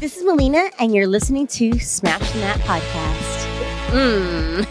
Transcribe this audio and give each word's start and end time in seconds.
This 0.00 0.16
is 0.16 0.24
Melina, 0.24 0.70
and 0.78 0.94
you're 0.94 1.06
listening 1.06 1.46
to 1.48 1.78
Smash 1.78 2.32
the 2.32 2.38
Mat 2.38 2.58
Podcast. 2.60 3.46
Mm. 3.90 4.66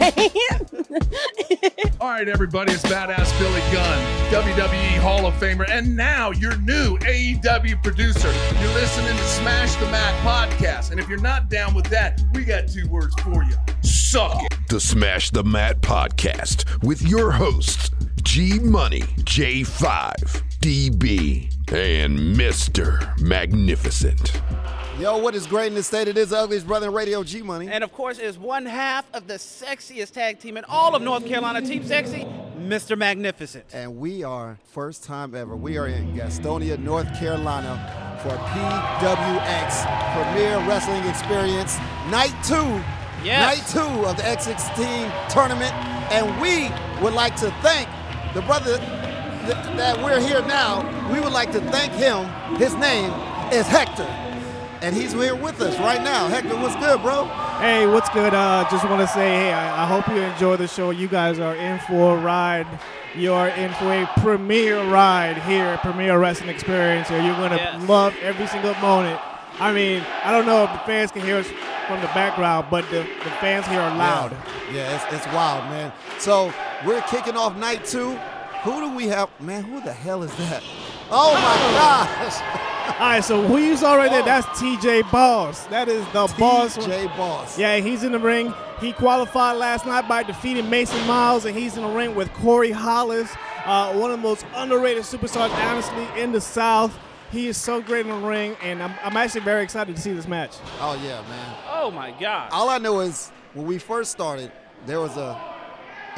All 2.02 2.10
right, 2.10 2.28
everybody, 2.28 2.74
it's 2.74 2.82
Badass 2.82 3.38
Billy 3.38 3.62
Gunn, 3.72 4.34
WWE 4.34 4.98
Hall 4.98 5.28
of 5.28 5.36
Famer, 5.36 5.70
and 5.70 5.96
now 5.96 6.32
your 6.32 6.58
new 6.58 6.98
AEW 6.98 7.84
producer. 7.84 8.34
You're 8.60 8.74
listening 8.74 9.16
to 9.16 9.24
Smash 9.24 9.76
the 9.76 9.86
Mat 9.92 10.16
podcast. 10.26 10.90
And 10.90 11.00
if 11.00 11.08
you're 11.08 11.22
not 11.22 11.48
down 11.48 11.76
with 11.76 11.86
that, 11.92 12.20
we 12.34 12.44
got 12.44 12.68
two 12.68 12.88
words 12.90 13.14
for 13.22 13.44
you 13.44 13.54
suck 13.84 14.42
it. 14.42 14.58
The 14.68 14.80
Smash 14.80 15.30
the 15.30 15.44
Mat 15.44 15.82
podcast 15.82 16.84
with 16.84 17.04
your 17.04 17.30
hosts, 17.30 17.92
G 18.24 18.58
Money, 18.58 19.02
J5, 19.02 20.42
DB, 20.60 21.54
and 21.72 22.18
Mr. 22.18 23.20
Magnificent. 23.22 24.42
Yo, 25.00 25.16
what 25.18 25.34
is 25.34 25.48
great 25.48 25.68
in 25.68 25.76
the 25.76 25.82
state? 25.82 26.10
It 26.10 26.18
is 26.18 26.32
the 26.32 26.38
ugliest 26.38 26.68
brother 26.68 26.88
in 26.88 26.94
radio, 26.94 27.24
G 27.24 27.42
Money. 27.42 27.70
And 27.70 27.86
of 27.86 27.94
course, 27.94 28.20
is 28.20 28.38
one 28.38 28.66
half 28.66 29.06
of 29.14 29.28
the 29.28 29.36
sexiest 29.36 30.12
tag 30.12 30.40
team 30.40 30.58
in 30.58 30.66
all 30.66 30.94
of 30.94 31.02
North 31.02 31.26
Carolina, 31.26 31.62
Team 31.62 31.86
Sexy, 31.86 32.28
Mr. 32.58 32.98
Magnificent. 32.98 33.64
And 33.72 33.98
we 33.98 34.26
are, 34.26 34.60
first 34.66 35.06
time 35.06 35.36
ever, 35.36 35.56
we 35.56 35.78
are 35.78 35.88
in 35.88 36.14
Gastonia, 36.14 36.78
North 36.78 37.08
Carolina 37.18 37.80
for 38.22 38.32
PWX 38.32 39.86
Premier 40.16 40.58
Wrestling 40.68 41.06
Experience 41.06 41.78
Night 42.10 42.36
2. 42.44 42.56
Yes. 43.24 43.74
Night 43.74 43.82
2 44.02 44.06
of 44.06 44.18
the 44.18 44.24
X16 44.24 45.30
tournament. 45.30 45.72
And 46.12 46.42
we 46.42 46.70
would 47.02 47.14
like 47.14 47.38
to 47.38 47.50
thank 47.62 47.88
the 48.34 48.42
brother 48.42 48.78
th- 48.80 49.78
that 49.78 49.98
we're 50.04 50.20
here 50.20 50.42
now. 50.42 50.84
We 51.10 51.22
would 51.22 51.32
like 51.32 51.54
to 51.54 51.62
thank 51.72 51.94
him. 51.94 52.26
His 52.58 52.76
name 52.76 53.14
is 53.54 53.66
Hector. 53.66 54.29
And 54.82 54.96
he's 54.96 55.12
here 55.12 55.36
with 55.36 55.60
us 55.62 55.78
right 55.80 56.02
now. 56.02 56.28
Hector, 56.30 56.56
what's 56.56 56.76
good, 56.78 57.02
bro? 57.02 57.26
Hey, 57.60 57.86
what's 57.86 58.10
good? 58.10 58.34
Uh, 58.34 58.66
just 58.72 58.86
want 58.86 59.02
to 59.02 59.08
say, 59.08 59.30
hey, 59.36 59.52
I, 59.52 59.84
I 59.84 59.86
hope 59.86 60.08
you 60.08 60.22
enjoy 60.22 60.56
the 60.56 60.68
show. 60.68 60.92
You 60.92 61.10
guys 61.10 61.38
are 61.38 61.56
in 61.56 61.80
for 61.80 62.18
a 62.18 62.22
ride. 62.22 62.66
You 63.14 63.34
are 63.34 63.50
in 63.50 63.74
for 63.74 63.92
a 63.92 64.10
premier 64.22 64.82
ride 64.90 65.38
here 65.40 65.66
at 65.66 65.82
Premier 65.82 66.18
Wrestling 66.18 66.50
Experience. 66.50 67.10
Here, 67.10 67.22
you're 67.22 67.36
gonna 67.36 67.58
Yes. 67.58 67.90
love 67.90 68.16
every 68.22 68.48
single 68.48 68.74
moment. 68.76 69.20
I 69.60 69.74
mean, 69.74 70.02
I 70.24 70.32
don't 70.32 70.46
know 70.46 70.64
if 70.64 70.72
the 70.72 70.80
fans 70.80 71.12
can 71.12 71.24
hear 71.24 71.38
us 71.38 71.48
from 71.88 72.00
the 72.00 72.08
background, 72.08 72.68
but 72.72 72.86
the, 72.90 73.00
the 73.00 73.32
fans 73.42 73.68
here 73.68 73.82
are 73.82 73.94
loud. 73.98 74.32
Yeah, 74.72 74.76
yeah 74.76 74.96
it's, 74.96 75.14
it's 75.14 75.34
wild, 75.34 75.66
man. 75.66 75.92
So 76.20 76.54
we're 76.86 77.02
kicking 77.02 77.36
off 77.36 77.58
night 77.58 77.84
two. 77.84 78.12
Who 78.64 78.80
do 78.80 78.96
we 78.96 79.08
have? 79.08 79.30
Man, 79.42 79.64
who 79.64 79.82
the 79.82 79.92
hell 79.92 80.24
is 80.24 80.34
that? 80.38 80.64
Oh 81.12 81.34
my 81.34 81.40
gosh! 81.78 83.00
All 83.00 83.08
right, 83.08 83.24
so 83.24 83.42
who 83.42 83.58
you 83.58 83.76
saw 83.78 83.96
right 83.96 84.12
there? 84.12 84.24
That's 84.24 84.46
TJ 84.60 85.12
Boss. 85.12 85.66
That 85.68 85.88
is 85.88 86.06
the 86.08 86.32
boss. 86.38 86.76
J 86.86 87.08
Boss. 87.08 87.58
Yeah, 87.58 87.78
he's 87.78 88.04
in 88.04 88.12
the 88.12 88.20
ring. 88.20 88.54
He 88.80 88.94
qualified 88.94 89.58
last 89.58 89.86
night 89.86 90.08
by 90.08 90.24
defeating 90.24 90.70
Mason 90.70 91.06
Miles, 91.08 91.46
and 91.46 91.58
he's 91.58 91.78
in 91.78 91.84
the 91.84 91.90
ring 91.90 92.14
with 92.14 92.32
Corey 92.34 92.72
Hollis, 92.72 93.34
uh, 93.66 93.94
one 93.94 94.12
of 94.12 94.18
the 94.18 94.22
most 94.22 94.46
underrated 94.54 95.04
superstars, 95.04 95.50
honestly, 95.66 96.08
in 96.22 96.32
the 96.32 96.42
South. 96.42 96.98
He 97.32 97.48
is 97.48 97.58
so 97.58 97.82
great 97.82 98.06
in 98.06 98.12
the 98.12 98.28
ring, 98.28 98.56
and 98.62 98.82
I'm, 98.82 98.94
I'm 99.04 99.18
actually 99.18 99.42
very 99.42 99.64
excited 99.64 99.96
to 99.96 100.02
see 100.02 100.14
this 100.14 100.28
match. 100.28 100.58
Oh 100.80 101.00
yeah, 101.04 101.22
man. 101.30 101.56
Oh 101.72 101.92
my 101.92 102.12
God. 102.20 102.50
All 102.52 102.70
I 102.70 102.78
know 102.78 103.00
is 103.02 103.32
when 103.54 103.66
we 103.66 103.78
first 103.78 104.12
started, 104.12 104.52
there 104.86 105.00
was 105.00 105.16
a 105.18 105.40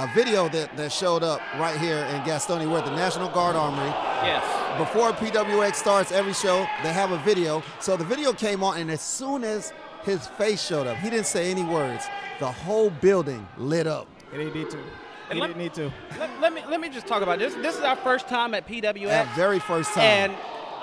a 0.02 0.07
video 0.16 0.49
that, 0.49 0.75
that 0.77 0.91
showed 0.91 1.21
up 1.21 1.41
right 1.59 1.80
here 1.80 1.97
in 1.97 2.21
Gastonia. 2.21 2.69
We're 2.69 2.80
at 2.80 2.85
the 2.85 2.95
National 2.95 3.30
Guard 3.30 3.55
Armory. 3.55 3.89
Yes. 4.25 4.43
Before 4.80 5.11
PWX 5.11 5.75
starts 5.75 6.11
every 6.11 6.33
show, 6.33 6.66
they 6.81 6.91
have 6.91 7.11
a 7.11 7.19
video. 7.19 7.61
So 7.80 7.95
the 7.97 8.03
video 8.03 8.33
came 8.33 8.63
on, 8.63 8.80
and 8.80 8.89
as 8.89 9.02
soon 9.02 9.43
as 9.43 9.71
his 10.03 10.25
face 10.25 10.59
showed 10.66 10.88
up, 10.88 10.97
he 10.97 11.11
didn't 11.11 11.27
say 11.27 11.52
any 11.52 11.63
words. 11.63 12.05
The 12.39 12.52
whole 12.52 12.89
building 12.89 13.47
lit 13.58 13.85
up. 13.85 14.08
It 14.33 14.37
didn't 14.37 14.55
need 14.55 14.71
to. 14.71 14.77
And 14.77 15.33
He 15.33 15.39
let- 15.39 15.48
didn't 15.48 15.61
need 15.61 15.73
to. 15.76 15.92
Let, 16.20 16.42
let 16.42 16.53
me 16.53 16.61
let 16.67 16.81
me 16.81 16.89
just 16.89 17.05
talk 17.05 17.21
about 17.21 17.37
this. 17.37 17.53
This 17.55 17.77
is 17.77 17.81
our 17.83 17.95
first 17.97 18.27
time 18.27 18.55
at 18.55 18.67
PWX. 18.67 19.08
That 19.08 19.36
very 19.36 19.59
first 19.59 19.93
time. 19.93 20.03
And 20.03 20.33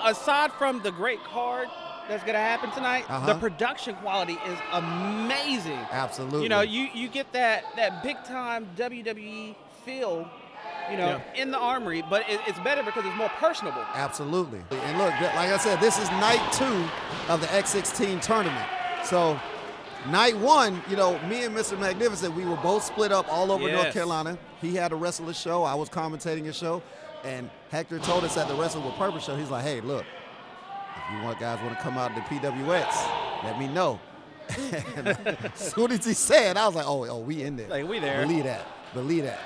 aside 0.05 0.53
from 0.53 0.81
the 0.81 0.91
great 0.91 1.21
card 1.25 1.67
that's 2.09 2.23
gonna 2.23 2.37
happen 2.39 2.71
tonight, 2.71 3.05
Uh-huh. 3.09 3.33
the 3.33 3.39
production 3.39 3.95
quality 3.95 4.33
is 4.47 4.57
amazing. 4.73 5.79
Absolutely. 5.91 6.43
You 6.43 6.49
know, 6.49 6.61
you 6.61 6.89
you 6.93 7.07
get 7.07 7.31
that 7.33 7.63
that 7.75 8.03
big 8.03 8.17
time 8.25 8.67
WWE 8.75 9.55
feel, 9.85 10.27
you 10.91 10.97
know, 10.97 11.21
in 11.35 11.51
the 11.51 11.57
armory, 11.59 12.03
but 12.09 12.27
it, 12.29 12.39
it's 12.47 12.59
better 12.59 12.83
because 12.83 13.05
it's 13.05 13.15
more 13.15 13.29
personable. 13.39 13.83
Absolutely. 13.93 14.61
And 14.71 14.97
look, 14.97 15.11
like 15.21 15.49
I 15.49 15.57
said, 15.57 15.79
this 15.79 15.97
is 15.97 16.09
night 16.11 16.41
two 16.51 16.83
of 17.31 17.39
the 17.41 17.47
X16 17.47 18.21
tournament. 18.21 18.65
So, 19.05 19.39
night 20.07 20.37
one, 20.37 20.81
you 20.89 20.95
know, 20.97 21.17
me 21.27 21.43
and 21.45 21.55
Mr. 21.55 21.79
Magnificent, 21.79 22.35
we 22.35 22.43
were 22.45 22.57
both 22.57 22.83
split 22.83 23.11
up 23.11 23.31
all 23.31 23.51
over 23.51 23.71
North 23.71 23.93
Carolina. 23.93 24.37
He 24.61 24.75
had 24.75 24.91
a 24.91 24.95
wrestler 24.95 25.33
show, 25.33 25.63
I 25.63 25.75
was 25.75 25.89
commentating 25.89 26.43
his 26.45 26.57
show, 26.57 26.81
and 27.23 27.49
Hector 27.71 27.99
told 27.99 28.23
us 28.25 28.35
at 28.37 28.47
the 28.49 28.55
Wrestle 28.55 28.81
with 28.81 28.95
Purpose 28.95 29.23
show, 29.23 29.35
he's 29.37 29.49
like, 29.49 29.63
hey, 29.63 29.79
look, 29.81 30.05
you 31.11 31.23
want 31.23 31.39
guys 31.39 31.59
want 31.61 31.75
to 31.77 31.81
come 31.81 31.97
out 31.97 32.13
to 32.15 32.21
PWX, 32.21 33.43
let 33.43 33.59
me 33.59 33.67
know. 33.67 33.99
And 34.95 35.07
as 35.07 35.73
soon 35.73 35.91
as 35.91 36.05
he 36.05 36.13
said, 36.13 36.57
I 36.57 36.65
was 36.65 36.75
like, 36.75 36.87
oh, 36.87 37.05
oh, 37.07 37.19
we 37.19 37.43
in 37.43 37.55
there. 37.55 37.67
Like, 37.69 37.87
we 37.87 37.99
there. 37.99 38.21
Believe 38.25 38.45
that. 38.45 38.65
Believe 38.93 39.23
that. 39.23 39.39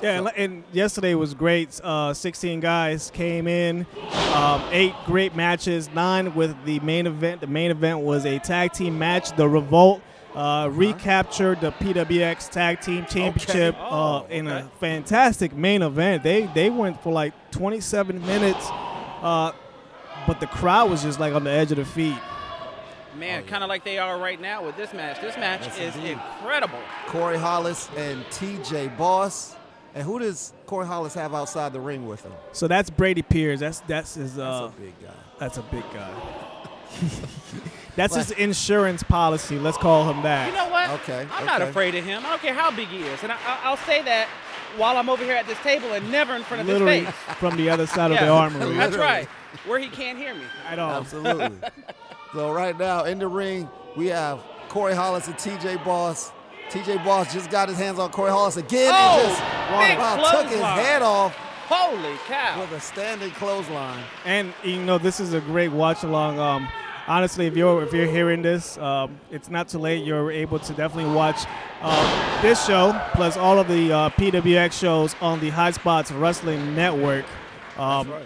Yeah, 0.00 0.18
and, 0.18 0.28
and 0.36 0.64
yesterday 0.72 1.14
was 1.14 1.32
great. 1.34 1.80
Uh, 1.82 2.12
16 2.12 2.58
guys 2.60 3.10
came 3.12 3.46
in, 3.46 3.86
um, 4.34 4.62
eight 4.72 4.94
great 5.06 5.36
matches, 5.36 5.88
nine 5.94 6.34
with 6.34 6.56
the 6.64 6.80
main 6.80 7.06
event. 7.06 7.40
The 7.40 7.46
main 7.46 7.70
event 7.70 8.00
was 8.00 8.26
a 8.26 8.38
tag 8.40 8.72
team 8.72 8.98
match. 8.98 9.30
The 9.36 9.48
Revolt 9.48 10.02
uh, 10.34 10.68
recaptured 10.72 11.60
the 11.60 11.70
PWX 11.72 12.50
Tag 12.50 12.80
Team 12.80 13.04
Championship 13.06 13.76
uh, 13.78 14.22
Oh, 14.22 14.26
in 14.28 14.48
okay. 14.48 14.66
a 14.66 14.70
fantastic 14.80 15.54
main 15.54 15.82
event. 15.82 16.22
They 16.24 16.46
they 16.54 16.68
went 16.70 17.00
for 17.02 17.12
like 17.12 17.32
27 17.52 18.20
minutes, 18.26 18.66
uh, 19.20 19.52
but 20.26 20.40
the 20.40 20.46
crowd 20.46 20.90
was 20.90 21.02
just 21.02 21.18
like 21.20 21.34
on 21.34 21.44
the 21.44 21.50
edge 21.50 21.70
of 21.72 21.76
their 21.76 21.84
feet. 21.84 22.16
Man, 23.18 23.44
kind 23.44 23.62
of 23.62 23.68
like 23.68 23.84
they 23.84 23.98
are 23.98 24.18
right 24.18 24.40
now 24.40 24.64
with 24.64 24.76
this 24.76 24.92
match. 24.94 25.20
This 25.20 25.36
match 25.36 25.60
Yes, 25.66 25.78
is 25.78 25.96
indeed. 25.96 26.12
incredible. 26.12 26.78
Corey 27.08 27.36
Hollis 27.36 27.90
and 27.96 28.24
TJ 28.26 28.96
Boss. 28.96 29.54
And 29.94 30.02
who 30.04 30.18
does 30.18 30.54
Corey 30.64 30.86
Hollis 30.86 31.12
have 31.14 31.34
outside 31.34 31.74
the 31.74 31.80
ring 31.80 32.06
with 32.08 32.22
him? 32.22 32.32
So 32.52 32.66
that's 32.66 32.88
Brady 32.88 33.20
Pierce. 33.20 33.60
That's 33.60 33.80
that's 33.80 34.14
his. 34.14 34.38
Uh, 34.38 34.70
That's 34.70 34.78
a 34.78 34.80
big 34.80 34.94
guy. 35.02 35.14
That's 35.38 35.58
a 35.58 35.62
big 35.62 35.84
guy. 35.92 36.14
That's 37.96 38.14
his 38.16 38.30
insurance 38.32 39.02
policy. 39.02 39.58
Let's 39.58 39.76
call 39.76 40.10
him 40.10 40.22
that. 40.22 40.48
You 40.48 40.54
know 40.54 40.68
what? 40.70 40.88
Okay, 41.02 41.26
I'm 41.32 41.44
not 41.44 41.60
afraid 41.60 41.94
of 41.94 42.04
him. 42.04 42.24
I 42.24 42.30
don't 42.30 42.40
care 42.40 42.54
how 42.54 42.70
big 42.70 42.88
he 42.88 43.02
is, 43.02 43.22
and 43.22 43.30
I, 43.32 43.36
I, 43.36 43.60
I'll 43.64 43.76
say 43.76 44.00
that 44.02 44.28
while 44.76 44.96
I'm 44.96 45.08
over 45.08 45.24
here 45.24 45.34
at 45.36 45.46
this 45.46 45.58
table 45.58 45.92
and 45.92 46.10
never 46.10 46.34
in 46.34 46.42
front 46.42 46.62
of 46.62 46.66
Literally 46.66 47.04
his 47.04 47.14
face. 47.14 47.34
from 47.38 47.56
the 47.56 47.68
other 47.70 47.86
side 47.86 48.10
of 48.10 48.18
the 48.18 48.28
armory. 48.28 48.74
That's 48.76 48.96
right. 48.96 49.28
Where 49.66 49.78
he 49.78 49.88
can't 49.88 50.18
hear 50.18 50.34
me. 50.34 50.42
At 50.68 50.78
all. 50.78 51.00
Absolutely. 51.00 51.50
so 52.32 52.52
right 52.52 52.78
now 52.78 53.04
in 53.04 53.18
the 53.18 53.28
ring, 53.28 53.68
we 53.96 54.06
have 54.08 54.40
Corey 54.68 54.94
Hollis 54.94 55.26
and 55.26 55.36
TJ 55.36 55.84
Boss. 55.84 56.32
TJ 56.70 57.04
Boss 57.04 57.32
just 57.32 57.50
got 57.50 57.68
his 57.68 57.76
hands 57.78 57.98
on 57.98 58.10
Corey 58.10 58.30
Hollis 58.30 58.56
again 58.56 58.90
Oh, 58.94 59.20
and 59.20 59.28
just 59.28 59.40
big 59.90 59.98
wow, 59.98 60.16
took 60.16 60.46
his 60.48 60.58
clothesline. 60.60 60.84
head 60.84 61.02
off 61.02 61.36
Holy 61.68 62.16
cow! 62.26 62.60
with 62.60 62.72
a 62.72 62.80
standing 62.80 63.30
clothesline. 63.32 64.02
And 64.24 64.52
you 64.64 64.82
know, 64.82 64.96
this 64.98 65.20
is 65.20 65.34
a 65.34 65.40
great 65.40 65.72
watch 65.72 66.02
along. 66.02 66.38
Um, 66.38 66.66
honestly, 67.12 67.46
if 67.46 67.56
you're 67.56 67.82
if 67.82 67.92
you're 67.92 68.10
hearing 68.10 68.40
this, 68.40 68.78
um, 68.78 69.20
it's 69.30 69.50
not 69.50 69.68
too 69.68 69.78
late. 69.78 70.04
You're 70.04 70.30
able 70.30 70.58
to 70.58 70.72
definitely 70.72 71.12
watch 71.14 71.44
uh, 71.82 72.42
this 72.42 72.64
show 72.66 72.98
plus 73.12 73.36
all 73.36 73.58
of 73.58 73.68
the 73.68 73.92
uh, 73.92 74.10
PWX 74.10 74.72
shows 74.72 75.14
on 75.20 75.38
the 75.40 75.50
Highspots 75.50 76.18
Wrestling 76.18 76.74
Network. 76.74 77.26
Um, 77.76 78.10
right. 78.10 78.24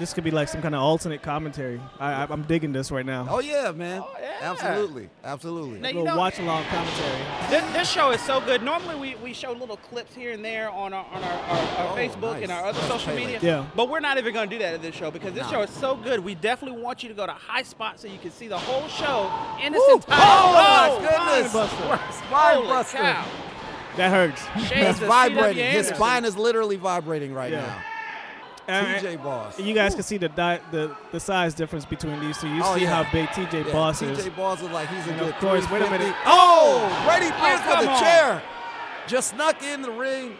This 0.00 0.14
could 0.14 0.24
be 0.24 0.30
like 0.30 0.48
some 0.48 0.62
kind 0.62 0.74
of 0.74 0.80
alternate 0.80 1.22
commentary. 1.22 1.78
I, 1.98 2.24
I, 2.24 2.26
I'm 2.30 2.42
digging 2.44 2.72
this 2.72 2.90
right 2.90 3.04
now. 3.04 3.26
Oh 3.28 3.40
yeah, 3.40 3.70
man. 3.70 4.00
Oh, 4.02 4.10
yeah. 4.18 4.28
Absolutely. 4.40 5.10
Absolutely. 5.22 5.78
Now, 5.78 5.88
you 5.90 5.98
little 5.98 6.06
know, 6.06 6.16
watch 6.16 6.38
along 6.38 6.64
commentary. 6.64 7.18
this, 7.50 7.72
this 7.74 7.90
show 7.90 8.10
is 8.10 8.22
so 8.22 8.40
good. 8.40 8.62
Normally, 8.62 8.96
we, 8.96 9.14
we 9.16 9.34
show 9.34 9.52
little 9.52 9.76
clips 9.76 10.14
here 10.14 10.32
and 10.32 10.42
there 10.42 10.70
on 10.70 10.94
our 10.94 11.04
on 11.04 11.22
our, 11.22 11.30
our, 11.32 11.58
our 11.58 11.92
Oh, 11.92 11.96
Facebook 11.96 12.32
nice. 12.32 12.42
and 12.44 12.50
our 12.52 12.64
other 12.64 12.80
social 12.88 13.14
media. 13.14 13.38
Yeah. 13.42 13.66
But 13.76 13.90
we're 13.90 14.00
not 14.00 14.16
even 14.16 14.32
going 14.32 14.48
to 14.48 14.56
do 14.56 14.62
that 14.62 14.72
at 14.72 14.80
this 14.80 14.94
show 14.94 15.10
because 15.10 15.34
this 15.34 15.42
Nah. 15.44 15.50
show 15.50 15.60
is 15.64 15.70
so 15.70 15.96
good. 15.96 16.20
We 16.24 16.34
definitely 16.34 16.80
want 16.80 17.02
you 17.02 17.10
to 17.10 17.14
go 17.14 17.26
to 17.26 17.32
High 17.32 17.62
Spot 17.64 18.00
so 18.00 18.08
you 18.08 18.18
can 18.18 18.30
see 18.30 18.48
the 18.48 18.56
whole 18.58 18.88
show 18.88 19.30
in 19.62 19.74
its 19.74 19.84
Woo! 19.86 19.96
entirety. 19.96 20.24
Oh, 20.24 20.52
my 20.54 20.88
oh, 20.90 21.34
goodness. 21.36 21.52
buster. 21.52 22.24
Spine 22.26 22.64
Holy 22.64 22.84
cow. 22.84 23.26
That 23.98 24.10
hurts. 24.10 24.42
Shades 24.66 24.98
It's 24.98 25.00
vibrating. 25.00 25.56
C.W. 25.56 25.76
His 25.76 25.88
spine 25.88 26.24
is 26.24 26.38
literally 26.38 26.76
vibrating 26.76 27.34
right 27.34 27.52
Yeah. 27.52 27.66
now. 27.66 27.82
And- 28.70 29.06
TJ 29.06 29.22
Boss. 29.22 29.58
You 29.60 29.74
guys 29.74 29.94
can 29.94 30.02
see 30.04 30.16
the 30.18 30.28
di- 30.28 30.60
the 30.70 30.94
the 31.12 31.20
size 31.20 31.54
difference 31.54 31.84
between 31.84 32.20
these 32.20 32.38
two. 32.38 32.48
You 32.48 32.62
Oh, 32.64 32.74
see 32.76 32.82
yeah. 32.82 33.02
how 33.02 33.12
big 33.12 33.28
TJ 33.30 33.66
Yeah, 33.66 33.72
Boss 33.72 34.02
is. 34.02 34.18
TJ. 34.18 34.36
Boss 34.36 34.62
is 34.62 34.70
like 34.70 34.88
he's 34.88 35.06
a 35.06 35.10
And 35.10 35.18
good 35.20 35.28
of 35.30 35.38
course, 35.40 35.70
wait 35.70 35.82
a 35.82 35.90
minute. 35.90 36.14
Oh! 36.26 36.88
oh, 36.90 37.06
Brady 37.06 37.30
Pierce 37.40 37.60
come 37.60 37.78
with 37.80 37.88
a 37.88 37.90
on. 37.92 38.00
chair. 38.00 38.42
Just 39.06 39.30
snuck 39.30 39.62
in 39.62 39.82
the 39.82 39.90
ring 39.90 40.36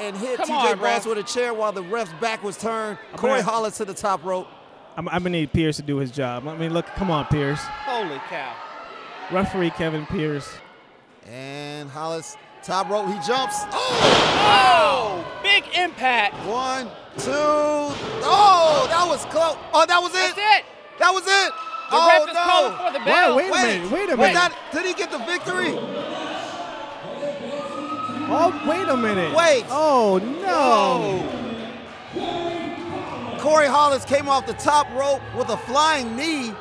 and 0.00 0.16
hit 0.16 0.38
Come 0.38 0.48
TJ 0.48 0.72
on, 0.72 0.78
Boss 0.78 1.06
with 1.06 1.18
a 1.18 1.22
chair 1.22 1.54
while 1.54 1.72
the 1.72 1.82
ref's 1.82 2.12
back 2.20 2.42
was 2.42 2.56
turned. 2.58 2.98
I'm 3.12 3.18
Corey 3.18 3.40
gonna- 3.40 3.42
Hollis 3.44 3.76
to 3.78 3.84
the 3.84 3.94
top 3.94 4.24
rope. 4.24 4.48
I'm, 4.96 5.08
I'm 5.08 5.22
gonna 5.22 5.30
need 5.30 5.52
Pierce 5.52 5.76
to 5.76 5.82
do 5.82 5.96
his 5.96 6.10
job. 6.10 6.46
I 6.46 6.54
mean, 6.56 6.74
look, 6.74 6.86
come 6.96 7.10
on, 7.10 7.24
Pierce. 7.26 7.60
Holy 7.60 8.18
cow. 8.28 8.54
Referee 9.30 9.70
Kevin 9.70 10.04
Pierce. 10.06 10.50
And 11.26 11.88
Hollis, 11.90 12.36
top 12.62 12.88
rope, 12.88 13.06
he 13.08 13.18
jumps. 13.26 13.56
Oh! 13.72 15.24
oh, 15.24 15.40
big 15.42 15.64
impact. 15.76 16.34
One, 16.46 16.86
two. 17.18 17.30
Oh, 18.24 18.86
that 18.88 19.06
was 19.06 19.24
close. 19.26 19.56
Oh, 19.74 19.84
that 19.86 20.00
was 20.00 20.12
it. 20.12 20.34
That's 20.36 20.60
it. 20.60 20.64
That 20.98 21.12
was 21.12 21.24
it. 21.24 21.52
The 21.90 21.98
oh, 21.98 22.08
ref 22.08 22.28
is 22.28 22.34
no. 22.34 22.42
calling 22.42 22.76
for 22.78 22.92
the 22.92 22.98
Wait, 23.00 23.04
bell. 23.04 23.36
wait 23.36 23.48
a 23.48 23.52
minute. 23.52 23.90
Wait 23.92 24.10
a 24.10 24.16
minute. 24.16 24.34
that- 24.34 24.56
did 24.72 24.86
he 24.86 24.94
get 24.94 25.10
the 25.10 25.18
victory? 25.18 25.76
Oh, 28.34 28.64
wait 28.66 28.88
a 28.88 28.96
minute. 28.96 29.34
Wait. 29.36 29.66
Oh 29.68 30.18
no. 30.40 31.28
Corey 33.40 33.66
Hollis 33.66 34.04
came 34.06 34.28
off 34.28 34.46
the 34.46 34.54
top 34.54 34.88
rope 34.94 35.20
with 35.36 35.50
a 35.50 35.56
flying 35.56 36.16
knee, 36.16 36.54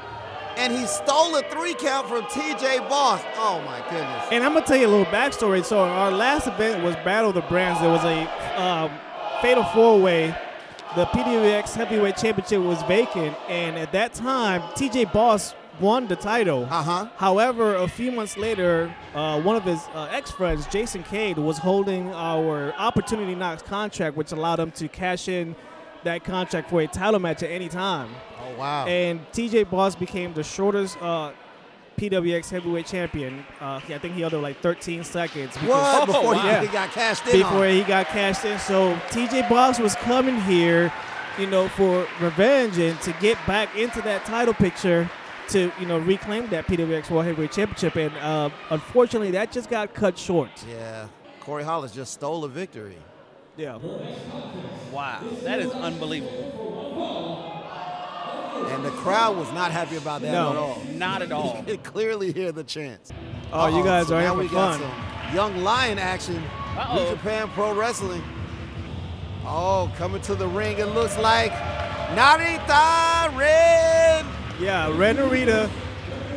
and 0.58 0.74
he 0.74 0.86
stole 0.86 1.36
a 1.36 1.44
three 1.50 1.74
count 1.74 2.08
from 2.08 2.24
TJ 2.26 2.88
Boss. 2.90 3.22
Oh 3.36 3.62
my 3.66 3.80
goodness. 3.90 4.28
And 4.32 4.44
I'm 4.44 4.54
gonna 4.54 4.66
tell 4.66 4.78
you 4.78 4.88
a 4.88 4.90
little 4.90 5.06
backstory. 5.06 5.64
So 5.64 5.80
our 5.80 6.12
last 6.12 6.48
event 6.48 6.84
was 6.84 6.96
Battle 6.98 7.30
of 7.30 7.36
the 7.36 7.42
Brands. 7.42 7.80
There 7.82 7.90
was 7.90 8.04
a 8.04 8.62
um, 8.62 8.92
fatal 9.42 9.64
four-way. 9.66 10.36
The 10.96 11.06
PWX 11.06 11.74
Heavyweight 11.74 12.18
Championship 12.18 12.62
was 12.62 12.82
vacant, 12.84 13.38
and 13.48 13.78
at 13.78 13.94
that 13.94 14.14
time, 14.14 14.62
TJ 14.74 15.14
Boss 15.14 15.56
won 15.80 16.08
the 16.08 16.16
title. 16.16 16.68
Uh-huh. 16.70 17.08
However, 17.16 17.76
a 17.76 17.88
few 17.88 18.12
months 18.12 18.38
later, 18.38 18.94
uh, 19.16 19.42
one 19.42 19.56
of 19.56 19.64
his 19.64 19.80
uh, 19.94 20.10
ex-friends, 20.12 20.68
Jason 20.68 21.04
Cade, 21.04 21.38
was 21.38 21.58
holding 21.58 22.14
our 22.14 22.74
Opportunity 22.74 23.36
Knocks 23.36 23.62
contract, 23.62 24.18
which 24.18 24.32
allowed 24.32 24.60
him 24.60 24.72
to 24.72 24.88
cash 24.88 25.28
in 25.28 25.56
that 26.04 26.24
contract 26.24 26.70
for 26.70 26.82
a 26.82 26.88
title 26.88 27.20
match 27.20 27.44
at 27.44 27.52
any 27.52 27.70
time. 27.70 28.10
Oh 28.40 28.58
wow. 28.60 28.86
And 28.88 29.20
TJ 29.32 29.70
Boss 29.70 29.96
became 29.96 30.34
the 30.34 30.44
shortest 30.44 31.02
uh, 31.02 31.32
PWX 31.98 32.50
heavyweight 32.50 32.86
champion. 32.88 33.46
Uh, 33.60 33.76
I 33.88 33.98
think 34.00 34.16
he 34.16 34.22
held 34.22 34.34
it 34.34 34.40
like 34.40 34.60
13 34.62 35.04
seconds. 35.04 35.54
because- 35.54 36.06
Before 36.08 36.34
wow. 36.36 36.60
he, 36.62 36.68
he 36.68 36.74
got 36.74 36.90
cashed 36.92 37.26
in 37.28 37.34
Before 37.40 37.66
on. 37.66 37.70
he 37.74 37.84
got 37.84 38.08
cashed 38.08 38.46
in. 38.46 38.58
So 38.60 38.96
TJ 39.10 39.48
Boss 39.50 39.80
was 39.80 39.96
coming 39.96 40.40
here, 40.42 40.92
you 41.38 41.48
know, 41.48 41.68
for 41.70 42.08
revenge 42.20 42.78
and 42.80 43.00
to 43.02 43.14
get 43.20 43.38
back 43.46 43.76
into 43.76 44.02
that 44.02 44.26
title 44.26 44.54
picture 44.54 45.10
to, 45.50 45.72
you 45.80 45.86
know, 45.86 46.00
reclaim 46.00 46.48
that 46.50 46.66
PWX 46.66 47.10
World 47.12 47.26
Heavyweight 47.26 47.52
Championship. 47.52 47.96
And 47.98 48.16
uh, 48.18 48.50
unfortunately, 48.70 49.32
that 49.32 49.52
just 49.52 49.70
got 49.70 49.94
cut 49.94 50.18
short. 50.18 50.50
Yeah. 50.68 51.08
Corey 51.42 51.64
Hollis 51.64 51.92
just 51.92 52.14
stole 52.14 52.46
a 52.46 52.50
victory. 52.50 52.98
Yeah. 53.58 53.78
Wow, 54.92 55.22
that 55.44 55.60
is 55.60 55.72
unbelievable. 55.72 56.58
And 58.72 58.86
the 58.86 58.92
crowd 58.92 59.38
was 59.38 59.52
not 59.54 59.72
happy 59.72 59.98
about 59.98 60.22
that 60.22 60.32
No. 60.32 60.50
at 60.52 60.56
all. 60.56 60.82
Not 60.94 61.22
at 61.22 61.32
all. 61.32 61.58
You 61.68 61.74
could 61.78 61.84
clearly 61.84 62.32
hear 62.32 62.52
the 62.52 62.64
chants. 62.64 63.12
Oh, 63.52 63.68
you 63.68 63.78
Uh-oh, 63.78 63.84
guys 63.84 64.08
so 64.08 64.16
are 64.16 64.22
now 64.22 64.28
having 64.36 64.48
we 64.48 64.54
got 64.54 64.80
fun. 64.80 64.90
some 65.28 65.36
young 65.36 65.58
lion 65.64 66.00
action. 66.00 66.42
New 66.96 67.10
Japan 67.10 67.50
Pro 67.50 67.74
Wrestling. 67.74 68.24
Oh, 69.46 69.92
coming 69.98 70.22
to 70.24 70.36
the 70.36 70.48
ring, 70.48 70.78
it 70.78 70.86
looks 70.88 71.18
like 71.18 71.52
Narita 72.16 73.36
Ren. 73.38 74.26
Yeah, 74.60 74.96
Ren 74.98 75.18
Narita. 75.18 75.70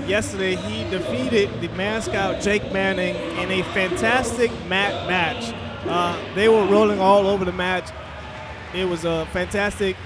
Yesterday, 0.09 0.57
he 0.57 0.89
defeated 0.91 1.51
the 1.61 1.69
man 1.77 2.03
scout 2.03 2.41
Jake 2.43 2.73
Manning 2.73 3.15
in 3.39 3.51
a 3.51 3.63
fantastic 3.73 4.51
mat 4.67 5.09
match. 5.09 5.55
Uh, 5.87 6.35
they 6.35 6.49
were 6.49 6.65
rolling 6.67 6.99
all 7.01 7.27
over 7.27 7.45
the 7.45 7.53
match. 7.53 7.89
It 8.75 8.85
was 8.89 9.05
a 9.05 9.27
fantastic. 9.33 9.97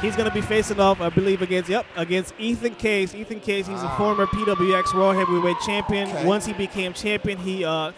He's 0.00 0.14
going 0.14 0.28
to 0.28 0.34
be 0.34 0.42
facing 0.42 0.78
off, 0.78 1.00
I 1.00 1.08
believe, 1.08 1.40
against 1.42 1.68
yep 1.70 1.86
against 1.96 2.34
Ethan 2.38 2.74
Case. 2.74 3.14
Ethan 3.14 3.40
Case, 3.40 3.66
he's 3.66 3.82
a 3.82 3.88
former 3.96 4.26
PWX 4.26 4.94
World 4.94 5.16
Heavyweight 5.16 5.56
Champion. 5.64 6.08
Okay. 6.10 6.24
Once 6.26 6.44
he 6.46 6.52
became 6.52 6.92
champion, 6.92 7.38
he 7.38 7.64
uh, 7.64 7.92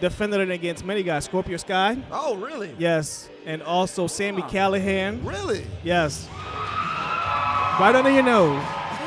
defended 0.00 0.40
it 0.40 0.50
against 0.50 0.84
many 0.84 1.02
guys. 1.02 1.24
Scorpio 1.24 1.56
Sky, 1.56 1.96
Oh, 2.12 2.36
really? 2.36 2.74
yes, 2.78 3.28
and 3.46 3.62
also 3.62 4.06
Sammy 4.06 4.42
Callihan, 4.42 5.24
Really? 5.24 5.66
yes. 5.82 6.28
Right 7.80 7.92
under 7.96 8.10
your 8.10 8.22
nose. 8.22 8.62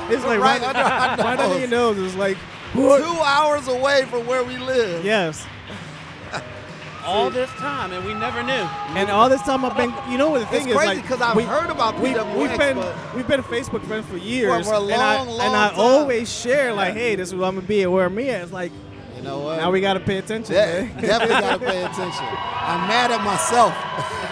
It's 0.10 0.26
like 0.26 0.40
Right 0.42 0.62
right, 0.62 0.76
under 0.76 1.24
right 1.24 1.40
under 1.40 1.60
your 1.60 1.70
nose. 1.70 1.98
It's 1.98 2.16
like, 2.16 2.38
Two 2.74 2.92
hours 2.92 3.68
away 3.70 4.04
from 4.10 4.28
where 4.28 4.44
we 4.44 4.58
live. 4.58 5.04
yes. 5.06 5.46
All 7.08 7.30
this 7.30 7.50
time, 7.52 7.92
and 7.94 8.06
we 8.06 8.14
never 8.14 8.44
knew. 8.44 8.52
And 8.54 9.10
all 9.10 9.30
this 9.30 9.42
time 9.44 9.64
I've 9.64 9.78
been, 9.78 9.94
you 10.12 10.18
know 10.18 10.30
what 10.30 10.40
the 10.40 10.44
It's 10.44 10.52
thing 10.66 10.70
is 10.70 10.76
crazy 10.76 10.96
like 10.96 11.02
because 11.02 11.22
I've 11.22 11.36
we- 11.36 11.44
heard 11.44 11.70
about 11.70 12.00
we, 12.00 12.10
PWX, 12.14 12.38
we've 12.38 12.58
been 12.58 12.76
but 12.78 13.16
we've 13.16 13.28
been 13.28 13.42
Facebook 13.44 13.84
friends 13.86 14.06
for 14.08 14.18
years, 14.18 14.68
For 14.68 14.74
a 14.74 14.82
and 14.82 14.94
I 14.94 15.18
long, 15.18 15.28
long 15.30 15.40
and 15.48 15.56
I 15.56 15.70
time. 15.70 15.80
always 15.80 16.32
share 16.32 16.74
like, 16.74 16.94
hey, 16.94 17.16
this 17.16 17.30
is 17.30 17.36
what 17.36 17.48
I'm 17.48 17.56
gonna 17.56 17.68
be, 17.68 17.84
and 17.84 17.92
where 17.94 18.10
me 18.10 18.30
at. 18.30 18.42
It's 18.44 18.52
like 18.52 18.72
you 19.16 19.22
know 19.24 19.40
what? 19.40 19.58
now 19.58 19.72
we 19.72 19.80
gotta 19.82 20.00
pay 20.02 20.18
attention. 20.18 20.54
Yeah, 20.54 20.82
man. 20.82 21.02
definitely 21.02 21.36
got 21.42 21.60
to 21.60 21.66
pay 21.66 21.84
attention. 21.84 22.26
I'm 22.26 22.88
mad 22.88 23.12
at 23.12 23.24
myself. 23.24 23.72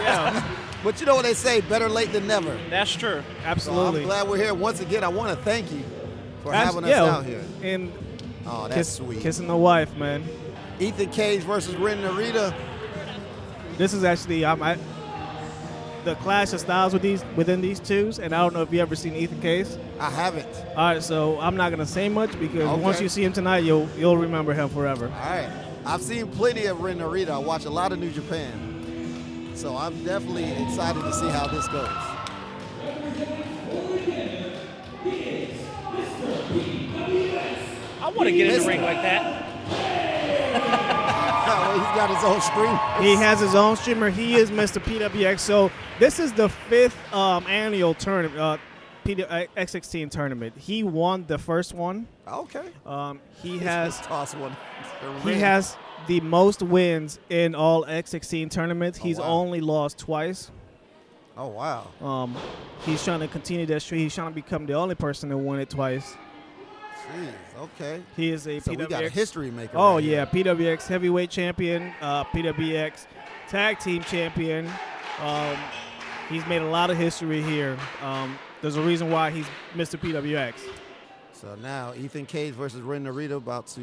yeah, 0.01 0.44
But 0.83 1.00
you 1.00 1.07
know 1.07 1.16
what 1.16 1.24
they 1.24 1.33
say, 1.33 1.62
better 1.62 1.89
late 1.89 2.12
than 2.12 2.27
never. 2.27 2.56
That's 2.69 2.94
true. 2.94 3.22
So 3.22 3.45
absolutely. 3.45 4.01
I'm 4.01 4.06
glad 4.07 4.27
we're 4.30 4.38
here 4.38 4.54
once 4.54 4.81
again. 4.81 5.04
I 5.04 5.07
want 5.07 5.36
to 5.36 5.44
thank 5.44 5.72
you 5.72 5.81
for 6.44 6.54
Abs- 6.54 6.68
having 6.75 6.83
us 6.83 6.89
yeah, 6.92 7.04
out 7.04 7.25
here. 7.25 7.44
and 7.63 7.92
Oh, 8.45 8.63
that's 8.68 8.75
kiss, 8.75 8.94
sweet. 8.98 9.22
kissing 9.22 9.48
the 9.48 9.56
wife, 9.57 9.95
man. 9.98 10.24
Ethan 10.80 11.10
Cage 11.12 11.42
versus 11.42 11.75
Ren 11.75 12.00
Narita. 12.00 12.54
This 13.77 13.94
is 13.94 14.04
actually 14.04 14.44
um, 14.45 14.62
I, 14.62 14.77
the 16.04 16.16
clash 16.16 16.54
of 16.54 16.60
styles 16.60 16.94
with 16.94 17.01
these 17.01 17.24
within 17.36 17.62
these 17.62 17.80
twos, 17.80 18.19
and 18.19 18.33
I 18.33 18.39
don't 18.42 18.54
know 18.54 18.62
if 18.62 18.72
you 18.72 18.80
ever 18.80 18.95
seen 18.95 19.16
Ethan 19.16 19.42
Cage. 19.42 19.68
I 20.00 20.10
haven't. 20.10 20.48
All 20.75 20.94
right, 20.94 21.04
so 21.04 21.39
I'm 21.39 21.56
not 21.56 21.72
gonna 21.72 21.86
say 21.86 22.10
much 22.10 22.38
because 22.39 22.62
Okay. 22.69 22.81
once 22.81 23.01
you 23.01 23.10
see 23.10 23.24
him 23.24 23.33
tonight, 23.33 23.60
you'll 23.63 23.89
you'll 23.98 24.18
remember 24.18 24.54
him 24.54 24.69
forever. 24.69 25.06
All 25.06 25.30
right. 25.30 25.50
I've 25.86 26.01
seen 26.01 26.27
plenty 26.27 26.66
of 26.66 26.81
Ren 26.81 27.00
Narita. 27.00 27.30
I 27.30 27.38
watch 27.38 27.66
a 27.66 27.69
lot 27.69 27.92
of 27.92 28.00
New 28.00 28.12
Japan. 28.12 29.51
So 29.56 29.75
I'm 29.77 30.04
definitely 30.04 30.44
excited 30.63 31.01
to 31.01 31.13
see 31.13 31.30
how 31.30 31.48
this 31.48 31.68
goes. 31.69 31.88
I 38.01 38.12
want 38.16 38.27
to 38.27 38.31
get 38.31 38.48
in 38.48 38.60
the 38.62 38.68
ring 38.68 38.81
like 38.81 39.01
that. 39.01 39.44
He's 40.56 41.84
got 41.94 42.10
his 42.10 42.24
own 42.24 42.42
stream. 42.42 43.06
He 43.06 43.16
has 43.16 43.40
his 43.40 43.54
own 43.54 43.75
streamer. 43.75 44.10
He 44.10 44.36
is 44.36 44.50
Mr. 44.50 44.81
PWX. 44.81 45.40
So 45.40 45.72
this 46.00 46.19
is 46.19 46.31
the 46.34 46.48
fifth 46.48 46.98
um, 47.13 47.46
annual 47.48 47.94
tournament, 47.94 48.40
uh, 48.40 48.57
PD, 49.04 49.25
uh, 49.30 49.46
X16 49.57 50.10
tournament. 50.10 50.57
He 50.57 50.84
won 50.84 51.25
the 51.28 51.38
first 51.38 51.74
one. 51.74 52.08
Okay. 52.27 52.65
Um, 52.86 53.20
he 53.41 53.58
has 53.60 54.00
toss 54.01 54.34
one. 54.36 54.56
he 55.24 55.34
has 55.34 55.77
the 56.08 56.22
most 56.22 56.62
wins 56.62 57.20
in 57.29 57.56
all 57.56 57.84
X16 57.84 58.50
tournaments. 58.50 58.98
He's 58.98 59.20
wow. 59.20 59.25
only 59.25 59.60
lost 59.60 59.98
twice. 59.98 60.51
Oh 61.38 61.50
wow. 61.50 61.88
Um, 62.01 62.36
he's 62.86 63.03
trying 63.03 63.20
to 63.20 63.27
continue 63.27 63.65
that 63.65 63.82
streak. 63.82 64.01
He's 64.01 64.15
trying 64.15 64.32
to 64.32 64.36
become 64.36 64.65
the 64.65 64.74
only 64.74 64.96
person 64.96 65.29
to 65.29 65.38
win 65.38 65.60
it 65.60 65.70
twice. 65.70 66.15
Jeez. 67.13 67.34
Okay. 67.57 68.01
He 68.15 68.31
is 68.31 68.47
a 68.47 68.59
So 68.59 68.71
PWX. 68.71 68.77
we 68.77 68.85
got 68.88 69.03
a 69.03 69.09
history 69.09 69.51
maker. 69.51 69.77
Oh 69.77 69.95
right 69.95 70.03
yeah, 70.03 70.25
here. 70.25 70.43
PWX 70.45 70.88
heavyweight 70.88 71.29
champion, 71.29 71.93
uh, 72.01 72.24
PWX 72.25 73.05
tag 73.47 73.79
team 73.79 74.03
champion. 74.03 74.69
Um, 75.21 75.55
he's 76.29 76.45
made 76.47 76.62
a 76.62 76.67
lot 76.69 76.89
of 76.89 76.97
history 76.97 77.41
here. 77.41 77.77
Um, 78.01 78.38
there's 78.62 78.75
a 78.75 78.81
reason 78.81 79.09
why 79.12 79.31
he's 79.31 79.45
Mr. 79.74 79.97
PWX. 80.00 80.55
So 81.33 81.55
now 81.55 81.93
Ethan 81.93 82.25
Cage 82.25 82.53
versus 82.53 82.81
Ren 82.81 83.03
Narita 83.05 83.38
about 83.38 83.67
to 83.67 83.79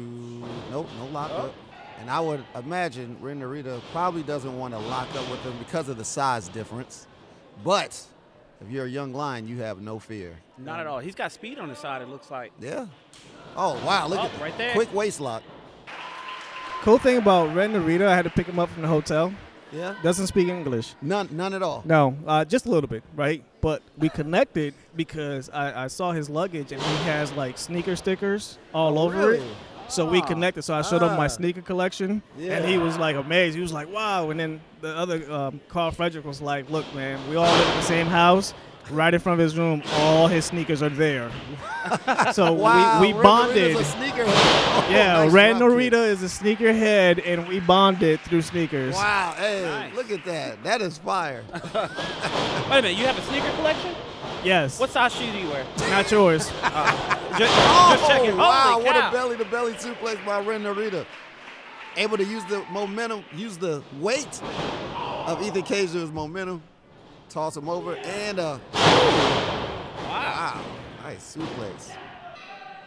nope, 0.69 0.87
no 0.99 1.05
lockup. 1.07 1.53
And 1.99 2.09
I 2.09 2.19
would 2.19 2.43
imagine 2.55 3.17
Ren 3.21 3.39
Narita 3.39 3.81
probably 3.91 4.23
doesn't 4.23 4.57
want 4.57 4.73
to 4.73 4.79
lock 4.79 5.07
up 5.15 5.29
with 5.31 5.39
him 5.41 5.53
because 5.59 5.87
of 5.89 5.97
the 5.97 6.03
size 6.03 6.47
difference. 6.49 7.07
But 7.63 8.01
if 8.59 8.69
you're 8.69 8.85
a 8.85 8.89
young 8.89 9.13
lion, 9.13 9.47
you 9.47 9.57
have 9.61 9.79
no 9.81 9.99
fear. 9.99 10.35
Not 10.57 10.79
at 10.79 10.87
all. 10.87 10.99
He's 10.99 11.15
got 11.15 11.31
speed 11.31 11.59
on 11.59 11.69
his 11.69 11.77
side. 11.77 12.01
It 12.01 12.09
looks 12.09 12.29
like. 12.31 12.51
Yeah. 12.59 12.87
Oh 13.55 13.73
wow, 13.85 14.07
look 14.07 14.19
Oh, 14.19 14.25
at 14.25 14.41
right 14.41 14.57
there. 14.57 14.73
Quick 14.73 14.93
waist 14.93 15.19
lock. 15.19 15.43
Cool 16.81 16.97
thing 16.97 17.17
about 17.17 17.55
Ren 17.55 17.73
Narita, 17.73 18.07
I 18.07 18.15
had 18.15 18.23
to 18.25 18.29
pick 18.29 18.45
him 18.47 18.59
up 18.59 18.69
from 18.69 18.81
the 18.81 18.87
hotel. 18.89 19.33
Yeah. 19.71 19.95
Doesn't 20.03 20.27
speak 20.27 20.49
English. 20.49 20.93
None 21.01 21.29
none 21.31 21.53
at 21.53 21.63
all. 21.63 21.81
No, 21.85 22.15
uh, 22.27 22.45
just 22.45 22.65
a 22.65 22.69
little 22.69 22.89
bit, 22.89 23.03
right? 23.15 23.43
But 23.61 23.81
we 23.97 24.09
connected 24.09 24.73
because 24.95 25.49
I, 25.49 25.85
I 25.85 25.87
saw 25.87 26.11
his 26.11 26.29
luggage 26.29 26.71
and 26.71 26.81
he 26.81 26.95
has 27.05 27.31
like 27.33 27.57
sneaker 27.57 27.95
stickers 27.95 28.57
all 28.73 28.99
over 28.99 29.33
it. 29.33 29.37
really? 29.39 29.55
So 29.87 30.05
we 30.09 30.19
Ah. 30.21 30.25
connected. 30.25 30.61
So 30.63 30.73
I 30.73 30.81
showed 30.81 31.01
him 31.01 31.15
my 31.17 31.25
Ah. 31.25 31.27
sneaker 31.27 31.61
collection, 31.61 32.21
Yeah. 32.37 32.53
and 32.57 32.65
he 32.65 32.77
was 32.77 32.97
like 32.97 33.15
amazed. 33.15 33.55
He 33.55 33.61
was 33.61 33.73
like, 33.73 33.91
"Wow!" 33.91 34.29
And 34.29 34.39
then 34.39 34.61
the 34.81 34.95
other 34.95 35.29
um, 35.31 35.59
Karl 35.69 35.91
Frederick 35.91 36.25
was 36.25 36.41
like, 36.41 36.69
"Look, 36.69 36.85
man, 36.93 37.19
we 37.29 37.35
all 37.35 37.51
live 37.51 37.69
in 37.69 37.75
the 37.77 37.83
same 37.83 38.07
house. 38.07 38.53
Right 38.91 39.13
in 39.13 39.19
front 39.19 39.39
of 39.39 39.43
his 39.43 39.57
room, 39.57 39.81
all 39.93 40.27
his 40.27 40.45
sneakers 40.45 40.83
are 40.83 40.89
there. 40.89 41.31
so 42.33 42.51
Wow. 42.53 42.99
we, 43.01 43.07
we 43.07 43.13
Ren 43.13 43.23
bonded. 43.23 43.75
Narita's 43.77 43.81
a 43.81 43.91
sneaker. 43.91 44.23
Oh, 44.75 44.87
yeah, 44.89 45.13
nice 45.23 45.31
Ren 45.31 45.57
drop 45.59 45.71
kick. 45.77 45.93
Narita 45.93 46.07
is 46.07 46.23
a 46.23 46.25
sneakerhead, 46.25 47.21
and 47.25 47.47
we 47.47 47.59
bonded 47.59 48.19
through 48.21 48.41
sneakers. 48.41 48.95
Wow, 48.95 49.33
hey, 49.37 49.61
Nice. 49.63 49.95
look 49.95 50.11
at 50.11 50.25
that. 50.25 50.63
That 50.63 50.81
is 50.81 50.97
fire. 50.97 51.43
Wait 51.53 51.63
a 51.75 52.67
minute. 52.81 52.97
You 52.97 53.05
have 53.05 53.17
a 53.17 53.21
sneaker 53.21 53.49
collection? 53.57 53.95
Yes. 54.43 54.79
What 54.79 54.89
size 54.89 55.13
shoe 55.13 55.31
do 55.31 55.37
you 55.37 55.47
wear? 55.49 55.63
Not 55.91 56.09
yours. 56.11 56.51
Uh, 56.63 57.17
just, 57.37 57.53
Oh, 57.55 57.95
just 57.97 58.07
checking. 58.09 58.35
wow, 58.35 58.73
Holy 58.73 58.85
what 58.85 58.95
a 58.97 59.11
belly 59.11 59.37
to 59.37 59.45
belly 59.45 59.73
suplex 59.73 60.25
by 60.25 60.39
Ren 60.41 60.63
Narita. 60.63 61.05
Able 61.95 62.17
to 62.17 62.25
use 62.25 62.43
the 62.45 62.63
momentum, 62.71 63.23
use 63.33 63.55
the 63.57 63.83
weight 63.99 64.41
of 65.27 65.41
Ethan 65.43 65.63
Kaiser's 65.63 66.11
momentum, 66.11 66.61
toss 67.33 67.57
him 67.57 67.67
over, 67.67 67.95
and 67.95 68.39
uh, 68.39 68.59
wow, 68.73 70.61
nice 71.01 71.35
suplex. 71.35 71.91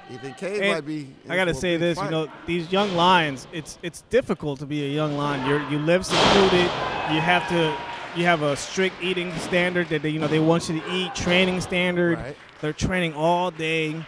Ethan 0.09 0.35
Cage 0.35 0.61
And 0.61 0.73
might 0.73 0.87
be. 0.87 1.13
I 1.29 1.35
gotta 1.35 1.53
say 1.53 1.77
this, 1.77 1.99
fight. 1.99 2.05
you 2.05 2.11
know, 2.13 2.29
these 2.47 2.71
young 2.71 2.95
lions, 2.95 3.49
it's 3.53 3.77
it's 3.83 4.03
difficult 4.03 4.61
to 4.61 4.67
be 4.67 4.85
a 4.85 4.89
young 4.89 5.17
lion. 5.17 5.45
You're 5.49 5.69
you 5.69 5.79
live 5.81 6.07
secluded. 6.07 6.71
You 7.13 7.21
have 7.21 7.49
to 7.49 7.77
you 8.15 8.25
have 8.25 8.43
a 8.43 8.55
strict 8.57 8.95
eating 9.03 9.37
standard 9.39 9.89
that 9.89 10.03
they 10.03 10.11
you 10.11 10.21
know 10.21 10.29
they 10.29 10.39
want 10.39 10.69
you 10.69 10.81
to 10.81 10.93
eat. 10.93 11.15
Training 11.17 11.61
standard. 11.61 12.19
Right. 12.19 12.37
They're 12.61 12.73
training 12.73 13.15
all 13.15 13.51
day. 13.51 14.01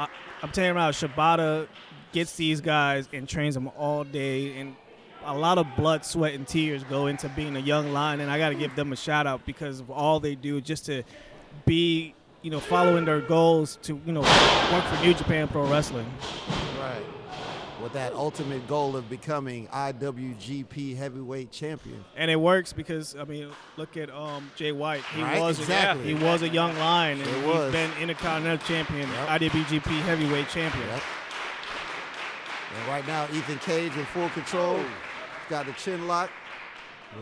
I, 0.00 0.08
I'm 0.42 0.50
telling 0.50 0.70
you 0.70 0.74
now, 0.74 0.90
Shibata 0.90 1.68
gets 2.12 2.34
these 2.36 2.60
guys 2.60 3.08
and 3.12 3.28
trains 3.28 3.54
them 3.54 3.68
all 3.78 4.02
day, 4.02 4.58
and 4.58 4.74
a 5.26 5.34
lot 5.34 5.58
of 5.58 5.66
blood, 5.76 6.04
sweat, 6.04 6.34
and 6.34 6.46
tears 6.46 6.84
go 6.84 7.06
into 7.06 7.28
being 7.30 7.56
a 7.56 7.60
young 7.60 7.92
lion. 7.92 8.20
And 8.20 8.30
I 8.30 8.38
got 8.38 8.50
to 8.50 8.54
give 8.54 8.74
them 8.76 8.92
a 8.92 8.96
shout 8.96 9.26
out 9.26 9.44
because 9.46 9.80
of 9.80 9.90
all 9.90 10.20
they 10.20 10.34
do 10.34 10.60
just 10.60 10.86
to 10.86 11.02
be, 11.64 12.14
you 12.42 12.50
know, 12.50 12.60
following 12.60 13.04
their 13.04 13.20
goals 13.20 13.78
to 13.82 14.00
you 14.06 14.12
know 14.12 14.20
work 14.20 14.84
for 14.84 15.04
New 15.04 15.14
Japan 15.14 15.48
Pro 15.48 15.66
Wrestling. 15.66 16.06
Right. 16.78 17.02
With 17.82 17.92
that 17.92 18.14
ultimate 18.14 18.66
goal 18.66 18.96
of 18.96 19.08
becoming 19.10 19.68
IWGP 19.68 20.96
Heavyweight 20.96 21.50
Champion. 21.52 22.04
and 22.16 22.30
it 22.30 22.40
works 22.40 22.72
because 22.72 23.14
I 23.14 23.24
mean, 23.24 23.48
look 23.76 23.96
at 23.96 24.10
um, 24.10 24.50
Jay 24.56 24.72
White. 24.72 25.02
He 25.14 25.22
Right, 25.22 25.38
was 25.40 25.58
exactly. 25.60 26.06
he 26.06 26.14
was 26.24 26.42
a 26.42 26.48
young 26.48 26.76
lion, 26.78 27.18
and 27.20 27.28
Sure 27.28 27.36
he's 27.38 27.46
was. 27.46 27.72
been 27.72 27.90
Intercontinental 28.00 28.66
Champion, 28.66 29.08
Yep. 29.08 29.28
IWGP 29.40 30.00
Heavyweight 30.02 30.48
Champion. 30.48 30.86
Yep. 30.88 31.02
And 32.78 32.88
right 32.88 33.06
now, 33.06 33.24
Ethan 33.32 33.58
Cage 33.58 33.94
in 33.96 34.04
full 34.06 34.28
control. 34.30 34.80
Got 35.48 35.66
the 35.66 35.72
chin 35.72 36.06
lock. 36.08 36.30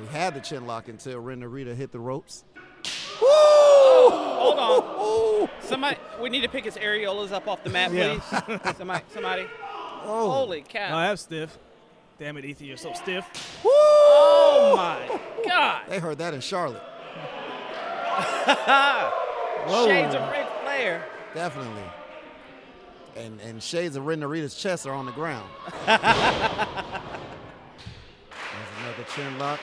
We 0.00 0.06
had 0.08 0.34
the 0.34 0.40
chin 0.40 0.66
lock 0.66 0.88
until 0.88 1.20
Ren 1.20 1.40
Narita 1.40 1.74
hit 1.76 1.92
the 1.92 2.00
ropes. 2.00 2.44
Hold 3.16 4.58
on. 4.58 5.48
Somebody, 5.60 5.96
we 6.20 6.28
need 6.30 6.42
to 6.42 6.48
pick 6.48 6.64
his 6.64 6.76
areolas 6.76 7.32
up 7.32 7.46
off 7.48 7.62
the 7.64 7.70
mat, 7.70 7.92
Yeah. 7.92 8.18
please. 8.18 8.74
somebody, 8.76 9.04
somebody. 9.12 9.46
Oh, 10.06 10.30
Holy 10.30 10.60
No, 10.60 10.66
cow! 10.68 10.96
that's 10.98 11.22
stiff. 11.22 11.56
Damn 12.18 12.36
it, 12.36 12.44
Ethan, 12.44 12.66
you're 12.66 12.76
so 12.76 12.92
stiff. 12.92 13.24
Oh 13.64 14.74
my 14.76 15.18
God! 15.48 15.82
they 15.88 15.98
heard 15.98 16.18
that 16.18 16.34
in 16.34 16.40
Charlotte. 16.40 16.82
Shades 19.86 20.14
of 20.14 20.30
Ric 20.30 20.46
Flair. 20.62 21.04
Definitely. 21.34 21.82
And 23.16 23.40
and 23.40 23.62
shades 23.62 23.96
of 23.96 24.06
Ren 24.06 24.20
Narita's 24.20 24.54
chest 24.54 24.86
are 24.86 24.92
on 24.94 25.06
the 25.06 25.12
ground. 25.12 25.48
There's 29.06 29.16
another 29.18 29.30
chin 29.30 29.38
lock. 29.38 29.60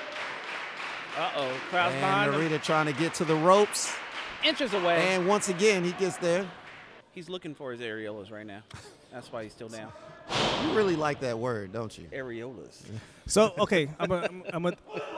Uh 1.17 1.29
oh, 1.37 1.51
crowd's 1.69 1.93
And 1.95 2.01
behind 2.01 2.33
him. 2.33 2.41
Narita 2.59 2.63
trying 2.63 2.85
to 2.85 2.93
get 2.93 3.13
to 3.15 3.25
the 3.25 3.35
ropes. 3.35 3.93
Inches 4.43 4.73
away. 4.73 5.07
And 5.09 5.27
once 5.27 5.49
again, 5.49 5.83
he 5.83 5.91
gets 5.93 6.17
there. 6.17 6.45
He's 7.11 7.29
looking 7.29 7.53
for 7.53 7.71
his 7.71 7.81
areolas 7.81 8.31
right 8.31 8.45
now. 8.45 8.61
That's 9.11 9.31
why 9.31 9.43
he's 9.43 9.51
still 9.51 9.67
down. 9.67 9.91
You 10.63 10.71
really 10.71 10.95
like 10.95 11.19
that 11.19 11.37
word, 11.37 11.73
don't 11.73 11.95
you? 11.97 12.07
Areolas. 12.13 12.81
So 13.27 13.53
okay, 13.59 13.89
I'm 13.99 14.11
a, 14.11 14.15
I'm, 14.23 14.43
I'm 14.53 14.65
a, 14.67 14.71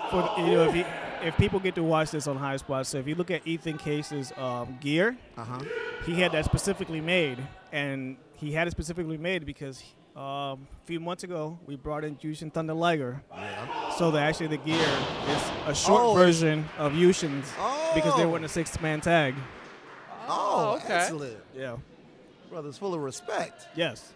for 0.10 0.34
you 0.40 0.48
know 0.48 0.68
if 0.68 0.76
you, 0.76 0.86
if 1.24 1.38
people 1.38 1.60
get 1.60 1.76
to 1.76 1.84
watch 1.84 2.10
this 2.10 2.26
on 2.28 2.36
High 2.38 2.58
Spot, 2.58 2.86
so 2.88 2.98
if 2.98 3.08
you 3.08 3.14
look 3.16 3.30
at 3.30 3.46
Ethan 3.46 3.78
Case's 3.78 4.34
um, 4.38 4.78
gear, 4.82 5.16
Uh 5.38 5.44
huh. 5.44 5.60
he 6.08 6.20
had 6.20 6.32
that 6.32 6.46
specifically 6.46 7.02
made, 7.02 7.38
and 7.72 8.18
he 8.36 8.52
had 8.52 8.68
it 8.68 8.72
specifically 8.72 9.18
made 9.18 9.46
because 9.46 9.84
um, 10.16 10.22
a 10.22 10.86
few 10.86 11.00
months 11.00 11.24
ago 11.24 11.58
we 11.66 11.76
brought 11.76 12.04
in 12.04 12.16
Jushin 12.18 12.52
Thunder 12.52 12.74
Liger. 12.74 13.22
Yeah. 13.34 13.92
So 13.96 14.12
that 14.12 14.24
actually 14.24 14.48
the 14.48 14.58
gear 14.58 14.88
is 15.30 15.52
a 15.68 15.74
short 15.76 16.02
Oh, 16.04 16.14
version 16.14 16.66
of 16.78 16.94
Jushin's 16.94 17.50
because 17.96 18.16
they 18.16 18.24
Oh. 18.24 18.30
were 18.30 18.38
in 18.38 18.44
a 18.44 18.50
six-man 18.50 19.02
tag. 19.02 19.36
Oh, 20.28 20.80
okay. 20.84 20.94
excellent. 20.94 21.38
Yeah. 21.56 21.78
Brother's 22.50 22.78
full 22.78 22.94
of 22.94 23.02
respect. 23.02 23.68
Yes. 23.76 24.14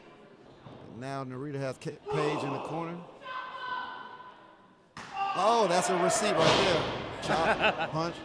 Now 1.00 1.24
Narita 1.24 1.60
has 1.60 1.78
Ca- 1.78 1.92
Page 2.12 2.44
in 2.44 2.54
the 2.54 2.60
corner. 2.60 2.98
Oh, 5.40 5.68
that's 5.68 5.90
a 5.90 5.98
receipt 5.98 6.34
right 6.34 6.58
there. 6.66 6.84
Chop, 7.24 7.92
punch, 7.92 8.16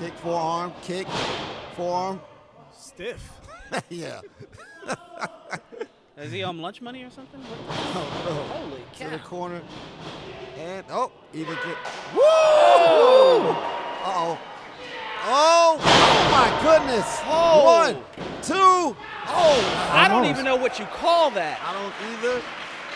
kick, 0.00 0.12
forearm, 0.14 0.72
kick, 0.82 1.06
forearm. 1.76 2.20
Stiff. 2.76 3.40
yeah. 3.88 4.20
Is 6.16 6.30
he 6.30 6.44
on 6.44 6.60
lunch 6.60 6.80
money 6.80 7.02
or 7.02 7.10
something? 7.10 7.40
What- 7.40 7.78
Oh, 7.96 8.24
no. 8.28 8.34
Holy 8.54 8.82
To 8.98 9.04
the 9.10 9.18
cow! 9.18 9.24
corner. 9.26 9.60
And, 10.58 10.84
oh, 10.90 11.10
even 11.32 11.56
kick. 11.56 11.76
Woo! 12.14 12.20
Uh-oh. 12.22 14.38
Oh, 15.26 15.78
oh 15.80 16.28
my 16.30 16.50
goodness. 16.62 17.18
Oh. 17.24 17.64
One, 17.64 17.94
two. 18.42 18.94
Oh, 19.26 19.90
I 19.92 20.06
don't 20.08 20.26
even 20.26 20.44
know 20.44 20.54
what 20.56 20.78
you 20.78 20.84
call 20.86 21.30
that, 21.32 21.58
I 21.64 21.72
don't 21.72 21.94
either. 22.12 22.42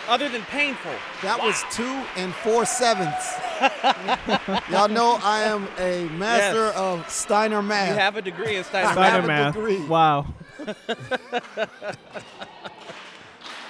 other 0.08 0.28
than 0.28 0.42
painful. 0.42 0.92
That 1.22 1.40
was 1.42 1.64
two 1.72 2.04
and 2.16 2.34
four 2.34 2.64
sevenths. 2.66 3.34
Y'all 4.70 4.88
know 4.88 5.18
I 5.22 5.42
am 5.44 5.66
a 5.78 6.04
master 6.18 6.66
Yes. 6.66 6.76
of 6.76 7.08
Steiner 7.10 7.62
math. 7.62 7.88
You 7.88 7.94
have 7.94 8.16
a 8.16 8.22
degree 8.22 8.56
in 8.56 8.64
Steiner 8.64 8.88
I 8.88 8.92
Steiner 8.92 9.14
have 9.16 9.25
a 9.25 9.26
math. 9.26 9.54
degree. 9.54 9.80
Wow. 9.87 10.26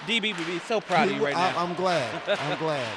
DB 0.09 0.37
would 0.37 0.47
be 0.47 0.59
so 0.61 0.81
proud 0.81 1.09
of 1.09 1.15
you 1.17 1.23
right 1.25 1.35
now. 1.35 1.53
I'm 1.59 1.75
glad. 1.75 2.23
I'm 2.27 2.59
glad. 2.59 2.89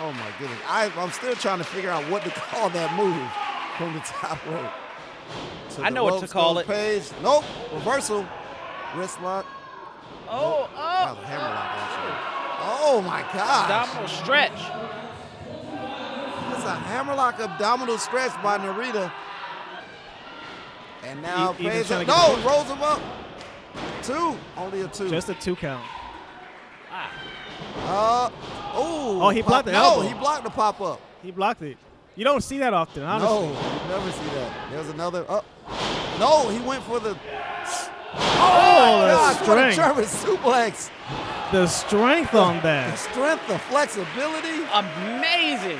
Oh 0.00 0.12
my 0.12 0.28
goodness. 0.38 0.58
I, 0.68 0.90
I'm 0.96 1.10
still 1.10 1.34
trying 1.34 1.58
to 1.58 1.64
figure 1.64 1.90
out 1.90 2.02
what 2.10 2.22
to 2.24 2.30
call 2.30 2.68
that 2.70 2.94
move 2.96 3.16
from 3.78 3.94
the 3.94 4.00
top 4.00 4.44
rope. 4.46 4.70
To 5.76 5.82
I 5.82 5.88
know 5.88 6.04
what 6.04 6.20
to 6.20 6.28
call 6.28 6.58
it. 6.58 6.66
Page. 6.66 7.04
Nope. 7.22 7.44
Reversal. 7.72 8.26
Wrist 8.96 9.20
lock. 9.22 9.46
oh, 10.28 10.68
That 10.74 11.16
oh! 11.16 11.20
a 11.22 11.24
hammer 11.26 11.48
lock, 11.48 11.70
actually. 11.74 12.38
Oh 12.84 13.02
my 13.02 13.22
god. 13.32 13.70
Abdominal 13.70 14.08
stretch. 14.08 14.60
It's 16.54 16.64
a 16.66 16.74
hammerlock 16.74 17.40
abdominal 17.40 17.98
stretch 17.98 18.32
by 18.42 18.58
Narita. 18.58 19.10
And 21.04 21.22
now 21.22 21.54
E- 21.58 21.68
Page. 21.68 21.90
No, 21.90 22.38
rolls 22.46 22.68
him 22.68 22.82
up. 22.82 23.00
Two. 24.02 24.36
Only 24.56 24.80
a 24.82 24.88
two. 24.88 25.08
Just 25.08 25.28
a 25.28 25.34
two 25.34 25.56
count. 25.56 25.84
Ah. 26.90 28.26
uh, 28.26 28.78
ooh, 28.78 29.22
Oh, 29.22 29.28
he 29.30 29.40
pop- 29.42 29.48
blocked 29.48 29.66
the 29.66 29.72
no, 29.72 29.78
elbow. 29.82 30.08
he 30.08 30.14
blocked 30.14 30.44
the 30.44 30.50
pop 30.50 30.80
up. 30.80 31.00
He 31.22 31.30
blocked 31.30 31.62
it. 31.62 31.76
You 32.16 32.24
don't 32.24 32.42
see 32.42 32.58
that 32.58 32.74
often, 32.74 33.02
honestly. 33.04 33.28
No, 33.30 33.44
you 33.46 33.88
never 33.88 34.10
see 34.12 34.34
that. 34.34 34.70
There's 34.70 34.88
another. 34.90 35.24
Oh, 35.28 35.44
no, 36.18 36.48
he 36.50 36.60
went 36.60 36.82
for 36.84 37.00
the. 37.00 37.16
Oh, 38.14 39.00
the 39.02 39.12
Gosh, 39.14 39.48
what 39.48 39.58
a 39.58 39.72
strength. 39.72 39.76
German 39.76 40.04
suplex. 40.04 40.90
The 41.52 41.66
strength 41.66 42.34
on 42.34 42.56
that. 42.62 42.86
The 42.86 42.90
that. 42.90 42.98
strength, 42.98 43.48
the 43.48 43.58
flexibility. 43.58 44.64
Amazing. 44.74 45.78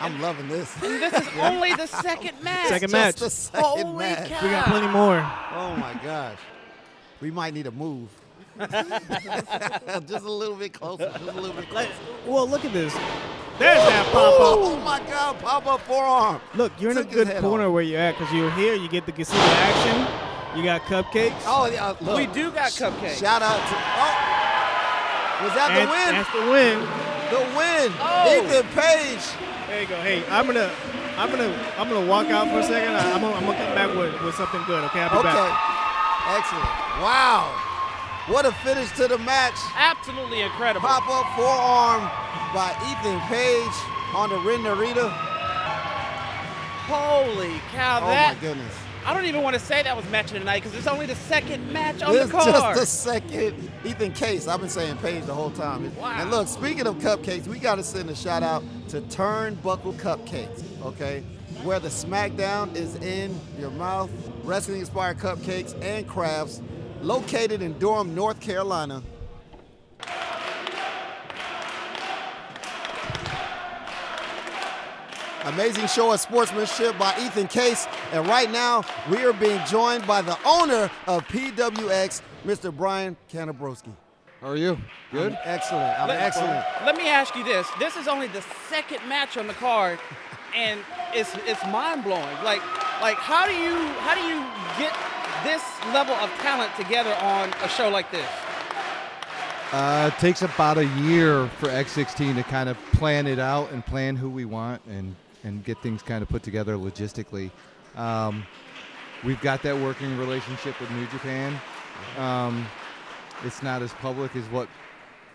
I'm 0.00 0.20
loving 0.20 0.48
this. 0.48 0.72
This 0.74 1.12
is 1.12 1.28
only 1.40 1.74
the 1.74 1.86
second 1.86 2.40
match. 2.42 2.68
Second 2.68 2.90
Just 2.90 2.92
match. 2.92 3.16
the 3.16 3.30
second 3.30 3.64
Holy 3.86 3.96
match. 4.06 4.28
cow. 4.28 4.42
We 4.44 4.50
got 4.50 4.66
plenty 4.66 4.88
more. 4.88 5.18
Oh 5.54 5.76
my 5.76 5.94
gosh. 6.02 6.38
We 7.20 7.30
might 7.30 7.54
need 7.54 7.66
a 7.66 7.70
move. 7.70 8.08
Just 8.58 10.24
a 10.24 10.30
little 10.30 10.56
bit 10.56 10.72
closer. 10.72 11.10
Just 11.10 11.20
a 11.22 11.40
little 11.40 11.52
bit 11.52 11.68
closer. 11.70 11.90
Well, 12.26 12.48
look 12.48 12.64
at 12.64 12.72
this. 12.72 12.92
There's 13.58 13.76
that 13.88 14.06
pop 14.12 14.34
up. 14.34 14.40
Oh 14.40 14.76
my 14.84 15.00
God! 15.00 15.38
Pop 15.40 15.66
up 15.66 15.80
forearm. 15.82 16.40
Look, 16.54 16.72
you're 16.80 16.92
in 16.92 16.98
a 16.98 17.04
good 17.04 17.28
corner 17.42 17.66
off. 17.66 17.72
where 17.74 17.82
you're 17.82 18.00
at 18.00 18.16
because 18.18 18.32
you're 18.32 18.50
here. 18.52 18.74
You 18.74 18.88
get 18.88 19.04
to 19.06 19.12
see 19.24 19.34
the 19.36 19.38
action. 19.38 20.58
You 20.58 20.64
got 20.64 20.80
cupcakes. 20.82 21.36
Oh 21.44 21.68
yeah. 21.70 21.88
Uh, 21.88 21.96
look. 22.00 22.16
We 22.16 22.26
do 22.26 22.50
got 22.50 22.70
cupcakes. 22.70 23.20
Shout 23.20 23.42
out 23.42 23.60
to. 23.68 23.74
Oh. 23.76 24.40
Was 25.44 25.54
that 25.56 25.70
and 25.72 25.88
the 25.88 25.92
win? 25.92 26.12
that's 26.16 26.32
the 26.32 26.44
win. 26.52 26.78
The 27.32 27.40
win. 27.56 27.88
Oh. 28.00 28.44
Ethan 28.44 28.66
Page. 28.76 29.24
There 29.68 29.80
you 29.82 29.88
go. 29.88 29.96
Hey, 30.02 30.24
I'm 30.28 30.46
gonna, 30.46 30.70
I'm 31.16 31.30
gonna, 31.30 31.48
I'm 31.78 31.88
gonna 31.88 32.06
walk 32.06 32.26
out 32.28 32.48
for 32.48 32.58
a 32.60 32.62
second. 32.62 32.92
I- 32.94 33.12
I'm 33.12 33.20
gonna, 33.20 33.36
I'm 33.36 33.44
gonna 33.46 33.56
come 33.56 33.74
back 33.74 33.94
with, 33.96 34.20
with 34.22 34.34
something 34.34 34.62
good. 34.66 34.84
Okay, 34.84 35.00
I'll 35.00 35.10
be 35.22 35.28
Okay. 35.28 35.32
back. 35.36 35.69
Excellent. 36.36 36.64
Wow. 37.02 37.56
What 38.28 38.46
a 38.46 38.52
finish 38.52 38.90
to 38.92 39.08
the 39.08 39.18
match. 39.18 39.56
Absolutely 39.74 40.42
incredible. 40.42 40.86
Pop 40.86 41.08
up 41.08 41.26
forearm 41.34 42.02
by 42.54 42.70
Ethan 42.86 43.18
Page 43.26 43.76
on 44.14 44.30
the 44.30 44.36
Ren 44.36 44.60
Narita. 44.60 45.10
Holy 46.86 47.58
cow! 47.72 48.00
Oh, 48.02 48.06
that. 48.06 48.06
Oh 48.06 48.08
that 48.08 48.34
my 48.36 48.40
goodness. 48.40 48.74
I 49.04 49.14
don't 49.14 49.24
even 49.24 49.42
want 49.42 49.54
to 49.54 49.60
say 49.60 49.82
that 49.82 49.96
was 49.96 50.08
match 50.10 50.26
of 50.26 50.34
the 50.34 50.40
night 50.40 50.62
because 50.62 50.76
it's 50.76 50.86
only 50.86 51.06
the 51.06 51.14
second 51.14 51.72
match 51.72 52.02
on 52.02 52.12
This 52.12 52.26
the 52.26 52.32
card. 52.32 52.76
just 52.76 52.80
the 52.80 52.86
second 52.86 53.70
Ethan 53.84 54.12
Case. 54.12 54.46
I've 54.46 54.60
been 54.60 54.68
saying 54.68 54.98
Page 54.98 55.24
the 55.24 55.34
whole 55.34 55.50
time. 55.50 55.94
Wow. 55.96 56.16
And 56.20 56.30
look, 56.30 56.48
speaking 56.48 56.86
of 56.86 56.96
cupcakes, 56.96 57.46
we 57.46 57.58
got 57.58 57.76
to 57.76 57.82
send 57.82 58.10
a 58.10 58.14
shout 58.14 58.42
out 58.42 58.62
to 58.88 59.00
Turnbuckle 59.02 59.94
Cupcakes. 59.94 60.62
Okay, 60.84 61.24
where 61.64 61.78
the 61.80 61.88
SmackDown 61.88 62.74
is 62.74 62.96
in 62.96 63.38
your 63.58 63.70
mouth. 63.70 64.10
Wrestling 64.44 64.80
inspired 64.80 65.18
cupcakes 65.18 65.80
and 65.82 66.06
crafts 66.08 66.62
located 67.02 67.62
in 67.62 67.78
Durham, 67.78 68.14
North 68.14 68.40
Carolina. 68.40 69.02
Amazing 75.44 75.86
show 75.86 76.12
of 76.12 76.20
sportsmanship 76.20 76.98
by 76.98 77.14
Ethan 77.18 77.48
Case. 77.48 77.86
And 78.12 78.26
right 78.26 78.50
now, 78.50 78.82
we 79.10 79.24
are 79.24 79.32
being 79.32 79.60
joined 79.66 80.06
by 80.06 80.20
the 80.20 80.36
owner 80.44 80.90
of 81.06 81.26
PWX, 81.28 82.20
Mr. 82.44 82.74
Brian 82.76 83.16
Kanabrowski. 83.32 83.94
How 84.42 84.48
are 84.48 84.56
you? 84.56 84.76
Good. 85.12 85.32
I'm 85.32 85.38
excellent. 85.44 85.98
I'm 85.98 86.08
Let- 86.08 86.20
excellent. 86.20 86.64
Let 86.84 86.96
me 86.96 87.08
ask 87.08 87.34
you 87.34 87.44
this. 87.44 87.66
This 87.78 87.96
is 87.96 88.06
only 88.06 88.26
the 88.28 88.42
second 88.68 89.06
match 89.08 89.38
on 89.38 89.46
the 89.46 89.54
card, 89.54 89.98
and 90.54 90.80
it's 91.14 91.34
it's 91.46 91.64
mind 91.66 92.04
blowing. 92.04 92.36
Like 92.44 92.62
like 93.00 93.16
how 93.16 93.46
do 93.46 93.52
you 93.52 93.74
how 94.00 94.14
do 94.14 94.22
you 94.22 94.40
get 94.78 94.96
this 95.44 95.62
level 95.94 96.14
of 96.14 96.30
talent 96.40 96.74
together 96.76 97.14
on 97.16 97.52
a 97.62 97.68
show 97.68 97.88
like 97.88 98.10
this? 98.10 98.28
Uh, 99.72 100.10
it 100.12 100.20
takes 100.20 100.42
about 100.42 100.78
a 100.78 100.86
year 100.86 101.46
for 101.58 101.68
X16 101.68 102.34
to 102.34 102.42
kind 102.42 102.68
of 102.68 102.76
plan 102.92 103.28
it 103.28 103.38
out 103.38 103.70
and 103.70 103.86
plan 103.86 104.16
who 104.16 104.28
we 104.28 104.44
want 104.44 104.82
and, 104.86 105.14
and 105.44 105.64
get 105.64 105.80
things 105.80 106.02
kind 106.02 106.22
of 106.22 106.28
put 106.28 106.42
together 106.42 106.74
logistically. 106.74 107.52
Um, 107.94 108.44
we've 109.22 109.40
got 109.40 109.62
that 109.62 109.76
working 109.76 110.18
relationship 110.18 110.78
with 110.80 110.90
New 110.90 111.06
Japan. 111.06 111.56
Um, 112.18 112.66
it's 113.44 113.62
not 113.62 113.80
as 113.80 113.92
public 113.94 114.34
as 114.34 114.44
what 114.46 114.68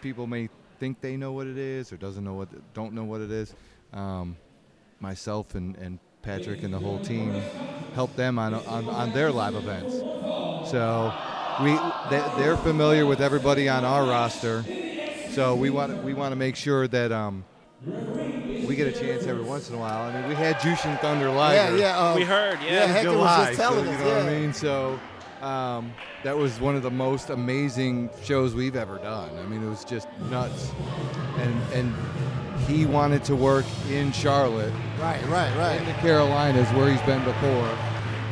people 0.02 0.28
may 0.28 0.50
think 0.80 1.00
they 1.00 1.16
know 1.16 1.32
what 1.32 1.48
it 1.48 1.58
is 1.58 1.94
or 1.94 1.98
doesn't 1.98 2.24
know 2.24 2.34
what 2.34 2.50
don't 2.74 2.94
know 2.94 3.06
what 3.06 3.22
it 3.22 3.32
is. 3.32 3.56
Um, 3.94 4.36
myself 5.06 5.54
and, 5.54 5.76
and 5.78 6.00
Patrick 6.24 6.64
and 6.64 6.74
the 6.74 6.80
whole 6.80 7.00
team 7.00 7.32
help 7.94 8.16
them 8.16 8.40
on, 8.40 8.56
on, 8.56 8.90
on 8.90 9.14
their 9.14 9.32
live 9.32 9.54
events. 9.54 9.94
So 10.72 11.14
we 11.62 11.74
they, 12.10 12.24
they're 12.38 12.58
familiar 12.58 13.06
with 13.06 13.22
everybody 13.22 13.70
on 13.70 13.86
our 13.86 14.04
roster. 14.04 14.66
So 15.30 15.54
we 15.54 15.70
want 15.70 16.04
we 16.04 16.14
want 16.16 16.32
to 16.32 16.36
make 16.36 16.56
sure 16.56 16.88
that 16.88 17.12
um, 17.12 17.46
we 17.86 18.76
get 18.76 18.88
a 18.88 19.00
chance 19.00 19.28
every 19.28 19.44
once 19.44 19.70
in 19.70 19.76
a 19.76 19.78
while. 19.78 20.02
I 20.10 20.20
mean, 20.20 20.28
we 20.28 20.36
had 20.36 20.56
Jushin 20.56 21.00
Thunder 21.02 21.30
live. 21.30 21.56
Yeah, 21.56 21.76
yeah. 21.76 22.00
uh, 22.00 22.16
We 22.16 22.24
heard, 22.24 22.58
yeah. 22.64 22.72
Yeah, 22.72 22.86
Hector 22.88 23.10
was 23.10 23.18
July, 23.18 23.46
just 23.46 23.60
telling 23.60 23.86
so, 23.86 23.92
us. 23.92 24.00
You 24.00 24.06
know 24.06 24.12
yeah. 24.12 24.24
what 24.24 24.34
I 24.34 24.40
mean? 24.40 24.54
So 24.54 25.00
um, 25.42 25.94
that 26.24 26.36
was 26.36 26.60
one 26.60 26.76
of 26.76 26.82
the 26.82 26.90
most 26.90 27.30
amazing 27.30 28.10
shows 28.24 28.56
we've 28.56 28.76
ever 28.76 28.98
done. 28.98 29.30
I 29.38 29.44
mean, 29.44 29.62
it 29.62 29.70
was 29.70 29.86
just 29.86 30.08
nuts. 30.32 30.72
And 31.38 31.56
and 31.74 31.94
he 32.68 32.86
wanted 32.86 33.24
to 33.26 33.36
work 33.36 33.66
in 33.90 34.12
Charlotte, 34.12 34.74
Right, 35.00 35.22
right, 35.28 35.56
right. 35.58 35.80
in 35.80 35.86
the 35.86 35.94
Carolinas, 35.94 36.68
where 36.74 36.90
he's 36.92 37.02
been 37.04 37.24
before. 37.24 37.70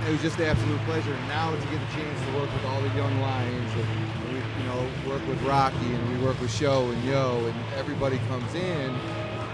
It 0.08 0.12
was 0.12 0.22
just 0.22 0.38
an 0.39 0.46
absolute 0.48 0.80
pleasure. 0.82 1.15
Now 1.27 1.51
to 1.51 1.58
get 1.58 1.72
the 1.80 1.96
chance 2.01 2.20
to 2.25 2.34
work 2.39 2.51
with 2.53 2.65
all 2.65 2.82
the 2.82 2.89
young 2.96 3.20
lions, 3.22 3.72
and 3.74 4.34
we, 4.34 4.36
you 4.39 4.68
know, 4.70 4.88
work 5.10 5.25
with 5.27 5.42
Rocky, 5.44 5.75
and 5.94 6.18
we 6.20 6.25
work 6.25 6.39
with 6.42 6.51
Sho 6.53 6.89
and 6.92 7.03
Yoh, 7.06 7.44
and 7.46 7.56
everybody 7.77 8.18
comes 8.30 8.53
in. 8.56 8.96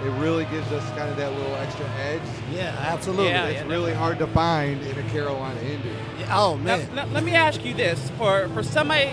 It 0.01 0.11
really 0.21 0.45
gives 0.45 0.71
us 0.71 0.87
kind 0.97 1.09
of 1.09 1.17
that 1.17 1.33
little 1.33 1.53
extra 1.55 1.85
edge. 1.99 2.21
Yeah, 2.53 2.73
absolutely. 2.79 3.27
Yeah, 3.31 3.47
It's 3.47 3.61
yeah, 3.61 3.67
really 3.67 3.93
hard 3.93 4.17
to 4.19 4.27
find 4.27 4.81
in 4.81 4.97
a 4.97 5.09
Carolina 5.09 5.59
indie. 5.59 5.93
Yeah, 6.19 6.39
Oh, 6.39 6.55
man. 6.55 6.87
now, 6.95 7.05
let 7.07 7.23
me 7.25 7.35
ask 7.35 7.65
you 7.65 7.73
this: 7.73 8.09
for 8.17 8.47
for 8.53 8.63
somebody 8.63 9.11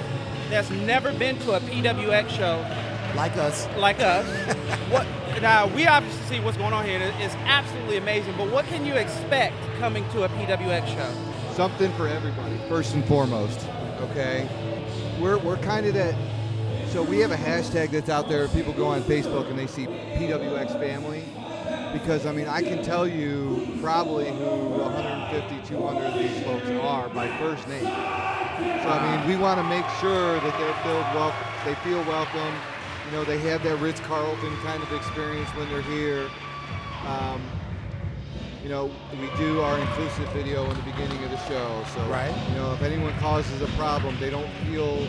that's 0.49 0.71
never 0.71 1.13
been 1.13 1.39
to 1.41 1.55
a 1.55 1.61
PWX 1.61 2.29
show 2.31 2.65
like 3.17 3.37
us. 3.37 3.67
like 3.77 4.01
us, 4.01 4.27
what 4.91 5.07
now 5.43 5.67
we 5.75 5.87
obviously 5.87 6.37
see 6.37 6.41
what's 6.45 6.57
going 6.57 6.73
on 6.73 6.85
here. 6.85 7.01
It's 7.19 7.35
absolutely 7.47 7.97
amazing. 7.97 8.35
But 8.37 8.51
what 8.51 8.67
can 8.67 8.85
you 8.87 8.95
expect 8.95 9.55
coming 9.79 10.09
to 10.11 10.25
a 10.25 10.29
PWX 10.29 10.87
show? 10.95 11.33
something 11.57 11.91
for 11.93 12.07
everybody 12.07 12.55
first 12.69 12.95
and 12.95 13.03
foremost 13.07 13.67
okay 14.03 14.47
we're, 15.19 15.39
we're 15.39 15.57
kind 15.57 15.87
of 15.87 15.95
that 15.95 16.15
so 16.91 17.03
we 17.03 17.19
have 17.19 17.31
a 17.31 17.37
hashtag 17.37 17.91
that's 17.91 18.11
out 18.11 18.29
there 18.29 18.47
people 18.49 18.75
go 18.75 18.85
on 18.85 19.01
facebook 19.05 19.49
and 19.49 19.59
they 19.59 19.67
see 19.67 19.87
pwx 19.87 20.79
family 20.79 21.25
because 21.95 22.27
i 22.27 22.33
mean 22.33 22.47
i 22.47 22.61
can 22.61 22.85
tell 22.85 23.09
you 23.09 23.67
probably 23.81 24.29
who 24.33 24.45
150 24.45 25.67
200 25.67 26.05
of 26.05 26.15
these 26.19 26.45
folks 26.45 26.69
are 26.83 27.09
by 27.09 27.27
first 27.39 27.67
name 27.69 27.85
so 27.85 28.91
i 28.91 29.17
mean 29.17 29.27
we 29.27 29.35
want 29.43 29.59
to 29.59 29.65
make 29.65 29.89
sure 29.99 30.39
that 30.41 30.59
they're 30.59 30.75
filled 30.85 31.07
wel- 31.15 31.35
they 31.65 31.75
feel 31.77 32.03
welcome 32.05 32.55
you 33.07 33.13
know 33.13 33.25
they 33.25 33.39
have 33.39 33.63
that 33.63 33.77
ritz-carlton 33.77 34.57
kind 34.59 34.83
of 34.83 34.93
experience 34.93 35.49
when 35.51 35.69
they're 35.69 35.83
here 35.83 36.29
um, 37.07 37.41
you 38.67 38.73
know, 38.73 38.91
we 39.21 39.29
do 39.39 39.61
our 39.61 39.79
inclusive 39.79 40.29
video 40.33 40.69
in 40.69 40.77
the 40.77 40.83
beginning 40.83 41.23
of 41.23 41.31
the 41.31 41.39
show. 41.47 41.85
So, 41.95 42.01
Right. 42.11 42.35
you 42.49 42.57
know, 42.57 42.73
if 42.73 42.83
anyone 42.83 43.13
causes 43.21 43.63
a 43.63 43.69
problem, 43.79 44.17
they 44.19 44.29
don't 44.29 44.51
feel 44.67 45.07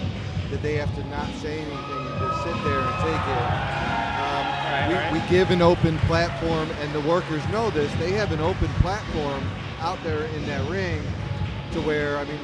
that 0.51 0.61
they 0.61 0.75
have 0.75 0.93
to 0.93 1.03
not 1.07 1.25
say 1.41 1.57
anything 1.57 2.05
and 2.05 2.19
just 2.19 2.43
sit 2.43 2.53
there 2.63 2.79
and 2.79 2.95
take 3.01 3.25
it. 3.33 3.47
Um, 4.21 4.45
Right, 4.69 4.85
we, 4.87 4.93
right. 4.93 5.11
we 5.13 5.19
give 5.27 5.49
an 5.49 5.63
open 5.63 5.97
platform, 6.05 6.69
and 6.81 6.93
the 6.93 7.01
workers 7.01 7.41
know 7.49 7.71
this. 7.71 7.91
They 7.95 8.11
have 8.11 8.31
an 8.31 8.41
open 8.41 8.67
platform 8.81 9.43
out 9.81 9.97
there 10.03 10.25
in 10.35 10.45
that 10.45 10.63
ring 10.69 11.01
to 11.71 11.81
where, 11.81 12.19
I 12.19 12.25
mean, 12.25 12.39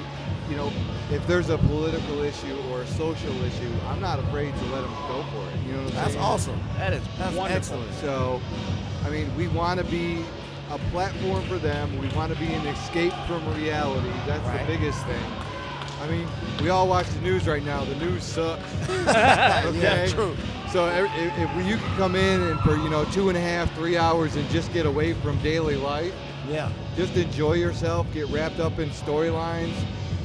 you 0.49 0.55
know, 0.55 0.71
if 1.11 1.25
there's 1.27 1.49
a 1.49 1.57
political 1.57 2.21
issue 2.21 2.57
or 2.71 2.81
a 2.81 2.87
social 2.87 3.33
issue, 3.43 3.71
I'm 3.87 3.99
not 4.01 4.19
afraid 4.19 4.53
to 4.55 4.65
let 4.65 4.81
them 4.81 4.93
go 5.07 5.23
for 5.33 5.47
it. 5.49 5.65
You 5.65 5.73
know 5.73 5.83
what 5.83 5.89
I'm 5.89 5.95
That's 5.95 6.13
saying? 6.13 6.23
awesome. 6.25 6.59
That 6.77 6.93
is 6.93 7.03
That's 7.17 7.35
wonderful. 7.35 7.57
excellent. 7.81 7.93
So, 7.95 8.41
I 9.05 9.09
mean, 9.09 9.33
we 9.35 9.47
want 9.47 9.79
to 9.79 9.85
be 9.85 10.23
a 10.71 10.77
platform 10.91 11.43
for 11.47 11.57
them. 11.57 11.97
We 11.99 12.07
want 12.09 12.33
to 12.33 12.39
be 12.39 12.47
an 12.53 12.65
escape 12.67 13.13
from 13.27 13.45
reality. 13.55 14.09
That's 14.25 14.43
Right. 14.47 14.65
the 14.65 14.73
biggest 14.77 15.03
thing. 15.05 15.23
I 16.01 16.07
mean, 16.07 16.27
we 16.61 16.69
all 16.69 16.87
watch 16.87 17.07
the 17.07 17.21
news 17.21 17.47
right 17.47 17.63
now. 17.63 17.85
The 17.85 17.95
news 17.95 18.23
sucks. 18.23 18.61
okay. 18.89 19.79
Yeah, 19.81 20.07
true. 20.07 20.35
So 20.71 20.87
if, 20.87 21.09
if 21.15 21.37
if 21.57 21.67
you 21.67 21.77
can 21.77 21.95
come 21.95 22.15
in 22.15 22.41
and 22.41 22.59
for 22.61 22.75
you 22.75 22.89
know 22.89 23.05
two 23.05 23.29
and 23.29 23.37
a 23.37 23.41
half, 23.41 23.73
three 23.75 23.95
hours 23.95 24.35
and 24.35 24.49
just 24.49 24.73
get 24.73 24.85
away 24.85 25.13
from 25.13 25.37
daily 25.43 25.75
life, 25.75 26.13
Yeah. 26.49 26.69
just 26.97 27.15
enjoy 27.15 27.53
yourself, 27.53 28.07
get 28.13 28.27
wrapped 28.29 28.59
up 28.59 28.79
in 28.79 28.89
storylines, 28.89 29.71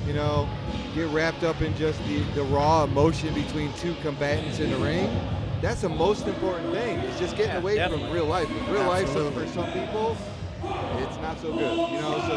you 0.08 0.14
know, 0.14 0.48
get 0.94 1.06
wrapped 1.10 1.44
up 1.44 1.60
in 1.60 1.76
just 1.76 2.02
the, 2.06 2.20
the 2.34 2.42
raw 2.44 2.84
emotion 2.84 3.32
between 3.34 3.70
two 3.74 3.94
combatants 4.02 4.58
in 4.58 4.70
the 4.70 4.76
ring. 4.78 5.08
That's 5.60 5.82
the 5.82 5.88
most 5.90 6.26
important 6.26 6.72
thing. 6.72 6.98
It's 7.00 7.18
just 7.18 7.36
getting 7.36 7.52
Yeah, 7.52 7.58
away 7.60 7.74
definitely. 7.76 8.06
from 8.06 8.14
real 8.14 8.24
life. 8.26 8.48
real 8.70 8.84
life, 8.86 9.08
for 9.10 9.46
some 9.48 9.70
people, 9.72 10.16
it's 10.96 11.16
not 11.18 11.38
so 11.40 11.52
good. 11.52 11.76
You 11.76 11.98
know, 12.00 12.24
so 12.26 12.34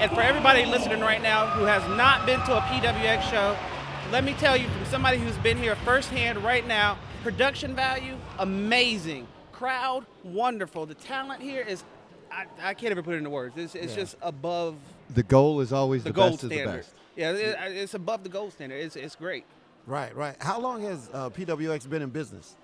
And 0.00 0.10
for 0.12 0.20
everybody 0.20 0.66
listening 0.66 1.00
right 1.00 1.22
now 1.22 1.46
who 1.46 1.64
has 1.64 1.82
not 1.96 2.26
been 2.26 2.40
to 2.40 2.56
a 2.56 2.60
PWX 2.60 3.22
show, 3.30 3.56
let 4.12 4.22
me 4.22 4.34
tell 4.34 4.56
you 4.56 4.68
from 4.68 4.84
somebody 4.86 5.18
who's 5.18 5.36
been 5.38 5.56
here 5.56 5.76
firsthand 5.76 6.44
right 6.44 6.66
now, 6.66 6.98
production 7.22 7.74
value, 7.74 8.16
amazing. 8.38 9.26
Crowd, 9.52 10.04
wonderful. 10.24 10.84
The 10.84 10.94
talent 10.94 11.40
here 11.40 11.62
is, 11.62 11.82
I, 12.30 12.44
I 12.62 12.74
can't 12.74 12.90
even 12.90 13.02
put 13.02 13.14
it 13.14 13.18
into 13.18 13.30
words. 13.30 13.56
It's, 13.56 13.74
it's 13.74 13.92
Yeah. 13.94 14.00
just 14.02 14.16
above 14.20 14.74
the 15.14 15.22
goal 15.22 15.60
is 15.60 15.72
always 15.72 16.04
the, 16.04 16.10
the, 16.10 16.14
gold 16.14 16.32
best 16.32 16.44
of 16.44 16.52
standard. 16.52 16.72
the 16.72 16.76
best. 16.78 16.90
Yeah, 17.16 17.30
it, 17.32 17.76
it's 17.76 17.94
above 17.94 18.22
the 18.22 18.28
gold 18.28 18.52
standard. 18.52 18.76
It's, 18.76 18.96
it's 18.96 19.16
great. 19.16 19.44
Right, 19.86 20.14
right. 20.16 20.36
How 20.40 20.60
long 20.60 20.82
has 20.82 21.08
uh, 21.12 21.30
PWX 21.30 21.88
been 21.88 22.02
in 22.02 22.10
business? 22.10 22.56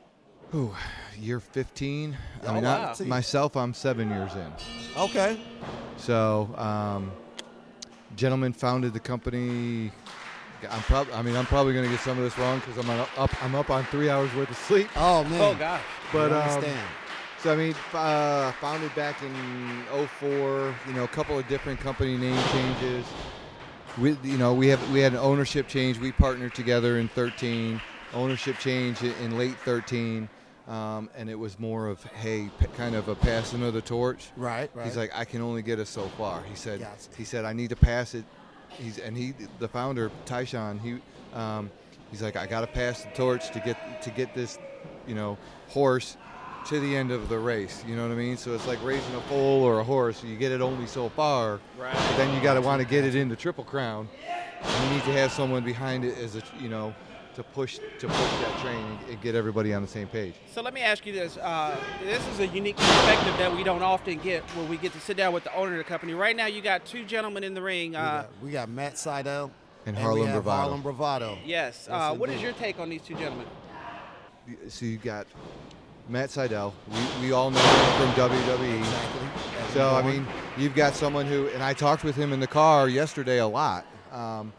Ooh, 0.54 0.74
year 1.18 1.40
15. 1.40 2.16
Oh, 2.42 2.48
I 2.48 2.54
mean, 2.54 2.64
wow. 2.64 2.94
I, 2.98 3.04
myself, 3.04 3.56
I'm 3.56 3.72
seven 3.72 4.10
years 4.10 4.32
in. 4.34 4.52
Okay. 4.98 5.40
So, 5.96 6.54
um, 6.58 7.12
gentleman 8.16 8.52
founded 8.52 8.92
the 8.92 9.00
company. 9.00 9.92
I'm 10.70 10.82
probably, 10.82 11.14
I 11.14 11.22
mean, 11.22 11.36
I'm 11.36 11.46
probably 11.46 11.72
going 11.72 11.86
to 11.86 11.90
get 11.90 12.00
some 12.00 12.18
of 12.18 12.24
this 12.24 12.36
wrong 12.38 12.60
because 12.60 12.78
I'm 12.78 12.90
up, 12.90 13.44
I'm 13.44 13.54
up 13.54 13.70
on 13.70 13.84
three 13.86 14.10
hours 14.10 14.32
worth 14.34 14.50
of 14.50 14.56
sleep. 14.56 14.88
Oh 14.96 15.24
man. 15.24 15.40
Oh, 15.40 15.54
gosh. 15.58 15.82
But 16.12 16.32
I 16.32 16.36
um, 16.36 16.48
understand. 16.48 16.88
So 17.42 17.52
I 17.52 17.56
mean, 17.56 17.74
uh, 17.92 18.52
founded 18.52 18.94
back 18.94 19.20
in 19.22 19.84
'04. 20.20 20.74
You 20.86 20.94
know, 20.94 21.04
a 21.04 21.08
couple 21.08 21.38
of 21.38 21.46
different 21.48 21.80
company 21.80 22.16
name 22.16 22.40
changes. 22.52 23.04
We, 23.98 24.16
you 24.22 24.38
know, 24.38 24.54
we 24.54 24.68
have 24.68 24.92
we 24.92 25.00
had 25.00 25.12
an 25.12 25.18
ownership 25.18 25.66
change. 25.66 25.98
We 25.98 26.12
partnered 26.12 26.54
together 26.54 26.98
in 26.98 27.08
13. 27.08 27.80
Ownership 28.14 28.58
change 28.58 29.02
in, 29.02 29.38
late 29.38 29.56
13, 29.64 30.28
um, 30.68 31.08
and 31.16 31.30
it 31.30 31.34
was 31.34 31.58
more 31.58 31.88
of 31.88 32.04
hey, 32.04 32.50
p- 32.60 32.66
kind 32.76 32.94
of 32.94 33.08
a 33.08 33.14
passing 33.14 33.62
of 33.62 33.72
the 33.72 33.80
torch. 33.80 34.28
Right, 34.36 34.70
right. 34.74 34.84
He's 34.84 34.98
like, 34.98 35.10
I 35.14 35.24
can 35.24 35.40
only 35.40 35.62
get 35.62 35.78
us 35.78 35.88
so 35.88 36.02
far. 36.08 36.42
He 36.42 36.54
said, 36.54 36.80
Gotcha. 36.80 37.08
he 37.16 37.24
said, 37.24 37.46
I 37.46 37.54
need 37.54 37.70
to 37.70 37.76
pass 37.76 38.14
it. 38.14 38.24
He's 38.78 38.98
and 38.98 39.16
he, 39.16 39.32
the 39.60 39.68
founder, 39.68 40.10
Tyshawn, 40.26 40.78
he, 40.80 40.98
um, 41.34 41.70
he's 42.10 42.20
like, 42.20 42.36
I 42.36 42.46
got 42.46 42.60
to 42.60 42.66
pass 42.66 43.02
the 43.02 43.10
torch 43.12 43.50
to 43.52 43.60
get 43.60 43.78
to 44.02 44.10
get 44.10 44.34
this, 44.34 44.58
you 45.06 45.14
know, 45.14 45.38
horse 45.70 46.18
to 46.66 46.80
the 46.80 46.96
end 46.96 47.10
of 47.10 47.28
the 47.28 47.38
race. 47.38 47.84
You 47.86 47.96
know 47.96 48.02
what 48.02 48.12
I 48.12 48.16
mean? 48.16 48.36
So 48.36 48.54
it's 48.54 48.66
like 48.66 48.82
raising 48.84 49.14
a 49.14 49.20
foal 49.22 49.62
or 49.62 49.80
a 49.80 49.84
horse. 49.84 50.22
You 50.22 50.36
get 50.36 50.52
it 50.52 50.60
only 50.60 50.86
so 50.86 51.08
far. 51.08 51.60
Right. 51.78 51.92
But 51.92 52.16
then 52.16 52.34
you 52.34 52.40
got 52.42 52.54
to 52.54 52.60
want 52.60 52.80
to 52.82 52.86
get 52.88 53.04
it 53.04 53.14
into 53.14 53.36
Triple 53.36 53.64
Crown. 53.64 54.08
And 54.62 54.84
you 54.88 54.94
need 54.96 55.04
to 55.04 55.12
have 55.12 55.32
someone 55.32 55.64
behind 55.64 56.04
it 56.04 56.16
as 56.18 56.36
a, 56.36 56.42
you 56.60 56.68
know, 56.68 56.94
to 57.34 57.42
push 57.42 57.78
to 57.98 58.06
push 58.06 58.16
that 58.16 58.58
train 58.60 58.76
and, 58.84 58.98
and 59.08 59.20
get 59.22 59.34
everybody 59.34 59.72
on 59.72 59.80
the 59.82 59.88
same 59.88 60.06
page. 60.06 60.34
So 60.52 60.60
let 60.62 60.74
me 60.74 60.82
ask 60.82 61.04
you 61.06 61.12
this. 61.14 61.36
Uh, 61.38 61.74
this 62.04 62.24
is 62.28 62.40
a 62.40 62.46
unique 62.46 62.76
perspective 62.76 63.34
that 63.38 63.56
we 63.56 63.64
don't 63.64 63.82
often 63.82 64.18
get 64.18 64.42
when 64.54 64.68
we 64.68 64.76
get 64.76 64.92
to 64.92 65.00
sit 65.00 65.16
down 65.16 65.32
with 65.32 65.42
the 65.44 65.54
owner 65.56 65.72
of 65.72 65.78
the 65.78 65.84
company. 65.84 66.12
Right 66.14 66.36
now, 66.36 66.46
you 66.46 66.60
got 66.60 66.84
two 66.84 67.04
gentlemen 67.06 67.42
in 67.42 67.54
the 67.54 67.62
ring. 67.62 67.92
We 67.92 67.96
Uh, 67.96 68.02
got, 68.02 68.30
we 68.42 68.50
got 68.50 68.68
Matt 68.68 68.94
Sydal 68.94 69.50
And 69.86 69.96
we 69.96 70.02
Harlem 70.02 70.26
have 70.26 70.34
Bravado. 70.44 70.60
Harlem 70.62 70.82
Bravado. 70.82 71.38
yes. 71.44 71.86
Yes, 71.86 71.88
Uh, 71.88 72.14
what 72.14 72.28
is 72.28 72.40
your 72.42 72.52
take 72.52 72.78
on 72.78 72.90
these 72.90 73.02
two 73.02 73.14
gentlemen? 73.14 73.46
So 74.68 74.84
you 74.84 74.98
got 74.98 75.26
Matt 76.08 76.30
Sydal. 76.30 76.72
We, 77.20 77.26
we 77.26 77.32
all 77.32 77.50
know 77.50 77.60
him 77.60 78.14
from 78.14 78.30
WWE. 78.30 78.78
Exactly. 78.78 79.28
As 79.60 79.72
So 79.74 79.94
I 79.94 80.02
mean, 80.02 80.26
you've 80.56 80.74
got 80.74 80.94
someone 80.94 81.26
who, 81.26 81.48
and 81.48 81.62
I 81.62 81.72
talked 81.72 82.04
with 82.04 82.16
him 82.16 82.32
in 82.32 82.40
the 82.40 82.46
car 82.46 82.88
yesterday 82.88 83.38
a 83.38 83.46
lot, 83.46 83.86
um, 84.10 84.52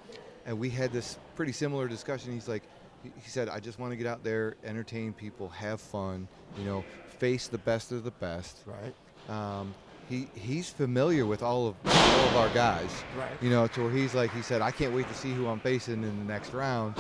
and 0.45 0.58
we 0.58 0.69
had 0.69 0.91
this 0.91 1.17
pretty 1.36 1.51
similar 1.51 1.88
discussion. 1.88 2.34
He's 2.34 2.47
like, 2.47 2.63
he 3.03 3.12
he 3.21 3.29
said, 3.29 3.49
I 3.49 3.60
just 3.60 3.79
want 3.79 3.91
to 3.91 3.97
get 3.97 4.08
out 4.08 4.23
there, 4.23 4.56
entertain 4.63 5.13
people, 5.13 5.49
have 5.49 5.82
fun, 5.82 6.27
you 6.58 6.65
know, 6.65 6.84
face 7.17 7.47
the 7.47 7.58
best 7.58 7.91
of 7.91 8.03
the 8.03 8.12
best. 8.12 8.58
right. 8.65 8.93
Um, 9.29 9.73
he 10.10 10.27
he's 10.36 10.69
familiar 10.69 11.25
with 11.25 11.41
all 11.41 11.67
of 11.67 11.75
all 11.86 12.27
of 12.27 12.36
our 12.36 12.49
guys. 12.49 12.89
Right. 13.17 13.32
You 13.41 13.49
know, 13.49 13.67
to 13.67 13.84
where 13.84 13.91
he's 13.91 14.13
like, 14.13 14.34
he 14.34 14.41
said, 14.41 14.62
I 14.62 14.71
can't 14.71 14.93
wait 14.93 15.08
to 15.08 15.13
see 15.13 15.32
who 15.34 15.47
I'm 15.47 15.60
facing 15.60 16.03
in 16.03 16.19
the 16.19 16.25
next 16.25 16.53
round. 16.53 16.97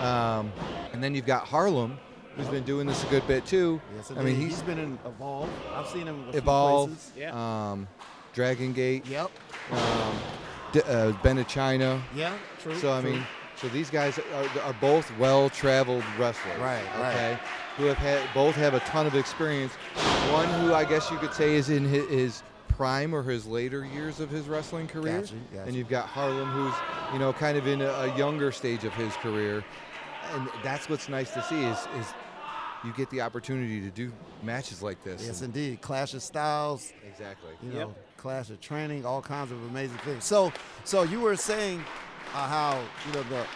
Um, 0.00 0.52
and 0.92 1.02
then 1.02 1.14
you've 1.14 1.26
got 1.26 1.46
Harlem, 1.46 1.98
who's 2.36 2.48
been 2.48 2.64
doing 2.64 2.86
this 2.86 3.02
a 3.04 3.06
good 3.06 3.26
bit 3.26 3.46
too. 3.46 3.80
Yes, 3.96 4.10
I 4.10 4.14
mean, 4.22 4.34
indeed. 4.34 4.48
he's 4.48 4.62
been 4.62 4.78
in 4.78 4.98
Evolve. 5.06 5.48
I've 5.74 5.86
seen 5.88 6.06
him 6.06 6.24
Evolve. 6.32 7.12
Yeah. 7.16 7.32
um, 7.72 7.88
Dragon 8.32 8.72
Gate, 8.72 9.06
Yep. 9.06 9.30
um, 9.70 10.16
D- 10.72 10.82
uh, 10.88 11.12
Ben 11.22 11.38
of 11.38 11.46
China. 11.46 12.02
Yeah. 12.14 12.36
True. 12.60 12.74
So 12.76 12.92
I 12.92 13.00
true. 13.00 13.12
mean, 13.12 13.26
so 13.56 13.68
these 13.68 13.90
guys 13.90 14.18
are, 14.18 14.60
are 14.62 14.72
both 14.80 15.10
well-traveled 15.18 16.02
wrestlers. 16.18 16.58
Right, 16.58 16.82
right. 16.98 17.14
Okay. 17.14 17.38
Who 17.76 17.84
have 17.84 17.96
had 17.98 18.20
both 18.34 18.54
have 18.56 18.74
a 18.74 18.80
ton 18.80 19.06
of 19.06 19.14
experience. 19.14 19.72
One 20.32 20.48
who 20.60 20.74
I 20.74 20.84
guess 20.84 21.10
you 21.10 21.18
could 21.18 21.32
say 21.32 21.54
is 21.54 21.70
in 21.70 21.84
his, 21.84 22.08
his 22.08 22.42
prime 22.68 23.14
or 23.14 23.22
his 23.22 23.46
later 23.46 23.84
years 23.84 24.18
of 24.18 24.30
his 24.30 24.48
wrestling 24.48 24.88
career. 24.88 25.20
Gotcha, 25.20 25.34
gotcha. 25.52 25.66
And 25.68 25.76
you've 25.76 25.88
got 25.88 26.06
Harlem, 26.06 26.50
who's 26.50 26.74
you 27.12 27.18
know 27.20 27.32
kind 27.32 27.56
of 27.56 27.66
in 27.68 27.80
a, 27.82 27.88
a 27.90 28.16
younger 28.18 28.50
stage 28.50 28.82
of 28.84 28.92
his 28.94 29.14
career, 29.16 29.64
and 30.32 30.48
that's 30.64 30.88
what's 30.88 31.08
nice 31.08 31.30
to 31.34 31.42
see 31.44 31.62
is 31.64 31.78
is 31.98 32.06
you 32.84 32.92
get 32.92 33.08
the 33.10 33.20
opportunity 33.20 33.80
to 33.80 33.90
do 33.90 34.12
matches 34.42 34.82
like 34.82 35.02
this. 35.04 35.24
yes, 35.26 35.42
indeed. 35.42 35.80
Clash 35.80 36.14
of 36.14 36.22
styles. 36.22 36.92
exactly. 37.08 37.50
you 37.62 37.70
Yep. 37.72 37.88
know, 37.88 37.94
clash 38.16 38.50
of 38.50 38.60
training, 38.60 39.04
all 39.06 39.22
kinds 39.22 39.50
of 39.52 39.62
amazing 39.70 39.98
things. 39.98 40.24
So, 40.24 40.52
so 40.84 41.02
you 41.02 41.20
were 41.20 41.36
saying 41.36 41.82
uh, 42.34 42.46
how 42.48 42.80
you 43.06 43.12
know 43.14 43.22
the 43.24 43.46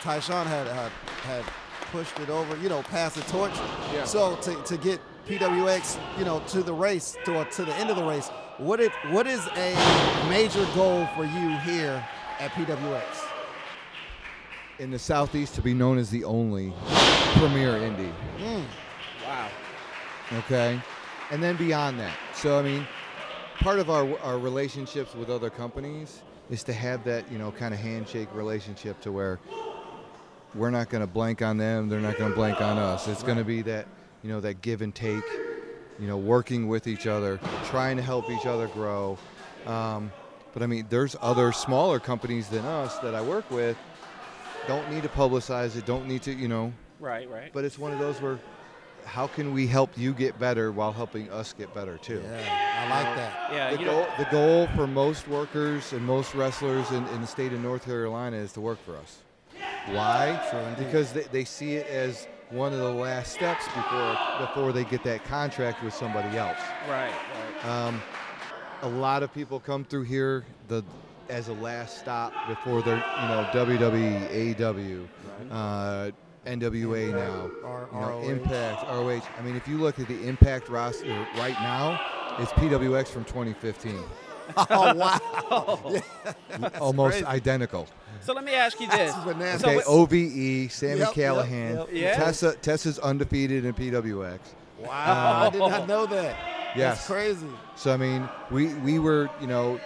Tyshawn 0.00 0.46
had 0.46 0.66
uh, 0.68 0.88
had 1.24 1.44
pushed 1.92 2.18
it 2.20 2.28
over, 2.30 2.56
you 2.58 2.68
know, 2.68 2.82
passed 2.82 3.16
the 3.16 3.22
torch. 3.22 3.52
Yeah. 3.92 4.04
So 4.04 4.36
to, 4.36 4.54
to 4.64 4.76
get 4.76 5.00
PWX, 5.26 5.98
you 6.18 6.24
know, 6.24 6.40
to 6.48 6.62
the 6.62 6.72
race, 6.72 7.16
to 7.24 7.44
to 7.44 7.64
the 7.64 7.74
end 7.76 7.90
of 7.90 7.96
the 7.96 8.04
race, 8.04 8.28
what 8.58 8.80
it 8.80 8.92
what 9.10 9.26
is 9.26 9.46
a 9.56 9.74
major 10.28 10.64
goal 10.74 11.06
for 11.16 11.24
you 11.24 11.56
here 11.58 12.02
at 12.38 12.50
PWX? 12.52 13.27
In 14.78 14.92
the 14.92 14.98
southeast, 14.98 15.56
to 15.56 15.62
be 15.62 15.74
known 15.74 15.98
as 15.98 16.08
the 16.08 16.22
only 16.22 16.72
premier 17.34 17.72
indie. 17.72 18.12
Wow. 19.26 19.48
okay? 20.38 20.80
And 21.32 21.42
then 21.42 21.56
beyond 21.56 21.98
that. 21.98 22.16
So 22.32 22.58
i 22.58 22.62
mean 22.62 22.86
part 23.58 23.80
of 23.80 23.90
our, 23.90 24.16
our 24.20 24.38
relationships 24.38 25.16
with 25.16 25.30
other 25.30 25.50
companies 25.50 26.22
is 26.48 26.62
to 26.62 26.72
have 26.72 27.02
that 27.04 27.30
you 27.30 27.38
know 27.38 27.50
kind 27.50 27.74
of 27.74 27.80
handshake 27.80 28.28
relationship 28.32 29.00
to 29.00 29.10
where 29.10 29.40
we're 30.54 30.70
not 30.70 30.88
going 30.88 31.00
to 31.00 31.08
blank 31.08 31.42
on 31.42 31.58
them 31.58 31.88
they're 31.88 31.98
not 32.00 32.16
going 32.16 32.30
to 32.30 32.36
blank 32.36 32.60
on 32.60 32.78
us. 32.78 33.08
It's 33.08 33.24
going 33.24 33.38
to 33.38 33.44
be 33.44 33.62
that 33.62 33.86
you 34.22 34.30
know 34.30 34.40
that 34.40 34.62
give 34.62 34.80
and 34.80 34.94
take 34.94 35.24
you 35.98 36.06
know 36.06 36.16
working 36.16 36.68
with 36.68 36.86
each 36.86 37.08
other 37.08 37.40
trying 37.64 37.96
to 37.96 38.02
help 38.02 38.30
each 38.30 38.46
other 38.46 38.68
grow. 38.68 39.18
Um, 39.66 40.12
but 40.54 40.62
i 40.62 40.66
mean 40.66 40.86
there's 40.88 41.14
other 41.20 41.52
smaller 41.52 42.00
companies 42.00 42.48
than 42.48 42.64
us 42.64 42.98
that 43.00 43.14
i 43.14 43.20
work 43.20 43.50
with 43.50 43.76
don't 44.68 44.88
need 44.90 45.02
to 45.02 45.08
publicize 45.08 45.76
it 45.76 45.84
don't 45.86 46.06
need 46.06 46.22
to 46.22 46.32
you 46.32 46.46
know 46.48 46.72
Right. 47.00 47.28
Right. 47.30 47.52
but 47.52 47.64
it's 47.64 47.78
one 47.78 47.92
of 47.92 47.98
those 47.98 48.20
where 48.20 48.38
how 49.04 49.26
can 49.26 49.54
we 49.54 49.66
help 49.66 49.96
you 49.96 50.12
get 50.12 50.38
better 50.38 50.70
while 50.70 50.92
helping 50.92 51.30
us 51.30 51.54
get 51.56 51.72
better 51.74 51.96
too? 51.96 52.20
Yeah, 52.22 52.84
I 52.86 52.90
like 53.04 53.16
that. 53.16 53.52
yeah. 53.52 53.70
The 53.74 53.78
You 53.80 53.86
goal, 53.86 54.00
know. 54.02 54.08
the 54.18 54.24
goal 54.30 54.66
for 54.76 54.86
most 54.86 55.26
workers 55.28 55.92
and 55.94 56.04
most 56.04 56.34
wrestlers 56.34 56.90
in, 56.90 57.06
in 57.08 57.22
the 57.22 57.26
state 57.26 57.52
of 57.54 57.60
North 57.60 57.86
Carolina 57.86 58.36
is 58.36 58.52
to 58.52 58.60
work 58.60 58.78
for 58.84 58.96
us. 58.96 59.18
Why? 59.86 60.38
Sure 60.50 60.74
because 60.84 61.12
they, 61.14 61.22
they 61.32 61.44
see 61.44 61.76
it 61.76 61.86
as 61.86 62.26
one 62.50 62.72
of 62.74 62.78
the 62.80 62.90
last 62.92 63.32
steps 63.32 63.64
before 63.68 64.18
before 64.40 64.72
they 64.72 64.84
get 64.84 65.02
that 65.04 65.24
contract 65.24 65.82
with 65.82 65.94
somebody 65.94 66.36
else. 66.36 66.58
Right. 66.88 67.10
Right. 67.64 67.64
Um, 67.64 68.02
a 68.82 68.88
lot 68.88 69.22
of 69.22 69.32
people 69.32 69.58
come 69.58 69.84
through 69.84 70.02
here 70.04 70.44
the 70.66 70.84
as 71.28 71.48
a 71.48 71.52
last 71.54 71.98
stop 71.98 72.32
before 72.48 72.82
they're 72.82 72.96
you 72.96 73.28
know 73.28 73.48
WWE, 73.52 74.54
AEW, 74.56 75.08
uh, 75.50 76.10
NWA 76.46 77.12
now, 77.12 77.50
R- 77.64 77.88
you 77.92 78.00
know, 78.00 78.08
ROH. 78.08 78.28
Impact, 78.30 78.82
ROH. 78.84 79.20
I 79.38 79.42
mean, 79.42 79.56
if 79.56 79.68
you 79.68 79.78
look 79.78 79.98
at 79.98 80.08
the 80.08 80.26
Impact 80.26 80.68
roster 80.68 81.26
right 81.36 81.54
now, 81.60 82.00
it's 82.38 82.52
PWX 82.52 83.08
from 83.08 83.24
2015, 83.24 83.98
Oh 84.56 84.94
wow! 84.94 86.00
Yeah, 86.50 86.68
almost 86.80 87.12
crazy. 87.12 87.26
identical. 87.26 87.86
So 88.20 88.32
let 88.32 88.44
me 88.44 88.54
ask 88.54 88.80
you 88.80 88.86
this. 88.88 89.12
That's 89.12 89.24
bananas. 89.24 89.60
So 89.60 89.68
Okay, 89.68 89.76
what- 89.76 89.86
OVE, 89.86 90.72
Sammy 90.72 90.98
Yep, 91.00 91.14
yep, 91.16 91.34
Callihan, 91.34 91.74
yep. 91.76 91.88
Yeah. 91.92 92.14
Tessa. 92.16 92.54
Tessa's 92.56 92.98
undefeated 92.98 93.64
in 93.64 93.74
PWX. 93.74 94.38
wow! 94.80 95.42
I 95.46 95.50
did 95.50 95.58
not 95.58 95.86
know 95.86 96.06
that. 96.06 96.36
Yes. 96.76 96.96
That's 96.98 97.06
crazy. 97.06 97.46
So 97.76 97.92
I 97.92 97.96
mean, 97.96 98.28
we 98.50 98.74
we 98.74 98.98
were 98.98 99.28
you 99.40 99.46
know 99.46 99.80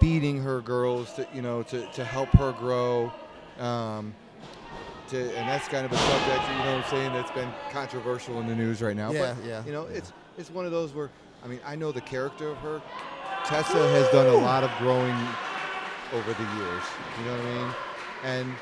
feeding 0.00 0.42
her 0.42 0.60
girls 0.60 1.12
to 1.14 1.26
you 1.34 1.42
know 1.42 1.62
to, 1.64 1.86
to 1.92 2.04
help 2.04 2.28
her 2.30 2.52
grow, 2.52 3.12
um, 3.58 4.14
to 5.08 5.18
and 5.36 5.48
that's 5.48 5.68
kind 5.68 5.84
of 5.84 5.92
a 5.92 5.96
subject 5.96 6.48
you 6.48 6.64
know 6.64 6.76
what 6.76 6.84
I'm 6.84 6.90
saying 6.90 7.12
that's 7.12 7.30
been 7.30 7.52
controversial 7.70 8.40
in 8.40 8.46
the 8.46 8.54
news 8.54 8.82
right 8.82 8.96
now. 8.96 9.10
Yeah, 9.12 9.34
but, 9.34 9.44
yeah. 9.44 9.64
You 9.64 9.72
know, 9.72 9.86
it's 9.86 10.12
it's 10.36 10.50
one 10.50 10.66
of 10.66 10.72
those 10.72 10.94
where 10.94 11.10
I 11.44 11.48
mean 11.48 11.60
I 11.66 11.76
know 11.76 11.92
the 11.92 12.00
character 12.00 12.50
of 12.50 12.58
her. 12.58 12.82
Tessa 13.44 13.88
has 13.90 14.08
done 14.10 14.26
a 14.26 14.34
lot 14.34 14.64
of 14.64 14.70
growing 14.78 15.16
over 16.12 16.32
the 16.32 16.42
years. 16.42 16.82
You 17.18 17.24
know 17.24 17.36
what 17.36 17.46
I 17.46 17.54
mean? 17.54 17.74
And 18.24 18.54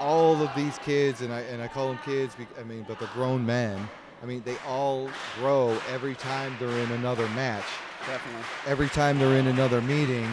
all 0.00 0.40
of 0.42 0.54
these 0.56 0.78
kids, 0.78 1.20
and 1.20 1.32
I 1.32 1.40
and 1.40 1.62
I 1.62 1.68
call 1.68 1.88
them 1.88 1.98
kids. 2.04 2.36
I 2.58 2.62
mean, 2.64 2.84
but 2.88 2.98
they're 2.98 3.08
grown 3.08 3.44
men. 3.44 3.88
I 4.22 4.26
mean, 4.26 4.42
they 4.44 4.56
all 4.66 5.10
grow 5.38 5.78
every 5.90 6.14
time 6.14 6.56
they're 6.58 6.68
in 6.70 6.90
another 6.92 7.28
match 7.30 7.66
Definitely. 8.06 8.42
every 8.66 8.88
time 8.88 9.18
they're 9.18 9.36
in 9.38 9.46
another 9.46 9.80
meeting. 9.80 10.28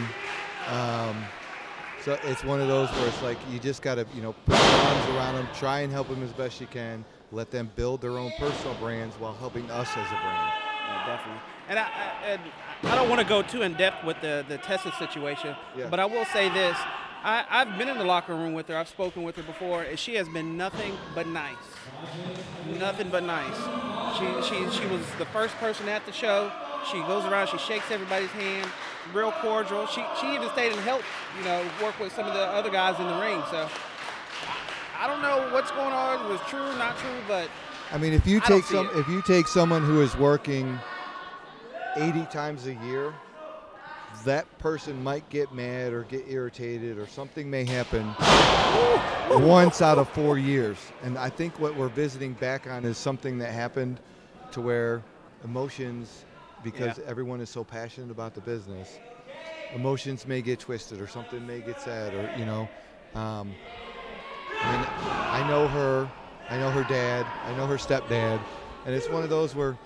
Um, 0.68 1.24
so 2.02 2.18
it's 2.24 2.44
one 2.44 2.60
of 2.60 2.68
those 2.68 2.90
where 2.90 3.06
it's 3.08 3.22
like 3.22 3.38
you 3.50 3.58
just 3.58 3.80
got 3.82 3.94
to, 3.96 4.06
you 4.14 4.22
know, 4.22 4.32
put 4.44 4.56
your 4.58 4.64
arms 4.70 5.08
around 5.10 5.34
them, 5.36 5.48
try 5.54 5.80
and 5.80 5.92
help 5.92 6.08
them 6.08 6.22
as 6.22 6.32
best 6.32 6.60
you 6.60 6.66
can, 6.66 7.04
let 7.30 7.50
them 7.50 7.70
build 7.76 8.00
their 8.00 8.18
own 8.18 8.32
personal 8.38 8.74
brands 8.74 9.14
while 9.16 9.34
helping 9.34 9.70
us 9.70 9.88
as 9.90 10.06
a 10.06 10.10
brand. 10.10 10.52
Yeah, 10.88 11.06
definitely. 11.06 11.40
And 11.68 11.78
I, 11.78 11.82
I, 11.82 12.26
and 12.26 12.40
I 12.84 12.94
don't 12.96 13.08
want 13.08 13.20
to 13.20 13.26
go 13.26 13.42
too 13.42 13.62
in 13.62 13.74
depth 13.74 14.04
with 14.04 14.20
the 14.20 14.44
the 14.48 14.58
Tessa 14.58 14.92
situation, 14.98 15.54
Yeah. 15.76 15.86
but 15.88 16.00
I 16.00 16.04
will 16.04 16.24
say 16.26 16.48
this: 16.48 16.76
I, 17.22 17.44
I've 17.48 17.78
been 17.78 17.88
in 17.88 17.98
the 17.98 18.04
locker 18.04 18.34
room 18.34 18.52
with 18.52 18.66
her. 18.68 18.76
I've 18.76 18.88
spoken 18.88 19.22
with 19.22 19.36
her 19.36 19.44
before, 19.44 19.82
and 19.84 19.96
she 19.98 20.16
has 20.16 20.28
been 20.28 20.56
nothing 20.56 20.92
but 21.14 21.26
nice. 21.28 21.54
Nothing 22.78 23.10
but 23.10 23.22
nice. 23.22 23.56
She 24.18 24.26
she 24.48 24.70
she 24.80 24.86
was 24.88 25.02
the 25.18 25.26
first 25.26 25.54
person 25.56 25.88
at 25.88 26.04
the 26.04 26.12
show. 26.12 26.50
She 26.90 26.98
goes 27.02 27.24
around, 27.24 27.48
she 27.48 27.58
shakes 27.58 27.90
everybody's 27.90 28.30
hand, 28.30 28.68
real 29.12 29.32
cordial. 29.32 29.86
She 29.86 30.04
she 30.20 30.34
even 30.34 30.48
stayed 30.50 30.72
and 30.72 30.80
helped, 30.80 31.04
you 31.38 31.44
know, 31.44 31.64
work 31.82 31.98
with 32.00 32.12
some 32.12 32.26
of 32.26 32.34
the 32.34 32.44
other 32.46 32.70
guys 32.70 32.98
in 32.98 33.06
the 33.06 33.20
ring. 33.20 33.42
So 33.50 33.68
I 34.98 35.06
don't 35.06 35.22
know 35.22 35.52
what's 35.52 35.70
going 35.70 35.92
on. 35.92 36.28
Was 36.28 36.40
true, 36.48 36.60
or 36.60 36.76
not 36.76 36.96
true, 36.98 37.10
but 37.28 37.48
I 37.92 37.98
mean, 37.98 38.12
if 38.12 38.26
you 38.26 38.40
take 38.40 38.64
some, 38.64 38.86
it. 38.88 38.96
if 38.96 39.08
you 39.08 39.22
take 39.22 39.46
someone 39.46 39.82
who 39.82 40.00
is 40.00 40.16
working 40.16 40.78
80 41.96 42.24
times 42.26 42.66
a 42.66 42.74
year, 42.74 43.12
that 44.24 44.46
person 44.58 45.02
might 45.02 45.28
get 45.28 45.52
mad 45.52 45.92
or 45.92 46.04
get 46.04 46.24
irritated 46.28 46.98
or 46.98 47.06
something 47.06 47.50
may 47.50 47.64
happen 47.64 48.14
once 49.44 49.82
out 49.82 49.98
of 49.98 50.08
four 50.10 50.38
years. 50.38 50.78
And 51.02 51.18
I 51.18 51.28
think 51.28 51.58
what 51.60 51.76
we're 51.76 51.88
visiting 51.88 52.34
back 52.34 52.66
on 52.66 52.84
is 52.84 52.96
something 52.96 53.38
that 53.38 53.52
happened 53.52 54.00
to 54.52 54.60
where 54.60 55.02
emotions, 55.44 56.24
because 56.62 56.98
Yeah. 56.98 57.04
everyone 57.06 57.40
is 57.40 57.50
so 57.50 57.64
passionate 57.64 58.10
about 58.10 58.34
the 58.34 58.40
business, 58.40 58.98
emotions 59.74 60.26
may 60.26 60.42
get 60.42 60.60
twisted 60.60 61.00
or 61.00 61.06
something 61.06 61.46
may 61.46 61.60
get 61.60 61.80
said 61.80 62.14
or, 62.14 62.30
you 62.38 62.44
know. 62.44 62.68
Um, 63.14 63.54
I 64.62 64.76
mean, 64.76 64.86
I 65.10 65.48
know 65.48 65.68
her, 65.68 66.08
I 66.50 66.58
know 66.58 66.70
her 66.70 66.84
dad, 66.84 67.26
I 67.46 67.56
know 67.56 67.66
her 67.66 67.76
stepdad, 67.76 68.40
and 68.86 68.94
it's 68.94 69.08
one 69.08 69.22
of 69.22 69.30
those 69.30 69.54
where 69.54 69.76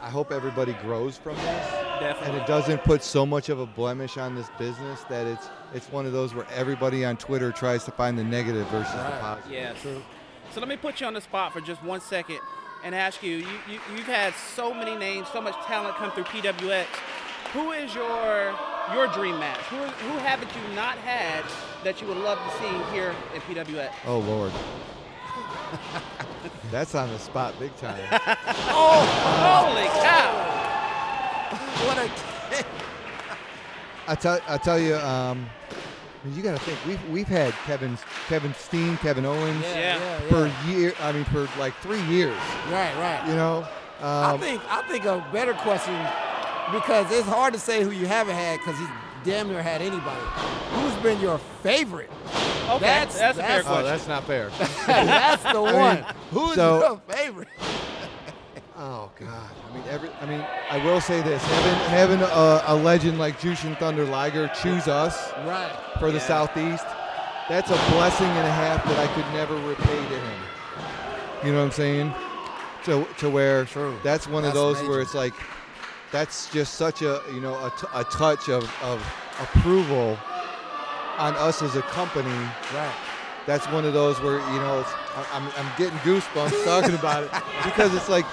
I 0.00 0.10
hope 0.10 0.30
everybody 0.30 0.74
grows 0.74 1.16
from 1.16 1.36
this 1.36 1.78
and 2.00 2.36
it 2.36 2.46
doesn't 2.46 2.84
put 2.84 3.02
so 3.02 3.26
much 3.26 3.48
of 3.48 3.58
a 3.60 3.66
blemish 3.66 4.16
on 4.16 4.34
this 4.34 4.48
business 4.58 5.00
that 5.08 5.26
it's 5.26 5.48
it's 5.74 5.90
one 5.90 6.06
of 6.06 6.12
those 6.12 6.34
where 6.34 6.46
everybody 6.54 7.04
on 7.04 7.16
Twitter 7.16 7.52
tries 7.52 7.84
to 7.84 7.90
find 7.90 8.18
the 8.18 8.24
negative 8.24 8.66
versus 8.68 8.92
the 8.92 8.98
positive. 9.20 9.52
Yes. 9.52 9.82
True. 9.82 10.02
So 10.52 10.60
let 10.60 10.68
me 10.68 10.76
put 10.76 11.00
you 11.00 11.06
on 11.06 11.14
the 11.14 11.20
spot 11.20 11.52
for 11.52 11.60
just 11.60 11.82
one 11.82 12.00
second 12.00 12.38
and 12.84 12.94
ask 12.94 13.22
you, 13.22 13.36
you, 13.36 13.46
you 13.70 13.80
you've 13.94 14.06
had 14.06 14.34
so 14.34 14.72
many 14.72 14.96
names, 14.96 15.28
so 15.32 15.40
much 15.40 15.54
talent 15.66 15.96
come 15.96 16.10
through 16.12 16.24
PWX. 16.24 16.86
Who 17.52 17.72
is 17.72 17.94
your 17.94 18.54
your 18.92 19.06
dream 19.08 19.38
match? 19.38 19.58
Who, 19.70 19.76
who 19.76 20.18
haven't 20.18 20.50
you 20.54 20.62
not 20.74 20.96
had 20.98 21.44
that 21.84 22.00
you 22.00 22.08
would 22.08 22.16
love 22.18 22.38
to 22.38 22.50
see 22.58 22.92
here 22.94 23.14
in 23.34 23.40
PWX? 23.42 23.90
Oh 24.06 24.20
Lord. 24.20 24.52
That's 26.70 26.94
on 26.94 27.10
the 27.10 27.18
spot, 27.18 27.58
big 27.58 27.74
time. 27.76 28.00
Oh, 28.70 29.00
holy 29.40 29.88
cow! 30.02 30.30
What 31.86 31.98
a 31.98 32.08
I 34.08 34.14
tell 34.14 34.40
I 34.48 34.56
tell 34.58 34.78
you, 34.78 34.96
um, 34.96 35.48
you 36.34 36.42
got 36.42 36.58
to 36.58 36.64
think 36.64 36.78
we've 36.86 37.10
we've 37.10 37.26
had 37.28 37.52
Kevin 37.66 37.96
Kevin 38.28 38.52
Steen, 38.54 38.96
Kevin 38.98 39.24
Owens 39.24 39.62
Yeah. 39.62 39.98
yeah. 39.98 40.20
for 40.28 40.50
year. 40.70 40.92
I 41.00 41.12
mean, 41.12 41.24
for 41.24 41.48
like 41.58 41.74
three 41.76 42.02
years. 42.02 42.36
Right, 42.70 42.94
right. 42.96 43.22
You 43.28 43.34
know. 43.34 43.66
I 44.00 44.32
Um, 44.32 44.40
think 44.40 44.62
I 44.70 44.82
think 44.82 45.04
a 45.04 45.26
better 45.32 45.54
question 45.54 45.94
because 46.72 47.10
it's 47.10 47.26
hard 47.28 47.52
to 47.54 47.58
say 47.60 47.82
who 47.82 47.90
you 47.90 48.06
haven't 48.06 48.34
had 48.36 48.58
because 48.58 48.78
he's 48.78 48.88
damn 49.24 49.48
near 49.48 49.62
had 49.62 49.80
anybody. 49.82 50.20
Who's 50.72 50.94
been 51.02 51.20
your 51.20 51.38
favorite? 51.62 52.10
Okay, 52.68 52.80
That's- 52.80 53.18
that's, 53.18 53.38
a 53.38 53.42
fair 53.42 53.62
that's- 53.62 53.66
oh, 53.66 53.82
that's 53.82 54.06
not 54.08 54.24
fair. 54.24 54.50
That's 54.86 55.42
the 55.42 55.62
one. 55.62 56.04
Who's 56.32 56.54
so- 56.54 56.78
your 56.80 57.16
favorite? 57.16 57.48
Oh 58.80 59.10
God! 59.18 59.28
I 59.28 59.74
mean, 59.74 59.82
every. 59.90 60.08
I 60.20 60.26
mean, 60.26 60.44
I 60.70 60.78
will 60.84 61.00
say 61.00 61.20
this: 61.22 61.42
having 61.42 61.90
having 61.90 62.20
a, 62.22 62.62
a 62.66 62.74
legend 62.76 63.18
like 63.18 63.40
Jushin 63.40 63.76
Thunder 63.78 64.04
Liger 64.04 64.48
choose 64.62 64.86
us 64.86 65.32
Right. 65.44 65.72
for 65.98 66.12
the 66.12 66.18
Yeah. 66.18 66.26
Southeast, 66.26 66.86
that's 67.48 67.70
a 67.70 67.90
blessing 67.92 68.26
and 68.28 68.46
a 68.46 68.52
half 68.52 68.84
that 68.84 68.98
I 69.00 69.12
could 69.14 69.26
never 69.34 69.56
repay 69.68 69.96
to 69.96 70.20
him. 70.20 70.40
You 71.44 71.52
know 71.52 71.58
what 71.58 71.64
I'm 71.66 71.70
saying? 71.72 72.14
To 72.84 73.04
to 73.18 73.28
where 73.30 73.64
True. 73.64 73.96
that's 74.04 74.28
one 74.28 74.44
of 74.44 74.54
those 74.54 74.76
major. 74.78 74.90
where 74.90 75.00
it's 75.00 75.14
like, 75.14 75.34
that's 76.12 76.48
just 76.52 76.74
such 76.74 77.02
a 77.02 77.20
you 77.34 77.40
know 77.40 77.54
a, 77.54 77.70
t- 77.76 77.86
a 77.94 78.04
touch 78.04 78.48
of, 78.48 78.62
of 78.82 79.04
approval 79.40 80.16
on 81.18 81.34
us 81.34 81.62
as 81.62 81.74
a 81.74 81.82
company 81.82 82.30
Right. 82.72 82.94
that's 83.44 83.66
one 83.72 83.84
of 83.84 83.92
those 83.92 84.20
where 84.20 84.38
you 84.38 84.58
know 84.60 84.86
I'm, 85.32 85.42
I'm 85.56 85.72
getting 85.76 85.98
goosebumps 85.98 86.64
talking 86.64 86.94
about 86.94 87.24
it 87.24 87.30
because 87.64 87.92
it's 87.94 88.08
like 88.08 88.24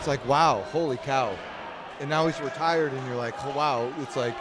it's 0.00 0.08
like 0.08 0.26
wow 0.26 0.62
holy 0.72 0.96
cow 0.96 1.36
and 2.00 2.08
now 2.08 2.26
he's 2.26 2.40
retired 2.40 2.90
and 2.90 3.06
you're 3.06 3.16
like 3.16 3.34
oh, 3.44 3.54
wow 3.54 3.92
it's 4.00 4.16
like 4.16 4.34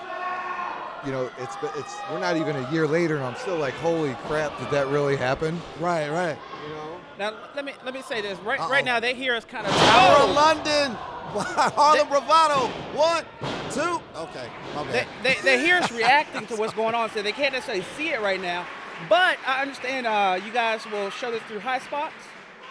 you 1.05 1.11
know 1.11 1.29
it's 1.37 1.57
it's 1.75 1.97
we're 2.09 2.17
not 2.17 2.37
even 2.37 2.55
a 2.55 2.71
year 2.71 2.87
later 2.87 3.17
and 3.17 3.25
I'm 3.25 3.35
still 3.35 3.57
like 3.57 3.73
holy 3.75 4.13
crap 4.25 4.57
did 4.57 4.71
that 4.71 4.87
really 4.87 5.17
happen 5.17 5.59
Right. 5.81 6.09
Right. 6.09 6.37
you 6.65 6.73
know 6.73 6.97
Now 7.19 7.33
let 7.57 7.65
me 7.65 7.73
let 7.83 7.93
me 7.93 8.01
say 8.01 8.21
this. 8.21 8.39
Right 8.39 8.57
Uh-oh. 8.57 8.69
right 8.69 8.85
now 8.85 9.01
they 9.01 9.13
hear 9.13 9.35
us 9.35 9.43
kind 9.43 9.67
of 9.67 9.73
Tower 9.73 10.29
of 10.29 10.33
London. 10.33 10.95
Harlem 11.33 12.07
Bravado. 12.07 12.67
One, 12.97 13.25
two. 13.71 14.01
Okay. 14.15 14.47
My 14.73 14.83
they, 14.91 15.05
they, 15.21 15.35
they 15.43 15.59
hear 15.63 15.75
us 15.75 15.91
reacting 15.91 16.47
to 16.47 16.55
what's 16.55 16.73
going 16.73 16.95
on, 16.95 17.11
so 17.11 17.21
they 17.21 17.31
can't 17.33 17.53
necessarily 17.53 17.83
see 17.97 18.09
it 18.09 18.21
right 18.21 18.41
now. 18.41 18.65
But 19.07 19.37
I 19.45 19.61
understand 19.61 20.07
uh, 20.07 20.39
you 20.43 20.51
guys 20.51 20.87
will 20.89 21.11
show 21.11 21.29
this 21.29 21.43
through 21.43 21.59
High 21.59 21.79
Spots. 21.79 22.15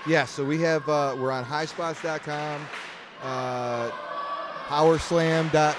Yeah 0.06 0.24
so 0.24 0.44
we 0.44 0.60
have 0.60 0.88
uh, 0.88 1.14
we're 1.18 1.30
on 1.32 1.44
highspots.com 1.44 2.60
uh, 3.22 3.90
powerslam.tv 4.68 5.74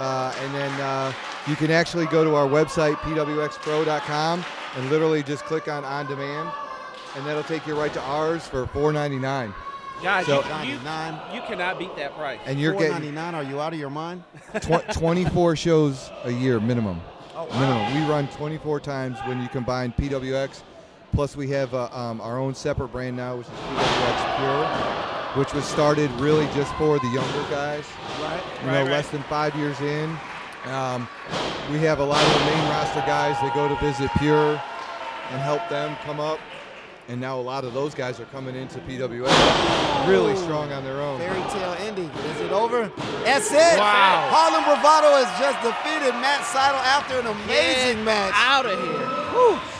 uh, 0.00 0.34
and 0.40 0.54
then 0.54 0.80
uh, 0.80 1.12
you 1.46 1.56
can 1.56 1.70
actually 1.70 2.06
go 2.06 2.24
to 2.24 2.34
our 2.34 2.46
website 2.46 2.94
pwxpro.com 2.96 4.44
and 4.76 4.90
literally 4.90 5.22
just 5.22 5.44
click 5.44 5.68
on 5.68 5.84
on 5.84 6.06
demand 6.06 6.50
and 7.16 7.26
that'll 7.26 7.42
take 7.42 7.66
you 7.66 7.74
right 7.78 7.92
to 7.92 8.00
ours 8.02 8.46
for 8.46 8.66
$4.99 8.66 9.52
Guys, 10.02 10.26
So- 10.26 10.42
you, 10.62 10.74
you, 10.74 10.78
99. 10.84 11.34
you 11.34 11.40
cannot 11.42 11.76
beat 11.78 11.96
that 11.96 12.14
price. 12.16 12.38
and 12.46 12.60
you're 12.60 12.72
getting 12.72 12.88
499. 13.12 13.34
Are 13.34 13.42
you 13.42 13.60
out 13.60 13.72
of 13.72 13.78
your 13.80 13.90
mind? 13.90 14.22
tw- 14.60 14.92
24 14.92 15.56
shows 15.56 16.10
a 16.24 16.30
year 16.30 16.60
minimum 16.60 17.00
Oh, 17.34 17.46
minimum 17.58 17.94
we 17.94 18.08
run 18.10 18.28
24 18.28 18.78
times 18.80 19.18
when 19.26 19.40
you 19.42 19.48
combine 19.48 19.92
pwx 19.98 20.62
plus 21.12 21.36
we 21.36 21.48
have 21.48 21.74
uh, 21.74 21.88
um, 21.92 22.20
our 22.20 22.38
own 22.38 22.54
separate 22.54 22.88
brand 22.88 23.16
now 23.16 23.36
which 23.36 23.46
is 23.46 23.52
pwx 23.52 24.36
pure 24.38 24.66
which 25.44 25.52
was 25.52 25.64
started 25.64 26.10
really 26.12 26.46
just 26.54 26.72
for 26.76 26.98
the 26.98 27.08
younger 27.08 27.50
guys 27.50 27.84
Right. 28.20 28.42
you 28.60 28.66
know, 28.66 28.72
Right, 28.72 28.82
right. 28.82 28.90
less 28.90 29.08
than 29.10 29.22
five 29.24 29.54
years 29.54 29.78
in. 29.80 30.10
Um, 30.66 31.08
we 31.70 31.78
have 31.78 32.00
a 32.00 32.04
lot 32.04 32.20
of 32.20 32.32
the 32.32 32.44
main 32.50 32.68
roster 32.70 33.00
guys 33.06 33.36
that 33.40 33.54
go 33.54 33.68
to 33.68 33.76
visit 33.76 34.10
Pure 34.18 34.60
and 35.30 35.40
help 35.40 35.68
them 35.68 35.96
come 36.04 36.18
up. 36.18 36.40
And 37.06 37.20
now 37.20 37.38
a 37.38 37.40
lot 37.40 37.62
of 37.64 37.72
those 37.74 37.94
guys 37.94 38.18
are 38.18 38.24
coming 38.26 38.56
into 38.56 38.80
PWA 38.80 39.30
really 40.08 40.34
strong 40.36 40.72
on 40.72 40.82
their 40.82 41.00
own. 41.00 41.20
Fairy 41.20 41.40
tale 41.52 41.76
ending. 41.78 42.10
Is 42.10 42.40
it 42.40 42.50
over? 42.50 42.90
That's 43.22 43.52
it. 43.52 43.78
Wow. 43.78 44.28
Harlem 44.32 44.64
Bravado 44.64 45.14
has 45.14 45.30
just 45.38 45.62
defeated 45.62 46.12
Matt 46.20 46.40
Sydal 46.42 46.82
after 46.82 47.20
an 47.20 47.26
amazing 47.28 48.04
match. 48.04 48.32
Out 48.34 48.66
of 48.66 48.78
here. 48.80 49.77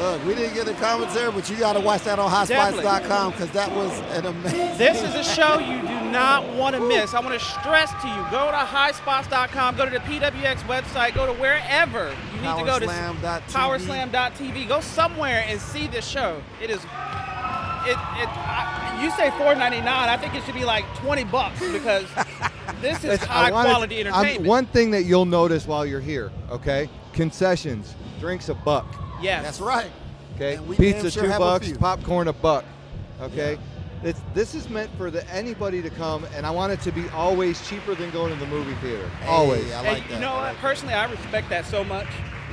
Look, 0.00 0.24
we 0.24 0.34
didn't 0.34 0.54
get 0.54 0.64
the 0.64 0.72
commentary, 0.74 1.30
but 1.30 1.50
you 1.50 1.56
got 1.58 1.74
to 1.74 1.80
watch 1.80 2.04
that 2.04 2.18
on 2.18 2.30
highspots.com 2.30 3.32
because 3.32 3.50
that 3.50 3.70
was 3.76 3.92
an 4.16 4.24
amazing. 4.24 4.78
This 4.78 5.02
is 5.02 5.14
a 5.14 5.22
show 5.22 5.58
you 5.58 5.78
do 5.82 6.10
not 6.10 6.48
want 6.54 6.74
to 6.74 6.80
miss. 6.80 7.12
I 7.12 7.20
want 7.20 7.38
to 7.38 7.44
stress 7.44 7.90
to 8.00 8.08
you: 8.08 8.24
go 8.30 8.50
to 8.50 8.56
highspots.com, 8.56 9.76
go 9.76 9.84
to 9.84 9.90
the 9.90 9.98
PWX 9.98 10.62
website, 10.62 11.14
go 11.14 11.26
to 11.26 11.34
wherever 11.38 12.14
you 12.34 12.40
need 12.40 12.56
to 12.58 12.64
go 12.64 12.78
to 12.78 12.86
Powerslam.tv. 12.86 14.66
Go 14.68 14.80
somewhere 14.80 15.44
and 15.46 15.60
see 15.60 15.86
this 15.86 16.06
show. 16.06 16.42
It 16.62 16.70
is. 16.70 16.82
It, 17.82 17.92
it, 17.92 18.28
I, 18.28 19.00
you 19.02 19.10
say 19.12 19.30
4.99. 19.30 19.86
I 19.86 20.16
think 20.18 20.34
it 20.34 20.44
should 20.44 20.54
be 20.54 20.66
like 20.66 20.84
20 20.96 21.24
bucks 21.24 21.60
because 21.72 22.04
this 22.82 23.02
is 23.04 23.20
high 23.20 23.50
wanted- 23.50 23.70
quality 23.70 23.96
I'm- 24.04 24.06
entertainment. 24.14 24.46
one 24.46 24.66
thing 24.66 24.90
that 24.90 25.04
you'll 25.04 25.24
notice 25.24 25.66
while 25.66 25.86
you're 25.86 25.98
here, 26.00 26.30
okay? 26.50 26.90
Concessions, 27.14 27.94
drinks 28.18 28.50
a 28.50 28.54
buck, 28.54 28.86
yes. 29.22 29.42
That's 29.44 29.60
right. 29.60 29.90
okay? 30.36 30.56
And 30.56 30.66
we 30.68 30.76
damn 30.76 30.94
Pizza 30.94 31.10
sure 31.10 31.22
two 31.24 31.28
have 31.28 31.40
a 31.40 31.44
bucks, 31.44 31.72
popcorn 31.78 32.28
a 32.28 32.32
buck, 32.32 32.64
okay? 33.20 33.58
It's, 34.02 34.20
this 34.32 34.54
is 34.54 34.70
meant 34.70 34.90
for 34.96 35.10
the, 35.10 35.28
anybody 35.30 35.82
to 35.82 35.90
come, 35.90 36.24
and 36.34 36.46
I 36.46 36.50
want 36.50 36.72
it 36.72 36.80
to 36.82 36.92
be 36.92 37.06
always 37.10 37.66
cheaper 37.68 37.94
than 37.94 38.10
going 38.12 38.32
to 38.32 38.38
the 38.40 38.46
movie 38.46 38.74
theater. 38.76 39.10
always. 39.26 39.62
Hey, 39.64 39.74
I 39.74 39.78
And 39.80 39.86
like 39.88 40.08
that. 40.08 40.14
you 40.14 40.20
know 40.20 40.30
I 40.30 40.34
what? 40.36 40.42
like 40.44 40.56
Personally, 40.56 40.94
I 40.94 41.04
respect 41.10 41.50
that 41.50 41.66
so 41.66 41.84
much. 41.84 42.06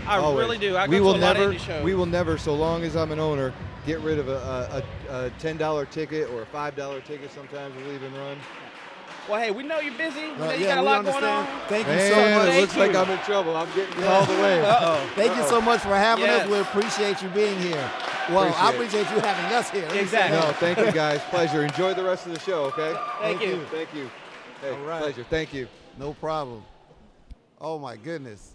I 0.05 0.17
Always. 0.19 0.39
really 0.39 0.57
do. 0.57 0.75
I 0.77 0.87
go 0.87 0.91
we 0.91 0.97
to 0.97 1.03
will 1.03 1.11
a 1.11 1.17
lot 1.17 1.37
never, 1.37 1.49
of 1.51 1.55
indie 1.55 1.59
shows. 1.59 1.83
We 1.83 1.93
will 1.93 2.05
never, 2.05 2.37
so 2.37 2.53
long 2.53 2.83
as 2.83 2.95
I'm 2.95 3.11
an 3.11 3.19
owner, 3.19 3.53
get 3.85 3.99
rid 3.99 4.19
of 4.19 4.29
a, 4.29 4.83
a, 5.09 5.13
a, 5.13 5.25
a 5.25 5.29
ten 5.31 5.57
dollar 5.57 5.85
ticket 5.85 6.29
or 6.29 6.41
a 6.43 6.45
five 6.45 6.75
dollar 6.77 7.01
ticket. 7.01 7.29
Sometimes 7.31 7.75
we'll 7.75 7.93
even 7.93 8.13
run. 8.15 8.37
Well, 9.29 9.39
hey, 9.41 9.51
we 9.51 9.63
know 9.63 9.79
you're 9.79 9.93
busy. 9.97 10.21
We 10.21 10.31
Uh, 10.33 10.37
know 10.37 10.51
you 10.53 10.65
yeah, 10.65 10.75
got 10.75 10.77
a 10.77 10.81
we 10.81 10.87
lot 10.87 11.03
going 11.05 11.15
understand. 11.15 11.47
on. 11.47 11.67
Thank 11.69 11.87
you 11.87 11.93
Man, 11.93 12.11
so 12.11 12.15
much. 12.15 12.27
it 12.47 12.49
Thank 12.51 12.61
looks 12.61 12.77
like 12.77 12.91
you. 12.91 12.97
I'm 12.97 13.09
in 13.09 13.19
trouble. 13.19 13.55
I'm 13.57 13.67
getting 13.75 13.93
called 14.03 14.29
away. 14.29 14.61
Uh-oh. 14.65 15.09
Thank 15.15 15.35
you 15.37 15.43
so 15.43 15.61
much 15.61 15.81
for 15.81 15.95
having 15.95 16.25
Yes. 16.25 16.43
us. 16.43 16.49
We 16.49 16.59
appreciate 16.59 17.21
you 17.21 17.29
being 17.29 17.59
here. 17.59 17.91
Well, 18.29 18.53
I 18.57 18.71
Appreciate 18.71 19.03
appreciate 19.03 19.15
you 19.15 19.21
having 19.21 19.55
us 19.57 19.69
here. 19.69 19.81
Let 19.83 19.91
me 19.91 19.97
say 19.97 20.01
Exactly. 20.03 20.39
No, 20.39 20.53
thank 20.53 20.77
you 20.79 20.91
guys. 20.91 21.21
Pleasure. 21.29 21.63
Enjoy 21.63 21.93
the 21.93 22.03
rest 22.03 22.25
of 22.25 22.33
the 22.33 22.39
show. 22.41 22.65
Okay. 22.65 22.93
Thank, 23.21 23.39
Thank 23.39 23.41
you. 23.41 23.55
you. 23.57 23.65
Thank 23.71 23.93
you. 23.93 24.09
Hey, 24.61 24.71
All 24.71 24.77
right. 24.85 25.01
pleasure. 25.01 25.23
Thank 25.29 25.53
you. 25.53 25.67
No 25.97 26.13
problem. 26.13 26.63
Oh 27.61 27.79
my 27.79 27.95
goodness. 27.95 28.51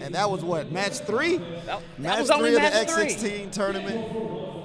And 0.00 0.14
that 0.14 0.30
was 0.30 0.42
what 0.44 0.70
match 0.72 0.98
three. 1.00 1.36
That, 1.38 1.66
that 1.66 1.82
Match 1.98 2.18
was 2.20 2.30
only 2.30 2.50
three 2.54 2.56
of 2.56 2.62
the 2.62 2.70
match 2.70 2.90
three. 2.90 3.30
X16 3.46 3.50
tournament. 3.52 4.63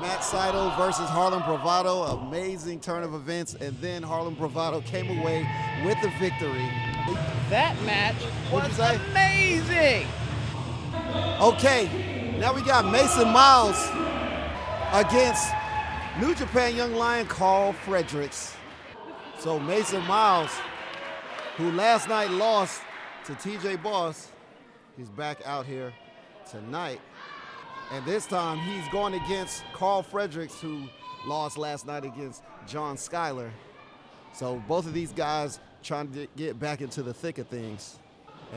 Matt 0.00 0.20
Sydal 0.20 0.76
versus 0.76 1.08
Harlem 1.08 1.42
Bravado. 1.42 2.02
Amazing 2.02 2.80
turn 2.80 3.02
of 3.02 3.14
events. 3.14 3.54
And 3.54 3.76
then 3.80 4.02
Harlem 4.02 4.34
Bravado 4.34 4.80
came 4.82 5.18
away 5.18 5.48
with 5.84 6.00
the 6.02 6.08
victory. 6.20 6.68
That 7.50 7.76
match 7.84 8.14
was 8.52 8.78
amazing. 8.78 10.06
Okay, 11.40 12.36
now 12.38 12.54
we 12.54 12.62
got 12.62 12.90
Mason 12.92 13.28
Miles 13.28 13.88
against 14.92 15.50
New 16.20 16.34
Japan 16.34 16.76
Young 16.76 16.94
Lion 16.94 17.26
Karl 17.26 17.72
Fredericks. 17.72 18.54
So 19.38 19.58
Mason 19.58 20.04
Miles, 20.06 20.50
who 21.56 21.72
last 21.72 22.08
night 22.08 22.30
lost 22.30 22.82
to 23.24 23.32
TJ 23.32 23.82
Boss, 23.82 24.28
he's 24.96 25.08
back 25.08 25.38
out 25.44 25.66
here 25.66 25.92
tonight. 26.48 27.00
And 27.92 28.04
this 28.04 28.26
time 28.26 28.58
he's 28.58 28.86
going 28.88 29.14
against 29.14 29.64
Karl 29.72 30.02
Fredericks, 30.02 30.60
who 30.60 30.82
lost 31.26 31.56
last 31.56 31.86
night 31.86 32.04
against 32.04 32.42
John 32.66 32.96
Skyler. 32.96 33.50
So 34.32 34.62
both 34.68 34.86
of 34.86 34.92
these 34.94 35.12
guys 35.12 35.58
trying 35.82 36.10
to 36.12 36.26
get 36.36 36.58
back 36.60 36.80
into 36.80 37.02
the 37.02 37.14
thick 37.14 37.38
of 37.38 37.46
things. 37.48 37.98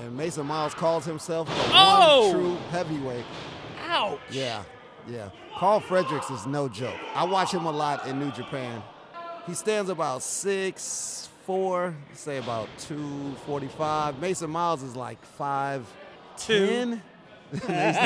And 0.01 0.15
Mason 0.15 0.45
Miles 0.45 0.73
calls 0.73 1.05
himself 1.05 1.47
the 1.47 1.53
Oh! 1.73 2.21
one 2.31 2.31
true 2.41 2.55
heavyweight. 2.71 3.25
Ouch. 3.87 4.19
Yeah, 4.29 4.63
yeah. 5.07 5.29
Karl 5.57 5.79
Fredericks 5.79 6.29
is 6.29 6.45
no 6.45 6.67
joke. 6.69 6.95
I 7.13 7.25
watch 7.25 7.51
him 7.53 7.65
a 7.65 7.71
lot 7.71 8.07
in 8.07 8.19
New 8.19 8.31
Japan. 8.31 8.81
He 9.47 9.53
stands 9.53 9.89
about 9.89 10.21
six 10.23 11.29
four, 11.45 11.95
say 12.13 12.37
about 12.37 12.69
two 12.77 13.33
forty 13.45 13.67
five. 13.67 14.19
Mason 14.21 14.49
Miles 14.49 14.83
is 14.83 14.95
like 14.95 15.21
five 15.23 15.85
ten. 16.37 17.01
he's 17.53 17.61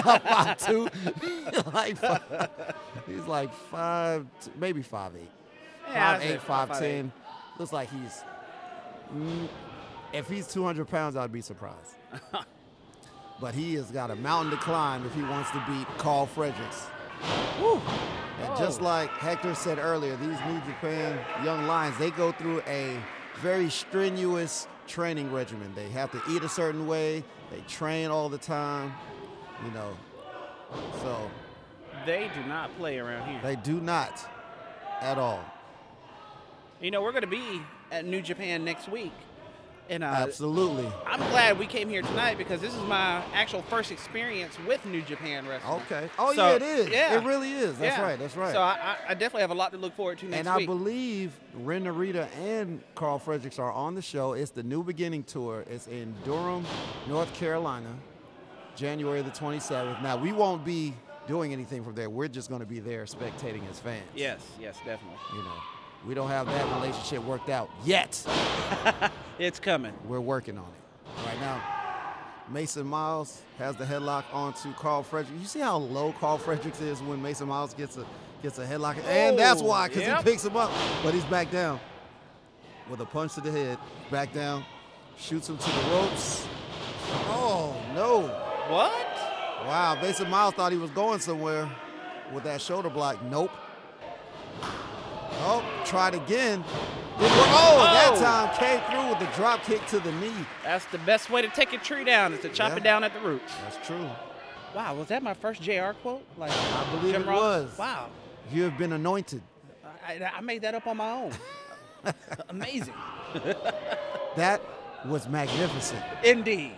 not 0.05 0.23
five 0.23 0.58
two. 0.58 0.89
he's 1.21 1.65
like 1.73 1.97
five, 1.97 2.49
he's 3.08 3.25
like 3.25 3.53
five, 3.53 4.25
t- 4.41 4.51
maybe 4.60 4.81
five 4.81 5.12
eight. 5.15 5.29
Yeah, 5.89 5.93
Five 5.93 6.15
I'd 6.15 6.21
say 6.21 6.34
eight, 6.34 6.41
five 6.41 6.67
five, 6.69 6.79
ten. 6.79 7.12
Looks 7.60 7.71
like 7.73 7.89
he's. 7.91 8.23
mm, 9.15 9.47
if 10.13 10.27
he's 10.27 10.47
200 10.47 10.88
pounds, 10.88 11.15
I'd 11.15 11.31
be 11.31 11.41
surprised. 11.41 11.95
but 13.41 13.53
he 13.53 13.75
has 13.75 13.91
got 13.91 14.10
a 14.12 14.15
mountain 14.15 14.51
to 14.51 14.58
climb 14.58 15.05
if 15.05 15.13
he 15.13 15.21
wants 15.21 15.51
to 15.51 15.63
beat 15.67 15.86
Karl 15.97 16.25
Fredericks. 16.25 16.88
Woo. 17.62 17.81
And 18.41 18.58
just 18.58 18.81
Oh. 18.81 18.86
like 18.86 19.10
Hector 19.12 19.53
said 19.55 19.77
earlier, 19.77 20.15
these 20.17 20.39
New 20.47 20.60
Japan 20.65 21.19
young 21.43 21.67
lions, 21.67 21.97
they 21.97 22.12
go 22.12 22.31
through 22.31 22.62
a 22.67 22.97
very 23.41 23.69
strenuous 23.69 24.67
training 24.88 25.31
regimen. 25.31 25.71
They 25.75 25.89
have 25.89 26.12
to 26.12 26.21
eat 26.31 26.43
a 26.43 26.49
certain 26.49 26.88
way. 26.88 27.23
They 27.51 27.62
train 27.67 28.10
all 28.10 28.27
the 28.29 28.38
time, 28.38 28.93
you 29.63 29.72
know. 29.72 29.96
So 31.02 31.30
They 32.06 32.30
do 32.36 32.44
not 32.48 32.76
play 32.78 32.98
around 33.00 33.30
here. 33.30 33.39
they 33.44 33.56
do 33.56 33.80
not 33.80 34.20
at 35.02 35.18
all. 35.18 35.44
You 36.82 36.91
know, 36.91 37.02
we're 37.02 37.12
going 37.12 37.22
to 37.24 37.28
be 37.28 37.62
at 37.91 38.06
New 38.06 38.22
Japan 38.22 38.65
next 38.65 38.89
week. 38.89 39.13
And 39.88 40.04
uh, 40.04 40.08
Absolutely. 40.08 40.91
I'm 41.06 41.20
glad 41.30 41.60
we 41.60 41.68
came 41.68 41.88
here 41.89 42.02
tonight 42.02 42.39
because 42.39 42.60
this 42.60 42.74
is 42.74 42.82
my 42.86 43.24
actual 43.36 43.62
first 43.63 43.91
experience 43.91 44.58
with 44.68 44.84
New 44.88 45.04
Japan 45.04 45.48
Wrestling. 45.48 45.80
Okay. 45.84 46.10
Oh 46.18 46.34
So, 46.34 46.48
yeah, 46.50 46.56
it 46.56 46.62
is. 46.63 46.89
yeah. 46.89 47.20
It 47.20 47.24
really 47.24 47.52
is. 47.52 47.78
That's 47.78 47.96
Yeah. 47.96 48.02
right. 48.04 48.18
That's 48.18 48.36
right. 48.36 48.52
So 48.52 48.62
I, 48.62 48.72
I- 48.82 48.98
I 49.10 49.13
definitely 49.13 49.41
have 49.41 49.52
a 49.52 49.56
lot 49.56 49.72
to 49.74 49.78
look 49.78 49.96
forward 49.96 50.18
to 50.20 50.26
next 50.26 50.38
week. 50.39 50.39
and 50.39 50.50
I 50.50 50.65
believe 50.65 51.39
Ren 51.54 51.84
Narita 51.84 52.28
and 52.41 52.82
Karl 52.96 53.20
Fredericks 53.20 53.60
are 53.60 53.72
on 53.72 53.94
the 53.94 54.02
show. 54.02 54.34
It's 54.34 54.50
the 54.50 54.63
New 54.63 54.84
Beginning 54.84 55.24
Tour. 55.24 55.63
It's 55.70 55.86
in 55.86 56.15
Durham, 56.26 56.65
North 57.08 57.32
Carolina, 57.36 57.94
January 58.75 59.21
the 59.21 59.31
27th. 59.31 60.01
Now, 60.01 60.17
we 60.17 60.31
won't 60.31 60.63
be 60.63 60.93
doing 61.27 61.53
anything 61.53 61.83
from 61.83 61.95
there. 61.95 62.09
We're 62.09 62.27
just 62.27 62.49
going 62.49 62.61
to 62.61 62.67
be 62.67 62.79
there 62.79 63.05
spectating 63.05 63.69
as 63.69 63.79
fans. 63.79 64.05
yes, 64.15 64.41
yes, 64.59 64.77
definitely. 64.85 65.17
You 65.33 65.43
know, 65.43 65.53
we 66.05 66.13
don't 66.13 66.29
have 66.29 66.45
that 66.47 66.75
relationship 66.75 67.23
worked 67.23 67.49
out 67.49 67.69
yet. 67.83 68.23
It's 69.38 69.59
coming. 69.59 69.91
We're 70.07 70.21
working 70.21 70.57
on 70.57 70.63
it. 70.63 71.27
Right 71.27 71.39
now, 71.41 71.61
Mason 72.49 72.88
Miles 72.88 73.41
has 73.57 73.75
the 73.75 73.83
headlock 73.83 74.23
onto 74.31 74.71
Karl 74.73 75.03
Fredericks. 75.03 75.41
You 75.41 75.45
see 75.45 75.59
how 75.59 75.77
low 75.77 76.13
Karl 76.13 76.38
Fredericks 76.38 76.79
is 76.79 77.01
when 77.01 77.21
Mason 77.21 77.47
Miles 77.49 77.73
gets 77.73 77.97
a 77.97 78.05
gets 78.41 78.59
a 78.59 78.65
headlock, 78.65 78.97
and 79.05 79.38
that's 79.38 79.61
why, 79.61 79.88
because 79.88 80.03
yep. 80.03 80.19
he 80.19 80.23
picks 80.23 80.45
him 80.45 80.55
up, 80.55 80.71
but 81.03 81.13
he's 81.13 81.25
back 81.25 81.51
down 81.51 81.79
with 82.89 83.01
a 83.01 83.05
punch 83.05 83.33
to 83.33 83.41
the 83.41 83.51
head. 83.51 83.77
Back 84.09 84.31
down, 84.33 84.63
shoots 85.17 85.49
him 85.49 85.57
to 85.57 85.69
the 85.69 85.89
ropes. 85.91 86.47
Oh 87.27 87.75
no! 87.93 88.44
What? 88.67 88.91
Wow, 89.67 89.97
Mason 90.01 90.30
Miles 90.30 90.54
thought 90.54 90.71
he 90.71 90.78
was 90.78 90.91
going 90.91 91.19
somewhere 91.19 91.69
with 92.34 92.43
that 92.43 92.62
shoulder 92.62 92.89
block. 92.89 93.21
Nope. 93.23 93.51
Oh, 95.47 95.63
tried 95.86 96.15
again. 96.15 96.63
Didn't. 97.19 97.32
Oh, 97.38 97.78
oh, 97.80 97.84
that 97.84 98.12
Oh. 98.13 98.21
time 98.21 98.58
came 98.58 98.82
through 98.91 99.10
with 99.10 99.19
the 99.19 99.36
drop 99.38 99.63
kick 99.63 99.86
to 99.88 99.99
the 99.99 100.12
knee. 100.13 100.34
That's 100.63 100.86
the 100.86 100.97
best 100.99 101.30
way 101.30 101.41
to 101.41 101.47
take 101.49 101.73
a 101.73 101.78
tree 101.78 102.04
down 102.04 102.34
is 102.34 102.41
to 102.41 102.49
chop 102.49 102.71
Yeah. 102.71 102.78
it 102.78 102.84
down 102.84 103.04
at 103.04 103.13
the 103.13 103.19
roots. 103.19 103.54
That's 103.63 103.86
true. 103.88 104.10
Wow, 104.73 104.95
was 104.95 105.08
that 105.08 105.23
my 105.23 105.34
first 105.34 105.62
JR 105.62 105.91
quote? 106.01 106.25
Like 106.38 106.51
I 106.51 106.86
believe 106.95 107.13
Jim 107.13 107.23
it 107.23 107.28
Ross? 107.28 107.39
was. 107.69 107.78
Wow, 107.78 108.08
You 108.51 108.63
have 108.63 108.78
been 108.78 108.93
anointed. 108.93 109.41
I, 110.06 110.19
I 110.38 110.41
made 110.41 110.62
that 110.63 110.75
up 110.75 110.86
on 110.88 110.97
my 110.97 111.10
own. 111.12 111.32
Amazing. 112.49 112.93
That 114.36 114.62
was 115.06 115.28
magnificent. 115.30 116.01
Indeed. 116.23 116.73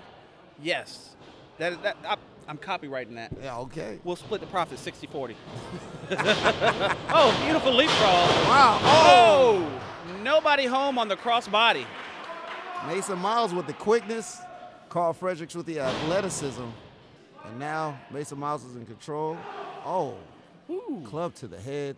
Yes. 0.61 1.15
That 1.57 1.73
is 1.73 1.77
that. 1.79 1.97
I, 2.07 2.17
I'm 2.47 2.57
copywriting 2.57 3.15
that. 3.15 3.33
Yeah, 3.43 3.57
okay. 3.59 3.99
We'll 4.05 4.15
split 4.15 4.39
the 4.39 4.47
profit 4.47 4.79
60 4.79 5.07
40. 5.07 5.35
oh, 6.11 7.37
beautiful 7.43 7.73
leapfrog. 7.73 8.47
Wow. 8.47 8.79
Oh! 8.83 9.79
Oh, 10.07 10.17
nobody 10.23 10.65
home 10.65 10.97
on 10.97 11.09
the 11.09 11.17
crossbody. 11.17 11.85
Mason 12.87 13.19
Miles 13.19 13.53
with 13.53 13.67
the 13.67 13.73
quickness, 13.73 14.39
Karl 14.87 15.11
Fredericks 15.11 15.55
with 15.55 15.65
the 15.65 15.79
athleticism, 15.79 16.63
and 17.43 17.59
now 17.59 17.99
Mason 18.11 18.39
Miles 18.39 18.63
is 18.63 18.75
in 18.75 18.85
control. 18.85 19.37
Oh, 19.83 20.15
Ooh. 20.69 21.01
club 21.03 21.33
to 21.35 21.47
the 21.47 21.59
head, 21.59 21.97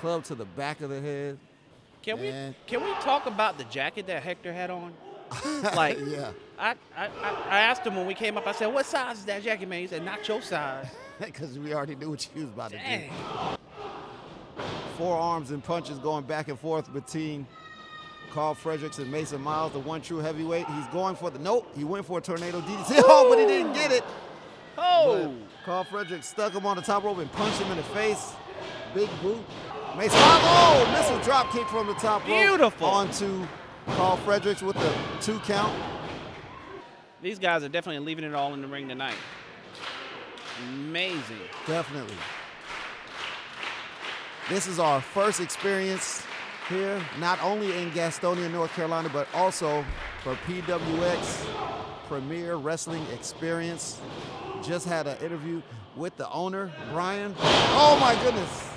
club 0.00 0.24
to 0.24 0.34
the 0.34 0.44
back 0.44 0.80
of 0.80 0.90
the 0.90 1.00
head. 1.00 1.38
Can 2.02 2.20
we 2.20 2.30
can 2.66 2.84
we 2.84 2.92
talk 3.00 3.26
about 3.26 3.58
the 3.58 3.64
jacket 3.64 4.06
that 4.08 4.22
Hector 4.22 4.52
had 4.52 4.70
on? 4.70 4.92
Like, 5.74 5.98
Yeah. 6.06 6.30
I, 6.58 6.74
I, 6.96 7.06
I 7.50 7.58
asked 7.60 7.86
him 7.86 7.94
when 7.94 8.06
we 8.06 8.14
came 8.14 8.36
up. 8.36 8.46
I 8.46 8.52
said, 8.52 8.66
"What 8.66 8.84
size 8.84 9.18
is 9.18 9.24
that 9.26 9.42
jacket, 9.44 9.68
man?" 9.68 9.80
He 9.82 9.86
said, 9.86 10.04
"Not 10.04 10.26
your 10.26 10.42
size." 10.42 10.86
Because 11.20 11.58
we 11.58 11.74
already 11.74 11.96
knew 11.96 12.10
what 12.10 12.28
you 12.34 12.42
was 12.42 12.50
about 12.50 12.70
to 12.70 12.76
Dang. 12.76 13.08
do. 13.10 14.64
Forearms 14.96 15.50
and 15.50 15.62
punches 15.62 15.98
going 15.98 16.24
back 16.24 16.48
and 16.48 16.58
forth 16.58 16.92
between 16.92 17.46
Karl 18.32 18.54
Fredericks 18.54 18.98
and 18.98 19.10
Mason 19.10 19.40
Miles, 19.40 19.72
the 19.72 19.78
one 19.80 20.00
true 20.00 20.18
heavyweight. 20.18 20.66
He's 20.66 20.86
going 20.88 21.16
for 21.16 21.30
the 21.30 21.38
nope. 21.38 21.66
He 21.76 21.84
went 21.84 22.06
for 22.06 22.18
a 22.18 22.20
tornado 22.20 22.60
DDT. 22.60 23.02
Oh, 23.04 23.26
but 23.28 23.38
he 23.38 23.46
didn't 23.46 23.72
get 23.72 23.90
it. 23.92 24.04
Oh, 24.76 25.34
But 25.56 25.64
Karl 25.64 25.84
Fredericks 25.84 26.28
stuck 26.28 26.52
him 26.52 26.66
on 26.66 26.76
the 26.76 26.82
top 26.82 27.02
rope 27.04 27.18
and 27.18 27.30
punched 27.32 27.58
him 27.60 27.70
in 27.70 27.76
the 27.78 27.82
face. 27.84 28.32
Big 28.94 29.08
boot. 29.22 29.38
Mason 29.96 30.18
Miles, 30.20 30.42
oh, 30.44 30.88
missile 30.96 31.18
drop 31.24 31.50
kick 31.52 31.66
from 31.68 31.86
the 31.88 31.94
top 31.94 32.20
rope. 32.22 32.28
Beautiful. 32.38 32.86
Onto 32.86 33.46
Karl 33.96 34.16
Fredericks 34.18 34.62
with 34.62 34.76
the 34.76 34.94
two 35.20 35.38
count. 35.40 35.74
these 37.22 37.38
guys 37.38 37.64
are 37.64 37.68
definitely 37.68 38.04
leaving 38.04 38.24
it 38.24 38.34
all 38.34 38.54
in 38.54 38.62
the 38.62 38.68
ring 38.68 38.88
tonight. 38.88 39.16
Amazing. 40.74 41.38
Definitely. 41.66 42.16
This 44.48 44.66
is 44.66 44.78
our 44.78 45.00
first 45.00 45.40
experience 45.40 46.22
here, 46.68 47.00
not 47.18 47.42
only 47.42 47.76
in 47.80 47.90
Gastonia, 47.90 48.50
North 48.50 48.72
Carolina, 48.72 49.10
but 49.12 49.28
also 49.34 49.84
for 50.22 50.34
PWX 50.46 51.46
Premier 52.08 52.56
Wrestling 52.56 53.04
Experience. 53.12 54.00
Just 54.62 54.86
had 54.86 55.06
an 55.06 55.18
interview 55.18 55.62
with 55.96 56.16
the 56.16 56.30
owner, 56.30 56.72
Brian. 56.92 57.34
Oh 57.40 57.98
my 58.00 58.14
goodness. 58.22 58.68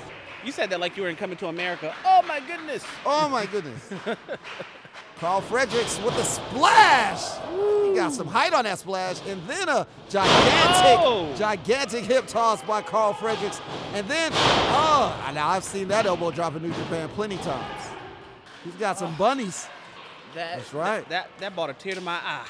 You 0.44 0.52
said 0.52 0.70
that 0.72 0.80
like 0.80 0.98
you 0.98 1.04
were 1.04 1.10
in 1.10 1.16
Coming 1.16 1.38
to 1.38 1.48
America. 1.48 1.96
Oh 2.06 2.22
my 2.28 2.40
goodness. 2.40 2.84
Oh 3.06 3.30
my 3.30 3.46
goodness. 3.46 3.90
Karl 5.22 5.40
Fredericks 5.40 6.00
with 6.02 6.16
a 6.18 6.24
splash. 6.24 7.22
He 7.88 7.94
got 7.96 8.12
some 8.12 8.26
height 8.26 8.54
on 8.54 8.64
that 8.64 8.80
splash, 8.80 9.22
and 9.28 9.40
then 9.48 9.70
a 9.70 9.86
gigantic, 10.10 11.00
Oh. 11.00 11.32
gigantic 11.38 12.06
hip 12.06 12.26
toss 12.26 12.64
by 12.64 12.82
Karl 12.82 13.14
Fredericks, 13.14 13.62
and 13.94 14.08
then 14.08 14.32
oh, 14.34 15.32
now 15.36 15.50
I've 15.50 15.64
seen 15.64 15.90
that 15.90 16.08
elbow 16.08 16.32
drop 16.32 16.56
in 16.56 16.64
New 16.64 16.74
Japan 16.74 17.08
plenty 17.10 17.38
times. 17.38 17.84
He's 18.64 18.74
got 18.74 18.98
some 18.98 19.16
bunnies, 19.16 19.68
That, 20.34 20.58
That's 20.58 20.74
right. 20.74 21.08
That, 21.10 21.28
that 21.38 21.40
that 21.40 21.56
brought 21.56 21.70
a 21.70 21.74
tear 21.74 21.94
to 21.94 22.02
my 22.02 22.14
eye. 22.24 22.48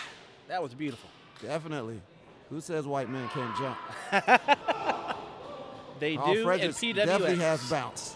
That 0.48 0.64
was 0.64 0.74
beautiful. 0.74 1.10
definitely. 1.42 2.02
Who 2.50 2.62
says 2.62 2.86
white 2.88 3.10
men 3.10 3.28
can't 3.34 3.58
jump? 3.58 3.78
They 6.00 6.16
Karl 6.16 6.34
do 6.34 6.40
in 6.40 6.46
Fredericks 6.46 6.80
PWX. 6.80 6.96
definitely 6.96 7.36
has 7.38 7.70
bounce. 7.70 8.16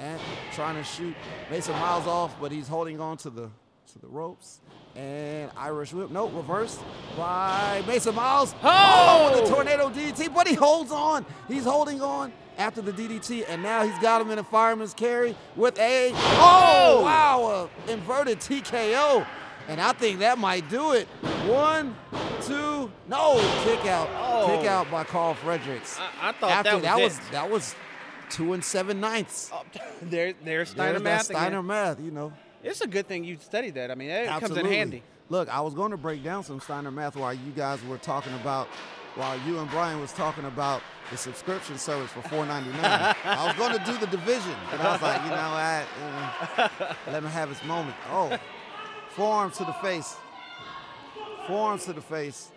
And 0.00 0.18
trying 0.54 0.76
to 0.76 0.82
shoot 0.82 1.14
Mason 1.50 1.74
Miles 1.74 2.06
off, 2.06 2.34
but 2.40 2.50
he's 2.50 2.66
holding 2.66 3.00
on 3.00 3.18
to 3.18 3.30
the 3.30 3.50
to 3.92 3.98
the 3.98 4.06
ropes. 4.06 4.60
And 4.96 5.50
Irish 5.56 5.92
whip, 5.92 6.10
no, 6.10 6.28
reversed 6.28 6.80
by 7.16 7.82
Mason 7.86 8.14
Miles. 8.14 8.54
Oh! 8.62 9.30
oh 9.32 9.40
the 9.40 9.54
tornado 9.54 9.90
DDT, 9.90 10.32
but 10.34 10.48
he 10.48 10.54
holds 10.54 10.90
on. 10.90 11.26
He's 11.48 11.64
holding 11.64 12.00
on 12.00 12.32
after 12.56 12.80
the 12.80 12.92
DDT, 12.92 13.44
and 13.48 13.62
now 13.62 13.84
he's 13.84 13.98
got 13.98 14.20
him 14.20 14.30
in 14.30 14.38
a 14.38 14.44
fireman's 14.44 14.94
carry 14.94 15.36
with 15.54 15.78
a 15.78 16.12
oh, 16.14 16.16
oh! 16.16 17.02
wow, 17.02 17.68
a 17.86 17.92
inverted 17.92 18.40
TKO. 18.40 19.26
And 19.68 19.80
I 19.80 19.92
think 19.92 20.20
that 20.20 20.38
might 20.38 20.68
do 20.68 20.92
it. 20.92 21.06
One, 21.46 21.94
two, 22.42 22.90
no, 23.08 23.38
kick 23.64 23.86
out. 23.86 24.08
Oh. 24.18 24.46
Kick 24.46 24.68
out 24.68 24.90
by 24.90 25.04
Karl 25.04 25.34
Fredericks. 25.34 25.98
I, 26.00 26.30
I 26.30 26.32
thought 26.32 26.50
After 26.50 26.80
that 26.80 26.96
was, 26.96 27.18
was 27.18 27.18
it. 27.18 27.32
that 27.32 27.50
was 27.50 27.74
two 28.30 28.52
and 28.52 28.64
seven 28.64 29.00
ninths. 29.00 29.50
Oh, 29.52 29.62
there, 30.02 30.34
there's 30.44 30.70
Steiner 30.70 30.92
There's 30.92 31.02
math 31.02 31.24
Steiner 31.24 31.58
again. 31.58 31.66
math, 31.66 32.00
you 32.00 32.10
know. 32.10 32.32
It's 32.62 32.80
a 32.80 32.86
good 32.86 33.06
thing 33.06 33.24
you 33.24 33.38
studied 33.40 33.74
that. 33.74 33.90
I 33.90 33.94
mean, 33.94 34.10
it 34.10 34.28
comes 34.28 34.56
in 34.56 34.66
handy. 34.66 35.02
Look, 35.28 35.48
I 35.48 35.60
was 35.60 35.74
going 35.74 35.92
to 35.92 35.96
break 35.96 36.24
down 36.24 36.42
some 36.44 36.60
Steiner 36.60 36.90
math 36.90 37.16
while 37.16 37.32
you 37.32 37.52
guys 37.56 37.82
were 37.84 37.98
talking 37.98 38.34
about, 38.34 38.66
while 39.14 39.38
you 39.46 39.58
and 39.58 39.70
Brian 39.70 40.00
was 40.00 40.12
talking 40.12 40.44
about 40.44 40.82
the 41.10 41.16
subscription 41.16 41.78
service 41.78 42.10
for 42.10 42.20
$4.99. 42.20 42.74
I 42.82 43.46
was 43.46 43.56
going 43.56 43.78
to 43.78 43.84
do 43.84 43.96
the 43.98 44.06
division, 44.06 44.54
but 44.70 44.80
I 44.80 44.92
was 44.92 45.02
like, 45.02 45.22
you 45.22 45.30
know 45.30 46.66
what? 46.66 46.68
uh, 46.80 46.94
let 47.06 47.22
him 47.22 47.30
have 47.30 47.48
his 47.48 47.62
moment. 47.64 47.96
Oh, 48.10 48.36
forearms 49.10 49.56
to 49.58 49.64
the 49.64 49.72
face. 49.74 50.16
Forearms 51.46 51.84
to 51.86 51.92
the 51.92 52.02
face 52.02 52.50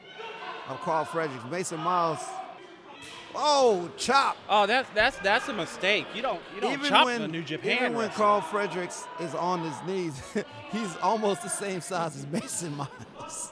of 0.68 0.80
Karl 0.82 1.06
Fredericks. 1.06 1.46
Mason 1.50 1.80
Miles. 1.80 2.20
Oh, 3.36 3.90
chop. 3.98 4.38
Oh, 4.50 4.66
that's 4.68 4.90
that's 4.92 5.18
that's 5.18 5.48
a 5.50 5.54
mistake. 5.54 6.06
You 6.14 6.22
don't 6.22 6.40
you 6.56 6.62
don't 6.62 6.74
even 6.74 6.86
chop 6.90 7.06
when 7.06 7.22
the 7.22 7.28
New 7.28 7.44
Japan. 7.44 7.72
even 7.78 7.94
when 7.94 8.08
wrestler. 8.08 8.26
Karl 8.26 8.42
Fredericks 8.42 9.06
is 9.20 9.34
on 9.36 9.62
his 9.62 9.76
knees, 9.88 10.22
he's 10.72 10.96
almost 10.98 11.42
the 11.44 11.50
same 11.50 11.82
size 11.82 12.16
as 12.16 12.28
Mason 12.28 12.76
Miles. 12.76 13.52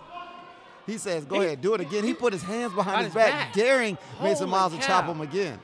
He 0.86 0.97
says, 0.97 1.25
"Go 1.25 1.41
ahead, 1.41 1.61
do 1.61 1.73
it 1.73 1.82
again." 1.82 2.03
He 2.03 2.13
put 2.13 2.34
his 2.34 2.43
hands 2.43 2.73
behind 2.73 2.97
his 3.05 3.07
his 3.07 3.15
back, 3.15 3.32
back. 3.32 3.53
daring 3.53 3.97
Mason 4.21 4.47
Holy 4.47 4.51
Miles 4.59 4.73
to 4.75 4.79
chop 4.82 5.05
him 5.05 5.21
again. 5.21 5.59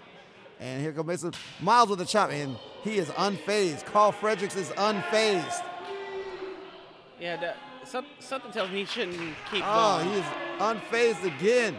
And 0.60 0.82
here 0.82 0.92
comes 0.92 1.08
Mason 1.08 1.34
Miles 1.62 1.90
with 1.90 2.00
the 2.00 2.06
chop, 2.06 2.32
and 2.32 2.56
he 2.84 2.98
is 2.98 3.10
unfazed. 3.10 3.86
Karl 3.86 4.12
Fredericks 4.12 4.56
is 4.56 4.70
unfazed. 4.70 5.64
Yeah, 7.20 7.36
that, 7.38 7.58
some, 7.84 8.06
something 8.20 8.52
tells 8.52 8.70
me 8.70 8.80
he 8.80 8.86
shouldn't 8.86 9.18
keep 9.52 9.64
Oh, 9.66 9.98
going. 10.04 10.10
he 10.12 10.20
is 10.20 10.26
unfazed 10.60 11.24
again. 11.24 11.76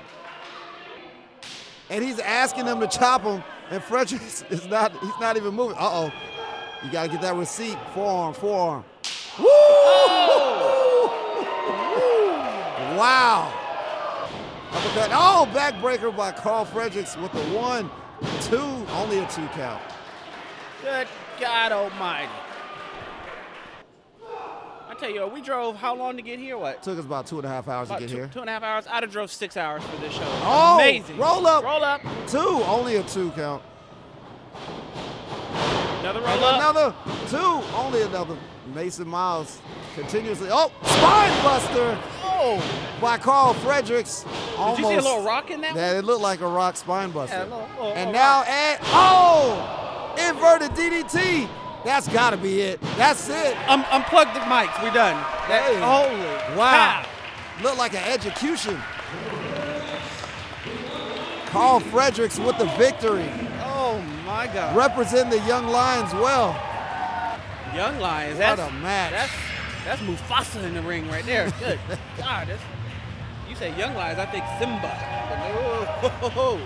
And 1.91 2.05
he's 2.05 2.19
asking 2.19 2.67
them 2.67 2.81
to 2.81 2.87
chop 2.87 3.23
him, 3.23 3.43
and 3.71 3.83
Fredericks 3.83 4.43
is 4.51 4.67
not, 4.67 4.93
he's 4.93 5.19
not 5.21 5.37
even 5.37 5.55
moving. 5.55 5.77
Uh-oh. 5.79 6.13
You 6.85 6.93
gotta 6.93 7.09
get 7.09 7.23
that 7.23 7.35
receipt. 7.35 7.77
Forearm, 7.95 8.35
forearm. 8.35 8.85
Woo! 9.39 9.47
Oh! 9.49 11.15
Wow. 12.97 13.53
Uppercut. 14.73 15.11
Oh, 15.13 15.49
backbreaker 15.53 16.17
by 16.17 16.33
Karl 16.33 16.65
Fredericks 16.65 17.17
with 17.17 17.31
the 17.33 17.43
one, 17.57 17.89
two, 18.43 18.59
only 18.97 19.19
a 19.21 19.27
two 19.29 19.47
count. 19.49 19.81
Good 20.83 21.07
God 21.39 21.71
Almighty! 21.71 22.29
I 24.99 25.01
tell 25.03 25.11
you, 25.11 25.27
we 25.29 25.41
drove 25.41 25.77
how 25.77 25.95
long 25.95 26.17
to 26.17 26.23
get 26.23 26.41
here? 26.41 26.59
What? 26.59 26.83
Took 26.83 26.99
us 26.99 27.05
about 27.05 27.25
two 27.29 27.37
and 27.39 27.47
a 27.47 27.49
half 27.49 27.69
hours 27.69 27.89
About 27.89 28.01
to 28.01 28.07
get 28.07 28.11
two, 28.11 28.17
here. 28.17 28.31
two 28.33 28.41
and 28.41 28.51
a 28.51 28.53
half 28.53 28.65
hours. 28.65 28.85
I'd 28.91 29.05
have 29.05 29.13
drove 29.13 29.31
six 29.31 29.57
hours 29.57 29.85
for 29.85 29.97
this 29.99 30.13
show. 30.13 30.25
Oh, 30.43 30.75
Amazing. 30.75 31.17
roll 31.19 31.47
up. 31.47 31.63
Roll 31.63 31.85
up. 31.85 32.01
Two, 32.27 32.39
only 32.67 32.97
a 32.97 33.05
two 33.05 33.31
count. 33.31 33.63
Another 36.01 36.19
roll 36.21 36.29
And 36.31 36.43
up. 36.45 36.55
Another 36.75 36.95
two, 37.29 37.77
only 37.77 38.03
another. 38.03 38.37
Mason 38.75 39.09
Miles 39.09 39.61
continuously. 39.95 40.49
Oh, 40.51 40.71
spine 40.83 41.43
buster 41.45 41.99
Oh, 42.25 42.63
by 43.01 43.17
Karl 43.19 43.55
Fredericks. 43.55 44.25
Almost. 44.59 44.77
did 44.81 44.83
you 44.83 44.91
see 44.91 44.99
a 44.99 45.11
little 45.11 45.25
rock 45.25 45.51
in 45.51 45.61
that? 45.63 45.75
Yeah, 45.77 45.97
it 45.99 46.05
looked 46.05 46.21
like 46.23 46.41
a 46.43 46.47
rock 46.47 46.77
spine 46.77 47.11
buster. 47.13 47.35
Yeah, 47.37 47.43
a 47.45 47.45
little- 47.45 47.69
little- 47.79 47.93
and 47.95 48.13
now, 48.13 48.41
rock. 48.41 48.79
oh, 48.93 50.15
inverted 50.29 50.73
DDT. 50.73 51.49
That's 51.85 52.09
got 52.09 52.31
to 52.31 52.37
be 52.37 52.61
it. 52.61 52.81
That's 52.97 53.29
it. 53.29 53.57
Um, 53.69 53.85
unplug 53.85 54.33
the 54.35 54.41
mics. 54.41 54.83
We're 54.83 54.93
done. 54.93 55.15
That, 55.49 55.63
Hey. 55.65 55.81
Holy 55.81 56.57
Wow. 56.59 57.03
cow. 57.05 57.63
Looked 57.63 57.79
like 57.79 57.95
an 57.95 58.05
execution. 58.13 58.81
Karl 61.47 61.81
Fredericks 61.81 62.39
with 62.39 62.59
the 62.59 62.67
victory. 62.77 63.31
Oh 63.65 64.01
my 64.27 64.47
God. 64.49 64.77
Represent 64.77 65.31
the 65.31 65.41
Young 65.41 65.67
Lions 65.69 66.13
well. 66.15 66.51
Young 67.75 67.99
Lions. 67.99 68.35
What 68.39 68.57
That's 68.57 68.61
a 68.61 68.71
match. 68.75 69.13
That's 69.13 69.33
that's 69.85 70.01
Mufasa 70.03 70.63
in 70.65 70.75
the 70.75 70.83
ring 70.83 71.09
right 71.09 71.25
there. 71.25 71.51
Good 71.61 71.79
God. 72.19 72.49
That's, 72.49 72.63
you 73.49 73.57
say 73.57 73.77
Young 73.79 73.95
Lions, 73.95 74.19
I 74.19 74.27
think 74.27 74.45
Simba. 74.59 74.93
But 76.21 76.35
no. 76.35 76.61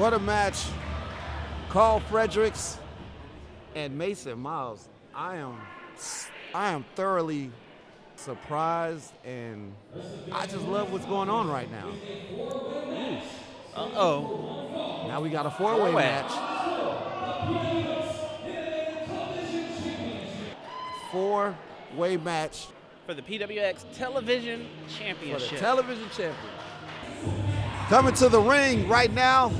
What 0.00 0.14
a 0.14 0.18
match. 0.18 0.64
Karl 1.68 2.00
Fredericks 2.00 2.78
and 3.74 3.96
Mason 3.96 4.38
Miles. 4.38 4.88
I 5.14 5.36
am 5.36 5.60
I 6.54 6.72
am 6.72 6.84
thoroughly 6.94 7.50
surprised 8.16 9.12
and 9.24 9.74
I 10.30 10.46
just 10.46 10.64
love 10.66 10.92
what's 10.92 11.06
going 11.06 11.28
on 11.30 11.48
right 11.48 11.70
now. 11.70 11.88
Uh 13.74 13.88
oh. 13.96 15.04
Now 15.08 15.20
we 15.20 15.30
got 15.30 15.46
a 15.46 15.50
four-way 15.50 15.78
Four-way. 15.90 16.02
match. 16.02 16.32
Four-way 21.10 22.16
match 22.16 22.66
For 23.06 23.14
the 23.14 23.22
PWX 23.22 23.84
Television 23.94 24.66
for 24.86 24.88
the 24.92 24.94
Championship. 24.98 25.58
television 25.58 26.04
champion. 26.16 26.34
Coming 27.88 28.14
to 28.14 28.28
the 28.28 28.40
ring 28.40 28.88
right 28.88 29.12
now, 29.12 29.52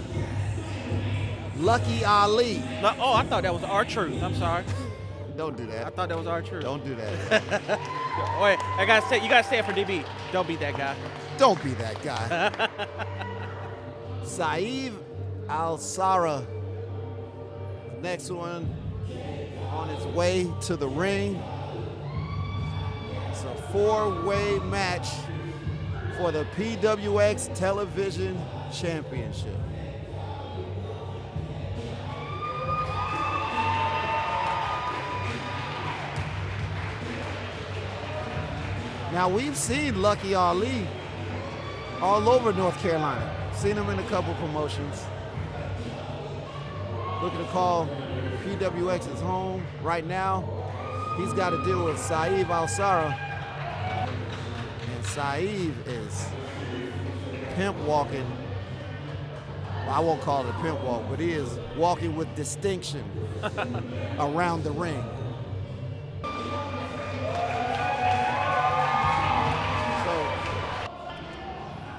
Lucky 1.62 2.04
Ali. 2.04 2.58
No- 2.82 2.94
oh, 2.98 3.14
I 3.14 3.22
thought 3.24 3.44
that 3.44 3.54
was 3.54 3.62
our 3.62 3.84
truth. 3.84 4.20
I'm 4.20 4.34
sorry. 4.34 4.64
Don't 5.36 5.56
do 5.56 5.64
that. 5.66 5.86
I 5.86 5.90
thought 5.90 6.08
that 6.08 6.18
was 6.18 6.26
our 6.26 6.42
truth. 6.42 6.62
Don't 6.62 6.84
do 6.84 6.94
that. 6.96 7.40
Wait, 8.42 8.58
I 8.78 8.84
gotta 8.86 9.06
say, 9.06 9.22
you 9.22 9.28
gotta 9.28 9.48
say 9.48 9.58
it 9.58 9.64
for 9.64 9.72
DB. 9.72 10.04
Don't 10.32 10.46
beat 10.46 10.60
that 10.60 10.76
guy. 10.76 10.94
Don't 11.38 11.62
be 11.62 11.70
that 11.74 12.02
guy. 12.02 12.68
Saeed 14.24 14.92
Al 15.48 15.78
Sara, 15.78 16.44
next 18.00 18.30
one 18.30 18.68
on 19.70 19.88
its 19.90 20.04
way 20.06 20.50
to 20.62 20.76
the 20.76 20.88
ring. 20.88 21.42
It's 23.30 23.44
a 23.44 23.54
four 23.72 24.22
way 24.24 24.58
match 24.58 25.08
for 26.18 26.30
the 26.32 26.44
PWX 26.56 27.54
Television 27.54 28.38
Championship. 28.72 29.56
Now 39.12 39.28
we've 39.28 39.58
seen 39.58 40.00
Lucky 40.00 40.34
Ali 40.34 40.88
all 42.00 42.30
over 42.30 42.50
North 42.50 42.78
Carolina. 42.78 43.52
Seen 43.54 43.76
him 43.76 43.90
in 43.90 43.98
a 43.98 44.08
couple 44.08 44.32
promotions. 44.36 45.04
Looking 47.20 47.40
to 47.40 47.44
call 47.50 47.86
PWX 48.42 49.04
his 49.04 49.20
home 49.20 49.66
right 49.82 50.06
now. 50.06 50.48
He's 51.18 51.34
got 51.34 51.50
to 51.50 51.62
deal 51.62 51.84
with 51.84 51.98
Saeed 51.98 52.46
Alsara. 52.46 53.14
And 54.88 55.04
Saeed 55.04 55.74
is 55.86 56.26
pimp 57.54 57.76
walking. 57.80 58.26
Well, 59.84 59.90
I 59.90 60.00
won't 60.00 60.22
call 60.22 60.46
it 60.46 60.48
a 60.48 60.62
pimp 60.62 60.82
walk, 60.84 61.02
but 61.10 61.20
he 61.20 61.32
is 61.32 61.58
walking 61.76 62.16
with 62.16 62.34
distinction 62.34 63.04
around 64.18 64.64
the 64.64 64.70
ring. 64.70 65.04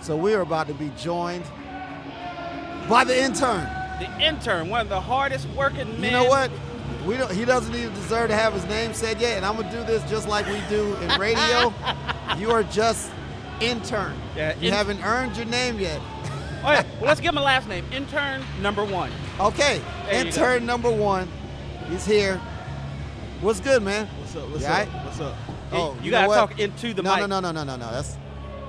So 0.03 0.15
we 0.17 0.33
are 0.33 0.41
about 0.41 0.67
to 0.67 0.73
be 0.73 0.91
joined 0.97 1.45
by 2.89 3.03
the 3.03 3.17
intern. 3.19 3.67
The 3.99 4.21
intern, 4.21 4.69
one 4.69 4.81
of 4.81 4.89
the 4.89 4.99
hardest 4.99 5.47
working 5.49 5.87
men. 5.99 6.11
You 6.11 6.11
know 6.11 6.25
what? 6.25 6.51
We 7.05 7.17
don't, 7.17 7.31
he 7.31 7.45
doesn't 7.45 7.73
even 7.73 7.93
deserve 7.93 8.29
to 8.29 8.35
have 8.35 8.53
his 8.53 8.65
name 8.65 8.93
said 8.93 9.19
yet, 9.19 9.37
and 9.37 9.45
I'm 9.45 9.55
gonna 9.55 9.71
do 9.71 9.83
this 9.83 10.07
just 10.09 10.27
like 10.27 10.45
we 10.47 10.61
do 10.69 10.93
in 10.95 11.09
radio. 11.19 11.73
you 12.37 12.51
are 12.51 12.63
just 12.63 13.11
intern. 13.61 14.15
Yeah, 14.35 14.55
you 14.59 14.67
in- 14.69 14.73
haven't 14.73 15.03
earned 15.03 15.37
your 15.37 15.45
name 15.45 15.79
yet. 15.79 15.99
All 16.63 16.71
right, 16.71 16.85
well, 16.95 17.07
let's 17.07 17.19
give 17.19 17.29
him 17.33 17.37
a 17.37 17.41
last 17.41 17.67
name. 17.67 17.85
Intern 17.91 18.41
number 18.61 18.85
one. 18.85 19.11
Okay, 19.39 19.81
There 20.05 20.25
intern 20.25 20.65
number 20.65 20.89
one. 20.91 21.27
He's 21.89 22.05
here. 22.05 22.37
What's 23.41 23.59
good, 23.59 23.83
man? 23.83 24.07
What's 24.07 24.35
up? 24.35 24.49
What's 24.49 24.61
You 24.61 24.67
up? 24.67 24.87
alright? 24.87 25.05
What's 25.05 25.19
up? 25.19 25.35
Oh, 25.73 25.95
you, 25.99 26.05
you 26.05 26.11
gotta 26.11 26.27
talk 26.27 26.59
into 26.59 26.93
the 26.93 27.01
no, 27.03 27.11
mic. 27.17 27.27
no, 27.27 27.39
no, 27.39 27.51
no, 27.51 27.51
no, 27.51 27.63
no, 27.63 27.75
no. 27.75 27.91
That's. 27.91 28.17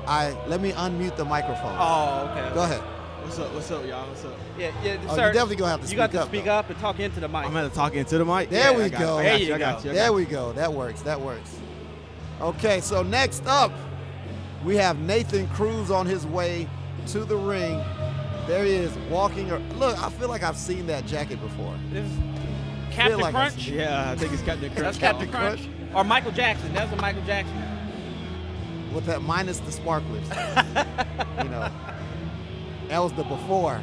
I 0.07 0.37
let 0.47 0.61
me 0.61 0.73
unmute 0.73 1.17
the 1.17 1.25
microphone. 1.25 1.77
Oh, 1.79 2.29
okay. 2.31 2.55
Go 2.55 2.63
ahead. 2.63 2.81
What's 2.81 3.39
up? 3.39 3.55
What's 3.55 3.71
up, 3.71 3.87
y'all? 3.87 4.07
What's 4.09 4.25
up? 4.25 4.35
Yeah, 4.59 4.71
yeah, 4.85 4.97
Oh, 4.99 5.03
you 5.03 5.09
sir. 5.17 5.33
definitely 5.33 5.57
gonna 5.57 5.71
have 5.71 5.81
to 5.81 5.87
speak 5.87 5.99
up. 5.99 6.11
You 6.13 6.19
got 6.19 6.19
to 6.19 6.23
up, 6.25 6.29
speak 6.29 6.45
though. 6.45 6.53
up 6.53 6.71
and 6.71 6.79
talk 6.79 7.01
into 7.01 7.21
the 7.21 7.29
mic. 7.29 7.47
I'm 7.47 7.53
gonna 7.53 7.69
talk 7.71 7.95
into 7.95 8.19
the 8.19 8.25
mic. 8.25 8.51
There 8.51 8.71
Yeah, 8.71 8.77
we 8.77 8.83
I 8.85 8.89
got 8.91 9.01
go. 9.01 9.17
There 9.17 9.37
you 9.39 9.45
you, 9.47 9.59
go. 9.59 9.81
There 9.81 9.95
got 10.09 10.15
we 10.15 10.25
go. 10.27 10.53
That 10.53 10.73
works. 10.73 11.01
That 11.03 11.21
works. 11.21 11.57
Okay, 12.41 12.81
so 12.81 13.03
next 13.03 13.47
up, 13.47 13.73
we 14.65 14.77
have 14.77 14.99
Nathan 14.99 15.47
Cruz 15.49 15.91
on 15.91 16.05
his 16.07 16.27
way 16.27 16.69
to 17.09 17.25
the 17.25 17.37
ring. 17.37 17.83
There 18.47 18.65
he 18.65 18.73
is, 18.73 18.95
walking. 19.11 19.51
ar- 19.51 19.59
Look, 19.79 19.99
I 20.03 20.11
feel 20.11 20.29
like 20.29 20.43
I've 20.43 20.57
seen 20.59 20.87
that 20.89 21.07
jacket 21.07 21.41
before. 21.41 21.75
This 21.93 22.11
Captain 22.91 23.19
like 23.21 23.35
I 23.35 23.49
Crunch. 23.49 23.55
see 23.65 23.71
you. 23.73 23.79
Yeah, 23.79 24.11
I 24.11 24.17
think 24.17 24.33
it's 24.35 24.43
Captain 24.43 24.69
Crunch. 24.69 24.83
That's 24.85 24.99
Captain 24.99 25.31
Crunch. 25.31 25.63
Crunch. 25.63 25.95
Or 25.95 26.05
Michael 26.05 26.33
Jackson. 26.33 26.75
That's 26.75 26.93
a 26.93 26.97
Michael 26.97 27.23
Jackson. 27.25 27.55
With 28.95 29.07
that 29.07 29.23
minus 29.23 29.59
the 29.59 29.73
sparklers. 29.73 30.29
you 31.43 31.51
know, 31.51 31.71
that 32.89 32.99
was 32.99 33.13
the 33.13 33.25
before. 33.25 33.81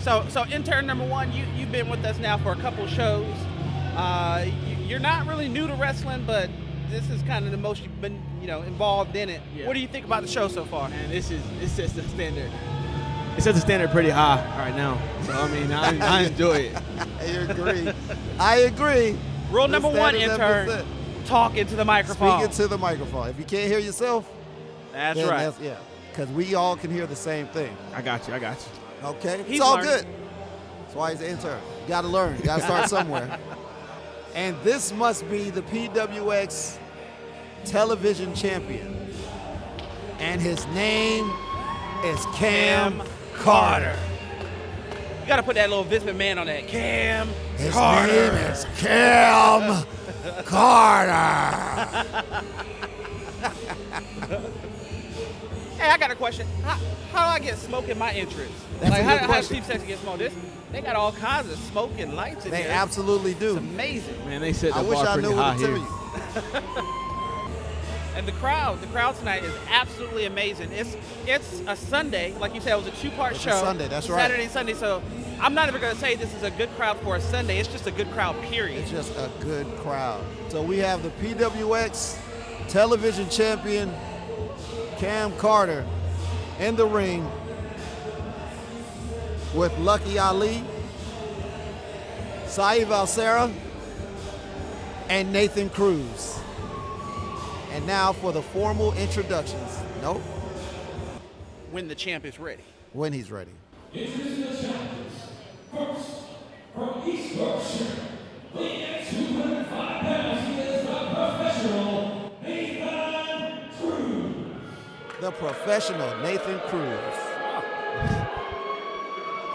So, 0.00 0.24
so 0.28 0.46
intern 0.46 0.86
number 0.86 1.06
one, 1.06 1.32
you 1.32 1.44
you've 1.56 1.72
been 1.72 1.88
with 1.88 2.04
us 2.04 2.18
now 2.18 2.38
for 2.38 2.52
a 2.52 2.56
couple 2.56 2.86
shows. 2.86 3.26
Uh, 3.94 4.46
you, 4.66 4.76
you're 4.86 4.98
not 5.00 5.26
really 5.26 5.48
new 5.48 5.66
to 5.66 5.74
wrestling, 5.74 6.24
but 6.26 6.48
this 6.88 7.10
is 7.10 7.22
kind 7.22 7.44
of 7.44 7.50
the 7.50 7.56
most 7.58 7.82
you've 7.82 8.00
been, 8.00 8.22
you 8.40 8.46
know, 8.46 8.62
involved 8.62 9.14
in 9.16 9.28
it. 9.28 9.40
Yeah. 9.54 9.66
What 9.66 9.74
do 9.74 9.80
you 9.80 9.88
think 9.88 10.06
about 10.06 10.22
the 10.22 10.28
show 10.28 10.48
so 10.48 10.64
far? 10.64 10.88
And 10.90 11.12
this 11.12 11.30
is 11.30 11.42
this 11.58 11.72
sets 11.72 11.92
the 11.92 12.02
standard. 12.04 12.50
It 13.36 13.42
sets 13.42 13.56
the 13.56 13.60
standard 13.60 13.90
pretty 13.90 14.10
high 14.10 14.42
right 14.58 14.74
now. 14.74 15.00
So 15.24 15.32
I 15.32 15.48
mean, 15.48 15.72
I, 15.72 15.98
I 15.98 16.22
enjoy 16.22 16.54
it. 16.54 16.82
I 17.20 17.24
agree. 17.24 17.92
I 18.38 18.56
agree. 18.58 19.16
Rule 19.50 19.66
The 19.66 19.72
number 19.72 19.88
one, 19.88 20.14
standards 20.14 20.72
intern: 20.72 20.86
talk 21.28 21.56
into 21.56 21.76
the 21.76 21.84
microphone. 21.84 22.40
Speak 22.40 22.50
into 22.50 22.66
the 22.68 22.78
microphone. 22.78 23.28
If 23.28 23.38
you 23.38 23.44
can't 23.44 23.70
hear 23.70 23.78
yourself, 23.78 24.28
That's 24.92 25.20
right. 25.20 25.44
That's, 25.44 25.60
yeah, 25.60 25.76
because 26.10 26.28
we 26.30 26.54
all 26.54 26.76
can 26.76 26.90
hear 26.90 27.06
the 27.06 27.16
same 27.16 27.46
thing. 27.48 27.76
I 27.94 28.02
got 28.02 28.26
you. 28.26 28.34
I 28.34 28.38
got 28.38 28.56
you. 28.58 29.08
Okay, 29.08 29.42
He's 29.44 29.56
it's 29.56 29.60
all 29.60 29.74
learning. 29.76 29.90
good. 29.90 30.06
That's 30.82 30.94
why 30.94 31.10
he's 31.12 31.20
an 31.20 31.26
intern. 31.28 31.60
You 31.82 31.88
got 31.88 32.00
to 32.00 32.08
learn. 32.08 32.36
You 32.38 32.42
got 32.44 32.56
to 32.56 32.62
start 32.64 32.88
somewhere. 32.88 33.38
And 34.34 34.56
this 34.62 34.92
must 34.92 35.28
be 35.30 35.50
the 35.50 35.62
PWX 35.62 36.78
television 37.64 38.34
champion. 38.34 39.10
And 40.20 40.40
his 40.40 40.64
name 40.68 41.28
is 42.04 42.24
Cam, 42.34 42.98
Cam 42.98 43.02
Carter. 43.34 43.96
You 45.22 45.26
got 45.26 45.36
to 45.36 45.42
put 45.42 45.54
that 45.56 45.70
little 45.70 45.82
Vince 45.82 46.04
McMahon 46.04 46.38
on 46.38 46.46
that. 46.46 46.68
Cam 46.68 47.28
His 47.58 47.72
Carter. 47.74 48.12
name 48.12 48.34
is 48.52 48.66
Kim 48.76 49.84
Carter. 50.44 51.12
Hey, 55.76 55.90
I 55.90 55.98
got 55.98 56.10
a 56.10 56.14
question. 56.16 56.46
How, 56.62 56.78
how 57.12 57.26
do 57.26 57.30
I 57.30 57.38
get 57.44 57.56
smoke 57.58 57.88
in 57.88 57.98
my 57.98 58.12
entrance? 58.12 58.52
That's 58.80 58.90
like, 58.90 59.00
a 59.00 59.04
how, 59.04 59.10
good 59.18 59.20
how 59.20 59.26
does 59.26 59.48
question. 59.48 59.56
Team 59.56 59.64
Sexy 59.64 59.86
get 59.86 59.98
smoke? 59.98 60.18
This, 60.18 60.34
they 60.72 60.80
got 60.82 60.96
all 60.96 61.12
kinds 61.12 61.50
of 61.50 61.58
smoke 61.58 61.92
and 61.98 62.14
lights 62.14 62.44
in 62.44 62.50
there. 62.52 62.62
They 62.62 62.68
there. 62.68 62.76
absolutely 62.76 63.32
It's 63.32 63.40
do. 63.40 63.56
amazing. 63.56 64.18
Man, 64.26 64.40
they 64.40 64.52
set 64.52 64.72
the 64.72 64.78
I 64.78 64.82
wish 64.82 64.98
bar 64.98 65.06
I 65.08 65.12
pretty 65.14 65.28
knew 65.28 65.36
high 65.36 65.56
what 65.56 65.58
to 65.60 65.66
tell 65.66 65.74
here. 65.76 66.92
you. 66.92 67.04
And 68.18 68.26
the 68.26 68.32
crowd, 68.32 68.80
the 68.80 68.88
crowd 68.88 69.14
tonight 69.14 69.44
is 69.44 69.54
absolutely 69.70 70.24
amazing. 70.24 70.72
It's 70.72 70.96
it's 71.24 71.62
a 71.68 71.76
Sunday, 71.76 72.34
like 72.40 72.52
you 72.52 72.60
said, 72.60 72.72
it 72.72 72.84
was 72.84 72.88
a 72.88 72.96
two-part 73.00 73.34
It's 73.34 73.46
a 73.46 73.50
show. 73.50 73.60
Sunday, 73.60 73.86
that's 73.86 74.10
right. 74.10 74.20
Saturday 74.20 74.42
and 74.42 74.50
Sunday. 74.50 74.74
So 74.74 75.00
I'm 75.40 75.54
not 75.54 75.68
even 75.68 75.80
going 75.80 75.94
to 75.94 76.00
say 76.00 76.16
this 76.16 76.34
is 76.34 76.42
a 76.42 76.50
good 76.50 76.68
crowd 76.70 76.98
for 76.98 77.14
a 77.14 77.20
Sunday. 77.20 77.60
It's 77.60 77.68
just 77.68 77.86
a 77.86 77.92
good 77.92 78.10
crowd, 78.10 78.34
period. 78.42 78.80
It's 78.80 78.90
just 78.90 79.12
a 79.16 79.30
good 79.38 79.68
crowd. 79.76 80.20
So 80.48 80.60
we 80.60 80.78
have 80.78 81.04
the 81.04 81.10
PWX 81.10 82.18
television 82.66 83.28
champion, 83.28 83.94
Cam 84.96 85.32
Carter, 85.36 85.86
in 86.58 86.74
the 86.74 86.86
ring 86.86 87.24
with 89.54 89.78
Lucky 89.78 90.18
Ali, 90.18 90.64
Saeed 92.46 92.88
Alcera, 92.88 93.48
and 95.08 95.32
Nathan 95.32 95.70
Cruz. 95.70 96.37
And 97.78 97.86
now 97.86 98.12
for 98.12 98.32
the 98.32 98.42
formal 98.42 98.92
introductions. 98.94 99.78
Nope, 100.02 100.20
when 101.70 101.86
the 101.86 101.94
champ 101.94 102.24
is 102.24 102.36
ready. 102.40 102.64
when 102.92 103.12
he's 103.12 103.30
ready. 103.30 103.52
The 115.20 115.30
professional 115.30 116.18
Nathan 116.18 116.58
Cruz. 116.66 116.98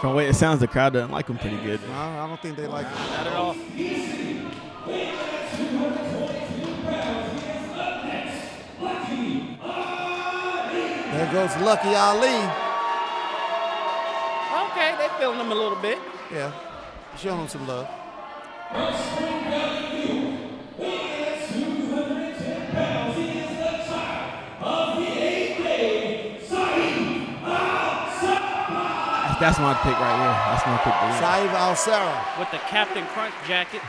From 0.00 0.10
the 0.12 0.16
way 0.16 0.28
it 0.28 0.34
sounds, 0.34 0.60
the 0.60 0.66
crowd 0.66 0.94
doesn't 0.94 1.10
like 1.10 1.26
him 1.28 1.36
pretty 1.36 1.58
good. 1.58 1.78
No, 1.88 1.92
I 1.92 2.26
don't 2.26 2.40
think 2.40 2.56
they 2.56 2.66
like 2.66 2.86
him. 2.86 2.94
Not 2.94 3.26
at 3.26 3.36
all. 3.36 4.23
There 11.24 11.32
goes 11.32 11.56
Lucky 11.56 11.94
Ali. 11.94 12.36
Okay, 14.68 14.94
they 14.98 15.08
feeling 15.18 15.40
him 15.40 15.52
a 15.52 15.54
little 15.54 15.78
bit. 15.80 15.98
Yeah, 16.30 16.52
showing 17.16 17.40
him 17.40 17.48
some 17.48 17.66
love. 17.66 17.88
That's 29.40 29.58
my 29.58 29.74
pick 29.82 29.98
right 29.98 30.18
here. 30.20 30.36
That's 30.44 30.66
my 30.66 30.76
pick. 30.84 30.92
to 30.92 31.06
win. 31.06 31.14
Saeed 31.20 31.50
Alcera. 31.56 32.38
with 32.38 32.50
the 32.50 32.58
Captain 32.68 33.06
Crunch 33.06 33.34
jacket. 33.48 33.80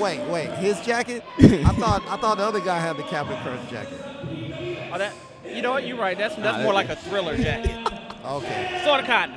Wait, 0.00 0.20
wait, 0.30 0.50
his 0.52 0.80
jacket? 0.80 1.22
I 1.38 1.74
thought 1.78 2.02
I 2.08 2.16
thought 2.16 2.38
the 2.38 2.44
other 2.44 2.60
guy 2.60 2.78
had 2.78 2.96
the 2.96 3.02
Captain 3.02 3.36
Crunch 3.42 3.70
jacket. 3.70 4.15
Oh, 4.96 4.98
that. 4.98 5.12
You 5.54 5.62
know 5.62 5.72
what? 5.72 5.86
You're 5.86 5.96
right. 5.98 6.16
That's 6.18 6.34
that's 6.36 6.58
Nah, 6.58 6.62
more 6.64 6.72
like 6.74 6.88
a 6.88 6.96
thriller 6.96 7.36
jacket. 7.36 7.72
Okay. 8.26 8.82
sort 8.84 8.98
of 8.98 9.06
cotton. 9.06 9.36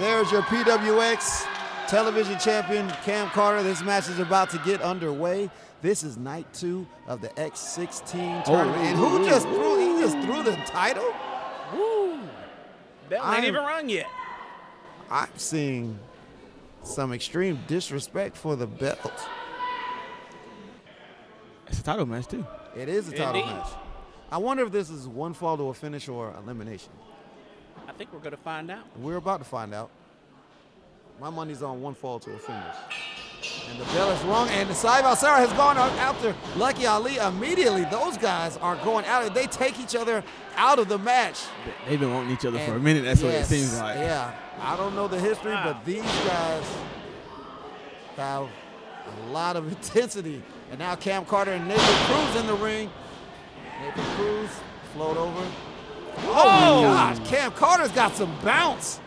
There's 0.00 0.32
your 0.32 0.40
PWX 0.40 1.46
television 1.88 2.38
champion, 2.38 2.88
Cam 3.04 3.28
Carter. 3.28 3.62
This 3.62 3.82
match 3.82 4.08
is 4.08 4.18
about 4.18 4.48
to 4.50 4.58
get 4.64 4.80
underway. 4.80 5.50
This 5.82 6.02
is 6.02 6.16
night 6.16 6.46
two 6.54 6.86
of 7.06 7.20
the 7.20 7.28
X16 7.28 8.44
tournament. 8.44 8.78
and 8.82 8.96
who 8.96 9.26
just 9.28 9.46
threw? 9.46 9.78
He 9.96 10.00
just 10.00 10.16
threw 10.24 10.42
the 10.42 10.56
title. 10.64 11.04
Woo! 11.74 12.18
Bell 13.10 13.30
ain't 13.34 13.44
even 13.44 13.62
rung 13.62 13.90
yet. 13.90 14.06
I'm 15.10 15.28
seeing 15.36 15.98
some 16.82 17.12
extreme 17.12 17.58
disrespect 17.66 18.38
for 18.38 18.56
the 18.56 18.66
belt. 18.66 19.12
It's 21.66 21.78
a 21.78 21.82
title 21.82 22.06
match 22.06 22.26
too. 22.26 22.46
It 22.74 22.88
is 22.88 23.08
a 23.08 23.12
title 23.16 23.34
Indeed. 23.42 23.54
match. 23.54 23.68
I 24.32 24.38
wonder 24.38 24.62
if 24.64 24.72
this 24.72 24.90
is 24.90 25.08
one 25.08 25.34
fall 25.34 25.56
to 25.56 25.64
a 25.68 25.74
finish 25.74 26.08
or 26.08 26.32
elimination. 26.42 26.90
I 27.88 27.92
think 27.92 28.12
we're 28.12 28.20
gonna 28.20 28.36
find 28.36 28.70
out. 28.70 28.84
We're 28.98 29.16
about 29.16 29.38
to 29.38 29.44
find 29.44 29.74
out. 29.74 29.90
My 31.20 31.30
money's 31.30 31.62
on 31.62 31.82
one 31.82 31.94
fall 31.94 32.18
to 32.20 32.30
a 32.32 32.38
finish. 32.38 32.76
And 33.70 33.80
the 33.80 33.84
bell 33.86 34.10
is 34.10 34.22
rung, 34.22 34.48
and 34.50 34.68
the 34.68 34.74
Saib 34.74 35.04
Al-Sara 35.04 35.38
has 35.38 35.52
gone 35.54 35.76
out 35.76 35.90
after 35.92 36.34
Lucky 36.56 36.86
Ali 36.86 37.16
immediately. 37.16 37.84
Those 37.84 38.16
guys 38.18 38.56
are 38.58 38.76
going 38.76 39.04
out. 39.06 39.32
They 39.34 39.46
take 39.46 39.78
each 39.80 39.96
other 39.96 40.22
out 40.56 40.78
of 40.78 40.88
the 40.88 40.98
match. 40.98 41.40
They've 41.88 41.98
been 41.98 42.12
wanting 42.12 42.32
each 42.32 42.44
other 42.44 42.58
for 42.60 42.74
a 42.74 42.78
minute. 42.80 43.02
That's 43.04 43.22
what 43.22 43.34
it 43.34 43.46
seems 43.46 43.78
like. 43.78 43.96
Yeah, 43.96 44.32
I 44.60 44.76
don't 44.76 44.94
know 44.94 45.08
the 45.08 45.18
history, 45.18 45.52
Wow. 45.52 45.72
but 45.72 45.84
these 45.84 46.02
guys 46.02 46.64
have 48.16 48.48
a 49.28 49.32
lot 49.32 49.56
of 49.56 49.66
intensity. 49.68 50.42
And 50.70 50.78
now 50.78 50.94
Cam 50.94 51.24
Carter 51.24 51.52
and 51.52 51.66
Nathan 51.66 52.06
Cruz 52.06 52.36
in 52.36 52.46
the 52.46 52.54
ring. 52.54 52.90
Nathan 53.80 54.04
Cruz 54.16 54.50
float 54.92 55.16
over. 55.16 55.46
Oh, 56.18 56.82
my 56.82 57.14
gosh, 57.14 57.28
Cam 57.28 57.50
Carter's 57.52 57.92
got 57.92 58.14
some 58.14 58.34
bounce. 58.42 59.00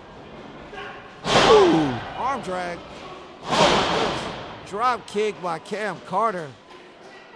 Arm 1.26 2.41
drag. 2.41 2.80
Oh. 3.43 4.36
Drop 4.67 5.05
kick 5.07 5.39
by 5.41 5.59
Cam 5.59 5.99
Carter. 6.07 6.49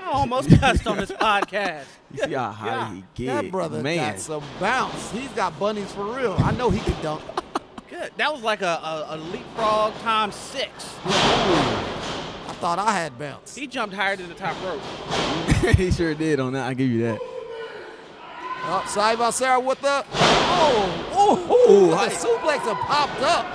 I 0.01 0.11
almost 0.11 0.49
cussed 0.59 0.87
on 0.87 0.97
this 0.97 1.11
podcast. 1.21 1.85
You 2.11 2.23
see 2.23 2.33
how 2.33 2.51
high 2.51 2.95
he 2.95 3.03
get. 3.25 3.43
That 3.43 3.51
brother 3.51 3.83
Man. 3.83 3.97
got 4.13 4.19
some 4.19 4.43
bounce. 4.59 5.11
He's 5.11 5.29
got 5.31 5.59
bunnies 5.59 5.91
for 5.91 6.05
real. 6.05 6.35
I 6.39 6.51
know 6.51 6.69
he 6.69 6.79
can 6.79 6.99
dunk. 7.03 7.21
Good. 7.89 8.11
That 8.17 8.33
was 8.33 8.41
like 8.41 8.61
a, 8.61 8.65
a, 8.65 9.07
a 9.11 9.17
leapfrog 9.17 9.93
times 10.01 10.35
six. 10.35 10.95
I 11.05 12.16
thought 12.57 12.79
I 12.79 12.91
had 12.91 13.17
bounce. 13.17 13.55
He 13.55 13.67
jumped 13.67 13.95
higher 13.95 14.15
than 14.15 14.29
the 14.29 14.35
top 14.35 14.55
rope. 14.63 14.81
he 15.75 15.91
sure 15.91 16.13
did 16.13 16.39
on 16.39 16.53
that. 16.53 16.67
I 16.67 16.73
give 16.73 16.89
you 16.89 17.03
that. 17.03 17.19
Oh, 18.69 18.83
Saib 18.87 19.19
Al-Sara 19.19 19.59
with 19.59 19.79
the 19.81 20.03
oh 20.11 21.09
oh 21.13 21.47
oh 21.49 21.89
the 21.91 22.13
suplex 22.13 22.59
have 22.59 22.77
popped 22.77 23.21
up. 23.21 23.45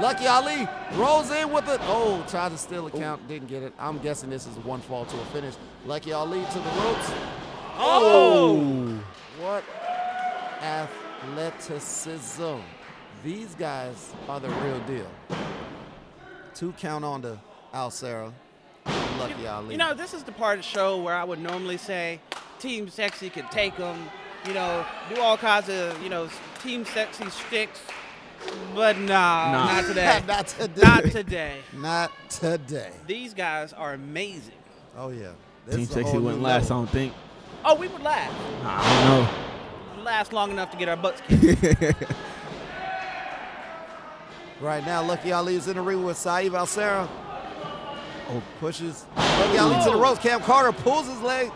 Lucky 0.00 0.26
Ali 0.26 0.66
rolls 0.94 1.30
in 1.30 1.50
with 1.52 1.68
it. 1.68 1.80
oh 1.84 2.24
tried 2.28 2.50
to 2.50 2.58
steal 2.58 2.86
a 2.86 2.90
count 2.90 3.26
didn't 3.28 3.48
get 3.48 3.62
it. 3.62 3.72
I'm 3.78 3.98
guessing 3.98 4.28
this 4.28 4.46
is 4.46 4.56
one 4.58 4.80
fall 4.80 5.04
to 5.04 5.20
a 5.20 5.24
finish. 5.26 5.54
Lucky 5.86 6.12
Ali 6.12 6.44
to 6.44 6.58
the 6.58 6.70
ropes. 6.80 7.12
Oh! 7.78 8.58
oh! 8.58 9.04
What 9.40 9.64
athleticism! 10.62 12.58
These 13.24 13.54
guys 13.54 14.12
are 14.28 14.40
the 14.40 14.48
real 14.48 14.80
deal. 14.80 15.10
Two 16.54 16.72
count 16.72 17.04
on 17.04 17.22
to 17.72 17.76
Al-Sara. 17.76 18.32
Lucky 19.18 19.46
Ali. 19.46 19.72
You 19.72 19.78
know, 19.78 19.94
this 19.94 20.14
is 20.14 20.22
the 20.22 20.32
part 20.32 20.58
of 20.58 20.64
the 20.64 20.68
show 20.70 21.00
where 21.00 21.14
I 21.14 21.24
would 21.24 21.38
normally 21.38 21.76
say 21.76 22.20
Team 22.58 22.88
Sexy 22.88 23.30
can 23.30 23.48
take 23.48 23.76
them, 23.76 23.96
you 24.46 24.54
know, 24.54 24.84
do 25.14 25.20
all 25.20 25.36
kinds 25.36 25.68
of, 25.68 26.00
you 26.02 26.08
know, 26.08 26.28
Team 26.62 26.84
Sexy 26.84 27.28
sticks. 27.30 27.80
But 28.74 28.98
no, 28.98 29.06
Nah. 29.06 29.52
not 29.52 29.84
today. 29.86 30.22
Not 30.26 30.46
today. 30.48 30.82
Not 30.82 31.04
today. 31.04 31.56
Not 31.72 32.12
today. 32.28 32.90
These 33.06 33.34
guys 33.34 33.72
are 33.72 33.92
amazing. 33.94 34.54
Oh 34.96 35.10
yeah. 35.10 35.30
This 35.66 35.76
Team 35.76 35.86
Sexy 35.86 36.18
wouldn't 36.18 36.42
last. 36.42 36.70
I 36.70 36.74
don't 36.74 36.90
think. 36.90 37.12
Oh, 37.64 37.76
we 37.76 37.86
would 37.86 38.02
laugh. 38.02 38.32
I 38.64 39.08
don't 39.86 39.96
know. 39.98 40.02
Last 40.02 40.32
long 40.32 40.50
enough 40.50 40.72
to 40.72 40.76
get 40.76 40.88
our 40.88 40.96
butts 40.96 41.20
kicked. 41.28 42.02
Right 44.60 44.86
now, 44.86 45.02
Lucky 45.02 45.32
Ali 45.32 45.56
is 45.56 45.66
in 45.66 45.74
the 45.74 45.82
ring 45.82 46.04
with 46.04 46.16
Saeed 46.16 46.54
Al-Sara. 46.54 47.08
Oh, 48.30 48.42
pushes 48.60 49.04
Lucky 49.16 49.58
Ali 49.58 49.84
to 49.84 49.90
the 49.90 49.96
ropes. 49.96 50.20
Cam 50.20 50.40
Carter 50.40 50.72
pulls 50.72 51.06
his 51.08 51.20
leg 51.20 51.50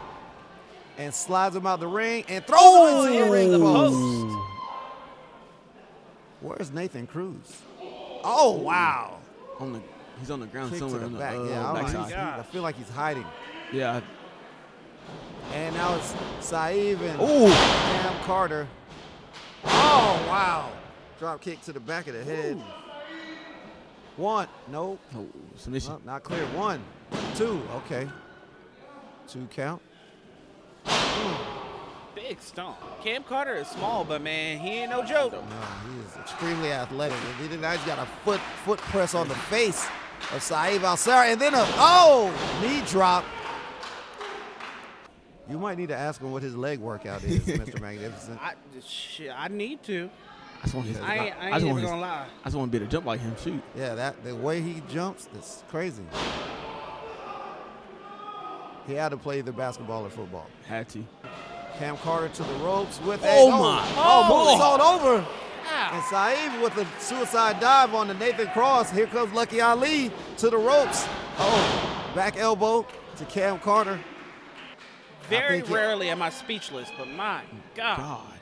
and 0.99 1.13
slides 1.15 1.55
him 1.57 1.67
out 1.67 1.81
the 1.81 1.87
ring 1.87 2.25
and 2.29 2.45
throws 2.47 3.07
him 3.07 3.13
into 3.13 3.25
the 3.25 3.31
ring 3.31 3.51
post. 3.61 4.39
Where's 6.41 6.71
Nathan 6.73 7.07
Cruz? 7.07 7.63
Oh, 8.25 8.53
wow. 8.63 9.19
On 9.59 9.73
the, 9.73 9.81
he's 10.21 10.31
on 10.31 10.41
the 10.41 10.47
ground 10.47 10.71
Kick 10.71 10.81
to 10.81 10.91
somewhere 10.91 11.01
the 11.01 11.07
on 11.07 11.13
the 11.13 11.19
back. 11.19 11.35
uh, 11.37 11.45
Yeah, 11.45 11.73
I, 11.73 11.93
know. 11.93 12.41
I 12.41 12.43
feel 12.43 12.63
like 12.63 12.77
he's 12.77 12.91
hiding. 12.91 13.25
Yeah. 13.73 14.01
And 15.55 15.75
now 15.77 15.95
it's 15.97 16.15
Saeed 16.41 17.01
and 17.01 17.21
Ooh. 17.21 17.49
Cam 17.53 18.15
Carter. 18.25 18.67
Oh, 19.65 20.25
wow. 20.29 20.71
Drop 21.19 21.41
kick 21.41 21.63
to 21.63 21.73
the 21.73 21.81
back 21.81 22.07
of 22.09 22.15
the 22.15 22.25
head. 22.25 22.63
One. 24.17 24.49
Nope. 24.71 24.99
Oh, 25.15 25.27
submission. 25.57 25.99
Not 26.05 26.23
clear. 26.23 26.43
One, 26.47 26.83
two. 27.35 27.63
Okay. 27.77 28.09
Two 29.29 29.47
count. 29.51 29.83
Big 32.15 32.41
stomp. 32.41 32.79
Cam 33.03 33.23
Carter 33.23 33.55
is 33.55 33.69
small, 33.69 34.03
but 34.03 34.23
man, 34.23 34.59
he 34.59 34.71
ain't 34.71 34.91
no 34.91 35.05
joke. 35.05 35.33
No, 35.33 35.39
he 35.39 36.01
is 36.01 36.17
extremely 36.17 36.73
athletic. 36.73 37.19
And 37.41 37.51
he 37.51 37.57
now 37.59 37.73
he's 37.73 37.85
got 37.87 37.99
a 37.99 38.07
foot 38.25 38.41
foot 38.65 38.79
press 38.79 39.15
on 39.15 39.29
the 39.29 39.35
face 39.35 39.87
of 40.33 40.43
Saeed 40.43 40.83
Alcera, 40.83 41.27
and 41.27 41.41
then 41.41 41.55
a 41.55 41.65
oh 41.77 42.33
knee 42.63 42.83
drop. 42.87 43.25
You 45.49 45.59
might 45.59 45.79
need 45.79 45.89
to 45.89 45.97
ask 45.97 46.21
him 46.21 46.33
what 46.33 46.43
his 46.43 46.57
leg 46.57 46.81
workout 46.81 47.23
is, 47.23 47.41
Mr. 47.47 47.81
Magnificent. 47.81 48.41
I, 48.43 48.55
shit, 48.85 49.33
I 49.37 49.49
need 49.49 49.83
to. 49.85 50.11
I 50.67 50.69
just 50.69 50.75
want 50.75 50.89
his. 50.89 50.99
I 50.99 51.15
ain't, 51.15 51.37
I 51.37 51.47
I 51.47 51.53
just 51.53 51.65
want 51.67 51.81
his. 51.81 51.91
gonna 51.91 52.01
lie. 52.01 52.27
I 52.41 52.45
just 52.45 52.57
want 52.57 52.73
to 52.73 52.79
be 52.79 52.83
able 52.83 52.87
to 52.91 52.93
jump 52.93 53.07
like 53.07 53.21
him. 53.21 53.37
Shoot. 53.41 53.63
Yeah, 53.77 53.95
that 53.95 54.25
the 54.25 54.35
way 54.35 54.61
he 54.61 54.83
jumps, 54.89 55.29
it's 55.37 55.63
crazy. 55.71 56.03
He 58.89 58.95
had 58.95 59.11
to 59.11 59.17
play 59.17 59.41
the 59.43 59.53
basketball 59.53 60.05
or 60.07 60.11
football. 60.11 60.47
Had 60.67 60.89
to. 60.91 61.05
Cam 61.79 61.97
Carter 61.99 62.29
to 62.29 62.43
the 62.43 62.55
ropes 62.55 63.01
with 63.03 63.23
a 63.23 63.29
Oh, 63.29 63.51
my. 63.51 63.85
Oh, 63.97 63.97
Oh. 63.97 64.29
oh 64.29 64.57
moonsault 64.59 64.95
over. 64.95 65.27
Ah. 65.69 65.95
And 65.95 66.05
Saeed 66.55 66.63
with 66.63 66.77
a 66.79 67.01
suicide 67.01 67.61
dive 67.61 67.95
on 67.95 68.09
the 68.09 68.15
Nathan 68.15 68.49
Cross. 68.49 68.91
Here 68.91 69.07
comes 69.07 69.33
Lucky 69.33 69.61
Ali 69.61 70.11
to 70.39 70.49
the 70.51 70.57
ropes. 70.57 71.07
Oh, 71.39 72.11
back 72.15 72.37
elbow 72.39 72.87
to 73.17 73.25
Cam 73.27 73.59
Carter. 73.59 74.01
Very 75.29 75.59
think 75.61 75.71
it- 75.71 75.75
rarely 75.75 76.09
am 76.09 76.23
I 76.23 76.31
speechless, 76.31 76.89
but 76.97 77.09
my 77.09 77.41
mm, 77.41 77.77
God. 77.77 77.99
God. 77.99 78.33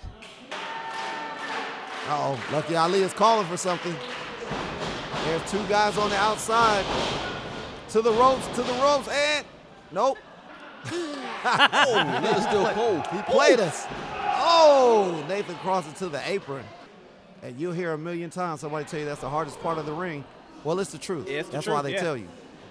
Uh-oh, 2.06 2.38
Lucky 2.52 2.76
Ali 2.76 3.02
is 3.02 3.12
calling 3.12 3.46
for 3.46 3.56
something. 3.56 3.94
There's 5.24 5.50
two 5.50 5.64
guys 5.68 5.96
on 5.96 6.10
the 6.10 6.16
outside. 6.16 6.84
To 7.90 8.02
the 8.02 8.12
ropes, 8.12 8.46
to 8.56 8.62
the 8.62 8.72
ropes, 8.74 9.08
and 9.08 9.46
nope. 9.92 10.18
Oh, 11.46 11.94
that 11.94 12.48
still 12.48 12.66
cold. 12.70 13.06
He 13.08 13.20
played 13.30 13.60
us. 13.60 13.86
Oh, 14.36 15.22
Nathan 15.28 15.56
crosses 15.56 15.92
to 15.98 16.08
the 16.08 16.20
apron. 16.26 16.64
And 17.42 17.60
you'll 17.60 17.74
hear 17.74 17.92
a 17.92 17.98
million 17.98 18.30
times 18.30 18.60
somebody 18.60 18.86
tell 18.86 19.00
you 19.00 19.04
that's 19.04 19.20
the 19.20 19.28
hardest 19.28 19.60
part 19.60 19.76
of 19.76 19.84
the 19.84 19.92
ring. 19.92 20.24
Well, 20.64 20.80
it's 20.80 20.90
the 20.90 20.96
truth. 20.98 21.28
Yeah, 21.28 21.40
it's 21.40 21.48
the 21.48 21.56
that's 21.56 21.66
why 21.66 21.82
they 21.82 21.92
yeah. 21.92 22.00
tell 22.00 22.16
you. 22.16 22.28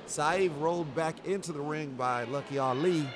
Saeed 0.07 0.51
rolled 0.59 0.93
back 0.95 1.27
into 1.27 1.51
the 1.51 1.61
ring 1.61 1.91
by 1.91 2.23
Lucky 2.23 2.57
Ali. 2.57 3.07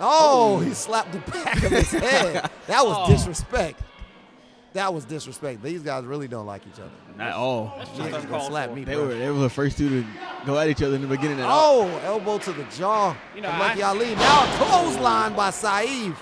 Oh, 0.00 0.60
he 0.60 0.70
oh. 0.70 0.74
slapped 0.74 1.10
the 1.12 1.18
back 1.18 1.56
of 1.56 1.72
his 1.72 1.90
head. 1.90 2.50
That 2.68 2.84
was 2.86 2.96
Oh. 2.98 3.10
disrespect. 3.10 3.80
That 4.78 4.94
was 4.94 5.04
disrespect. 5.04 5.60
These 5.60 5.82
guys 5.82 6.04
really 6.04 6.28
don't 6.28 6.46
like 6.46 6.62
each 6.72 6.78
other. 6.78 6.90
Not 7.16 7.32
all. 7.32 7.74
That's 7.78 7.90
just 7.90 8.00
ain't 8.02 8.10
gonna 8.12 8.22
uncalled 8.22 8.50
slap 8.52 8.68
for. 8.70 8.76
me, 8.76 8.84
They 8.84 8.94
bro. 8.94 9.06
were 9.08 9.14
they 9.14 9.28
were 9.28 9.40
the 9.40 9.50
first 9.50 9.76
two 9.76 9.88
to 9.88 10.06
go 10.46 10.56
at 10.56 10.68
each 10.68 10.80
other 10.82 10.94
in 10.94 11.02
the 11.02 11.08
beginning. 11.08 11.40
And 11.40 11.48
Oh, 11.50 11.88
elbow 12.04 12.38
to 12.38 12.52
the 12.52 12.62
jaw. 12.76 13.16
You 13.34 13.40
know, 13.40 13.48
Lucky 13.48 13.82
I- 13.82 13.88
Ali. 13.88 14.14
Now 14.14 14.44
a 14.44 14.56
clothesline 14.56 15.34
by 15.34 15.50
Saeed. 15.50 16.14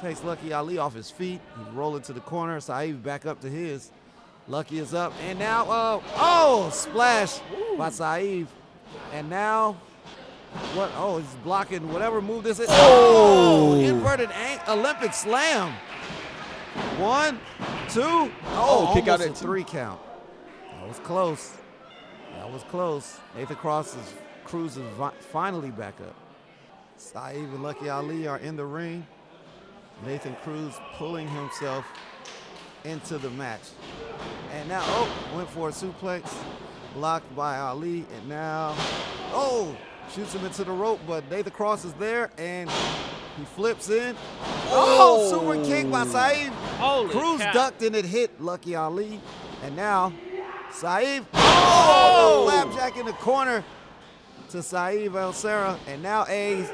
Takes 0.00 0.24
Lucky 0.24 0.52
Ali 0.54 0.78
off 0.78 0.94
his 0.94 1.10
feet. 1.10 1.40
He's 1.58 1.74
rolling 1.74 2.00
to 2.02 2.14
the 2.14 2.20
corner. 2.20 2.58
Saeed 2.58 3.02
back 3.02 3.26
up 3.26 3.40
to 3.42 3.50
his. 3.50 3.90
Lucky 4.48 4.78
is 4.78 4.94
up. 4.94 5.12
And 5.28 5.38
now, 5.38 5.64
uh, 5.70 6.00
oh, 6.16 6.70
splash 6.72 7.38
by 7.76 7.90
Saeed. 7.90 8.46
And 9.12 9.28
now, 9.28 9.76
what? 10.74 10.90
Oh, 10.96 11.18
he's 11.18 11.34
blocking 11.44 11.92
whatever 11.92 12.22
move 12.22 12.44
this 12.44 12.60
is. 12.60 12.66
Oh, 12.70 13.74
inverted 13.78 14.30
an- 14.30 14.60
Olympic 14.68 15.12
slam. 15.12 15.74
One, 16.98 17.38
two. 17.88 18.00
Oh, 18.02 18.30
Oh, 18.88 18.94
kick 18.94 19.08
out 19.08 19.20
at 19.20 19.36
three 19.36 19.64
count. 19.64 20.00
That 20.72 20.88
was 20.88 20.98
close. 21.00 21.52
That 22.36 22.50
was 22.52 22.62
close. 22.64 23.18
Nathan 23.36 23.56
Cross 23.56 23.94
is 23.96 24.14
Cruz 24.44 24.76
is 24.76 24.82
vi- 24.96 25.12
finally 25.32 25.70
back 25.70 26.00
up. 26.00 26.14
Saeed 26.96 27.36
and 27.36 27.62
Lucky 27.62 27.88
Ali 27.88 28.26
are 28.26 28.38
in 28.38 28.56
the 28.56 28.64
ring. 28.64 29.06
Nathan 30.04 30.36
Cruz 30.42 30.74
pulling 30.94 31.28
himself 31.28 31.84
into 32.84 33.18
the 33.18 33.30
match. 33.30 33.62
And 34.52 34.68
now, 34.68 34.82
oh, 34.84 35.32
went 35.36 35.48
for 35.50 35.68
a 35.68 35.72
suplex, 35.72 36.32
blocked 36.94 37.34
by 37.34 37.58
Ali, 37.58 38.04
and 38.16 38.28
now, 38.28 38.74
oh, 39.32 39.74
shoots 40.14 40.34
him 40.34 40.44
into 40.44 40.64
the 40.64 40.72
rope, 40.72 41.00
but 41.06 41.28
Nathan 41.30 41.52
Cross 41.52 41.84
is 41.84 41.92
there, 41.94 42.30
and 42.38 42.70
he 43.36 43.44
flips 43.44 43.90
in. 43.90 44.16
Oh, 44.70 45.30
oh 45.30 45.54
super 45.54 45.64
kick 45.64 45.90
by 45.90 46.04
Saeed. 46.06 46.52
Holy 46.78 47.10
Cruz 47.10 47.40
cow. 47.40 47.52
ducked 47.52 47.82
and 47.82 47.96
it 47.96 48.04
hit 48.04 48.40
Lucky 48.40 48.74
Ali. 48.74 49.20
And 49.62 49.74
now, 49.76 50.12
Saeed, 50.72 51.24
oh! 51.34 52.46
oh, 52.46 52.50
flapjack 52.50 52.96
in 52.96 53.06
the 53.06 53.12
corner 53.12 53.64
to 54.50 54.62
Saeed 54.62 55.10
Valsera. 55.12 55.78
And 55.86 56.02
now 56.02 56.26
a 56.28 56.64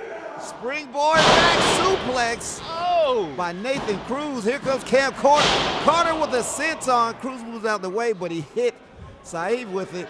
springboard 0.40 1.16
back 1.16 1.58
suplex 1.78 2.60
Oh! 2.64 3.32
by 3.36 3.52
Nathan 3.52 3.98
Cruz. 4.00 4.44
Here 4.44 4.58
comes 4.58 4.84
Cam 4.84 5.12
Carter. 5.12 5.48
Carter 5.84 6.14
with 6.14 6.34
a 6.34 6.42
senton. 6.42 7.18
Cruz 7.20 7.42
moves 7.42 7.64
out 7.64 7.76
of 7.76 7.82
the 7.82 7.90
way, 7.90 8.12
but 8.12 8.30
he 8.30 8.42
hit 8.54 8.74
Saeed 9.22 9.72
with 9.72 9.94
it. 9.94 10.08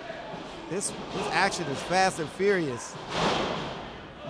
This, 0.70 0.92
this 1.14 1.26
action 1.32 1.64
is 1.66 1.78
fast 1.82 2.20
and 2.20 2.28
furious. 2.30 2.94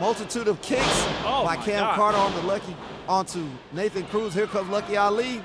Multitude 0.00 0.48
of 0.48 0.60
kicks 0.62 0.82
Oh 1.24 1.42
by 1.44 1.56
Cam 1.56 1.80
God. 1.84 1.94
Carter 1.94 2.18
on 2.18 2.32
the 2.34 2.42
Lucky 2.42 2.74
onto 3.06 3.46
Nathan 3.72 4.04
Cruz. 4.06 4.32
Here 4.34 4.46
comes 4.46 4.68
Lucky 4.70 4.96
Ali 4.96 5.42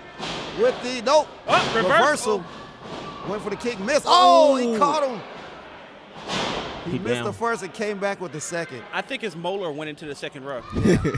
with 0.59 0.81
the 0.81 1.01
nope 1.03 1.27
Oh, 1.47 1.73
reversal. 1.75 2.43
Went 3.27 3.41
for 3.41 3.49
the 3.49 3.55
kick, 3.57 3.79
missed. 3.79 4.05
Oh, 4.07 4.55
he 4.55 4.77
caught 4.77 5.03
him. 5.03 5.19
He, 6.85 6.91
He 6.91 6.99
missed 6.99 7.15
down. 7.15 7.23
the 7.25 7.33
first 7.33 7.63
and 7.63 7.73
came 7.73 7.97
back 7.99 8.21
with 8.21 8.31
the 8.31 8.39
second. 8.39 8.83
I 8.93 9.01
think 9.01 9.21
his 9.23 9.35
molar 9.35 9.71
went 9.71 9.89
into 9.89 10.05
the 10.05 10.13
second 10.15 10.45
row. 10.45 10.61
Yeah, 10.85 10.97
yeah. 11.03 11.11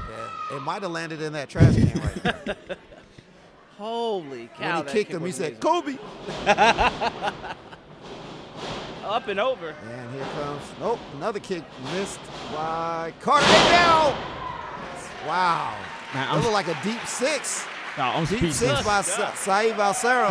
It 0.57 0.61
might 0.61 0.81
have 0.81 0.91
landed 0.91 1.21
in 1.21 1.33
that 1.33 1.49
trash 1.49 1.75
can 1.75 2.01
right 2.01 2.23
there. 2.45 2.55
Holy 3.77 4.49
cow! 4.57 4.77
when 4.79 4.88
he 4.88 4.93
kicked 4.93 5.11
him, 5.11 5.19
he 5.19 5.27
was 5.27 5.35
said. 5.35 5.59
Kobe. 5.59 5.97
Up 9.07 9.27
and 9.29 9.39
over. 9.39 9.69
And 9.69 10.13
here 10.13 10.25
comes, 10.35 10.61
nope, 10.81 10.99
another 11.15 11.39
kick 11.39 11.63
missed 11.93 12.19
by 12.53 13.13
Carter. 13.21 13.45
Hey. 13.45 14.13
Wow. 15.25 15.73
Man, 16.13 16.27
That 16.27 16.33
I'm, 16.33 16.41
looked 16.41 16.53
like 16.53 16.67
a 16.67 16.77
deep 16.83 17.05
six. 17.07 17.65
no, 17.97 18.03
I'm 18.03 18.25
Deep 18.25 18.39
speechless. 18.39 18.57
six 18.57 18.83
by 18.83 19.01
Sa- 19.01 19.33
Saeed 19.33 19.75
Valsera. 19.75 20.27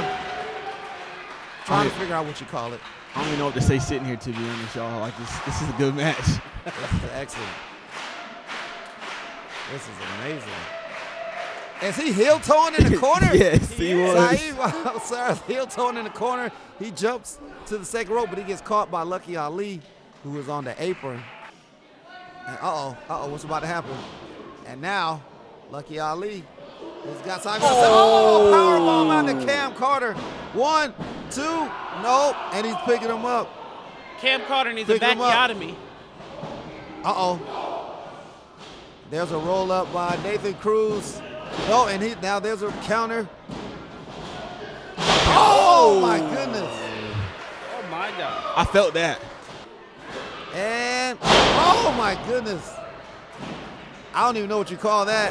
Trying 1.64 1.88
to 1.88 1.90
Oh, 1.90 1.94
yeah. 1.94 1.98
figure 2.00 2.14
out 2.14 2.26
what 2.26 2.38
you 2.40 2.46
call 2.46 2.72
it. 2.74 2.80
I 3.14 3.18
don't 3.20 3.28
even 3.28 3.38
know 3.38 3.46
what 3.46 3.54
to 3.54 3.60
say 3.62 3.78
sitting 3.78 4.04
here 4.04 4.16
to 4.16 4.30
be 4.30 4.36
honest, 4.36 4.76
y'all. 4.76 5.00
Like 5.00 5.16
this, 5.18 5.38
this 5.40 5.62
is 5.62 5.68
a 5.70 5.72
good 5.78 5.94
match. 5.94 6.18
This 6.18 6.74
is 7.02 7.10
excellent. 7.14 7.48
This 9.72 9.82
is 9.82 9.94
amazing. 10.20 10.48
Is 11.82 11.96
he 11.96 12.12
heel 12.12 12.38
toeing 12.40 12.74
in 12.74 12.90
the 12.90 12.96
corner? 13.06 13.30
yes, 13.34 13.70
he 13.72 13.94
was. 13.94 14.38
Saeed 14.40 14.54
Valsera's 14.54 15.40
heel 15.46 15.66
toeing 15.66 15.96
in 15.98 16.04
the 16.04 16.10
corner. 16.10 16.50
He 16.78 16.90
jumps 16.90 17.38
to 17.66 17.78
the 17.78 17.84
second 17.84 18.14
rope, 18.14 18.28
but 18.30 18.38
he 18.38 18.44
gets 18.44 18.60
caught 18.62 18.90
by 18.90 19.02
Lucky 19.02 19.36
Ali, 19.36 19.80
who 20.24 20.38
is 20.38 20.48
on 20.48 20.64
the 20.64 20.74
apron. 20.82 21.22
And 22.46 22.56
uh-oh, 22.58 22.96
uh-oh, 23.08 23.28
what's 23.28 23.44
about 23.44 23.60
to 23.60 23.66
happen? 23.66 23.90
And 24.66 24.80
now, 24.80 25.22
Lucky 25.70 25.98
Ali 25.98 26.44
has 27.04 27.18
got 27.22 27.42
Saeed 27.42 27.60
Valsera. 27.60 27.88
Oh, 27.88 28.48
oh. 28.48 28.52
powerbomb 28.54 29.10
out 29.34 29.40
to 29.40 29.46
Cam 29.46 29.74
Carter. 29.74 30.14
One, 30.54 30.94
two, 31.30 31.42
nope, 32.02 32.36
and 32.54 32.66
he's 32.66 32.76
picking 32.86 33.08
him 33.10 33.24
up. 33.26 33.50
Cam 34.20 34.40
Carter 34.42 34.72
needs 34.72 34.88
a 34.88 34.94
Pick 34.94 35.02
him 35.02 35.20
up. 35.20 35.32
bacchiotomy. 35.50 35.74
Uh-oh. 37.04 37.40
There's 39.10 39.30
a 39.30 39.38
roll 39.38 39.70
up 39.70 39.92
by 39.92 40.18
Nathan 40.22 40.54
Cruz. 40.54 41.20
No, 41.68 41.86
and 41.88 42.02
he 42.02 42.14
now 42.22 42.38
there's 42.40 42.62
a 42.62 42.70
counter. 42.84 43.28
Oh 44.98 45.98
my 46.00 46.18
goodness. 46.18 46.70
Oh 46.70 47.82
my 47.90 48.10
God. 48.16 48.52
I 48.56 48.64
felt 48.64 48.94
that. 48.94 49.20
And 50.54 51.18
oh 51.22 51.94
my 51.98 52.18
goodness. 52.26 52.72
I 54.14 54.24
don't 54.24 54.36
even 54.38 54.48
know 54.48 54.56
what 54.58 54.70
you 54.70 54.78
call 54.78 55.04
that, 55.04 55.30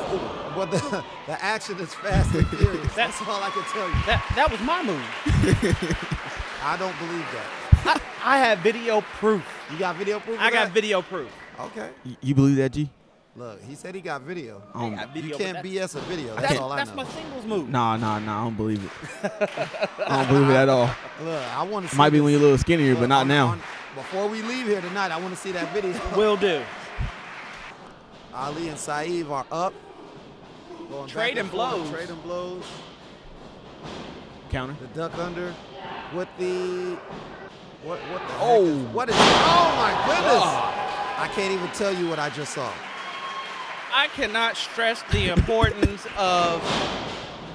but 0.55 0.69
the, 0.69 0.77
the 1.25 1.43
action 1.43 1.79
is 1.79 1.91
fast 1.95 2.35
and 2.35 2.47
furious. 2.49 2.93
That's 2.95 3.19
all 3.21 3.41
I 3.41 3.49
can 3.49 3.63
tell 3.63 3.87
you. 3.87 3.95
That 4.05 4.33
that 4.35 4.51
was 4.51 4.59
my 4.61 4.83
move. 4.83 5.01
I 6.63 6.77
don't 6.77 6.97
believe 6.99 7.25
that. 7.33 8.01
I 8.23 8.35
I 8.35 8.37
have 8.39 8.59
video 8.59 9.01
proof. 9.19 9.43
You 9.71 9.79
got 9.79 9.95
video 9.95 10.19
proof? 10.19 10.39
I 10.39 10.51
got 10.51 10.65
that? 10.65 10.71
video 10.73 11.01
proof. 11.01 11.29
Okay. 11.59 11.89
Y- 12.05 12.17
You 12.21 12.35
believe 12.35 12.57
that, 12.57 12.71
G? 12.73 12.89
Look, 13.37 13.61
he 13.63 13.75
said 13.75 13.93
he 13.95 13.99
got 14.01 14.21
video. 14.21 14.63
Um, 14.73 14.93
I 14.93 15.05
got 15.05 15.15
You 15.17 15.35
can't 15.35 15.57
BS 15.57 15.95
a 15.95 15.99
video. 16.01 16.35
That's 16.35 16.47
That's, 16.47 16.59
all 16.59 16.71
I 16.71 16.77
that's 16.77 16.89
know. 16.91 16.95
my 16.95 17.05
singles 17.05 17.45
move. 17.45 17.69
Nah, 17.69 17.97
nah, 17.97 18.17
nah. 18.19 18.41
I 18.41 18.43
don't 18.45 18.55
believe 18.55 18.81
it. 18.83 18.91
I 20.07 20.23
don't 20.23 20.27
believe 20.33 20.49
it 20.51 20.53
at 20.55 20.69
all. 20.69 20.89
Look, 21.21 21.43
I 21.43 21.63
want 21.63 21.85
to 21.85 21.91
see 21.91 21.97
Might 21.97 22.11
be 22.11 22.19
this. 22.19 22.23
when 22.23 22.31
you're 22.31 22.39
a 22.39 22.43
little 22.43 22.57
skinnier, 22.57 22.91
Look, 22.91 23.01
but 23.01 23.09
not 23.09 23.21
on- 23.21 23.27
now. 23.27 23.47
on- 23.47 23.61
before 23.93 24.27
we 24.27 24.41
leave 24.41 24.67
here 24.67 24.79
tonight, 24.81 25.11
I 25.11 25.17
want 25.19 25.33
to 25.33 25.39
see 25.39 25.51
that 25.51 25.73
video. 25.73 25.99
Will 26.17 26.37
do. 26.37 26.61
Ali 28.33 28.69
and 28.69 28.77
Saeed 28.77 29.27
are 29.27 29.45
up. 29.51 29.73
Going 30.89 31.05
back 31.05 31.09
Trading 31.13 31.37
and 31.39 31.49
forth, 31.49 31.71
blows. 31.75 31.89
Trading 31.89 32.15
blows. 32.21 32.63
Counter. 34.49 34.75
The 34.81 34.87
duck 34.99 35.17
under 35.17 35.53
with 36.13 36.27
the 36.37 36.97
what? 37.83 37.99
What 37.99 38.27
the? 38.27 38.33
Oh. 38.39 38.65
Heck 38.65 38.87
is, 38.87 38.93
what 38.93 39.09
is? 39.09 39.15
Oh 39.17 39.73
my 39.77 40.05
goodness! 40.05 40.43
I 41.17 41.29
can't 41.33 41.53
even 41.53 41.67
tell 41.69 41.93
you 41.93 42.07
what 42.09 42.19
I 42.19 42.29
just 42.29 42.53
saw. 42.53 42.71
I 43.97 44.07
cannot 44.09 44.57
stress 44.57 45.01
the 45.11 45.29
importance 45.29 46.05
of 46.17 46.61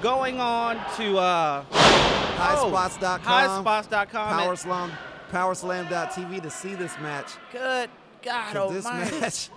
going 0.01 0.39
on 0.39 0.77
to 0.97 1.17
uh, 1.19 1.63
Highspots.com. 1.71 3.63
highspots.com. 3.63 4.39
Powerslam, 4.39 4.91
Powerslam.tv 5.31 6.41
to 6.41 6.49
see 6.49 6.73
this 6.73 6.97
match. 6.99 7.33
Good 7.51 7.91
God 8.23 8.53
'Cause 8.53 8.73
this 8.73 8.85
Almighty! 8.87 9.19
match, 9.19 9.49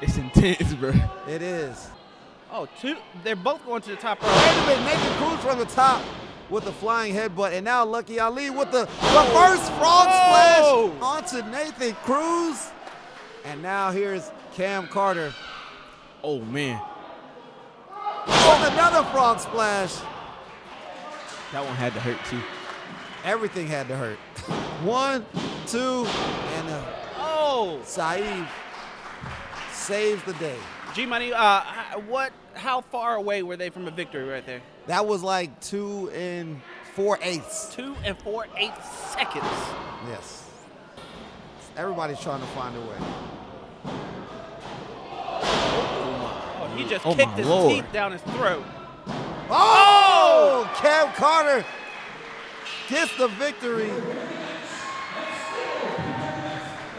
It's 0.00 0.16
intense, 0.16 0.72
bro. 0.74 0.94
it 1.28 1.42
is. 1.42 1.88
Oh, 2.50 2.66
two. 2.80 2.96
They're 3.24 3.36
both 3.36 3.64
going 3.66 3.82
to 3.82 3.90
the 3.90 3.96
top 3.96 4.22
row. 4.22 4.28
Wait 4.28 4.56
a 4.56 4.66
minute, 4.66 4.84
Nathan 4.86 5.12
Cruz 5.18 5.40
from 5.40 5.58
the 5.58 5.66
top 5.66 6.02
with 6.48 6.64
the 6.64 6.72
flying 6.72 7.14
headbutt, 7.14 7.52
and 7.52 7.64
now 7.64 7.84
Lucky 7.84 8.18
Ali 8.20 8.48
with 8.48 8.70
the 8.72 8.80
reverse 9.02 9.68
frog 9.78 10.08
Whoa! 10.08 10.90
splash 10.96 11.40
onto 11.42 11.50
Nathan 11.50 11.94
Cruz. 12.04 12.70
And 13.44 13.60
now 13.62 13.90
here's 13.90 14.30
Cam 14.54 14.86
Carter 14.88 15.32
Oh 16.24 16.40
man, 16.40 16.80
with 18.26 18.72
another 18.72 19.02
frog 19.10 19.40
splash. 19.40 19.96
that 21.52 21.64
one 21.64 21.74
had 21.76 21.92
to 21.94 22.00
hurt 22.00 22.18
too. 22.26 22.40
Everything 23.24 23.66
had 23.66 23.88
to 23.88 23.96
hurt. 23.96 24.18
One, 24.82 25.24
two, 25.68 26.04
and 26.06 26.68
uh, 26.68 26.82
Oh, 27.18 27.80
Saeed 27.84 28.48
saves 29.70 30.22
the 30.24 30.32
day. 30.34 30.56
G 30.94 31.06
Money. 31.06 31.32
Uh, 31.32 31.60
what? 32.08 32.32
How 32.54 32.80
far 32.80 33.14
away 33.16 33.42
were 33.44 33.56
they 33.56 33.70
from 33.70 33.86
a 33.86 33.90
victory 33.92 34.24
right 34.24 34.44
there? 34.44 34.60
That 34.88 35.06
was 35.06 35.22
like 35.22 35.60
two 35.60 36.10
and 36.10 36.60
four 36.94 37.18
eighths. 37.22 37.72
Two 37.74 37.94
and 38.04 38.18
four 38.18 38.46
eighths 38.56 38.88
seconds. 39.12 39.46
Yes. 40.08 40.48
Everybody's 41.76 42.20
trying 42.20 42.40
to 42.40 42.46
find 42.48 42.76
a 42.76 42.80
way. 42.80 43.92
Oh, 46.72 46.76
he 46.76 46.84
just 46.88 47.04
Oh, 47.06 47.14
kicked 47.14 47.32
his 47.32 47.46
Lord. 47.46 47.72
teeth 47.74 47.92
down 47.92 48.12
his 48.12 48.22
throat. 48.22 48.64
Oh! 49.50 50.70
Cam 50.76 51.12
Carter 51.14 51.64
gets 52.88 53.14
the 53.18 53.28
victory. 53.28 53.90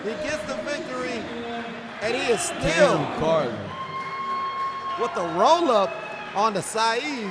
He 0.03 0.09
gets 0.09 0.43
the 0.43 0.55
victory, 0.65 1.23
and 2.01 2.13
he 2.15 2.33
is 2.33 2.41
still 2.41 2.97
Cam 2.97 3.19
Carter. 3.19 3.57
with 4.99 5.13
the 5.15 5.23
roll 5.39 5.71
up 5.71 5.91
on 6.35 6.53
the 6.53 6.61
Saeed. 6.61 7.29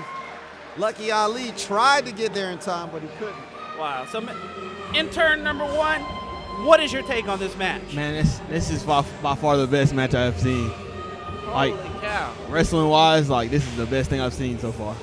Lucky 0.78 1.10
Ali 1.10 1.52
tried 1.58 2.06
to 2.06 2.12
get 2.12 2.32
there 2.32 2.50
in 2.50 2.58
time, 2.58 2.88
but 2.90 3.02
he 3.02 3.08
couldn't. 3.18 3.36
Wow. 3.78 4.06
So, 4.10 4.26
intern 4.94 5.44
number 5.44 5.66
one, 5.66 6.00
what 6.66 6.80
is 6.80 6.92
your 6.94 7.02
take 7.02 7.28
on 7.28 7.38
this 7.38 7.54
match? 7.58 7.94
Man, 7.94 8.14
this 8.14 8.40
this 8.48 8.70
is 8.70 8.82
by, 8.82 9.04
by 9.22 9.34
far 9.34 9.58
the 9.58 9.66
best 9.66 9.92
match 9.92 10.14
I've 10.14 10.38
seen. 10.40 10.70
Like 11.46 11.74
wrestling 12.48 12.88
wise, 12.88 13.28
like 13.28 13.50
this 13.50 13.66
is 13.66 13.76
the 13.76 13.86
best 13.86 14.08
thing 14.10 14.20
I've 14.20 14.32
seen 14.34 14.58
so 14.58 14.72
far. 14.72 14.96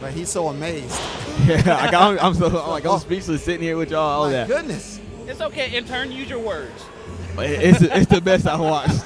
But 0.00 0.12
he's 0.12 0.28
so 0.28 0.48
amazed. 0.48 0.98
Yeah, 1.46 1.62
like, 1.66 1.94
I'm, 1.94 2.18
I'm 2.18 2.34
so 2.34 2.46
I'm 2.46 2.52
like 2.70 2.84
I'm 2.84 2.98
speechless 2.98 3.42
sitting 3.42 3.62
here 3.62 3.76
with 3.78 3.90
y'all. 3.90 4.00
All 4.00 4.24
My 4.26 4.32
that, 4.32 4.48
goodness. 4.48 5.00
It's 5.26 5.40
okay, 5.40 5.70
intern. 5.74 6.12
Use 6.12 6.28
your 6.28 6.40
words. 6.40 6.84
but 7.34 7.48
it's 7.48 7.80
it's 7.80 8.06
the 8.06 8.20
best 8.20 8.46
I 8.46 8.60
watched. 8.60 9.02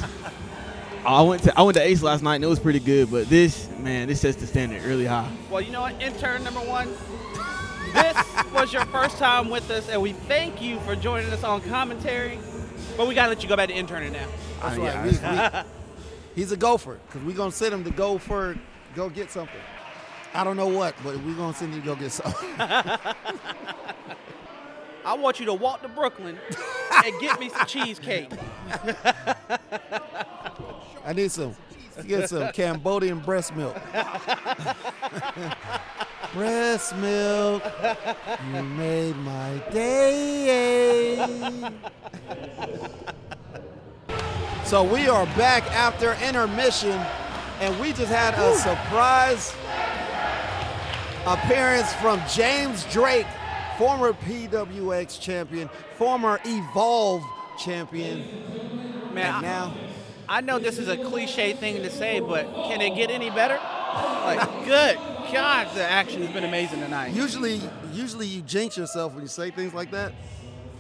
I 1.07 1.23
went 1.23 1.45
to 1.45 1.57
I 1.57 1.63
went 1.63 1.77
to 1.77 1.83
Ace 1.83 2.03
last 2.03 2.25
night 2.25 2.35
and 2.37 2.45
it 2.45 2.49
was 2.49 2.59
pretty 2.59 2.81
good, 2.81 3.13
but 3.13 3.29
this 3.29 3.69
man, 3.79 4.09
this 4.09 4.23
sets 4.23 4.37
the 4.39 4.47
standard 4.49 4.83
really 4.83 5.07
high. 5.07 5.31
Well, 5.51 5.61
you 5.61 5.71
know 5.71 5.83
what, 5.83 6.03
intern 6.03 6.43
number 6.43 6.59
one, 6.61 6.89
this 7.95 8.17
was 8.53 8.73
your 8.73 8.85
first 8.87 9.19
time 9.19 9.49
with 9.49 9.71
us, 9.71 9.89
and 9.89 10.03
we 10.03 10.13
thank 10.13 10.61
you 10.61 10.81
for 10.81 10.97
joining 10.97 11.31
us 11.33 11.45
on 11.45 11.61
commentary. 11.63 12.39
But 12.97 13.07
we 13.07 13.15
gotta 13.15 13.29
let 13.29 13.43
you 13.45 13.49
go 13.49 13.55
back 13.57 13.69
to 13.69 13.79
interning 13.79 14.13
now. 14.15 14.27
That's 14.63 14.79
Uh, 14.79 14.81
right. 14.81 14.95
yeah. 15.23 15.63
We- 15.63 15.69
we- 15.69 15.73
he's 16.37 16.53
a 16.53 16.57
gopher 16.57 17.01
because 17.07 17.27
we're 17.27 17.35
going 17.35 17.51
to 17.51 17.57
send 17.57 17.75
him 17.75 17.83
to 17.83 17.91
go 17.91 18.19
for, 18.19 18.57
go 18.95 19.09
get 19.09 19.33
something. 19.33 19.59
I 20.33 20.45
don't 20.45 20.57
know 20.57 20.69
what, 20.69 20.95
but 21.03 21.17
we're 21.25 21.35
going 21.35 21.53
to 21.53 21.59
send 21.59 21.75
you 21.75 21.81
to 21.81 21.87
go 21.87 21.97
get 21.97 22.13
something. 22.13 22.49
I 25.05 25.15
want 25.15 25.41
you 25.41 25.47
to 25.47 25.55
walk 25.55 25.83
to 25.83 25.89
Brooklyn 25.89 26.39
and 27.05 27.21
get 27.21 27.41
me 27.41 27.49
some 27.49 27.67
cheesecake. 27.67 28.31
I 31.05 31.13
need 31.15 31.33
some, 31.33 31.57
get 32.07 32.29
some 32.29 32.53
Cambodian 32.53 33.21
breast 33.21 33.57
milk. 33.57 33.77
breast 36.35 36.97
milk, 36.97 37.63
you 38.53 38.63
made 38.63 39.17
my 39.17 39.63
day. 39.71 41.25
So 44.67 44.83
we 44.83 45.09
are 45.09 45.27
back 45.37 45.63
after 45.71 46.15
intermission, 46.15 47.01
and 47.61 47.79
we 47.79 47.93
just 47.93 48.11
had 48.11 48.35
a 48.35 48.53
surprise 48.57 49.55
appearance 51.25 51.93
from 51.95 52.21
James 52.29 52.85
Drake, 52.93 53.29
former 53.79 54.13
PWX 54.13 55.21
champion, 55.21 55.71
former 55.95 56.41
Evolve 56.45 57.23
champion, 57.57 58.25
Man, 59.15 59.35
I, 59.37 59.41
now 59.41 59.75
I 60.29 60.41
know 60.41 60.59
this 60.59 60.79
is 60.79 60.89
a 60.89 60.97
cliche 60.97 61.53
thing 61.53 61.77
to 61.77 61.89
say, 61.89 62.19
but 62.19 62.53
can 62.53 62.81
it 62.81 62.97
get 62.97 63.13
any 63.13 63.31
better? 63.31 63.61
Like, 63.95 64.65
good 64.65 64.97
God, 65.33 65.69
the 65.77 65.85
action 65.85 66.23
has 66.23 66.33
been 66.33 66.43
amazing 66.43 66.81
tonight. 66.81 67.15
Usually, 67.15 67.61
usually 67.93 68.27
you 68.27 68.43
jinx 68.43 68.77
yourself 68.77 69.13
when 69.13 69.23
you 69.23 69.29
say 69.29 69.53
things 69.53 69.75
like 69.75 69.93
that. 69.93 70.13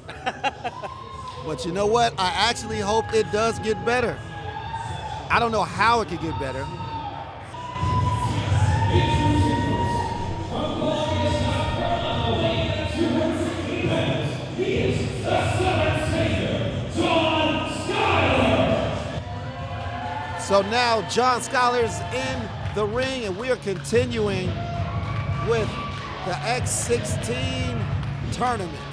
but 1.46 1.64
you 1.64 1.70
know 1.70 1.86
what? 1.86 2.12
I 2.18 2.50
actually 2.50 2.80
hope 2.80 3.14
it 3.14 3.30
does 3.30 3.60
get 3.60 3.82
better. 3.84 4.18
I 5.30 5.38
don't 5.38 5.52
know 5.52 5.62
how 5.62 6.00
it 6.00 6.08
could 6.08 6.20
get 6.20 6.36
better. 6.40 6.66
So 20.40 20.62
now 20.62 21.08
John 21.08 21.40
Skyler's 21.40 22.00
in 22.14 22.74
the 22.74 22.86
ring, 22.86 23.24
and 23.24 23.36
we 23.36 23.50
are 23.50 23.56
continuing 23.56 24.46
with 25.48 25.68
the 26.24 26.32
X16 26.32 27.84
tournament. 28.32 28.85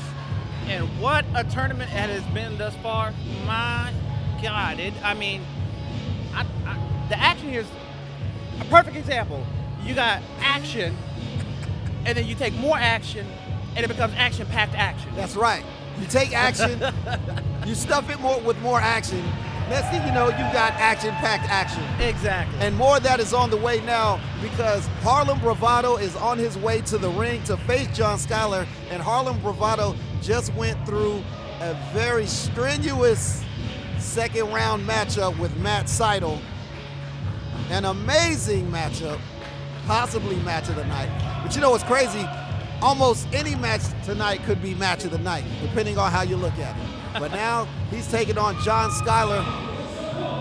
And 0.67 0.87
what 1.01 1.25
a 1.35 1.43
tournament 1.43 1.91
it 1.91 2.09
has 2.09 2.23
been 2.33 2.57
thus 2.57 2.75
far. 2.77 3.13
My 3.45 3.93
God, 4.41 4.79
it. 4.79 4.93
I 5.03 5.13
mean, 5.13 5.41
I, 6.33 6.45
I, 6.65 7.07
the 7.09 7.19
action 7.19 7.49
here 7.49 7.61
is 7.61 7.67
a 8.59 8.65
perfect 8.65 8.95
example. 8.95 9.45
You 9.83 9.95
got 9.95 10.21
action, 10.39 10.95
and 12.05 12.17
then 12.17 12.25
you 12.25 12.35
take 12.35 12.53
more 12.55 12.77
action, 12.77 13.27
and 13.75 13.83
it 13.83 13.87
becomes 13.87 14.13
action-packed 14.15 14.75
action. 14.75 15.11
That's 15.15 15.35
right. 15.35 15.63
You 15.99 16.07
take 16.07 16.33
action, 16.33 16.81
you 17.67 17.75
stuff 17.75 18.09
it 18.09 18.19
more 18.19 18.39
with 18.39 18.59
more 18.61 18.79
action. 18.79 19.23
Next 19.69 19.89
thing 19.89 20.05
you 20.05 20.13
know, 20.13 20.27
you 20.27 20.43
got 20.51 20.73
action-packed 20.73 21.49
action. 21.49 21.83
Exactly. 22.01 22.59
And 22.59 22.75
more 22.75 22.97
of 22.97 23.03
that 23.03 23.19
is 23.19 23.33
on 23.33 23.49
the 23.49 23.57
way 23.57 23.79
now 23.81 24.19
because 24.41 24.85
Harlem 25.01 25.39
Bravado 25.39 25.95
is 25.95 26.15
on 26.17 26.37
his 26.37 26.57
way 26.57 26.81
to 26.81 26.97
the 26.97 27.09
ring 27.09 27.41
to 27.43 27.55
face 27.57 27.87
John 27.95 28.17
Skyler. 28.17 28.67
And 28.89 29.01
Harlem 29.01 29.39
Bravado 29.39 29.95
just 30.23 30.53
went 30.55 30.83
through 30.85 31.21
a 31.59 31.77
very 31.93 32.25
strenuous 32.25 33.43
second 33.99 34.51
round 34.53 34.87
matchup 34.87 35.37
with 35.37 35.55
Matt 35.57 35.85
Sydal. 35.87 36.39
An 37.69 37.85
amazing 37.85 38.71
matchup, 38.71 39.19
possibly 39.85 40.37
match 40.37 40.69
of 40.69 40.75
the 40.75 40.85
night. 40.85 41.09
But 41.43 41.55
you 41.55 41.61
know 41.61 41.71
what's 41.71 41.83
crazy? 41.83 42.25
Almost 42.81 43.27
any 43.33 43.55
match 43.55 43.81
tonight 44.05 44.43
could 44.43 44.61
be 44.61 44.75
match 44.75 45.03
of 45.05 45.11
the 45.11 45.17
night, 45.17 45.43
depending 45.61 45.97
on 45.97 46.11
how 46.11 46.21
you 46.21 46.37
look 46.37 46.57
at 46.57 46.75
it. 46.77 47.19
But 47.19 47.31
now 47.31 47.67
he's 47.89 48.09
taking 48.09 48.37
on 48.37 48.59
John 48.63 48.89
Skyler. 48.91 49.43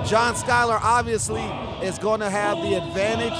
John 0.07 0.35
Skyler 0.35 0.79
obviously 0.83 1.43
is 1.87 1.99
going 1.99 2.21
to 2.21 2.31
have 2.31 2.59
the 2.59 2.75
advantage 2.75 3.39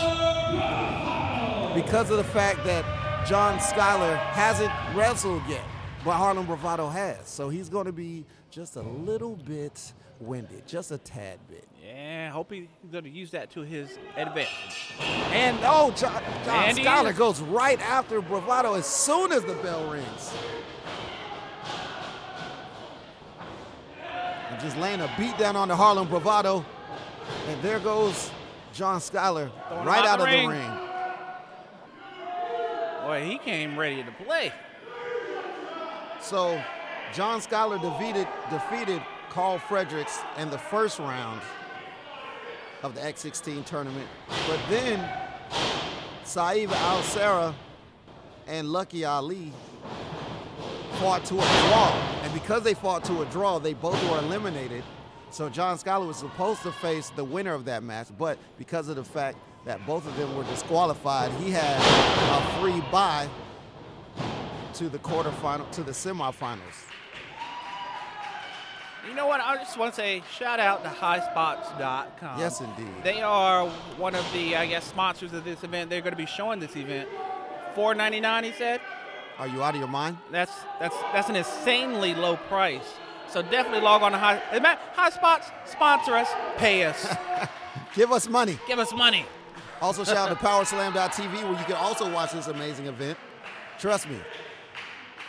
because 1.75 2.11
of 2.11 2.17
the 2.17 2.25
fact 2.25 2.65
that 2.65 2.85
John 3.27 3.59
Skyler 3.59 4.17
hasn't 4.19 4.73
wrestled 4.97 5.43
yet, 5.49 5.65
but 6.05 6.13
Harlem 6.17 6.47
Bravado 6.47 6.89
has. 6.89 7.29
So 7.29 7.49
he's 7.49 7.69
going 7.69 7.87
to 7.87 7.93
be 7.93 8.25
just 8.51 8.77
a 8.77 8.83
little 8.83 9.37
bit 9.37 9.93
winded, 10.21 10.67
just 10.67 10.91
a 10.93 10.99
tad 10.99 11.39
bit. 11.49 11.67
yeah, 11.85 12.31
hope 12.31 12.53
he's 12.53 12.69
going 12.91 13.05
to 13.05 13.11
use 13.11 13.31
that 13.33 13.51
to 13.53 13.61
his 13.63 13.99
advantage. 14.17 14.95
And 15.33 15.59
oh, 15.63 15.91
John, 15.97 16.23
John 16.45 16.75
Skyler 16.77 17.17
goes 17.17 17.41
right 17.41 17.81
after 17.81 18.21
Bravado 18.21 18.75
as 18.75 18.87
soon 18.87 19.33
as 19.33 19.43
the 19.45 19.55
bell 19.55 19.91
rings. 19.91 20.33
And 24.51 24.61
just 24.61 24.77
laying 24.77 25.01
a 25.01 25.11
beat 25.19 25.37
down 25.39 25.57
on 25.57 25.69
the 25.69 25.77
Harlem 25.77 26.09
Bravado. 26.09 26.65
And 27.49 27.63
there 27.63 27.79
goes 27.79 28.31
John 28.73 29.01
Skyler 29.01 29.51
right 29.85 30.05
out 30.05 30.07
out 30.07 30.19
the 30.19 30.25
of 30.25 30.31
the 30.31 30.37
ring. 30.37 30.49
ring. 30.49 30.71
Boy, 33.03 33.25
he 33.29 33.39
came 33.39 33.79
ready 33.79 34.03
to 34.05 34.13
play. 34.25 34.53
So 36.23 36.63
John 37.13 37.41
Skyler 37.41 37.81
defeated 37.81 38.29
defeated 38.51 39.03
Karl 39.31 39.59
Fredericks 39.59 40.21
in 40.39 40.51
the 40.51 40.59
first 40.59 40.99
round. 40.99 41.41
of 42.83 42.95
the 42.95 43.01
X16 43.01 43.65
tournament. 43.65 44.09
But 44.49 44.59
then 44.69 45.09
Saeed 46.25 46.71
Al 46.71 47.03
Sarah 47.03 47.55
and 48.49 48.69
Lucky 48.71 49.05
Ali 49.05 49.53
fought 50.99 51.25
to 51.27 51.35
a 51.35 51.39
draw. 51.39 51.93
And 52.23 52.33
because 52.35 52.63
they 52.63 52.75
fought 52.75 53.05
to 53.05 53.23
a 53.23 53.27
draw, 53.27 53.59
they 53.59 53.75
both 53.75 54.03
were 54.11 54.19
eliminated. 54.19 54.83
So 55.31 55.49
John 55.49 55.79
Skyler 55.79 56.07
was 56.07 56.17
supposed 56.17 56.63
to 56.63 56.73
face 56.73 57.11
the 57.11 57.25
winner 57.25 57.55
of 57.55 57.65
that 57.67 57.83
match, 57.83 58.09
but 58.19 58.39
because 58.59 58.89
of 58.89 58.97
the 58.97 59.05
fact 59.05 59.39
that 59.65 59.85
both 59.87 60.07
of 60.07 60.17
them 60.17 60.37
were 60.37 60.45
disqualified, 60.45 61.31
he 61.33 61.51
had 61.51 61.77
a 61.79 62.61
free 62.61 62.81
bye 62.91 63.29
to 64.75 64.89
the 64.89 64.99
quarterfinal, 64.99 65.71
to 65.73 65.83
the 65.83 65.93
semifinals. 65.93 66.87
You 69.09 69.15
know 69.15 69.27
what? 69.27 69.41
I 69.41 69.57
just 69.57 69.77
want 69.77 69.93
to 69.95 70.01
say 70.01 70.23
shout 70.33 70.61
out 70.61 70.85
to 70.85 70.89
highspots.com. 70.91 72.39
Yes, 72.39 72.61
indeed. 72.61 72.87
They 73.03 73.21
are 73.21 73.69
one 73.97 74.15
of 74.15 74.25
the, 74.33 74.55
I 74.57 74.67
guess, 74.67 74.85
sponsors 74.85 75.33
of 75.33 75.45
this 75.45 75.65
event. 75.65 75.91
They're 75.91 76.01
going 76.01 76.13
to 76.13 76.17
be 76.17 76.27
showing 76.27 76.61
this 76.61 76.77
event. 76.77 77.09
Four 77.75 77.95
ninety 77.95 78.21
nine, 78.21 78.45
he 78.45 78.53
said. 78.53 78.81
Are 79.39 79.49
you 79.49 79.63
out 79.63 79.75
of 79.75 79.81
your 79.81 79.89
mind? 79.89 80.19
That's 80.31 80.53
that's 80.79 80.95
that's 81.13 81.29
an 81.29 81.37
insanely 81.37 82.15
low 82.15 82.37
price. 82.37 82.85
So 83.29 83.43
definitely 83.43 83.81
log 83.81 84.03
on 84.03 84.13
to 84.13 84.19
High. 84.19 84.41
High 84.93 85.11
Spots 85.11 85.49
sponsor 85.65 86.15
us, 86.15 86.29
pay 86.59 86.85
us, 86.85 87.07
Give 87.95 88.13
us 88.13 88.29
money. 88.29 88.59
give 88.69 88.79
us 88.79 88.93
money. 88.93 89.25
Also, 89.81 90.05
shout 90.05 90.17
out 90.17 90.29
to 90.29 90.35
PowerSlam.tv 90.37 91.43
where 91.43 91.59
you 91.59 91.65
can 91.65 91.75
also 91.75 92.13
watch 92.13 92.33
this 92.33 92.47
amazing 92.47 92.87
event. 92.87 93.19
Trust 93.81 94.09
me, 94.09 94.17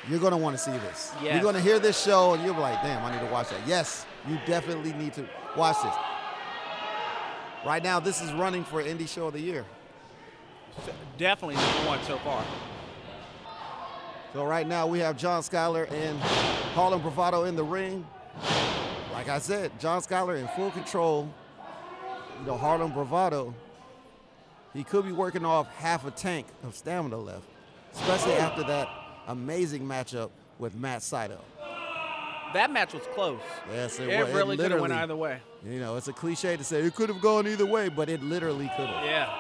you're 0.10 0.20
going 0.20 0.32
to 0.32 0.38
want 0.38 0.58
to 0.58 0.62
see 0.62 0.72
this. 0.72 1.14
Yes. 1.22 1.34
You're 1.34 1.44
going 1.44 1.56
to 1.56 1.62
hear 1.62 1.80
this 1.80 2.02
show 2.02 2.34
and 2.34 2.44
you'll 2.44 2.56
be 2.56 2.60
like, 2.60 2.82
damn, 2.82 3.04
I 3.04 3.12
need 3.12 3.26
to 3.26 3.32
watch 3.32 3.50
that. 3.50 3.66
Yes, 3.66 4.06
you 4.28 4.38
definitely 4.46 4.94
need 4.94 5.14
to 5.14 5.26
watch 5.56 5.82
this. 5.82 5.96
Right 7.66 7.82
now, 7.82 8.00
this 8.00 8.22
is 8.22 8.34
running 8.34 8.66
for 8.66 8.84
Indie 8.84 9.08
Show 9.08 9.28
of 9.28 9.34
the 9.34 9.40
Year. 9.40 9.66
Definitely 11.18 11.56
number 11.56 11.88
one 11.88 12.04
so 12.04 12.18
far. 12.18 12.44
So 14.34 14.44
right 14.44 14.68
now 14.68 14.88
we 14.88 15.00
have 15.00 15.16
John 15.16 15.42
Skyler 15.42 15.90
and 15.92 16.20
Harlem 16.74 17.02
Bravado 17.02 17.46
in 17.46 17.56
the 17.56 17.64
ring. 17.64 18.06
Like 19.14 19.30
I 19.30 19.40
said, 19.40 19.80
John 19.80 20.02
Skyler 20.02 20.40
in 20.40 20.48
full 20.50 20.72
control. 20.72 21.32
You 22.40 22.48
know, 22.48 22.58
Harlem 22.58 22.92
Bravado, 22.92 23.54
he 24.74 24.84
could 24.84 25.06
be 25.06 25.12
working 25.12 25.46
off 25.46 25.68
half 25.76 26.06
a 26.06 26.12
tank 26.12 26.48
of 26.64 26.76
stamina 26.76 27.18
left, 27.18 27.46
especially 27.94 28.34
after 28.34 28.64
that 28.64 28.90
amazing 29.28 29.84
matchup 29.84 30.30
with 30.60 30.76
Matt 30.76 31.02
Sydal. 31.02 31.40
That 32.54 32.72
match 32.72 32.94
was 32.94 33.02
close. 33.16 33.40
Yes, 33.72 34.00
it, 34.00 34.10
It 34.10 34.26
was. 34.26 34.34
really 34.34 34.58
could 34.58 34.70
have 34.72 34.80
went 34.82 34.94
either 34.94 35.16
way. 35.16 35.40
You 35.66 35.80
know, 35.80 35.96
it's 35.98 36.08
a 36.08 36.14
cliche 36.14 36.56
to 36.56 36.64
say 36.64 36.82
it 36.82 36.96
could 36.96 37.10
have 37.10 37.20
gone 37.22 37.48
either 37.48 37.66
way, 37.66 37.90
but 37.90 38.10
it 38.10 38.22
literally 38.22 38.70
could 38.78 38.88
have. 38.88 39.06
Yeah. 39.06 39.34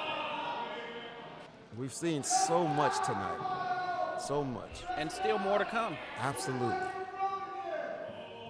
We've 1.77 1.93
seen 1.93 2.23
so 2.23 2.65
much 2.67 2.93
tonight. 3.05 4.19
So 4.19 4.43
much. 4.43 4.83
And 4.97 5.11
still 5.11 5.37
more 5.39 5.59
to 5.59 5.65
come. 5.65 5.95
Absolutely. 6.19 6.75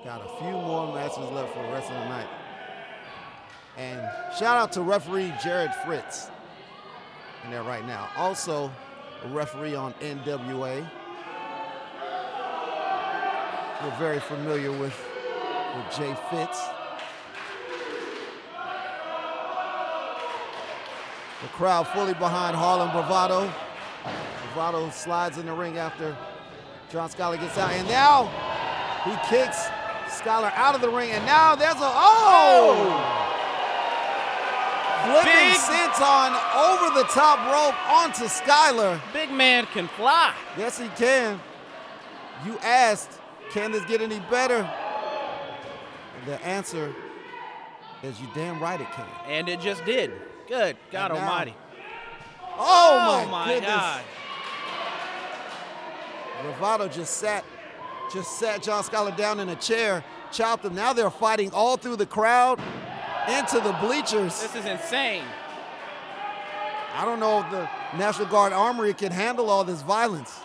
Got 0.05 0.21
a 0.21 0.37
few 0.39 0.51
more 0.51 0.93
matches 0.93 1.17
left 1.31 1.53
for 1.53 1.63
the 1.63 1.69
rest 1.71 1.89
of 1.89 1.95
the 1.95 2.09
night. 2.09 2.27
And 3.77 3.99
shout 4.37 4.57
out 4.57 4.71
to 4.73 4.81
referee 4.81 5.33
Jared 5.43 5.73
Fritz 5.85 6.29
in 7.43 7.51
there 7.51 7.63
right 7.63 7.85
now. 7.87 8.09
Also, 8.17 8.71
a 9.23 9.27
referee 9.29 9.75
on 9.75 9.93
NWA. 9.95 10.87
We're 13.83 13.97
very 13.97 14.19
familiar 14.21 14.71
with, 14.71 14.97
with 15.75 15.97
Jay 15.97 16.15
Fitz. 16.29 16.61
The 21.41 21.49
crowd 21.49 21.85
fully 21.89 22.13
behind 22.13 22.55
Harlem 22.55 22.91
Bravado. 22.91 23.51
Bravado 24.53 24.89
slides 24.91 25.37
in 25.37 25.47
the 25.47 25.51
ring 25.51 25.77
after 25.77 26.15
John 26.93 27.09
Skyler 27.09 27.37
gets 27.37 27.57
out. 27.57 27.73
And 27.73 27.85
now 27.89 28.27
he 29.03 29.11
kicks 29.27 29.65
Skyler 30.07 30.53
out 30.55 30.75
of 30.75 30.81
the 30.81 30.89
ring. 30.89 31.11
And 31.11 31.25
now 31.25 31.53
there's 31.53 31.75
a 31.75 31.79
oh! 31.81 33.33
Flipping 35.03 35.33
Big- 35.33 35.57
senton 35.57 36.31
over 36.55 36.97
the 36.97 37.05
top 37.09 37.37
rope 37.51 37.75
onto 37.91 38.27
Skyler. 38.27 39.01
Big 39.11 39.29
man 39.29 39.65
can 39.73 39.89
fly. 39.89 40.33
Yes, 40.57 40.79
he 40.79 40.87
can. 40.95 41.41
You 42.45 42.57
asked, 42.59 43.19
can 43.53 43.71
this 43.71 43.85
get 43.85 44.01
any 44.01 44.19
better? 44.31 44.69
The 46.25 46.43
answer 46.45 46.93
is 48.01 48.19
you 48.19 48.27
damn 48.33 48.59
right 48.59 48.79
it 48.81 48.87
can. 48.91 49.05
And 49.27 49.47
it 49.47 49.59
just 49.59 49.85
did. 49.85 50.11
Good 50.47 50.75
God 50.91 51.11
And 51.11 51.19
now- 51.19 51.27
Almighty. 51.29 51.55
Oh, 52.57 53.23
oh 53.25 53.29
my, 53.29 53.47
goodness. 53.53 53.69
God. 53.69 54.01
Bravado 56.43 56.87
just 56.87 57.17
sat, 57.17 57.45
just 58.13 58.37
sat 58.37 58.61
John 58.61 58.83
Skyler 58.83 59.15
down 59.15 59.39
in 59.39 59.49
a 59.49 59.55
chair, 59.55 60.03
chopped 60.31 60.65
him. 60.65 60.75
Now 60.75 60.91
they're 60.93 61.09
fighting 61.09 61.51
all 61.53 61.77
through 61.77 61.95
the 61.95 62.05
crowd, 62.05 62.59
into 63.29 63.59
the 63.61 63.71
bleachers. 63.81 64.39
This 64.41 64.55
is 64.55 64.65
insane. 64.65 65.23
I 66.95 67.05
don't 67.05 67.19
know 67.19 67.39
if 67.39 67.49
the 67.49 67.67
National 67.97 68.27
Guard 68.27 68.51
Armory 68.53 68.93
can 68.93 69.11
handle 69.11 69.49
all 69.49 69.63
this 69.63 69.81
violence. 69.81 70.41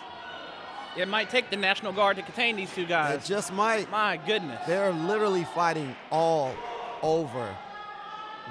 It 0.99 1.07
might 1.07 1.29
take 1.29 1.49
the 1.49 1.55
National 1.55 1.93
Guard 1.93 2.17
to 2.17 2.23
contain 2.23 2.57
these 2.57 2.73
two 2.73 2.85
guys. 2.85 3.23
It 3.23 3.25
just 3.25 3.53
might. 3.53 3.89
My 3.89 4.17
goodness. 4.17 4.61
They're 4.67 4.91
literally 4.91 5.45
fighting 5.55 5.95
all 6.11 6.53
over 7.01 7.55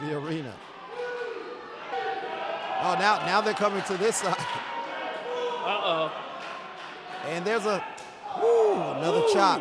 the 0.03 0.16
arena. 0.16 0.55
Oh, 2.80 2.96
now 2.99 3.18
now 3.26 3.42
they're 3.42 3.53
coming 3.53 3.82
to 3.82 3.96
this 3.99 4.16
side, 4.22 4.34
Uh-oh. 4.38 6.12
and 7.26 7.44
there's 7.44 7.66
a 7.66 7.84
woo, 8.40 8.74
another 8.74 9.24
chop. 9.32 9.61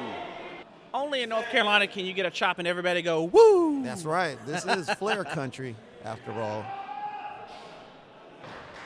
Only 0.93 1.23
in 1.23 1.29
North 1.29 1.49
Carolina 1.49 1.87
can 1.87 2.05
you 2.05 2.13
get 2.13 2.25
a 2.25 2.31
chop 2.31 2.57
and 2.59 2.67
everybody 2.67 3.01
go, 3.01 3.23
woo! 3.25 3.83
That's 3.83 4.05
right. 4.05 4.37
This 4.45 4.65
is 4.65 4.89
Flair 4.99 5.23
country, 5.25 5.75
after 6.05 6.31
all. 6.31 6.65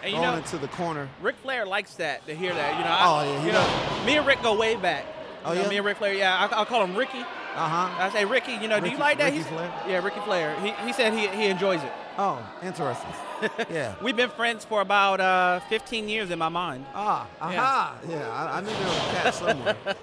And 0.03 0.11
you 0.11 0.17
Going 0.17 0.31
know, 0.31 0.37
into 0.37 0.57
the 0.57 0.67
corner. 0.69 1.07
Ric 1.21 1.35
Flair 1.37 1.65
likes 1.65 1.93
that, 1.95 2.25
to 2.27 2.35
hear 2.35 2.53
that. 2.53 2.77
You 2.77 2.83
know, 2.83 2.91
I, 2.91 3.05
Oh, 3.05 3.23
yeah, 3.33 3.45
you 3.45 3.51
know, 3.51 4.05
me 4.05 4.17
and 4.17 4.25
Rick 4.25 4.41
go 4.41 4.55
way 4.57 4.75
back. 4.75 5.05
Oh, 5.45 5.51
You 5.51 5.57
know, 5.59 5.63
yeah? 5.63 5.69
Me 5.69 5.77
and 5.77 5.85
Ric 5.85 5.97
Flair, 5.97 6.13
yeah. 6.13 6.49
I, 6.51 6.61
I 6.61 6.65
call 6.65 6.83
him 6.83 6.95
Ricky. 6.95 7.19
Uh 7.19 7.23
huh. 7.67 7.89
I 8.03 8.09
say, 8.11 8.25
Ricky, 8.25 8.53
you 8.53 8.67
know, 8.67 8.79
do 8.79 8.89
you 8.89 8.97
like 8.97 9.17
that? 9.19 9.25
Ricky 9.25 9.37
He's- 9.37 9.47
Flair? 9.49 9.71
Yeah, 9.87 10.03
Ricky 10.03 10.19
Flair. 10.21 10.55
He, 10.61 10.71
he 10.85 10.93
said 10.93 11.13
he, 11.13 11.27
he 11.27 11.45
enjoys 11.47 11.83
it. 11.83 11.91
Oh, 12.17 12.39
interesting. 12.63 13.11
Yeah. 13.71 13.95
We've 14.03 14.15
been 14.15 14.29
friends 14.29 14.63
for 14.65 14.81
about 14.81 15.19
uh, 15.19 15.61
15 15.61 16.07
years 16.07 16.29
in 16.29 16.37
my 16.37 16.49
mind. 16.49 16.85
Ah, 16.93 17.25
aha. 17.41 17.97
Yeah, 18.07 18.29
I, 18.31 18.57
I 18.57 18.61
knew 18.61 18.67
there 18.67 18.87
was 18.87 18.97
a 18.97 19.11
catch 19.15 19.33
somewhere. 19.33 19.75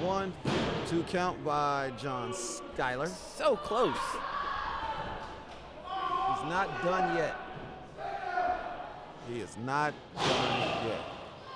One, 0.00 0.32
two 0.86 1.02
count 1.04 1.42
by 1.44 1.92
John 2.00 2.32
Skyler. 2.32 3.08
So 3.08 3.56
close. 3.56 3.96
He's 5.84 6.44
not 6.48 6.68
done 6.84 7.16
yet. 7.16 7.36
He 9.32 9.40
is 9.40 9.56
not 9.64 9.94
done 10.16 10.86
yet. 10.86 11.00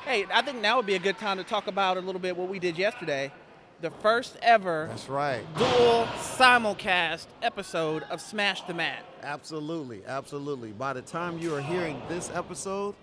Hey, 0.05 0.27
I 0.33 0.41
think 0.43 0.61
now 0.63 0.77
would 0.77 0.87
be 0.87 0.95
a 0.95 0.99
good 1.01 1.19
time 1.19 1.37
to 1.39 1.45
talk 1.45 1.67
about 1.67 1.97
a 1.97 2.01
little 2.01 2.21
bit 2.21 2.37
what 2.37 2.49
we 2.49 2.59
did 2.59 2.79
yesterday. 2.79 3.33
The 3.83 3.91
first 3.91 4.39
ever 4.41 4.87
That's 4.89 5.09
right. 5.09 5.43
dual 5.59 6.07
simulcast 6.17 7.27
episode 7.43 8.05
of 8.05 8.23
Smash 8.23 8.63
the 8.63 8.73
Mat. 8.73 9.05
Absolutely, 9.23 10.03
absolutely. 10.07 10.73
By 10.73 10.95
the 10.95 11.03
time 11.03 11.39
you 11.39 11.55
are 11.55 11.61
hearing 11.61 12.01
this 12.09 12.31
episode, 12.33 12.95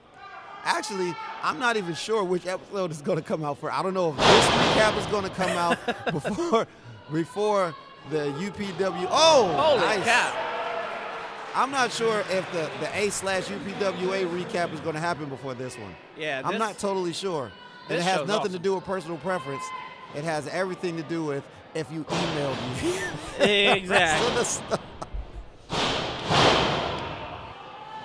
actually, 0.64 1.14
I'm 1.44 1.60
not 1.60 1.78
even 1.78 1.94
sure 1.94 2.24
which 2.24 2.48
episode 2.48 2.90
is 2.90 3.04
going 3.04 3.20
to 3.20 3.24
come 3.24 3.44
out 3.44 3.60
first. 3.60 3.78
I 3.78 3.84
don't 3.84 3.94
know 3.94 4.10
if 4.12 4.18
this 4.18 4.46
recap 4.48 4.98
is 4.98 5.06
going 5.08 5.26
to 5.26 5.30
come 5.30 5.52
out 5.52 5.78
before 6.12 6.66
before 7.12 7.76
the 8.10 8.32
UPW. 8.40 9.08
Oh, 9.12 9.54
Holy 9.56 9.80
nice. 9.82 10.04
cow. 10.06 10.50
I'm 11.56 11.72
not 11.72 11.92
sure 11.92 12.20
if 12.30 12.52
the, 12.52 12.70
the 12.80 12.90
A 12.98 13.10
slash 13.10 13.46
UPWA 13.48 14.28
recap 14.28 14.74
is 14.74 14.80
going 14.80 14.96
to 14.96 15.02
happen 15.02 15.30
before 15.30 15.54
this 15.54 15.78
one. 15.78 15.96
Yeah, 16.18 16.42
I'm 16.44 16.58
not 16.58 16.80
totally 16.80 17.14
sure. 17.14 17.52
And 17.90 18.00
it 18.00 18.04
has 18.04 18.28
nothing 18.28 18.52
to 18.54 18.60
do 18.60 18.76
with 18.76 18.86
personal 18.86 19.18
preference. 19.18 19.64
It 20.16 20.24
has 20.24 20.48
everything 20.48 20.98
to 20.98 21.04
do 21.04 21.24
with 21.26 21.44
if 21.76 21.92
you 21.92 22.04
emailed 22.06 22.84
me. 22.84 23.00
Exactly. 23.74 24.28
So 24.28 24.36
the 24.36 24.44
stuff- 24.46 24.80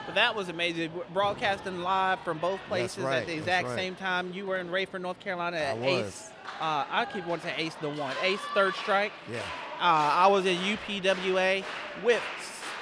But 0.07 0.14
that 0.14 0.34
was 0.34 0.49
amazing. 0.49 0.90
We're 0.96 1.05
Broadcasting 1.12 1.82
live 1.82 2.20
from 2.20 2.38
both 2.38 2.61
places 2.68 3.05
right, 3.05 3.18
at 3.18 3.26
the 3.26 3.34
exact 3.34 3.68
right. 3.68 3.76
same 3.76 3.94
time. 3.94 4.32
You 4.32 4.46
were 4.46 4.57
in 4.57 4.68
Raeford, 4.70 5.03
North 5.03 5.20
Carolina 5.20 5.59
at. 5.59 5.76
Ace. 5.82 6.30
Uh, 6.61 6.84
I 6.90 7.07
keep 7.12 7.26
wanting 7.26 7.51
to 7.51 7.57
say 7.57 7.62
Ace 7.66 7.74
the 7.74 7.90
One. 7.90 8.14
Ace 8.22 8.40
Third 8.55 8.74
Strike. 8.74 9.12
yeah. 9.30 9.40
Uh, 9.80 9.82
I 9.82 10.26
was 10.26 10.44
in 10.44 10.57
UPWA 10.57 11.62
with 12.03 12.22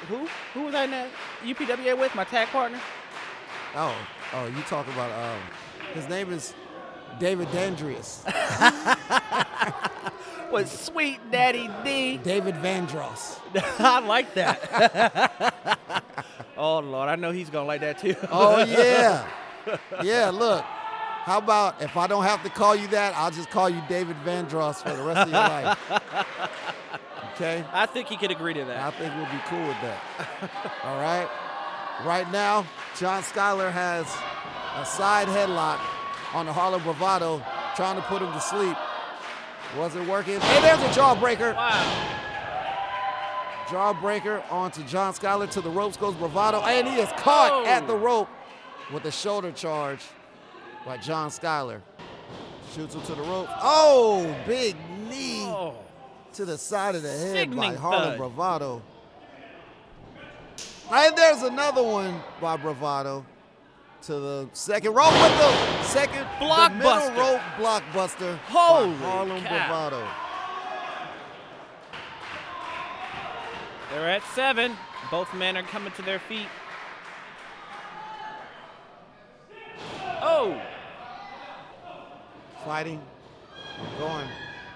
who? 0.09 0.29
Who 0.55 0.63
was 0.65 0.75
I 0.75 0.85
in 0.85 0.91
that 0.91 1.09
UPWA 1.45 1.99
with? 1.99 2.15
My 2.15 2.25
tag 2.25 2.49
partner. 2.49 2.81
Oh, 3.75 3.95
oh, 4.35 4.47
you 4.47 4.61
talk 4.63 4.87
about 4.89 5.11
um, 5.13 5.41
his 5.95 6.09
name 6.09 6.33
is 6.33 6.55
David 7.19 7.49
Dandrius. 7.49 8.25
With 10.53 10.71
Sweet 10.71 11.19
Daddy 11.33 11.69
D. 11.85 12.19
David 12.19 12.55
Vandross. 12.57 13.41
I 13.81 13.99
like 13.99 14.33
that. 14.35 15.77
oh 16.57 16.79
Lord, 16.79 17.09
I 17.09 17.17
know 17.17 17.33
he's 17.33 17.51
gonna 17.51 17.67
like 17.67 17.81
that 17.81 17.99
too. 17.99 18.15
Oh 18.31 18.65
yeah, 18.65 19.27
yeah. 20.03 20.31
Look, 20.31 20.63
how 20.63 21.39
about 21.39 21.83
if 21.83 21.97
I 21.97 22.07
don't 22.07 22.23
have 22.23 22.45
to 22.45 22.49
call 22.49 22.77
you 22.77 22.87
that, 22.89 23.13
I'll 23.17 23.33
just 23.33 23.51
call 23.51 23.69
you 23.69 23.83
David 23.89 24.17
Vandross 24.25 24.77
for 24.77 24.95
the 24.97 25.03
rest 25.03 25.21
of 25.21 25.31
your 25.31 25.41
life. 25.41 25.79
Okay. 27.37 27.65
I 27.73 27.87
think 27.87 28.09
he 28.09 28.17
could 28.17 28.31
agree 28.31 28.55
to 28.55 28.65
that. 28.65 28.79
I 28.79 28.91
think 28.93 29.15
we'll 29.15 29.27
be 29.27 29.43
cool 29.47 29.61
with 29.69 29.77
that. 29.83 30.01
All 30.85 30.97
right. 30.97 31.29
Right 32.05 32.31
now, 32.33 32.67
John 32.99 33.23
Skyler 33.23 33.71
has 33.71 34.07
a 34.77 34.85
side 34.85 35.29
headlock 35.29 35.79
on 36.35 36.47
the 36.47 36.53
Harlem 36.53 36.83
Bravado, 36.83 37.43
trying 37.77 37.97
to 37.97 38.03
put 38.03 38.21
him 38.23 38.33
to 38.33 38.41
sleep. 38.41 38.77
Wasn't 39.77 40.09
working. 40.09 40.41
Hey, 40.41 40.61
there's 40.63 40.81
a 40.81 40.99
jawbreaker. 40.99 41.55
Wow. 41.55 42.13
Jawbreaker 43.67 44.43
onto 44.51 44.83
John 44.85 45.13
Skyler 45.13 45.51
to 45.51 45.61
the 45.61 45.71
ropes 45.71 45.97
goes 45.97 46.15
Bravado, 46.15 46.61
and 46.63 46.87
he 46.89 46.97
is 47.01 47.09
caught 47.19 47.51
Oh. 47.53 47.67
at 47.67 47.87
the 47.87 47.97
rope 47.97 48.29
with 48.93 49.05
a 49.07 49.11
shoulder 49.11 49.51
charge 49.53 50.01
by 50.87 50.97
John 50.99 51.31
Skyler. 51.31 51.81
Shoots 52.75 52.95
him 52.95 53.03
to 53.03 53.15
the 53.15 53.23
rope. 53.23 53.49
Oh, 53.61 54.35
big 54.47 54.77
knee 55.11 55.45
Oh. 55.47 55.75
To 56.37 56.45
the 56.45 56.59
side 56.59 56.95
of 56.95 57.03
the 57.03 57.11
head 57.11 57.57
by 57.57 57.75
Harlem 57.75 58.11
thud. 58.11 58.19
Bravado. 58.19 58.83
And 60.93 61.17
there's 61.17 61.43
another 61.43 61.83
one 61.83 62.21
by 62.43 62.59
Bravado 62.59 63.25
to 64.03 64.13
the 64.13 64.49
second 64.53 64.93
rope 64.93 65.13
with 65.13 65.39
the 65.39 65.83
second 65.83 66.27
the 66.39 66.71
middle 66.77 67.11
rope 67.13 67.41
blockbuster. 67.57 68.37
Holy 68.49 68.91
by 68.91 68.97
Harlem 68.99 69.43
cow. 69.43 69.49
Bravado. 69.49 70.09
They're 73.91 74.11
at 74.11 74.23
seven. 74.35 74.77
Both 75.11 75.33
men 75.33 75.57
are 75.57 75.63
coming 75.63 75.93
to 75.95 76.03
their 76.03 76.19
feet. 76.19 76.49
Oh, 80.21 80.61
Fighting, 82.65 83.01
going 83.99 84.29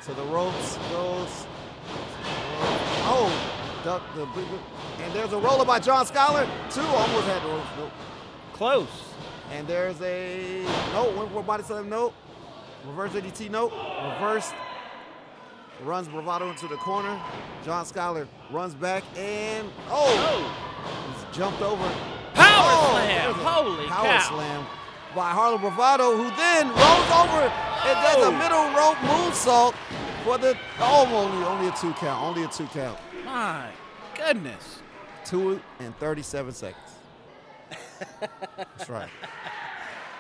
to 0.04 0.14
the 0.14 0.22
ropes, 0.24 0.78
goes. 0.90 1.46
Oh, 3.12 3.80
duck 3.84 4.02
the 4.14 4.22
and 5.02 5.12
there's 5.12 5.32
a 5.32 5.38
roller 5.38 5.64
by 5.64 5.78
John 5.78 6.04
Skyler. 6.06 6.46
Two 6.72 6.80
almost 6.82 7.26
had 7.26 7.42
ropes. 7.44 7.66
Oh, 7.76 7.80
nope. 7.80 7.90
close. 8.52 8.88
And 9.52 9.66
there's 9.66 10.00
a 10.02 10.62
no, 10.92 11.10
one 11.32 11.44
body 11.44 11.62
slam, 11.64 11.88
nope. 11.88 12.14
Reverse 12.86 13.12
ADT, 13.12 13.50
nope. 13.50 13.72
Reverse 14.20 14.52
runs 15.82 16.08
Bravado 16.08 16.50
into 16.50 16.68
the 16.68 16.76
corner. 16.76 17.20
John 17.64 17.84
Skyler 17.84 18.28
runs 18.50 18.74
back 18.74 19.02
and 19.16 19.68
oh, 19.90 20.06
Oh, 20.46 21.12
he's 21.26 21.36
jumped 21.36 21.60
over. 21.62 21.82
power 22.34 22.70
Oh, 22.72 22.90
slam. 22.92 23.34
Holy 23.34 23.86
power 23.86 24.04
cow. 24.04 24.18
Power 24.20 24.36
slam 24.36 24.66
by 25.16 25.30
Harlem 25.30 25.60
Bravado, 25.60 26.16
who 26.16 26.30
then 26.36 26.68
rolls 26.68 27.10
over 27.10 27.42
and 27.42 27.96
does 28.04 28.24
a 28.24 28.28
Oh. 28.28 28.38
middle 28.38 28.70
rope 28.78 28.96
moonsault 28.98 29.74
for 30.24 30.38
the 30.38 30.56
oh, 30.80 31.06
only 31.12 31.46
only 31.46 31.68
a 31.68 31.72
two 31.72 31.92
count, 31.94 32.22
only 32.22 32.44
a 32.44 32.48
two 32.48 32.66
count. 32.66 32.98
My 33.24 33.68
goodness. 34.14 34.80
Two 35.24 35.60
and 35.78 35.96
37 35.98 36.52
seconds. 36.52 36.76
That's 38.56 38.88
right. 38.88 39.08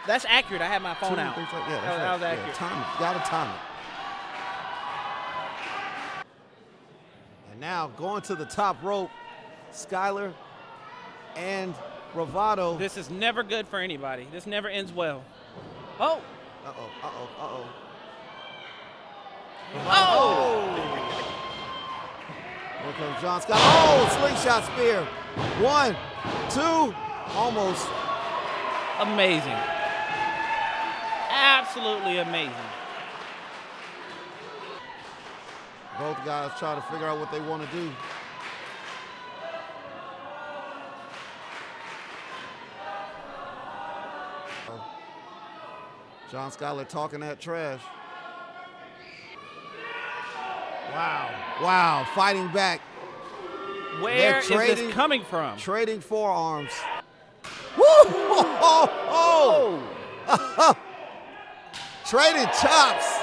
That's 0.06 0.24
accurate. 0.28 0.62
I 0.62 0.66
had 0.66 0.82
my 0.82 0.94
phone 0.94 1.18
out. 1.18 1.34
37 1.34 1.70
Yeah, 1.70 1.80
That- 1.80 1.98
right. 2.02 2.12
was 2.12 2.20
Yeah, 2.22 2.28
accurate. 2.28 2.54
time 2.54 2.80
it. 2.80 2.98
Gotta 2.98 3.18
time 3.20 3.54
it. 3.54 3.60
And 7.52 7.60
now 7.60 7.88
going 7.96 8.22
to 8.22 8.34
the 8.34 8.44
top 8.46 8.82
rope, 8.82 9.10
Skyler 9.72 10.32
and 11.36 11.74
Bravado. 12.12 12.76
This 12.76 12.96
is 12.96 13.10
never 13.10 13.42
good 13.42 13.66
for 13.68 13.78
anybody. 13.78 14.26
This 14.32 14.46
never 14.46 14.68
ends 14.68 14.92
well. 14.92 15.22
Oh, 15.98 16.20
Uh 16.64 16.72
oh, 16.78 16.90
uh 17.02 17.10
oh, 17.10 17.28
uh 17.38 17.48
oh. 17.48 17.66
Oh. 19.74 20.60
Here 22.82 22.92
comes 22.92 23.20
John 23.20 23.40
Scott. 23.40 23.58
Oh, 23.60 24.18
slingshot 24.18 24.64
spear. 24.64 25.04
One, 25.62 25.96
two, 26.50 26.94
almost. 27.36 27.86
Amazing. 29.00 29.56
Absolutely 31.30 32.18
amazing. 32.18 32.52
Both 35.98 36.24
guys 36.24 36.50
try 36.58 36.74
to 36.74 36.82
figure 36.82 37.06
out 37.06 37.18
what 37.18 37.30
they 37.30 37.40
want 37.40 37.62
to 37.62 37.76
do. 37.76 37.90
John 46.30 46.50
Skyler 46.52 46.86
talking 46.86 47.20
that 47.20 47.40
trash. 47.40 47.80
Wow. 50.92 51.30
Wow. 51.62 52.06
Fighting 52.14 52.48
back. 52.48 52.80
Where 54.00 54.38
is 54.38 54.46
trading- 54.46 54.86
this 54.86 54.94
coming 54.94 55.24
from? 55.24 55.56
Trading 55.58 56.00
forearms. 56.00 56.70
Woo! 57.76 57.84
Oh, 57.84 59.82
oh. 60.68 60.76
Trading 62.06 62.46
chops. 62.60 63.18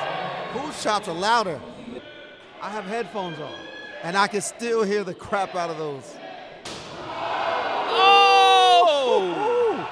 Whose 0.54 0.82
chops 0.82 1.08
are 1.08 1.14
louder? 1.14 1.60
I 2.62 2.70
have 2.70 2.86
headphones 2.86 3.40
on, 3.40 3.54
and 4.04 4.18
I 4.18 4.28
can 4.28 4.42
still 4.42 4.84
hear 4.84 5.04
the 5.04 5.14
crap 5.14 5.56
out 5.56 5.70
of 5.70 5.78
those. 5.78 6.16
Oh! 8.00 9.88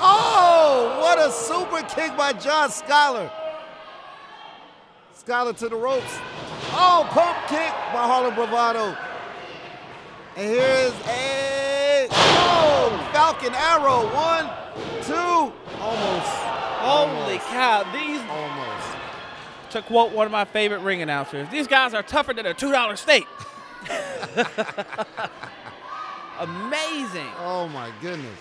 Oh, 0.00 0.98
what 1.00 1.18
a 1.18 1.30
super 1.30 1.82
kick 1.94 2.16
by 2.16 2.32
John 2.32 2.70
Skyler. 2.70 3.30
Skyler 5.16 5.56
to 5.58 5.68
the 5.68 5.76
ropes. 5.76 6.18
Oh, 6.80 7.06
pump 7.10 7.36
kick 7.48 7.72
by 7.92 8.06
Harlem 8.06 8.34
Bravado. 8.36 8.96
And 10.36 10.48
here's 10.48 10.92
a 11.08 12.06
oh, 12.10 13.10
Falcon 13.12 13.52
Arrow. 13.54 14.06
One, 14.14 14.48
two, 15.02 15.52
almost. 15.82 16.28
Holy 16.78 17.10
Almost. 17.10 17.46
cow. 17.48 17.82
These, 17.92 18.20
Almost. 18.30 18.86
to 19.70 19.82
quote 19.82 20.12
one 20.12 20.26
of 20.26 20.32
my 20.32 20.44
favorite 20.44 20.80
ring 20.80 21.02
announcers, 21.02 21.48
these 21.50 21.66
guys 21.66 21.92
are 21.92 22.04
tougher 22.04 22.32
than 22.32 22.46
a 22.46 22.54
$2 22.54 22.96
steak. 22.96 23.26
Amazing. 26.38 27.26
Oh 27.40 27.68
my 27.74 27.90
goodness. 28.00 28.38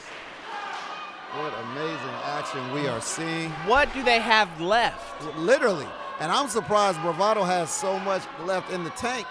What 1.34 1.54
amazing 1.72 2.16
action 2.26 2.72
we 2.72 2.88
are 2.88 3.02
seeing. 3.02 3.50
What 3.66 3.92
do 3.94 4.04
they 4.04 4.20
have 4.20 4.62
left? 4.62 5.24
Literally. 5.38 5.88
And 6.20 6.32
I'm 6.32 6.48
surprised 6.50 7.00
Bravado 7.02 7.44
has 7.44 7.70
so 7.70 8.00
much 8.00 8.24
left 8.46 8.72
in 8.72 8.84
the 8.84 8.90
tank. 8.92 9.28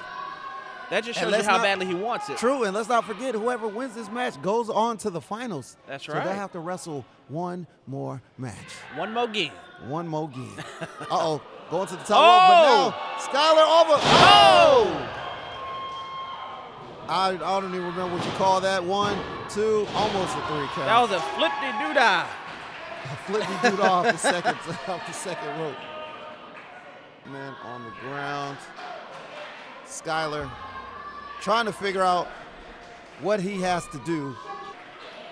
That 0.91 1.03
just 1.03 1.19
shows 1.19 1.35
you 1.37 1.43
how 1.43 1.57
not- 1.57 1.63
badly 1.65 1.87
he 1.87 1.95
wants 1.95 2.29
it. 2.29 2.39
True, 2.39 2.63
and 2.63 2.73
let's 2.75 2.89
not 2.89 3.05
forget 3.05 3.35
whoever 3.35 3.67
wins 3.67 3.95
this 3.97 4.09
match 4.09 4.41
goes 4.41 4.71
on 4.71 4.99
to 4.99 5.11
the 5.11 5.21
finals. 5.21 5.77
That's 5.89 6.09
right. 6.09 6.23
So 6.23 6.29
they 6.29 6.37
have 6.37 6.53
to 6.53 6.61
wrestle 6.61 7.05
one 7.29 7.67
more 7.89 8.23
match. 8.39 8.55
One 8.95 9.13
more 9.13 9.27
game. 9.27 9.51
One 9.89 10.07
more 10.07 10.29
game. 10.29 10.55
uh 10.81 11.07
oh. 11.11 11.43
Going 11.69 11.89
to 11.89 11.97
the 11.97 12.05
top 12.05 12.11
Oh! 12.21 12.85
rope, 12.85 12.95
but 12.95 13.33
now 13.33 13.55
Skyler 13.57 13.83
over. 13.83 14.01
Oh! 14.01 15.13
I, 17.09 17.31
I 17.31 17.61
don't 17.61 17.73
even 17.75 17.87
remember 17.87 18.17
what 18.17 18.25
you 18.25 18.31
call 18.33 18.61
that. 18.61 18.83
One, 18.85 19.17
two, 19.49 19.87
almost 19.95 20.37
a 20.37 20.41
three 20.47 20.67
count. 20.75 20.87
That 20.87 21.01
was 21.01 21.11
a 21.11 21.21
flippy 21.35 21.71
doodah. 21.83 22.27
Flippy 23.27 23.71
dude 23.71 23.81
off 23.81 24.05
the 24.05 24.17
second 24.19 24.55
off 24.89 25.07
the 25.07 25.13
second 25.13 25.61
rope. 25.61 25.77
Man 27.33 27.55
on 27.65 27.83
the 27.85 27.91
ground. 28.09 28.57
Skyler 29.87 30.51
trying 31.41 31.67
to 31.67 31.73
figure 31.73 32.03
out 32.03 32.29
what 33.21 33.41
he 33.41 33.61
has 33.63 33.87
to 33.89 33.99
do 34.05 34.35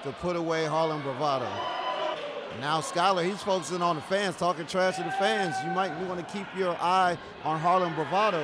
to 0.02 0.12
put 0.12 0.36
away 0.36 0.64
Harlem 0.64 1.02
Bravado. 1.02 1.48
Now 2.60 2.80
Skyler, 2.80 3.24
he's 3.24 3.42
focusing 3.42 3.82
on 3.82 3.96
the 3.96 4.02
fans, 4.02 4.36
talking 4.36 4.66
trash 4.66 4.96
to 4.96 5.02
the 5.04 5.10
fans. 5.12 5.54
You 5.64 5.70
might 5.72 5.92
want 6.06 6.26
to 6.26 6.32
keep 6.36 6.46
your 6.56 6.76
eye 6.80 7.16
on 7.44 7.58
Harlem 7.60 7.94
Bravado. 7.94 8.40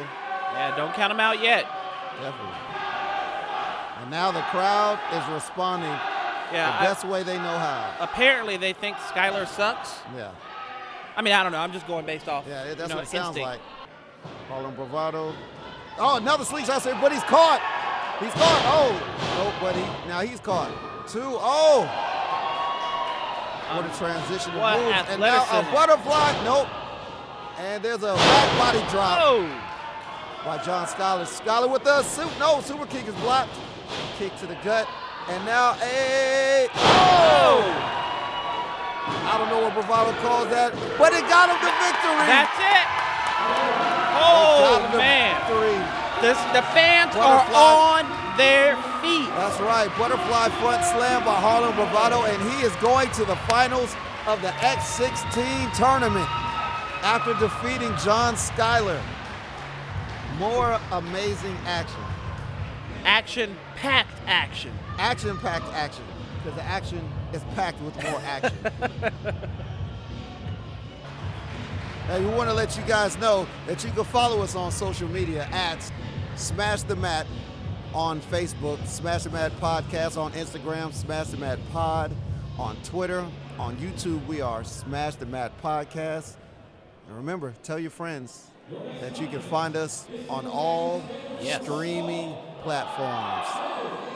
Yeah, 0.53 0.77
don't 0.77 0.95
count 0.95 1.13
him 1.13 1.21
out 1.21 1.41
yet. 1.43 1.65
Definitely. 2.21 2.57
And 4.03 4.11
now 4.11 4.31
the 4.33 4.43
crowd 4.43 4.99
is 5.13 5.33
responding 5.35 5.91
Yeah. 6.53 6.71
the 6.73 6.81
I- 6.83 6.85
best 6.85 7.05
way 7.05 7.23
they 7.23 7.37
know 7.37 7.59
how. 7.59 7.91
apparently, 8.01 8.57
they 8.57 8.73
think 8.73 8.97
Skyler 8.97 9.47
sucks. 9.47 10.01
Yeah. 10.17 10.31
I 11.17 11.23
mean, 11.23 11.33
I 11.33 11.43
don't 11.43 11.53
know. 11.53 11.59
I'm 11.59 11.73
just 11.73 11.87
going 11.87 12.07
based 12.07 12.29
off. 12.29 12.45
Yeah, 12.49 12.65
that's 12.65 12.81
you 12.83 12.89
know, 12.89 12.95
what 12.97 13.05
it 13.05 13.09
sounds 13.09 13.37
instinct. 13.37 13.47
like. 13.49 13.61
Harlem 14.49 14.75
Bravado. 14.75 15.35
Oh, 15.99 16.17
another 16.17 16.45
slingshot 16.45 16.83
there, 16.83 16.97
but 17.01 17.13
he's 17.13 17.23
caught. 17.25 17.61
He's 18.21 18.33
caught. 18.33 18.63
Oh, 18.67 18.93
no, 19.39 19.53
but 19.61 19.75
he 19.75 19.83
now 20.09 20.21
he's 20.21 20.41
caught. 20.41 20.71
Two. 21.09 21.21
Oh. 21.23 21.89
What 23.75 23.87
a 23.87 23.99
transition 23.99 24.55
what 24.57 24.81
move. 24.81 24.93
And 25.09 25.21
now 25.21 25.47
uh, 25.49 25.65
a 25.65 25.73
butterfly. 25.73 26.45
Nope. 26.45 26.69
And 27.59 27.83
there's 27.83 28.03
a 28.03 28.15
back 28.15 28.59
body 28.59 28.91
drop. 28.91 29.19
Oh, 29.23 29.47
by 30.45 30.59
John 30.65 30.87
Skyler. 30.87 31.25
Skyler 31.25 31.71
with 31.71 31.87
us. 31.87 32.17
Su- 32.17 32.39
no, 32.39 32.61
Super 32.63 32.87
Kick 32.87 33.07
is 33.07 33.15
blocked. 33.17 33.51
Kick 34.17 34.37
to 34.39 34.47
the 34.47 34.57
gut. 34.65 34.89
And 35.29 35.45
now 35.45 35.77
a 35.83 36.69
oh! 36.75 37.20
I 39.71 39.75
don't 39.75 39.87
know 39.87 39.95
what 39.95 40.11
Bravado 40.11 40.13
calls 40.27 40.51
that, 40.51 40.75
but 40.99 41.15
it 41.15 41.23
got 41.31 41.47
him 41.47 41.59
the 41.63 41.71
victory. 41.79 42.27
That's 42.27 42.59
it. 42.59 42.83
It 42.83 43.01
Oh 44.19 44.91
the 44.91 44.99
man, 44.99 45.39
this, 46.21 46.37
the 46.53 46.63
fans 46.75 47.15
Butterfly. 47.15 47.55
are 47.55 48.03
on 48.03 48.37
their 48.37 48.75
feet. 49.01 49.31
That's 49.39 49.59
right. 49.61 49.89
Butterfly 49.97 50.51
front 50.61 50.85
slam 50.85 51.25
by 51.25 51.35
Harlem 51.39 51.75
Bravado, 51.77 52.25
and 52.27 52.43
he 52.51 52.67
is 52.67 52.75
going 52.77 53.11
to 53.13 53.25
the 53.25 53.37
finals 53.49 53.95
of 54.27 54.43
the 54.43 54.51
X16 54.61 55.73
tournament 55.79 56.29
after 57.07 57.33
defeating 57.39 57.95
John 58.05 58.35
Skyler. 58.35 59.01
More 60.39 60.81
amazing 60.93 61.57
action. 61.65 62.03
Action-packed 63.05 64.19
action. 64.27 64.73
Action 64.99 65.39
packed 65.39 65.73
action. 65.73 66.05
Because 66.37 66.59
the 66.59 66.65
action 66.65 67.09
is 67.33 67.43
packed 67.55 67.81
with 67.83 67.95
more 68.03 68.21
action. 68.25 68.57
We 72.19 72.27
want 72.27 72.51
to 72.51 72.55
let 72.55 72.77
you 72.77 72.83
guys 72.85 73.17
know 73.19 73.47
that 73.67 73.85
you 73.85 73.91
can 73.93 74.03
follow 74.05 74.43
us 74.43 74.57
on 74.57 74.73
social 74.73 75.09
media 75.09 75.45
at 75.53 75.79
Smash 76.35 76.83
the 76.83 76.97
Mat 76.97 77.27
on 77.95 78.21
Facebook, 78.21 78.85
Smash 78.87 79.23
the 79.25 79.31
Mat 79.31 79.53
Podcast 79.61 80.17
on 80.21 80.33
Instagram, 80.33 80.93
Smash 80.93 81.29
the 81.29 81.37
Mat 81.37 81.59
Pod 81.73 82.13
on 82.59 82.77
Twitter, 82.83 83.25
on 83.59 83.77
YouTube. 83.77 84.27
We 84.27 84.41
are 84.41 84.65
Smash 84.65 85.15
the 85.17 85.27
Mat 85.27 85.53
Podcast. 85.63 86.35
And 87.07 87.17
remember, 87.17 87.55
tell 87.63 87.79
your 87.79 87.91
friends 87.93 88.49
that 89.01 89.21
you 89.21 89.29
can 89.29 89.41
find 89.41 89.77
us 89.77 90.07
on 90.29 90.47
all 90.47 91.03
Yes. 91.41 91.63
streaming 91.63 92.35
platforms. 92.63 94.10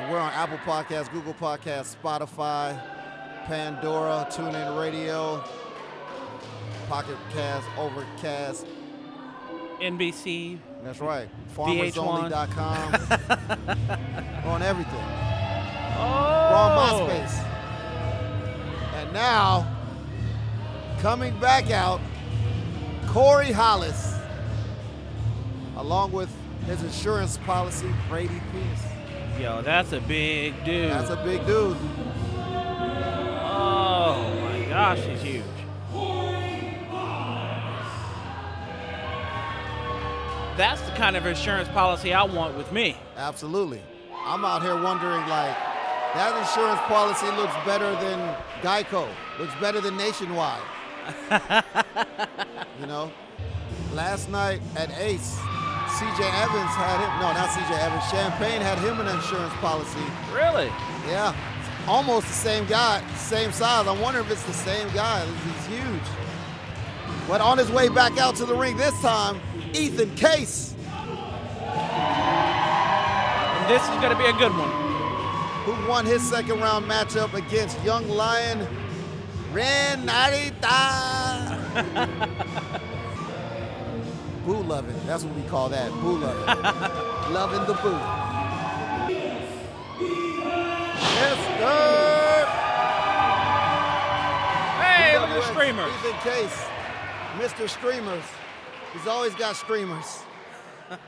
And 0.00 0.10
we're 0.10 0.18
on 0.18 0.32
Apple 0.32 0.56
Podcasts, 0.58 1.12
Google 1.12 1.34
Podcasts, 1.34 1.94
Spotify, 1.94 2.80
Pandora, 3.44 4.26
TuneIn 4.30 4.80
Radio, 4.80 5.44
Pocket 6.88 7.18
Cast, 7.34 7.66
Overcast. 7.76 8.66
NBC. 9.78 10.58
That's 10.82 11.00
right. 11.00 11.28
VH1. 11.54 11.92
FarmersOnly.com. 12.32 12.92
we're 14.42 14.50
on 14.50 14.62
everything. 14.62 15.04
Oh. 15.98 16.48
We're 16.50 16.56
on 16.56 17.10
MySpace. 17.10 17.44
And 18.94 19.12
now, 19.12 19.66
coming 21.00 21.38
back 21.40 21.70
out, 21.70 22.00
Corey 23.06 23.52
Hollis, 23.52 24.14
along 25.76 26.12
with 26.12 26.34
his 26.64 26.82
insurance 26.82 27.36
policy, 27.36 27.90
Brady 28.08 28.40
Pierce. 28.50 28.89
Yo, 29.40 29.62
that's 29.62 29.92
a 29.92 30.00
big 30.02 30.52
dude. 30.66 30.90
That's 30.90 31.08
a 31.08 31.16
big 31.16 31.46
dude. 31.46 31.74
oh 33.42 34.38
my 34.42 34.68
gosh, 34.68 34.98
he's 34.98 35.22
huge. 35.22 35.44
That's 40.58 40.82
the 40.82 40.90
kind 40.90 41.16
of 41.16 41.24
insurance 41.24 41.70
policy 41.70 42.12
I 42.12 42.22
want 42.22 42.54
with 42.58 42.70
me. 42.70 42.98
Absolutely. 43.16 43.80
I'm 44.26 44.44
out 44.44 44.60
here 44.60 44.74
wondering, 44.74 45.20
like, 45.20 45.56
that 46.12 46.36
insurance 46.38 46.80
policy 46.82 47.34
looks 47.34 47.54
better 47.64 47.92
than 48.04 48.36
Geico, 48.60 49.08
looks 49.38 49.54
better 49.58 49.80
than 49.80 49.96
Nationwide. 49.96 50.60
you 52.78 52.86
know, 52.86 53.10
last 53.94 54.28
night 54.28 54.60
at 54.76 54.90
Ace, 54.98 55.40
CJ 55.98 56.20
Evans 56.42 56.74
had 56.76 57.00
him, 57.00 57.10
no, 57.20 57.32
not 57.32 57.48
CJ 57.50 57.78
Evans, 57.78 58.04
Champagne 58.10 58.60
had 58.60 58.78
him 58.78 59.00
an 59.00 59.08
insurance 59.08 59.52
policy. 59.54 60.00
Really? 60.32 60.70
Yeah, 61.08 61.34
almost 61.88 62.26
the 62.28 62.32
same 62.32 62.64
guy, 62.66 63.02
same 63.16 63.50
size. 63.52 63.86
I 63.86 63.92
wonder 64.00 64.20
if 64.20 64.30
it's 64.30 64.42
the 64.44 64.52
same 64.52 64.88
guy. 64.94 65.24
He's 65.26 65.66
huge. 65.78 66.02
But 67.28 67.40
on 67.40 67.58
his 67.58 67.70
way 67.70 67.88
back 67.88 68.18
out 68.18 68.36
to 68.36 68.44
the 68.46 68.54
ring 68.54 68.76
this 68.76 68.98
time, 69.02 69.40
Ethan 69.74 70.14
Case, 70.16 70.74
And 71.60 73.70
this 73.70 73.82
is 73.82 73.88
going 74.00 74.10
to 74.10 74.16
be 74.18 74.24
a 74.26 74.32
good 74.32 74.52
one. 74.56 74.70
who 75.64 75.74
won 75.88 76.06
his 76.06 76.22
second 76.28 76.60
round 76.60 76.86
matchup 76.90 77.34
against 77.34 77.80
Young 77.84 78.08
Lion 78.08 78.66
Ren 79.52 80.06
Narita. 80.06 81.60
boo 84.44 84.62
loving. 84.62 84.94
That's 85.06 85.24
what 85.24 85.34
we 85.36 85.42
call 85.42 85.68
that. 85.68 85.90
Boo 85.92 86.18
loving. 86.18 86.46
loving 87.32 87.66
the 87.66 87.74
boo. 87.74 87.98
Mr. 91.20 92.46
Hey, 94.80 95.18
look 95.18 95.28
at 95.28 95.34
the 95.34 95.40
WX 95.40 95.52
streamers. 95.52 95.92
Ethan 95.92 96.20
Case, 96.20 96.66
Mr. 97.36 97.68
Streamers. 97.68 98.24
He's 98.92 99.06
always 99.06 99.34
got 99.34 99.56
streamers. 99.56 100.22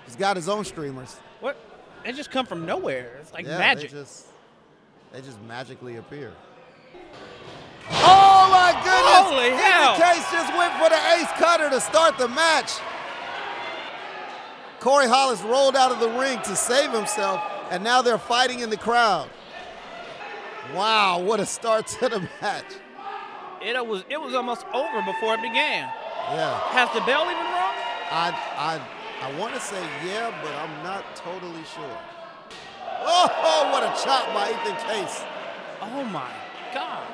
He's 0.07 0.17
got 0.17 0.37
his 0.37 0.49
own 0.49 0.65
streamers. 0.65 1.17
What? 1.41 1.57
They 2.05 2.13
just 2.13 2.31
come 2.31 2.47
from 2.47 2.67
nowhere. 2.67 3.19
It's 3.21 3.33
like 3.33 3.47
yeah, 3.47 3.59
magic. 3.59 3.91
They 3.91 3.99
just, 3.99 4.27
they 5.13 5.21
just 5.21 5.41
magically 5.43 5.97
appear. 5.97 6.33
Oh, 7.91 8.03
oh 8.05 8.51
my 8.51 8.73
goodness! 8.85 9.27
Holy 9.27 9.51
hell. 9.51 9.97
Case 9.97 10.31
just 10.31 10.57
went 10.57 10.73
for 10.75 10.89
the 10.89 11.01
ace 11.15 11.31
cutter 11.39 11.69
to 11.71 11.81
start 11.81 12.19
the 12.19 12.29
match. 12.29 12.73
Corey 14.83 15.07
Hollis 15.07 15.41
rolled 15.43 15.77
out 15.77 15.93
of 15.93 16.01
the 16.01 16.09
ring 16.19 16.41
to 16.43 16.57
save 16.57 16.91
himself, 16.91 17.41
and 17.71 17.85
now 17.85 18.03
they're 18.03 18.19
fighting 18.19 18.59
in 18.59 18.69
the 18.69 18.77
crowd. 18.77 19.31
Wow, 20.75 21.21
what 21.21 21.39
a 21.39 21.47
start 21.47 21.87
to 21.87 22.09
the 22.09 22.29
match. 22.43 22.65
It 23.63 23.87
was 23.87 24.03
it 24.11 24.21
was 24.21 24.35
almost 24.35 24.67
over 24.75 25.01
before 25.03 25.35
it 25.35 25.41
began. 25.41 25.89
Yeah. 26.33 26.59
Has 26.71 26.89
the 26.93 27.01
bell 27.03 27.23
even 27.31 27.37
rung? 27.37 27.75
I 28.11 28.35
I 28.59 28.81
I 29.23 29.39
want 29.39 29.55
to 29.55 29.61
say 29.61 29.81
yeah, 30.05 30.35
but 30.43 30.53
I'm 30.57 30.83
not 30.83 31.05
totally 31.15 31.63
sure. 31.63 31.99
Oh, 33.05 33.71
what 33.71 33.85
a 33.85 34.05
chop 34.05 34.35
by 34.35 34.51
Ethan 34.51 34.77
Case. 34.89 35.23
Oh 35.81 36.03
my 36.11 36.31
god. 36.75 37.07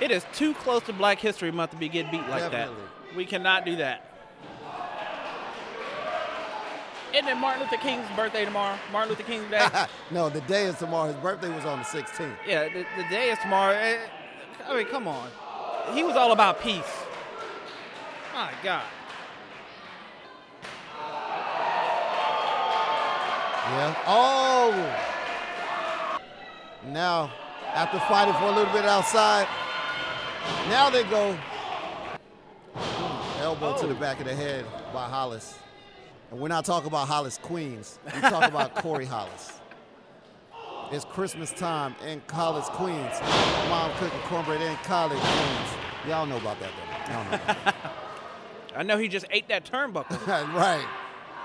It 0.00 0.10
is 0.10 0.24
too 0.32 0.54
close 0.54 0.82
to 0.84 0.94
Black 0.94 1.18
History 1.18 1.50
Month 1.50 1.72
to 1.72 1.76
be 1.76 1.90
getting 1.90 2.10
beat 2.10 2.28
like 2.28 2.50
Definitely. 2.50 2.76
that. 2.76 2.95
We 3.16 3.24
cannot 3.24 3.64
do 3.64 3.76
that. 3.76 4.02
Isn't 7.14 7.28
it 7.28 7.34
Martin 7.36 7.62
Luther 7.62 7.78
King's 7.78 8.06
birthday 8.14 8.44
tomorrow? 8.44 8.76
Martin 8.92 9.10
Luther 9.10 9.22
King's 9.22 9.50
Day? 9.50 9.66
no, 10.10 10.28
the 10.28 10.42
day 10.42 10.64
is 10.64 10.76
tomorrow. 10.76 11.10
His 11.10 11.16
birthday 11.16 11.48
was 11.48 11.64
on 11.64 11.78
the 11.78 11.84
16th. 11.84 12.36
yeah, 12.46 12.64
the, 12.68 12.84
the 12.96 13.08
day 13.08 13.30
is 13.30 13.38
tomorrow. 13.38 13.72
Eh, 13.74 13.96
I 14.68 14.76
mean, 14.76 14.86
come 14.86 15.08
on. 15.08 15.30
He 15.94 16.04
was 16.04 16.14
all 16.14 16.32
about 16.32 16.60
peace. 16.60 16.84
My 18.34 18.52
God. 18.62 18.84
Yeah. 23.66 24.04
Oh. 24.06 24.72
Now, 26.88 27.32
after 27.72 27.98
fighting 28.00 28.34
for 28.34 28.44
a 28.44 28.50
little 28.50 28.72
bit 28.74 28.84
outside, 28.84 29.48
now 30.68 30.90
they 30.90 31.02
go 31.04 31.36
elbow 33.60 33.78
to 33.80 33.86
the 33.86 33.94
Oh. 33.94 34.00
back 34.00 34.20
of 34.20 34.26
the 34.26 34.34
head 34.34 34.64
by 34.92 35.08
Hollis. 35.08 35.58
And 36.30 36.40
we're 36.40 36.48
not 36.48 36.64
talking 36.64 36.88
about 36.88 37.08
Hollis 37.08 37.38
Queens. 37.38 37.98
We're 38.04 38.20
talking 38.20 38.48
about 38.48 38.74
Corey 38.82 39.06
Hollis. 39.06 39.52
It's 40.90 41.04
Christmas 41.04 41.52
time 41.52 41.94
in 42.06 42.22
Hollis, 42.30 42.68
Queens. 42.70 43.20
Mom 43.68 43.90
cooking 43.98 44.20
cornbread 44.24 44.60
in 44.60 44.74
college, 44.84 45.18
Queens. 45.18 45.70
Y'all 46.06 46.26
know 46.26 46.36
about 46.36 46.58
that, 46.60 46.70
though. 46.76 47.12
Y'all 47.12 47.24
know 47.24 47.34
about 47.34 47.64
that. 47.64 47.92
I 48.76 48.82
know 48.82 48.98
he 48.98 49.08
just 49.08 49.26
ate 49.30 49.48
that 49.48 49.64
turnbuckle. 49.64 50.24
right. 50.26 50.86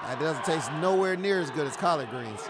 That 0.04 0.20
doesn't 0.20 0.44
taste 0.44 0.72
nowhere 0.74 1.16
near 1.16 1.40
as 1.40 1.50
good 1.52 1.66
as 1.66 1.78
collard 1.78 2.10
greens. 2.10 2.42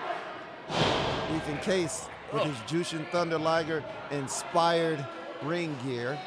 Ethan 1.35 1.57
Case 1.59 2.07
with 2.33 2.43
his 2.43 2.55
Jushin 2.61 3.09
Thunder 3.11 3.37
Liger 3.37 3.83
inspired 4.09 5.05
ring 5.43 5.77
gear. 5.85 6.17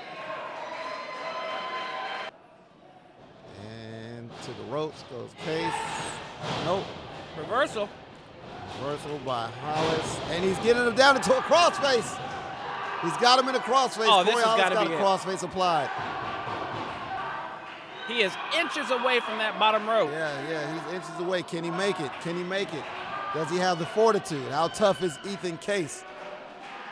To 4.45 4.53
the 4.53 4.65
ropes 4.65 5.05
goes 5.11 5.31
Case. 5.45 5.73
Nope. 6.65 6.85
Reversal. 7.39 7.89
Reversal 8.81 9.19
by 9.25 9.47
Hollis. 9.63 10.19
And 10.31 10.45
he's 10.45 10.59
getting 10.59 10.87
him 10.87 10.95
down 10.95 11.17
into 11.17 11.37
a 11.37 11.41
crossface. 11.41 12.21
He's 13.03 13.17
got 13.17 13.39
him 13.39 13.49
in 13.49 13.55
a 13.55 13.61
crossface. 13.61 14.07
Oh, 14.09 14.23
this 14.23 14.35
has 14.35 14.45
Hollis 14.45 14.63
gotta 14.63 14.75
got 14.75 14.89
be 14.89 14.95
a 14.95 14.99
crossface 14.99 15.43
applied. 15.43 15.91
He 18.07 18.21
is 18.21 18.33
inches 18.59 18.91
away 18.91 19.21
from 19.21 19.39
that 19.39 19.59
bottom 19.59 19.89
rope. 19.89 20.11
Yeah, 20.11 20.51
yeah, 20.51 20.85
he's 20.85 20.95
inches 20.95 21.19
away. 21.21 21.43
Can 21.43 21.65
he 21.65 21.71
make 21.71 21.99
it? 22.01 22.11
Can 22.21 22.37
he 22.37 22.43
make 22.43 22.73
it? 22.75 22.85
Does 23.33 23.49
he 23.51 23.57
have 23.57 23.79
the 23.79 23.87
fortitude? 23.87 24.51
How 24.51 24.69
tough 24.69 25.03
is 25.03 25.19
Ethan 25.25 25.57
Case? 25.59 26.05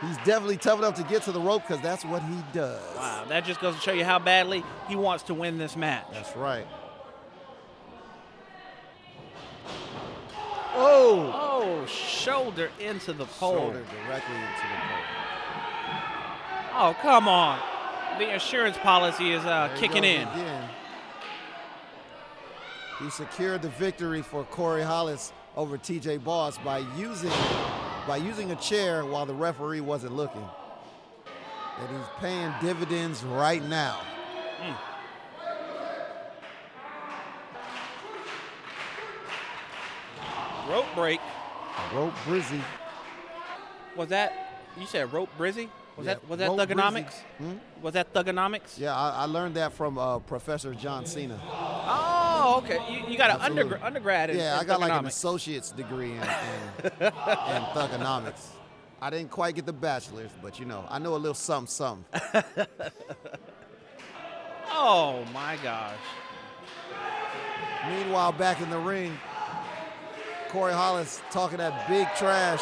He's 0.01 0.17
definitely 0.19 0.57
tough 0.57 0.79
enough 0.79 0.95
to 0.95 1.03
get 1.05 1.23
to 1.25 1.33
the 1.33 1.41
rope 1.41 1.63
because 1.63 1.83
that's 1.83 2.05
what 2.05 2.23
he 2.23 2.37
does. 2.53 2.81
Wow, 2.97 3.25
that 3.29 3.45
just 3.45 3.61
goes 3.61 3.75
to 3.77 3.81
show 3.81 3.93
you 3.93 4.05
how 4.05 4.19
badly 4.19 4.65
he 4.89 4.97
wants 4.97 5.25
to 5.25 5.35
win 5.35 5.59
this 5.59 5.77
match. 5.77 6.07
That's 6.13 6.35
right. 6.35 6.67
Oh! 10.75 11.33
Oh, 11.35 11.87
shoulder 11.87 12.71
into 12.81 13.13
the 13.13 13.27
pole. 13.27 13.57
Shoulder 13.57 13.85
directly 14.07 14.35
into 14.35 14.47
the 14.47 14.81
pole. 14.89 15.23
Oh, 16.75 16.97
come 17.03 17.29
on. 17.29 17.59
The 18.19 18.33
insurance 18.33 18.77
policy 18.79 19.33
is 19.33 19.45
uh, 19.45 19.75
kicking 19.79 20.05
in. 20.05 20.27
Again. 20.29 20.69
He 22.99 23.11
secured 23.11 23.63
the 23.63 23.69
victory 23.71 24.23
for 24.23 24.45
Corey 24.45 24.83
Hollis 24.83 25.33
over 25.57 25.77
TJ 25.77 26.23
Boss 26.25 26.57
by 26.59 26.79
using 26.97 27.33
by 28.07 28.17
using 28.17 28.51
a 28.51 28.57
chair 28.57 29.05
while 29.05 29.27
the 29.27 29.35
referee 29.35 29.81
wasn't 29.81 30.15
looking. 30.15 30.45
And 31.79 31.89
he's 31.89 32.07
paying 32.19 32.53
dividends 32.61 33.23
right 33.25 33.63
now. 33.65 34.01
Rope 40.69 40.87
break. 40.95 41.21
Rope 41.95 42.15
Brizzy. 42.25 42.61
Was 43.97 44.09
that, 44.09 44.33
you 44.79 44.87
said 44.87 45.13
rope 45.13 45.29
brizzy? 45.39 45.69
Was 45.97 46.07
Yeah, 46.07 46.15
that 46.15 46.29
was 46.29 46.39
that 46.39 46.51
thugonomics? 46.51 47.13
Hmm? 47.37 47.53
Was 47.83 47.93
that 47.93 48.13
thugonomics? 48.15 48.79
Yeah, 48.79 48.97
I, 48.97 49.11
I 49.11 49.25
learned 49.27 49.57
that 49.57 49.75
from 49.75 49.99
uh, 49.99 50.19
Professor 50.21 50.73
John 50.75 51.05
Cena. 51.05 51.39
Oh, 51.45 52.63
okay. 52.65 52.79
You, 52.91 53.11
you 53.13 53.19
got 53.19 53.29
an 53.31 53.37
Absolutely. 53.41 53.77
undergra- 53.77 53.85
undergrad 53.85 54.31
in 54.31 54.39
Yeah, 54.39 54.55
in 54.55 54.61
I 54.61 54.65
got 54.65 54.81
like 54.81 54.93
an 54.93 55.05
associate's 55.07 55.71
degree 55.73 56.13
in, 56.13 56.17
in, 56.17 56.23
in 57.01 57.63
thugonomics. 57.75 58.47
I 59.03 59.11
didn't 59.11 59.31
quite 59.31 59.55
get 59.55 59.67
the 59.67 59.73
bachelor's, 59.75 60.31
but 60.41 60.59
you 60.59 60.65
know, 60.65 60.87
I 60.89 60.99
know 60.99 61.15
a 61.15 61.19
little 61.19 61.35
something, 61.35 61.67
something. 61.69 62.05
Oh 64.75 65.23
my 65.35 65.59
gosh. 65.63 65.99
Meanwhile, 67.89 68.33
back 68.33 68.61
in 68.63 68.71
the 68.71 68.79
ring, 68.79 69.17
Corey 70.53 70.73
Hollis 70.75 71.21
talking 71.31 71.57
that 71.59 71.89
big 71.89 72.07
trash 72.19 72.61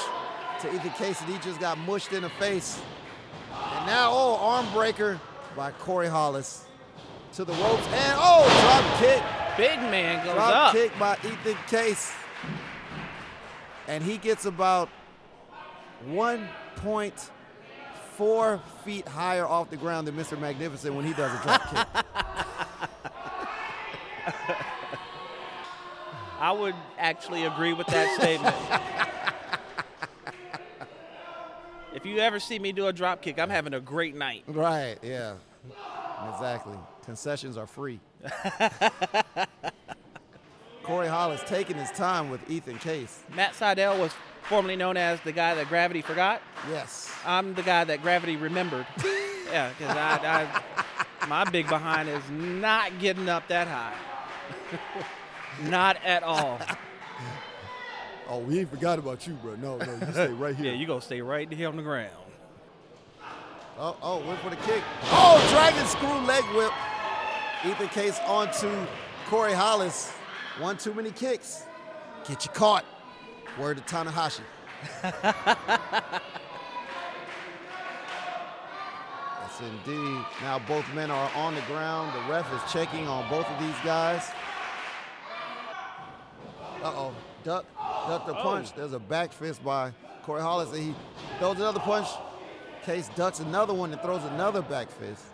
to 0.61 0.73
Ethan 0.73 0.91
Case, 0.93 1.21
and 1.21 1.29
he 1.29 1.37
just 1.41 1.59
got 1.59 1.77
mushed 1.77 2.13
in 2.13 2.23
the 2.23 2.29
face. 2.31 2.81
And 3.53 3.87
now, 3.87 4.11
oh, 4.13 4.37
arm 4.41 4.73
breaker 4.73 5.19
by 5.57 5.73
Corey 5.73 6.07
Hollis 6.07 6.65
to 7.33 7.45
the 7.45 7.53
ropes, 7.55 7.85
and 7.89 8.17
oh, 8.17 8.47
drop 8.63 8.85
kick, 9.01 9.21
Big 9.57 9.81
man 9.91 10.25
goes 10.25 10.35
drop 10.35 10.69
up. 10.69 10.73
kick 10.73 10.97
by 11.01 11.17
Ethan 11.25 11.57
Case, 11.67 12.13
and 13.89 14.05
he 14.05 14.19
gets 14.19 14.45
about 14.45 14.89
1.4 16.09 18.61
feet 18.85 19.09
higher 19.09 19.45
off 19.47 19.69
the 19.69 19.77
ground 19.77 20.07
than 20.07 20.15
Mr. 20.15 20.39
Magnificent 20.39 20.95
when 20.95 21.05
he 21.05 21.13
does 21.13 21.33
a 21.33 21.39
drop 21.43 21.75
kick. 21.75 21.89
I 26.41 26.53
would 26.53 26.75
actually 26.99 27.45
agree 27.45 27.75
with 27.75 27.87
that 27.89 28.19
statement. 28.19 28.57
if 31.95 32.07
you 32.07 32.19
ever 32.19 32.41
see 32.41 32.59
me 32.59 32.73
do 32.73 32.87
a 32.87 32.93
drop 32.93 33.21
kick, 33.21 33.39
I'm 33.39 33.51
having 33.51 33.75
a 33.75 33.81
great 33.81 34.15
night. 34.15 34.45
Right, 34.47 34.97
yeah. 35.03 35.35
Exactly. 36.33 36.79
Concessions 37.05 37.59
are 37.59 37.67
free. 37.67 38.01
Corey 40.83 41.09
Hollis 41.09 41.43
taking 41.47 41.77
his 41.77 41.91
time 41.91 42.31
with 42.31 42.51
Ethan 42.51 42.79
Case. 42.79 43.23
Matt 43.37 43.53
Sydal 43.53 44.01
was 44.01 44.13
formerly 44.45 44.77
known 44.77 44.97
as 44.97 45.21
the 45.21 45.33
guy 45.33 45.55
that 45.55 45.69
gravity 45.69 46.01
forgot. 46.01 46.41
Yes. 46.71 47.13
I'm 47.27 47.55
the 47.55 47.63
guy 47.63 47.85
that 47.85 48.01
gravity 48.01 48.37
remembered. 48.37 48.87
yeah, 49.53 49.71
because 49.79 49.95
I, 49.95 50.49
I, 51.21 51.27
my 51.27 51.45
big 51.45 51.69
behind 51.69 52.09
is 52.09 52.23
not 52.31 52.99
getting 52.99 53.29
up 53.29 53.47
that 53.49 53.69
high. 53.69 53.95
Not 55.63 55.97
at 56.05 56.23
all. 56.23 56.59
Oh, 58.33 58.39
we 58.39 58.61
ain't 58.61 58.71
forgot 58.71 59.01
about 59.01 59.27
you, 59.27 59.35
bro. 59.35 59.57
No, 59.57 59.77
no, 59.77 59.93
you 59.93 60.13
stay 60.13 60.29
right 60.29 60.55
here. 60.57 60.67
Yeah, 60.67 60.79
you 60.79 60.87
gonna 60.87 61.01
stay 61.01 61.21
right 61.21 61.53
here 61.53 61.67
on 61.67 61.77
the 61.77 61.83
ground. 61.83 62.13
Oh, 63.77 63.97
oh, 64.01 64.19
went 64.25 64.39
for 64.39 64.51
the 64.51 64.57
kick. 64.57 64.85
Oh, 65.07 65.45
dragon 65.51 65.85
screw 65.87 66.15
leg 66.29 66.45
whip. 66.55 66.71
Ethan 67.67 67.89
Case 67.89 68.21
onto 68.29 68.71
Corey 69.27 69.53
Hollis. 69.53 70.13
One 70.61 70.77
too 70.77 70.95
many 70.95 71.11
kicks. 71.11 71.65
Get 72.29 72.45
you 72.45 72.53
caught. 72.53 72.85
Word 73.59 73.79
to 73.79 73.83
Tanahashi. 73.83 74.43
yes, 75.03 76.23
indeed. 79.61 80.25
Now 80.43 80.61
both 80.69 80.85
men 80.95 81.11
are 81.11 81.31
on 81.35 81.57
the 81.57 81.63
ground. 81.63 82.15
The 82.15 82.33
ref 82.33 82.47
is 82.55 82.73
checking 82.73 83.09
on 83.09 83.29
both 83.29 83.47
of 83.47 83.59
these 83.61 83.75
guys. 83.85 84.25
Uh-oh. 86.83 87.15
Duck. 87.45 87.65
Duck 88.09 88.27
the 88.27 88.37
oh. 88.37 88.43
punch. 88.43 88.75
There's 88.75 88.93
a 88.93 88.99
back 88.99 89.33
fist 89.33 89.63
by 89.65 89.93
Corey 90.23 90.43
Hollis. 90.43 90.73
And 90.73 90.83
he 90.83 90.95
throws 91.39 91.57
another 91.57 91.81
punch. 91.81 92.09
Case 92.85 93.11
ducks 93.15 93.41
another 93.41 93.75
one 93.75 93.93
and 93.93 94.01
throws 94.01 94.25
another 94.25 94.63
back 94.63 94.91
fist. 94.91 95.25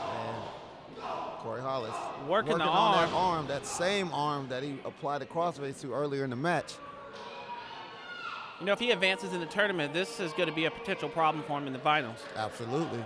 And 0.00 1.04
Corey 1.38 1.60
Hollis 1.60 1.94
Working 2.26 2.58
the 2.58 2.64
on 2.64 2.94
arm. 2.94 3.10
that 3.10 3.16
arm, 3.16 3.46
that 3.48 3.66
same 3.66 4.10
arm 4.12 4.48
that 4.48 4.62
he 4.62 4.78
applied 4.84 5.20
the 5.20 5.26
crossface 5.26 5.80
to 5.82 5.92
earlier 5.92 6.24
in 6.24 6.30
the 6.30 6.36
match. 6.36 6.74
You 8.60 8.66
know, 8.66 8.72
if 8.72 8.78
he 8.78 8.92
advances 8.92 9.32
in 9.34 9.40
the 9.40 9.46
tournament, 9.46 9.92
this 9.92 10.20
is 10.20 10.32
going 10.32 10.48
to 10.48 10.54
be 10.54 10.64
a 10.64 10.70
potential 10.70 11.08
problem 11.08 11.44
for 11.44 11.58
him 11.58 11.66
in 11.66 11.72
the 11.72 11.78
finals. 11.78 12.20
Absolutely. 12.36 13.04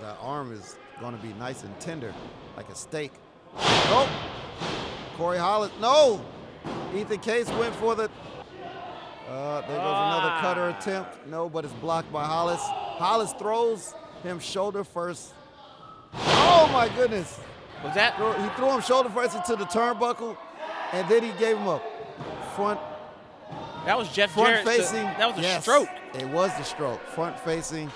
That 0.00 0.16
arm 0.20 0.52
is 0.52 0.76
going 1.00 1.16
to 1.16 1.22
be 1.22 1.32
nice 1.34 1.62
and 1.62 1.78
tender, 1.78 2.12
like 2.56 2.68
a 2.68 2.74
steak. 2.74 3.12
Nope. 3.90 4.08
Corey 5.18 5.36
Hollis. 5.38 5.70
No. 5.80 6.24
Ethan 6.94 7.18
Case 7.18 7.48
went 7.50 7.74
for 7.74 7.94
the. 7.94 8.04
Uh, 9.28 9.60
there 9.62 9.76
goes 9.76 9.76
another 9.76 10.30
Ah. 10.32 10.38
cutter 10.40 10.68
attempt. 10.70 11.26
No, 11.26 11.48
but 11.50 11.64
it's 11.64 11.74
blocked 11.74 12.10
by 12.10 12.24
Hollis. 12.24 12.60
Hollis 12.62 13.32
throws 13.38 13.94
him 14.22 14.38
shoulder 14.40 14.84
first. 14.84 15.34
Oh 16.14 16.70
my 16.72 16.88
goodness. 16.96 17.38
Was 17.84 17.94
that? 17.94 18.14
He 18.14 18.48
threw 18.56 18.70
him 18.70 18.80
shoulder 18.80 19.10
first 19.10 19.36
into 19.36 19.54
the 19.56 19.66
turnbuckle, 19.66 20.36
and 20.92 21.06
then 21.08 21.22
he 21.22 21.30
gave 21.32 21.58
him 21.58 21.66
a 21.66 21.80
front 22.56 22.80
That 23.84 23.98
was 23.98 24.08
Jeff 24.08 24.30
front 24.32 24.48
Jarrett's- 24.64 24.90
facing. 24.90 25.04
That 25.04 25.28
was 25.28 25.38
a 25.38 25.42
yes, 25.42 25.62
stroke. 25.62 25.88
It 26.14 26.28
was 26.28 26.54
the 26.56 26.64
stroke. 26.64 27.00
Front 27.08 27.38
facing, 27.40 27.90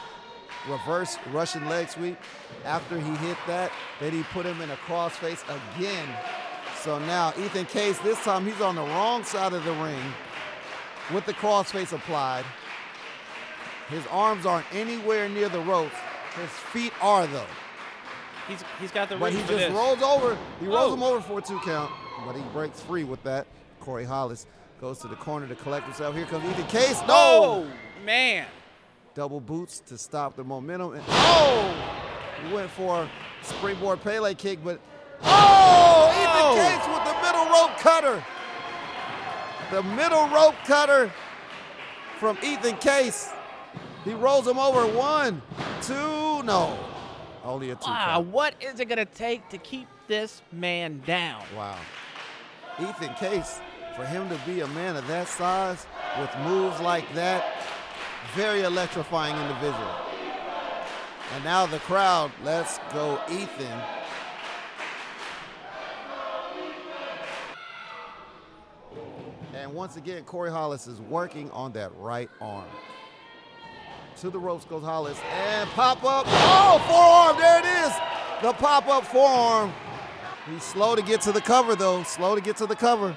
reverse 0.68 1.18
Russian 1.32 1.68
leg 1.68 1.88
sweep. 1.88 2.18
After 2.64 2.98
he 2.98 3.10
hit 3.26 3.36
that, 3.46 3.72
then 4.00 4.12
he 4.12 4.22
put 4.34 4.44
him 4.46 4.60
in 4.60 4.70
a 4.70 4.76
cross 4.76 5.16
face 5.16 5.42
again. 5.76 6.08
So 6.82 6.98
now 7.00 7.32
Ethan 7.38 7.66
Case, 7.66 7.98
this 8.00 8.18
time 8.24 8.44
he's 8.44 8.60
on 8.60 8.74
the 8.74 8.82
wrong 8.82 9.22
side 9.22 9.52
of 9.52 9.64
the 9.64 9.72
ring 9.74 10.00
with 11.14 11.24
the 11.26 11.32
crossface 11.32 11.92
applied. 11.92 12.44
His 13.88 14.04
arms 14.10 14.46
aren't 14.46 14.66
anywhere 14.74 15.28
near 15.28 15.48
the 15.48 15.60
ropes. 15.60 15.94
His 16.40 16.50
feet 16.50 16.92
are 17.00 17.26
though. 17.26 17.46
He's 18.48 18.64
he's 18.80 18.90
got 18.90 19.08
the 19.08 19.16
But 19.16 19.32
he 19.32 19.38
just 19.40 19.48
this. 19.50 19.72
rolls 19.72 20.02
over. 20.02 20.36
He 20.58 20.66
rolls 20.66 20.90
Oh. 20.90 20.94
him 20.94 21.02
over 21.04 21.20
for 21.20 21.38
a 21.38 21.42
two 21.42 21.60
count, 21.60 21.92
but 22.26 22.34
he 22.34 22.42
breaks 22.52 22.80
free 22.80 23.04
with 23.04 23.22
that. 23.22 23.46
Corey 23.80 24.04
Hollis 24.04 24.46
goes 24.80 24.98
to 25.00 25.08
the 25.08 25.16
corner 25.16 25.46
to 25.46 25.54
collect 25.54 25.84
himself. 25.84 26.16
Here 26.16 26.26
comes 26.26 26.44
Ethan 26.50 26.66
Case. 26.66 27.00
No! 27.06 27.06
Oh 27.64 27.66
man! 28.04 28.46
Double 29.14 29.40
boots 29.40 29.78
to 29.86 29.96
stop 29.98 30.34
the 30.34 30.42
momentum. 30.42 30.94
And 30.94 31.04
oh! 31.08 31.74
He 32.44 32.52
went 32.52 32.70
for 32.70 33.02
a 33.02 33.10
springboard 33.42 34.02
Pele 34.02 34.34
kick, 34.34 34.58
but 34.64 34.80
oh! 35.22 36.21
Ethan. 36.34 36.64
Case 36.64 36.88
with 36.88 37.04
the 37.04 37.22
middle 37.22 37.46
rope 37.50 37.76
cutter. 37.78 38.24
The 39.70 39.82
middle 39.82 40.28
rope 40.28 40.54
cutter 40.66 41.10
from 42.18 42.36
Ethan 42.42 42.76
Case. 42.76 43.30
He 44.04 44.12
rolls 44.14 44.46
him 44.46 44.58
over. 44.58 44.86
One, 44.86 45.40
two, 45.80 46.42
no. 46.42 46.78
Only 47.44 47.70
a 47.70 47.74
two 47.76 47.90
Wow, 47.90 48.04
count. 48.16 48.26
what 48.28 48.54
is 48.60 48.80
it 48.80 48.86
gonna 48.88 49.04
take 49.04 49.48
to 49.48 49.58
keep 49.58 49.88
this 50.08 50.42
man 50.52 51.02
down? 51.06 51.42
Wow. 51.56 51.76
Ethan 52.80 53.14
Case, 53.14 53.60
for 53.96 54.04
him 54.04 54.28
to 54.28 54.36
be 54.46 54.60
a 54.60 54.66
man 54.68 54.96
of 54.96 55.06
that 55.08 55.28
size 55.28 55.86
with 56.20 56.30
moves 56.44 56.78
like 56.80 57.12
that, 57.14 57.44
very 58.34 58.62
electrifying 58.62 59.36
individual. 59.36 59.90
And 61.34 61.44
now 61.44 61.66
the 61.66 61.78
crowd, 61.80 62.30
let's 62.44 62.78
go, 62.92 63.20
Ethan. 63.30 63.80
And 69.72 69.78
once 69.78 69.96
again, 69.96 70.22
Corey 70.24 70.50
Hollis 70.50 70.86
is 70.86 71.00
working 71.00 71.50
on 71.52 71.72
that 71.72 71.96
right 71.96 72.28
arm. 72.42 72.68
To 74.18 74.28
the 74.28 74.38
ropes 74.38 74.66
goes 74.66 74.82
Hollis 74.82 75.18
and 75.32 75.66
pop 75.70 76.04
up. 76.04 76.26
Oh, 76.28 76.78
forearm, 76.86 77.40
there 77.40 77.58
it 77.58 77.64
is. 77.86 77.92
The 78.42 78.52
pop 78.52 78.86
up 78.86 79.06
forearm. 79.06 79.72
He's 80.46 80.62
slow 80.62 80.94
to 80.94 81.00
get 81.00 81.22
to 81.22 81.32
the 81.32 81.40
cover, 81.40 81.74
though. 81.74 82.02
Slow 82.02 82.34
to 82.34 82.42
get 82.42 82.58
to 82.58 82.66
the 82.66 82.76
cover. 82.76 83.16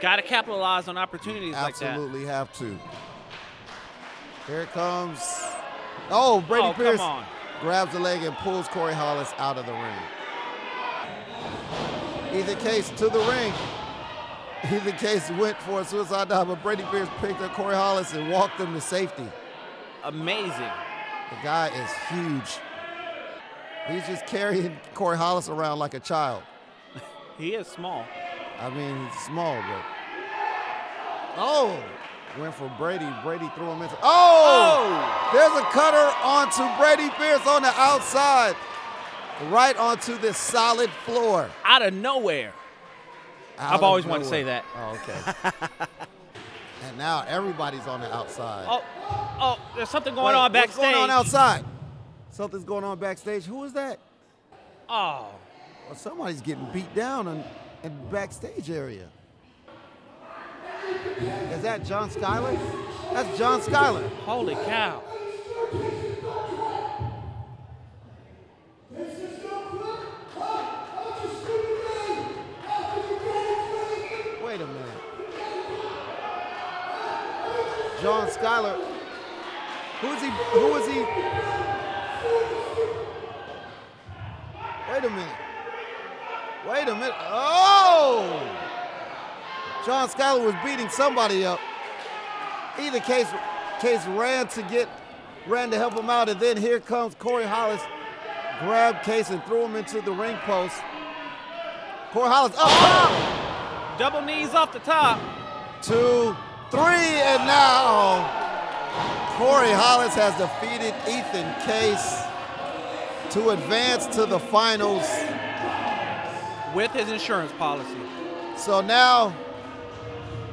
Got 0.00 0.16
to 0.16 0.22
capitalize 0.22 0.86
on 0.86 0.96
opportunities 0.96 1.54
like 1.54 1.76
that. 1.78 1.94
Absolutely 1.94 2.26
have 2.26 2.52
to. 2.58 2.78
Here 4.46 4.60
it 4.60 4.70
comes. 4.70 5.18
Oh, 6.10 6.44
Brady 6.46 6.68
oh, 6.68 6.74
Pierce 6.74 6.98
come 6.98 7.10
on. 7.10 7.26
grabs 7.60 7.92
the 7.92 7.98
leg 7.98 8.22
and 8.22 8.36
pulls 8.36 8.68
Corey 8.68 8.94
Hollis 8.94 9.32
out 9.38 9.58
of 9.58 9.66
the 9.66 9.72
ring. 9.72 9.98
Ethan 12.40 12.58
Case 12.58 12.90
to 12.90 13.08
the 13.08 13.18
ring. 13.18 13.52
Ethan 14.72 14.96
Case 14.96 15.30
went 15.32 15.58
for 15.58 15.82
a 15.82 15.84
suicide 15.84 16.30
dive, 16.30 16.48
but 16.48 16.62
Brady 16.62 16.84
Pierce 16.90 17.08
picked 17.20 17.40
up 17.42 17.52
Corey 17.52 17.74
Hollis 17.74 18.14
and 18.14 18.30
walked 18.30 18.58
him 18.58 18.72
to 18.72 18.80
safety. 18.80 19.26
Amazing. 20.04 20.72
The 21.30 21.36
guy 21.42 21.68
is 21.68 21.90
huge. 22.08 22.60
He's 23.88 24.06
just 24.06 24.26
carrying 24.26 24.78
Corey 24.94 25.18
Hollis 25.18 25.50
around 25.50 25.78
like 25.78 25.94
a 25.94 26.00
child. 26.00 26.42
He 27.36 27.56
is 27.56 27.66
small. 27.66 28.06
I 28.60 28.70
mean, 28.70 28.96
he's 29.08 29.20
small, 29.22 29.60
but. 29.60 29.82
Oh! 31.36 31.82
Went 32.38 32.54
for 32.54 32.72
Brady. 32.78 33.08
Brady 33.24 33.50
threw 33.56 33.66
him 33.70 33.82
into. 33.82 33.96
Oh! 33.96 34.06
oh! 34.06 35.30
There's 35.32 35.52
a 35.60 35.64
cutter 35.72 36.14
onto 36.22 36.62
Brady 36.80 37.10
Pierce 37.16 37.44
on 37.44 37.62
the 37.62 37.72
outside. 37.74 38.54
Right 39.50 39.76
onto 39.76 40.16
this 40.18 40.38
solid 40.38 40.90
floor. 41.04 41.50
Out 41.64 41.82
of 41.82 41.92
nowhere. 41.92 42.54
I've 43.58 43.82
always 43.82 44.04
wanted 44.04 44.24
to 44.24 44.28
say 44.28 44.42
that. 44.44 44.64
Oh, 44.76 44.98
okay. 45.02 45.56
and 46.84 46.98
now 46.98 47.24
everybody's 47.28 47.86
on 47.86 48.00
the 48.00 48.12
outside. 48.14 48.66
Oh, 48.68 48.84
oh, 49.40 49.58
there's 49.76 49.88
something 49.88 50.14
going 50.14 50.34
Wait, 50.34 50.40
on 50.40 50.52
backstage. 50.52 50.78
What's 50.78 50.92
going 50.92 51.02
on 51.02 51.10
outside? 51.10 51.64
Something's 52.30 52.64
going 52.64 52.84
on 52.84 52.98
backstage. 52.98 53.44
Who 53.44 53.64
is 53.64 53.72
that? 53.74 53.98
Oh, 54.88 55.28
Well, 55.86 55.96
somebody's 55.96 56.40
getting 56.40 56.66
beat 56.72 56.92
down 56.94 57.28
in, 57.28 57.44
in 57.84 57.96
the 57.96 58.04
backstage 58.10 58.70
area. 58.70 59.08
Is 61.52 61.62
that 61.62 61.84
John 61.84 62.10
Skyler? 62.10 62.58
That's 63.12 63.38
John 63.38 63.60
Skyler. 63.60 64.06
holy 64.24 64.54
cow. 64.66 65.02
John 78.04 78.28
Skyler. 78.28 78.76
Who 80.02 80.08
is 80.08 80.20
he? 80.20 80.28
Who 80.28 80.74
is 80.76 80.86
he? 80.86 81.00
Wait 84.92 85.04
a 85.04 85.08
minute. 85.08 85.36
Wait 86.68 86.86
a 86.86 86.94
minute. 86.94 87.14
Oh! 87.18 88.42
John 89.86 90.06
Skyler 90.10 90.44
was 90.44 90.54
beating 90.62 90.90
somebody 90.90 91.46
up. 91.46 91.58
Ethan 92.78 93.00
Case, 93.00 93.28
case 93.80 94.04
ran 94.08 94.48
to 94.48 94.60
get, 94.64 94.86
ran 95.46 95.70
to 95.70 95.78
help 95.78 95.94
him 95.94 96.10
out, 96.10 96.28
and 96.28 96.38
then 96.38 96.58
here 96.58 96.80
comes 96.80 97.14
Corey 97.14 97.44
Hollis, 97.44 97.80
grabbed 98.60 99.02
Case 99.02 99.30
and 99.30 99.42
threw 99.44 99.64
him 99.64 99.76
into 99.76 100.02
the 100.02 100.12
ring 100.12 100.36
post. 100.44 100.76
Corey 102.10 102.28
Hollis 102.28 102.54
up 102.58 102.68
top 102.68 103.98
Double 103.98 104.20
knees 104.20 104.52
off 104.52 104.74
the 104.74 104.80
top. 104.80 105.18
two, 105.80 106.36
three, 106.74 107.20
and 107.22 107.46
now 107.46 108.26
Corey 109.36 109.70
Hollis 109.70 110.14
has 110.14 110.34
defeated 110.36 110.92
Ethan 111.08 111.54
Case 111.64 112.22
to 113.32 113.50
advance 113.50 114.06
to 114.16 114.26
the 114.26 114.38
finals. 114.38 115.08
with 116.74 116.90
his 116.90 117.08
insurance 117.08 117.52
policy. 117.52 117.96
So 118.56 118.80
now 118.80 119.32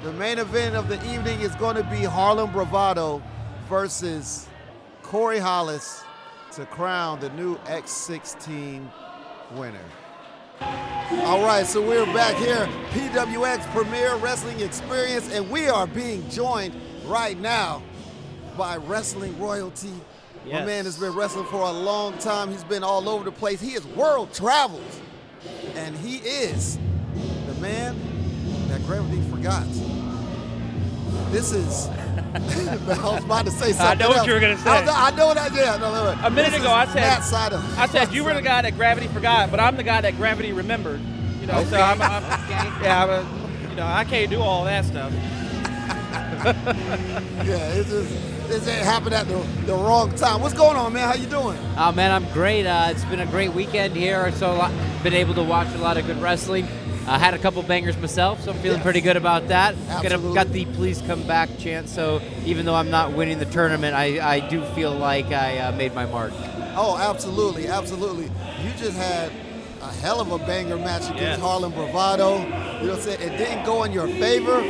the 0.04 0.14
main 0.14 0.38
event 0.38 0.76
of 0.76 0.88
the 0.88 0.98
evening 1.12 1.42
is 1.42 1.56
going 1.56 1.76
to 1.76 1.84
be 1.84 2.04
Harlem 2.04 2.52
Bravado 2.52 3.24
versus 3.68 4.48
Corey 5.02 5.40
Hollis 5.40 6.04
to 6.52 6.66
crown 6.68 7.20
the 7.20 7.30
new 7.32 7.56
X16 7.66 8.88
winner. 9.54 9.80
All 10.66 11.44
right, 11.44 11.66
so 11.66 11.82
we're 11.82 12.06
back 12.08 12.36
here, 12.36 12.68
PWX 12.92 13.66
Premier 13.74 14.16
Wrestling 14.18 14.60
Experience, 14.62 15.32
and 15.34 15.50
we 15.50 15.68
are 15.68 15.88
being 15.88 16.28
joined 16.30 16.74
right 17.06 17.40
now 17.40 17.82
by 18.58 18.78
Wrestling 18.78 19.38
Royalty. 19.40 19.90
My 19.90 20.52
Yes. 20.52 20.66
man 20.66 20.86
has 20.86 20.98
been 20.98 21.14
wrestling 21.14 21.46
for 21.46 21.62
a 21.62 21.72
long 21.72 22.18
time. 22.18 22.50
He's 22.52 22.64
been 22.64 22.84
all 22.84 23.08
over 23.10 23.24
the 23.24 23.32
place. 23.32 23.60
He 23.60 23.74
is 23.74 23.86
world 23.88 24.34
travels, 24.34 25.00
and 25.76 25.96
he 25.98 26.18
is 26.18 26.78
the 27.48 27.54
man 27.62 27.96
that 28.70 28.84
gravity 28.86 29.22
forgot. 29.30 29.66
This 31.32 31.52
is. 31.54 31.88
I 32.36 33.14
was 33.14 33.24
about 33.26 33.46
to 33.46 33.52
say 33.52 33.74
something. 33.74 33.86
I 33.86 33.94
know 33.96 34.08
what 34.10 34.18
else. 34.20 34.28
you 34.28 34.34
were 34.34 34.40
gonna 34.40 34.54
I, 34.54 34.82
was- 34.82 34.90
say. 34.90 34.96
I 34.96 35.12
know 35.18 35.34
that. 35.34 35.54
Yeah, 35.54 35.78
no, 35.78 35.92
no, 35.94 36.14
no. 36.16 36.22
A 36.26 36.30
minute 36.30 36.52
This 36.52 36.62
ago, 36.62 36.72
I 36.72 36.86
said- 36.86 36.96
Matt 36.96 37.22
Seidelman. 37.22 37.78
I 37.78 37.88
said 37.88 38.14
you 38.14 38.24
were 38.24 38.34
the 38.34 38.42
guy 38.42 38.62
that 38.62 38.76
gravity 38.76 39.08
forgot, 39.08 39.52
but 39.52 39.60
I'm 39.60 39.76
the 39.76 39.84
guy 39.84 40.00
that 40.02 40.16
gravity 40.18 40.54
remembered. 40.54 41.02
You 41.42 41.48
know, 41.48 41.64
so 41.66 41.78
I'm, 41.82 42.02
I'm 42.02 42.24
yeah, 42.84 43.04
I'm 43.04 43.10
a, 43.10 43.70
you 43.70 43.76
know, 43.76 43.86
I 43.86 44.04
can't 44.06 44.30
do 44.30 44.40
all 44.42 44.64
that 44.66 44.86
stuff. 44.86 45.12
Yeah, 46.42 47.58
it's 47.74 47.90
just 47.90 48.10
this 48.48 48.68
ain't 48.68 48.84
happened 48.84 49.14
at 49.14 49.28
the, 49.28 49.36
the 49.66 49.74
wrong 49.74 50.14
time. 50.16 50.42
What's 50.42 50.54
going 50.56 50.76
on, 50.76 50.94
man? 50.94 51.08
How 51.08 51.14
you 51.16 51.28
doing? 51.28 51.58
Oh 51.78 51.92
man, 51.92 52.12
I'm 52.12 52.26
great. 52.34 52.66
Uh, 52.66 52.88
it's 52.90 53.06
been 53.06 53.20
a 53.20 53.26
great 53.28 53.54
weekend 53.54 53.96
here. 53.96 54.32
So 54.34 54.52
a 54.52 54.56
lot, 54.56 54.72
been 55.04 55.14
able 55.14 55.34
to 55.36 55.44
watch 55.44 55.68
a 55.74 55.78
lot 55.78 55.98
of 55.98 56.06
good 56.08 56.18
wrestling. 56.22 56.68
I 57.08 57.18
had 57.18 57.34
a 57.34 57.38
couple 57.40 57.62
bangers 57.64 57.98
myself, 57.98 58.42
so 58.44 58.52
I'm 58.52 58.58
feeling 58.60 58.78
Yes. 58.78 58.84
pretty 58.84 59.02
good 59.02 59.18
about 59.18 59.48
that. 59.48 59.76
Got, 59.88 60.06
a, 60.06 60.14
Absolutely. 60.14 60.36
got 60.36 60.52
the 60.52 60.66
please 60.66 61.02
come 61.02 61.24
back 61.24 61.50
chance. 61.58 61.92
So 61.92 62.22
even 62.46 62.66
though 62.66 62.76
I'm 62.76 62.92
not 62.92 63.12
winning 63.14 63.40
the 63.40 63.46
tournament, 63.46 63.96
I, 63.96 64.36
I 64.36 64.40
do 64.40 64.64
feel 64.76 64.94
like 64.94 65.28
I 65.32 65.58
uh, 65.58 65.72
made 65.74 65.94
my 65.96 66.06
mark. 66.06 66.32
Oh, 66.76 66.98
absolutely, 66.98 67.68
absolutely. 67.68 68.26
You 68.26 68.72
just 68.78 68.96
had 68.98 69.32
a 69.82 69.92
hell 69.96 70.22
of 70.22 70.32
a 70.32 70.38
banger 70.46 70.78
match 70.78 71.04
against 71.06 71.22
Yes. 71.22 71.40
Harlem 71.40 71.74
Bravado. 71.74 72.38
You 72.38 72.48
know 72.48 72.82
what 72.82 72.92
I'm 72.94 73.00
saying? 73.02 73.22
It 73.22 73.38
didn't 73.38 73.66
go 73.66 73.84
in 73.84 73.92
your 73.92 74.08
favor, 74.08 74.62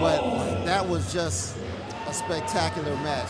but 0.00 0.64
that 0.64 0.86
was 0.86 1.12
just 1.12 1.56
a 2.08 2.12
spectacular 2.12 2.94
match. 2.96 3.28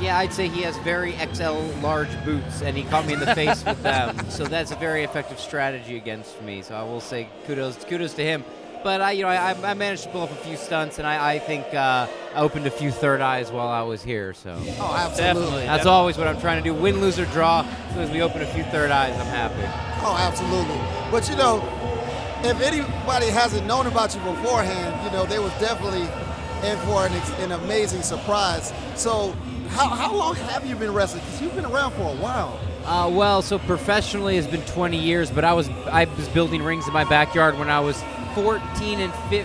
Yeah, 0.00 0.16
I'd 0.18 0.32
say 0.32 0.48
he 0.48 0.62
has 0.62 0.76
very 0.78 1.12
XL 1.32 1.54
large 1.82 2.08
boots, 2.24 2.62
and 2.62 2.76
he 2.76 2.84
caught 2.84 3.04
me 3.06 3.14
in 3.14 3.20
the 3.20 3.34
face 3.34 3.64
with 3.64 3.82
them. 3.82 4.16
So 4.30 4.44
that's 4.44 4.70
a 4.70 4.76
very 4.76 5.02
effective 5.02 5.40
strategy 5.40 5.96
against 5.96 6.40
me. 6.42 6.62
So 6.62 6.74
I 6.76 6.82
will 6.82 7.00
say 7.00 7.28
kudos, 7.46 7.84
kudos 7.84 8.14
to 8.14 8.22
him. 8.22 8.44
But 8.84 9.00
I, 9.00 9.10
you 9.10 9.22
know, 9.22 9.28
I, 9.28 9.50
I 9.70 9.74
managed 9.74 10.04
to 10.04 10.08
pull 10.10 10.20
off 10.22 10.30
a 10.30 10.36
few 10.36 10.56
stunts, 10.56 10.98
and 10.98 11.06
I, 11.06 11.34
I 11.34 11.38
think 11.40 11.64
uh, 11.74 12.06
I 12.32 12.40
opened 12.40 12.66
a 12.68 12.70
few 12.70 12.92
third 12.92 13.20
eyes 13.20 13.50
while 13.50 13.66
I 13.66 13.82
was 13.82 14.04
here. 14.04 14.34
So 14.34 14.50
Oh, 14.56 14.94
absolutely. 14.94 15.16
Definitely. 15.42 15.64
that's 15.66 15.86
always 15.86 16.16
what 16.16 16.28
I'm 16.28 16.40
trying 16.40 16.62
to 16.62 16.70
do: 16.70 16.72
win, 16.72 17.00
lose, 17.00 17.18
or 17.18 17.24
draw. 17.26 17.62
As 17.62 17.94
soon 17.94 18.02
as 18.04 18.10
we 18.12 18.22
open 18.22 18.40
a 18.42 18.46
few 18.46 18.62
third 18.64 18.92
eyes, 18.92 19.14
I'm 19.18 19.26
happy. 19.26 19.62
Oh, 20.06 20.16
absolutely. 20.16 20.78
But 21.10 21.28
you 21.28 21.34
know, 21.34 21.56
if 22.44 22.60
anybody 22.60 23.26
hasn't 23.26 23.66
known 23.66 23.88
about 23.88 24.14
you 24.14 24.20
beforehand, 24.20 24.94
you 25.04 25.10
know, 25.10 25.26
they 25.26 25.40
was 25.40 25.52
definitely 25.58 26.02
in 26.68 26.78
for 26.86 27.06
an, 27.06 27.12
an 27.42 27.52
amazing 27.52 28.02
surprise. 28.02 28.72
So, 28.94 29.34
how, 29.68 29.88
how 29.88 30.14
long 30.14 30.34
have 30.34 30.66
you 30.66 30.76
been 30.76 30.92
wrestling? 30.92 31.22
Because 31.24 31.42
you've 31.42 31.54
been 31.54 31.66
around 31.66 31.92
for 31.92 32.02
a 32.02 32.16
while. 32.16 32.58
Uh, 32.84 33.08
well, 33.12 33.42
so 33.42 33.58
professionally 33.58 34.36
has 34.36 34.46
been 34.46 34.62
20 34.62 34.98
years, 34.98 35.30
but 35.30 35.44
I 35.44 35.52
was 35.52 35.68
I 35.90 36.06
was 36.16 36.28
building 36.28 36.62
rings 36.62 36.86
in 36.86 36.92
my 36.92 37.04
backyard 37.04 37.58
when 37.58 37.68
I 37.68 37.80
was 37.80 38.02
14 38.34 39.00
and 39.00 39.12
fi- 39.30 39.44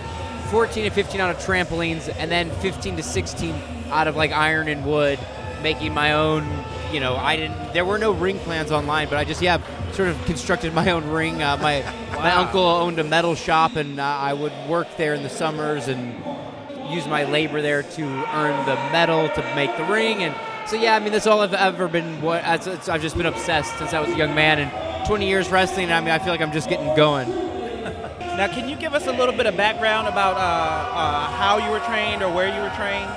14 0.50 0.86
and 0.86 0.94
15 0.94 1.20
out 1.20 1.30
of 1.30 1.36
trampolines, 1.38 2.14
and 2.18 2.30
then 2.30 2.50
15 2.60 2.96
to 2.96 3.02
16 3.02 3.54
out 3.90 4.08
of 4.08 4.16
like 4.16 4.32
iron 4.32 4.68
and 4.68 4.84
wood, 4.86 5.18
making 5.62 5.92
my 5.92 6.14
own. 6.14 6.46
You 6.92 7.00
know, 7.00 7.16
I 7.16 7.36
didn't. 7.36 7.72
There 7.72 7.84
were 7.84 7.98
no 7.98 8.12
ring 8.12 8.38
plans 8.38 8.70
online, 8.70 9.08
but 9.08 9.18
I 9.18 9.24
just 9.24 9.42
yeah, 9.42 9.60
sort 9.92 10.08
of 10.08 10.24
constructed 10.24 10.72
my 10.72 10.90
own 10.90 11.06
ring. 11.08 11.42
Uh, 11.42 11.56
my 11.58 11.82
my 12.12 12.32
uncle 12.32 12.62
owned 12.62 12.98
a 12.98 13.04
metal 13.04 13.34
shop, 13.34 13.76
and 13.76 14.00
uh, 14.00 14.04
I 14.04 14.32
would 14.32 14.52
work 14.68 14.86
there 14.96 15.12
in 15.14 15.22
the 15.22 15.28
summers 15.30 15.88
and 15.88 16.14
use 16.90 17.06
my 17.06 17.24
labor 17.24 17.62
there 17.62 17.82
to 17.82 18.04
earn 18.34 18.66
the 18.66 18.74
medal 18.92 19.28
to 19.30 19.42
make 19.54 19.74
the 19.76 19.84
ring 19.84 20.22
and 20.22 20.34
so 20.68 20.76
yeah 20.76 20.94
i 20.94 20.98
mean 20.98 21.12
that's 21.12 21.26
all 21.26 21.40
i've 21.40 21.54
ever 21.54 21.88
been 21.88 22.20
what 22.22 22.44
i've 22.44 23.02
just 23.02 23.16
been 23.16 23.26
obsessed 23.26 23.76
since 23.78 23.92
i 23.92 24.00
was 24.00 24.10
a 24.10 24.16
young 24.16 24.34
man 24.34 24.58
and 24.58 25.06
20 25.06 25.26
years 25.26 25.48
wrestling 25.50 25.90
i 25.92 26.00
mean 26.00 26.10
i 26.10 26.18
feel 26.18 26.28
like 26.28 26.40
i'm 26.40 26.52
just 26.52 26.68
getting 26.68 26.94
going 26.96 27.28
Now, 28.36 28.48
can 28.48 28.68
you 28.68 28.74
give 28.74 28.94
us 28.94 29.06
a 29.06 29.12
little 29.12 29.34
bit 29.34 29.46
of 29.46 29.56
background 29.56 30.08
about 30.08 30.34
uh, 30.36 30.40
uh, 30.40 31.30
how 31.38 31.58
you 31.58 31.70
were 31.70 31.78
trained 31.86 32.20
or 32.20 32.34
where 32.34 32.48
you 32.48 32.60
were 32.60 32.74
trained? 32.74 33.08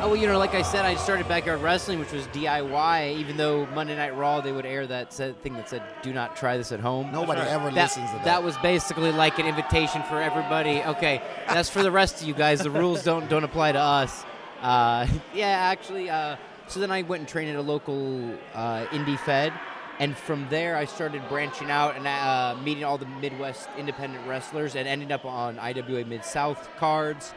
Oh 0.00 0.08
well 0.08 0.16
you 0.16 0.26
know 0.26 0.38
like 0.38 0.54
i 0.54 0.62
said 0.62 0.84
i 0.84 0.94
started 0.94 1.26
backyard 1.28 1.60
wrestling 1.60 1.98
which 1.98 2.12
was 2.12 2.26
diy 2.28 3.16
even 3.16 3.36
though 3.36 3.66
monday 3.74 3.96
night 3.96 4.16
raw 4.16 4.40
they 4.40 4.52
would 4.52 4.64
air 4.66 4.86
that 4.86 5.12
said 5.12 5.40
thing 5.42 5.54
that 5.54 5.68
said 5.68 5.82
do 6.02 6.12
not 6.12 6.36
try 6.36 6.56
this 6.56 6.70
at 6.72 6.80
home 6.80 7.10
Nobody 7.12 7.40
ever 7.40 7.70
that, 7.70 7.74
listens 7.74 8.10
to 8.10 8.16
that. 8.16 8.24
that 8.24 8.42
was 8.42 8.56
basically 8.58 9.12
like 9.12 9.38
an 9.38 9.46
invitation 9.46 10.02
for 10.04 10.20
everybody. 10.20 10.82
Okay, 10.82 11.22
that's 11.46 11.68
for 11.68 11.82
the 11.82 11.90
rest 11.90 12.20
of 12.20 12.28
you 12.28 12.34
guys. 12.34 12.60
The 12.60 12.70
rules 12.70 13.02
don't 13.02 13.28
don't 13.28 13.44
apply 13.44 13.72
to 13.72 13.80
us. 13.80 14.24
Uh, 14.60 15.06
yeah, 15.34 15.46
actually. 15.46 16.10
Uh, 16.10 16.36
so 16.66 16.80
then 16.80 16.90
I 16.90 17.02
went 17.02 17.20
and 17.20 17.28
trained 17.28 17.50
at 17.50 17.56
a 17.56 17.62
local 17.62 18.34
uh, 18.54 18.86
indie 18.86 19.18
fed, 19.18 19.52
and 19.98 20.16
from 20.16 20.46
there 20.48 20.76
I 20.76 20.84
started 20.84 21.22
branching 21.28 21.70
out 21.70 21.96
and 21.96 22.06
uh, 22.06 22.56
meeting 22.62 22.84
all 22.84 22.98
the 22.98 23.06
Midwest 23.06 23.68
independent 23.78 24.26
wrestlers, 24.26 24.76
and 24.76 24.86
ended 24.86 25.12
up 25.12 25.24
on 25.24 25.58
IWA 25.58 26.04
Mid 26.04 26.24
South 26.24 26.68
cards. 26.78 27.32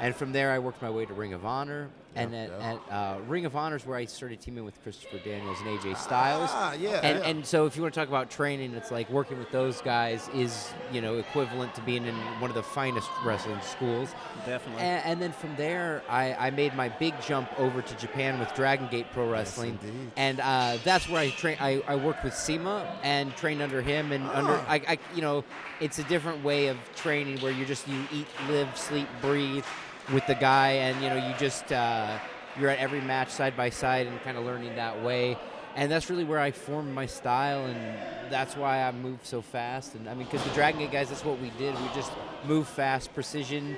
And 0.00 0.14
from 0.14 0.32
there 0.32 0.52
I 0.52 0.58
worked 0.58 0.82
my 0.82 0.90
way 0.90 1.06
to 1.06 1.14
Ring 1.14 1.32
of 1.32 1.44
Honor, 1.46 1.88
and 2.16 2.32
Yeah, 2.32 2.38
at, 2.42 2.48
yeah. 2.50 2.72
at 2.90 2.92
uh, 2.92 3.18
Ring 3.28 3.44
of 3.46 3.54
Honor 3.54 3.76
is 3.76 3.86
where 3.86 3.96
I 3.98 4.04
started 4.06 4.40
teaming 4.40 4.64
with 4.64 4.82
Christopher 4.82 5.18
Daniels 5.18 5.58
and 5.60 5.68
AJ 5.78 5.96
Styles. 5.98 6.50
Ah, 6.52 6.72
yeah, 6.74 7.00
And 7.02 7.18
yeah. 7.20 7.28
and 7.28 7.46
so 7.46 7.66
if 7.66 7.76
you 7.76 7.82
want 7.82 7.94
to 7.94 8.00
talk 8.00 8.08
about 8.08 8.30
training, 8.30 8.74
it's 8.74 8.90
like 8.90 9.08
working 9.10 9.38
with 9.38 9.50
those 9.52 9.80
guys 9.82 10.28
is 10.34 10.72
you 10.92 11.00
know 11.00 11.18
equivalent 11.18 11.74
to 11.76 11.80
being 11.82 12.04
in 12.06 12.14
one 12.40 12.50
of 12.50 12.54
the 12.56 12.62
finest 12.62 13.08
wrestling 13.24 13.60
schools. 13.62 14.14
Definitely. 14.44 14.82
And, 14.82 15.04
and 15.04 15.22
then 15.22 15.32
from 15.32 15.54
there, 15.56 16.02
I, 16.08 16.34
I 16.34 16.50
made 16.50 16.74
my 16.74 16.88
big 16.88 17.14
jump 17.20 17.48
over 17.58 17.82
to 17.82 17.94
Japan 17.96 18.38
with 18.40 18.54
Dragon 18.54 18.88
Gate 18.90 19.06
Pro 19.12 19.28
Wrestling, 19.30 19.78
indeed. 19.82 20.10
and 20.16 20.40
uh, 20.40 20.78
that's 20.84 21.08
where 21.08 21.20
I 21.20 21.30
train. 21.30 21.56
I, 21.60 21.82
I 21.86 21.96
worked 21.96 22.24
with 22.24 22.34
CIMA 22.34 22.98
and 23.02 23.34
trained 23.36 23.60
under 23.62 23.82
him, 23.82 24.12
and 24.12 24.24
under 24.30 24.52
Ah. 24.52 24.64
I, 24.68 24.74
I 24.88 24.98
you 25.14 25.22
know 25.22 25.44
it's 25.80 25.98
a 25.98 26.04
different 26.04 26.42
way 26.42 26.68
of 26.68 26.78
training 26.94 27.38
where 27.40 27.52
you 27.52 27.64
just 27.66 27.86
you 27.86 28.02
eat, 28.12 28.26
live, 28.48 28.74
sleep, 28.76 29.06
breathe 29.20 29.64
with 30.12 30.26
the 30.26 30.34
guy, 30.34 30.72
and 30.72 31.02
you 31.02 31.08
know 31.08 31.16
you 31.16 31.34
just 31.38 31.72
uh, 31.72 32.18
you're 32.58 32.70
at 32.70 32.78
every 32.78 33.00
match 33.00 33.30
side 33.30 33.56
by 33.56 33.70
side 33.70 34.06
and 34.06 34.20
kind 34.22 34.36
of 34.36 34.44
learning 34.44 34.76
that 34.76 35.02
way. 35.02 35.36
And 35.74 35.92
that's 35.92 36.08
really 36.08 36.24
where 36.24 36.38
I 36.38 36.52
formed 36.52 36.94
my 36.94 37.04
style, 37.04 37.66
and 37.66 38.32
that's 38.32 38.56
why 38.56 38.82
I 38.82 38.92
move 38.92 39.18
so 39.24 39.42
fast. 39.42 39.94
And 39.94 40.08
I 40.08 40.14
mean, 40.14 40.26
because 40.26 40.42
the 40.46 40.54
Dragon 40.54 40.80
Gate 40.80 40.90
guys, 40.90 41.10
that's 41.10 41.24
what 41.24 41.38
we 41.38 41.50
did. 41.58 41.74
We 41.74 41.88
just 41.94 42.12
move 42.46 42.66
fast, 42.66 43.12
precision, 43.12 43.76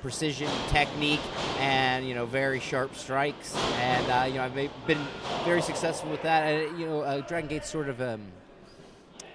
precision, 0.00 0.48
technique, 0.68 1.20
and 1.58 2.08
you 2.08 2.14
know 2.14 2.26
very 2.26 2.60
sharp 2.60 2.94
strikes. 2.94 3.54
And 3.80 4.10
uh, 4.10 4.24
you 4.26 4.34
know 4.34 4.44
I've 4.44 4.86
been 4.86 5.06
very 5.44 5.62
successful 5.62 6.10
with 6.10 6.22
that. 6.22 6.42
And 6.44 6.78
you 6.78 6.86
know 6.86 7.00
uh, 7.02 7.20
Dragon 7.20 7.48
Gate's 7.48 7.68
sort 7.68 7.88
of 7.88 8.00
um, 8.00 8.22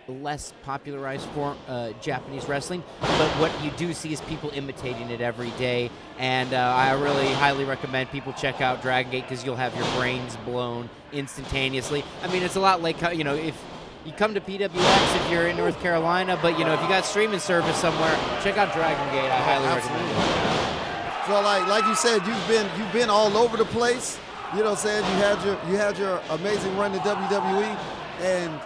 less 0.08 0.54
popularized 0.64 1.28
form 1.30 1.58
uh, 1.68 1.92
Japanese 2.02 2.48
wrestling, 2.48 2.84
but 3.02 3.30
what 3.40 3.52
you 3.64 3.72
do 3.72 3.94
see 3.94 4.14
is 4.14 4.22
people 4.22 4.52
imitating 4.52 5.10
it 5.10 5.22
every 5.22 5.52
day. 5.52 5.90
And 6.20 6.54
uh, 6.54 6.58
I 6.58 6.94
really 6.94 7.28
highly 7.34 7.66
recommend 7.66 8.12
people 8.12 8.34
check 8.34 8.62
out 8.62 8.82
Dragon 8.82 9.12
Gate 9.12 9.24
because 9.28 9.44
you'll 9.44 9.56
have 9.56 9.76
your 9.76 9.88
brains 9.98 10.38
blown 10.46 10.90
instantaneously. 11.12 12.04
I 12.24 12.32
mean, 12.32 12.44
it's 12.44 12.56
a 12.56 12.62
lot 12.62 12.82
like 12.82 13.02
you 13.16 13.24
know 13.24 13.36
if. 13.36 13.60
You 14.06 14.12
come 14.12 14.36
to 14.36 14.40
PWX 14.40 14.70
if 14.70 15.32
you're 15.32 15.48
in 15.48 15.58
North 15.58 15.82
Carolina, 15.82 16.38
but 16.40 16.60
you 16.60 16.64
know 16.64 16.76
if 16.76 16.82
you 16.84 16.88
got 16.88 17.06
streaming 17.06 17.40
service 17.40 17.76
somewhere, 17.78 18.16
check 18.44 18.56
out 18.56 18.72
Dragon 18.72 19.04
Gate. 19.12 19.32
I 19.32 19.42
highly 19.42 19.66
recommend 19.66 20.12
it. 20.12 21.26
So 21.26 21.42
like 21.42 21.66
like 21.68 21.86
you 21.86 21.96
said, 21.96 22.22
you've 22.28 22.48
been 22.48 22.70
you've 22.78 22.94
been 22.94 23.10
all 23.10 23.36
over 23.36 23.58
the 23.58 23.66
place. 23.66 24.20
You 24.54 24.60
know 24.60 24.66
what 24.66 24.86
I'm 24.86 24.86
saying? 24.86 25.04
You 25.06 25.24
had 25.24 25.44
your 25.44 25.58
you 25.72 25.76
had 25.76 25.98
your 25.98 26.22
amazing 26.30 26.78
run 26.78 26.92
to 26.92 27.00
WWE 27.00 27.76
and 28.22 28.62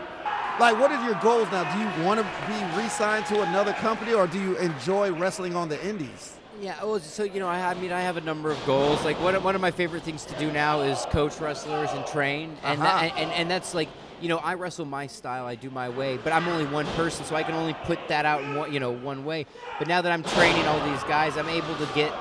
like 0.59 0.79
what 0.79 0.91
are 0.91 1.03
your 1.05 1.15
goals 1.21 1.49
now? 1.51 1.63
Do 1.73 1.79
you 1.79 2.05
want 2.05 2.19
to 2.19 2.25
be 2.47 2.81
re-signed 2.81 3.25
to 3.27 3.41
another 3.41 3.73
company 3.73 4.13
or 4.13 4.27
do 4.27 4.39
you 4.39 4.57
enjoy 4.57 5.11
wrestling 5.13 5.55
on 5.55 5.69
the 5.69 5.83
indies? 5.85 6.35
Yeah, 6.61 6.83
well, 6.83 6.99
so 6.99 7.23
you 7.23 7.39
know, 7.39 7.47
I, 7.47 7.71
I 7.71 7.73
mean, 7.75 7.93
I 7.93 8.01
have 8.01 8.17
a 8.17 8.21
number 8.21 8.51
of 8.51 8.57
goals. 8.65 9.05
Like 9.05 9.17
one 9.21 9.33
of, 9.33 9.43
one 9.45 9.55
of 9.55 9.61
my 9.61 9.71
favorite 9.71 10.03
things 10.03 10.25
to 10.25 10.35
do 10.35 10.51
now 10.51 10.81
is 10.81 11.05
coach 11.05 11.39
wrestlers 11.39 11.93
and 11.93 12.05
train, 12.05 12.57
and 12.63 12.81
Uh-huh. 12.81 13.01
that, 13.01 13.17
and, 13.17 13.31
and 13.31 13.49
that's 13.49 13.73
like, 13.73 13.87
you 14.19 14.27
know, 14.27 14.39
I 14.39 14.55
wrestle 14.55 14.83
my 14.83 15.07
style, 15.07 15.45
I 15.45 15.55
do 15.55 15.69
my 15.69 15.87
way, 15.87 16.17
but 16.21 16.33
I'm 16.33 16.45
only 16.49 16.65
one 16.65 16.85
person, 16.97 17.23
so 17.23 17.37
I 17.37 17.43
can 17.43 17.55
only 17.55 17.73
put 17.85 17.97
that 18.09 18.25
out 18.25 18.43
in 18.43 18.55
one, 18.55 18.73
you 18.73 18.81
know, 18.81 18.91
one 18.91 19.23
way. 19.23 19.45
But 19.77 19.87
now 19.87 20.01
that 20.01 20.11
I'm 20.11 20.23
training 20.23 20.65
all 20.65 20.85
these 20.91 21.01
guys, 21.03 21.37
I'm 21.37 21.47
able 21.47 21.73
to 21.77 21.87
get 21.95 22.11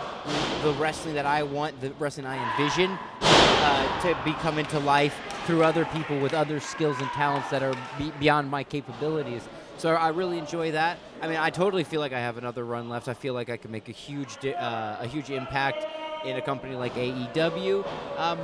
the 0.62 0.73
wrestling 0.74 1.15
that 1.15 1.27
I 1.27 1.43
want, 1.43 1.81
the 1.81 1.90
wrestling 1.98 2.27
I 2.27 2.39
envision, 2.52 2.97
uh, 3.20 4.02
to 4.02 4.16
be 4.24 4.32
come 4.35 4.60
into 4.60 4.78
life 4.78 5.19
through 5.48 5.64
other 5.64 5.86
people 5.86 6.20
with 6.20 6.34
other 6.34 6.60
skills 6.60 7.00
and 7.00 7.08
talents 7.12 7.48
that 7.48 7.62
are 7.62 7.74
be- 7.96 8.12
beyond 8.20 8.50
my 8.50 8.62
capabilities. 8.62 9.48
So 9.78 9.94
I 9.94 10.08
really 10.10 10.36
enjoy 10.36 10.72
that. 10.72 10.98
I 11.22 11.26
mean, 11.26 11.38
I 11.38 11.48
totally 11.48 11.84
feel 11.84 12.00
like 12.00 12.12
I 12.12 12.18
have 12.20 12.36
another 12.36 12.66
run 12.66 12.90
left. 12.90 13.08
I 13.08 13.14
feel 13.14 13.32
like 13.32 13.48
I 13.48 13.56
can 13.56 13.70
make 13.70 13.88
a 13.88 13.92
huge, 13.92 14.38
di- 14.40 14.52
uh, 14.52 15.02
a 15.02 15.06
huge 15.06 15.30
impact 15.30 15.86
in 16.26 16.36
a 16.36 16.42
company 16.42 16.76
like 16.76 16.92
AEW. 16.96 17.82
Um, 18.18 18.38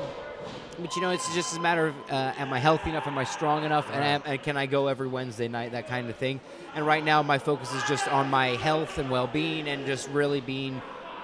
but 0.80 0.96
you 0.96 1.02
know, 1.02 1.10
it's 1.10 1.34
just 1.34 1.54
a 1.58 1.60
matter 1.60 1.88
of 1.88 1.94
uh, 2.08 2.32
am 2.38 2.54
I 2.54 2.58
healthy 2.58 2.88
enough? 2.88 3.06
Am 3.06 3.18
I 3.18 3.24
strong 3.24 3.64
enough? 3.64 3.86
And, 3.92 4.02
am, 4.02 4.22
and 4.24 4.42
can 4.42 4.56
I 4.56 4.64
go 4.64 4.86
every 4.86 5.08
Wednesday 5.08 5.46
night? 5.46 5.72
That 5.72 5.86
kind 5.86 6.08
of 6.08 6.16
thing. 6.16 6.40
And 6.74 6.86
right 6.86 7.04
now, 7.04 7.22
my 7.22 7.36
focus 7.36 7.74
is 7.74 7.82
just 7.82 8.08
on 8.08 8.30
my 8.30 8.56
health 8.56 8.96
and 8.96 9.10
well-being, 9.10 9.68
and 9.68 9.84
just 9.84 10.08
really 10.08 10.40
being 10.40 10.80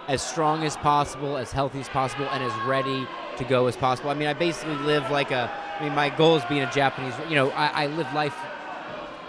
as 0.09 0.21
strong 0.21 0.63
as 0.63 0.77
possible, 0.77 1.39
as 1.39 1.53
healthy 1.53 1.81
as 1.81 1.89
possible, 1.89 2.29
and 2.33 2.45
as 2.45 2.53
ready 2.67 3.09
to 3.39 3.45
go 3.45 3.67
as 3.67 3.79
possible. 3.79 4.11
I 4.11 4.15
mean, 4.15 4.29
I 4.29 4.35
basically 4.35 4.77
live 4.77 5.11
like 5.11 5.31
a. 5.31 5.51
I 5.81 5.85
mean, 5.85 5.95
my 5.95 6.11
goal 6.11 6.37
is 6.37 6.45
being 6.45 6.61
a 6.61 6.71
Japanese. 6.71 7.15
You 7.31 7.37
know, 7.37 7.51
I, 7.53 7.85
I 7.85 7.87
live 7.87 8.13
life 8.13 8.37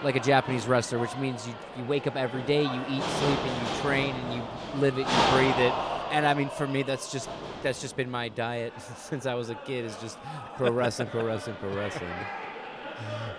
like 0.04 0.16
a 0.16 0.20
Japanese 0.20 0.66
wrestler, 0.66 0.98
which 0.98 1.16
means 1.16 1.48
you, 1.48 1.54
you 1.78 1.84
wake 1.84 2.06
up 2.06 2.14
every 2.14 2.42
day, 2.42 2.62
you 2.62 2.80
eat, 2.90 3.02
sleep, 3.02 3.38
and 3.38 3.62
you 3.62 3.80
train, 3.80 4.14
and 4.14 4.34
you 4.34 4.42
live 4.78 4.98
it, 4.98 5.06
you 5.06 5.32
breathe 5.32 5.58
it. 5.58 5.72
And 6.10 6.26
I 6.26 6.34
mean, 6.34 6.50
for 6.50 6.66
me, 6.66 6.82
that's 6.82 7.10
just 7.10 7.30
that's 7.62 7.80
just 7.80 7.96
been 7.96 8.10
my 8.10 8.28
diet 8.28 8.74
since 8.98 9.24
I 9.24 9.32
was 9.32 9.48
a 9.48 9.54
kid. 9.54 9.86
Is 9.86 9.96
just 9.96 10.18
pro 10.56 10.70
wrestling, 10.70 11.08
pro 11.08 11.24
wrestling, 11.24 11.56
pro 11.56 11.74
wrestling. 11.74 12.10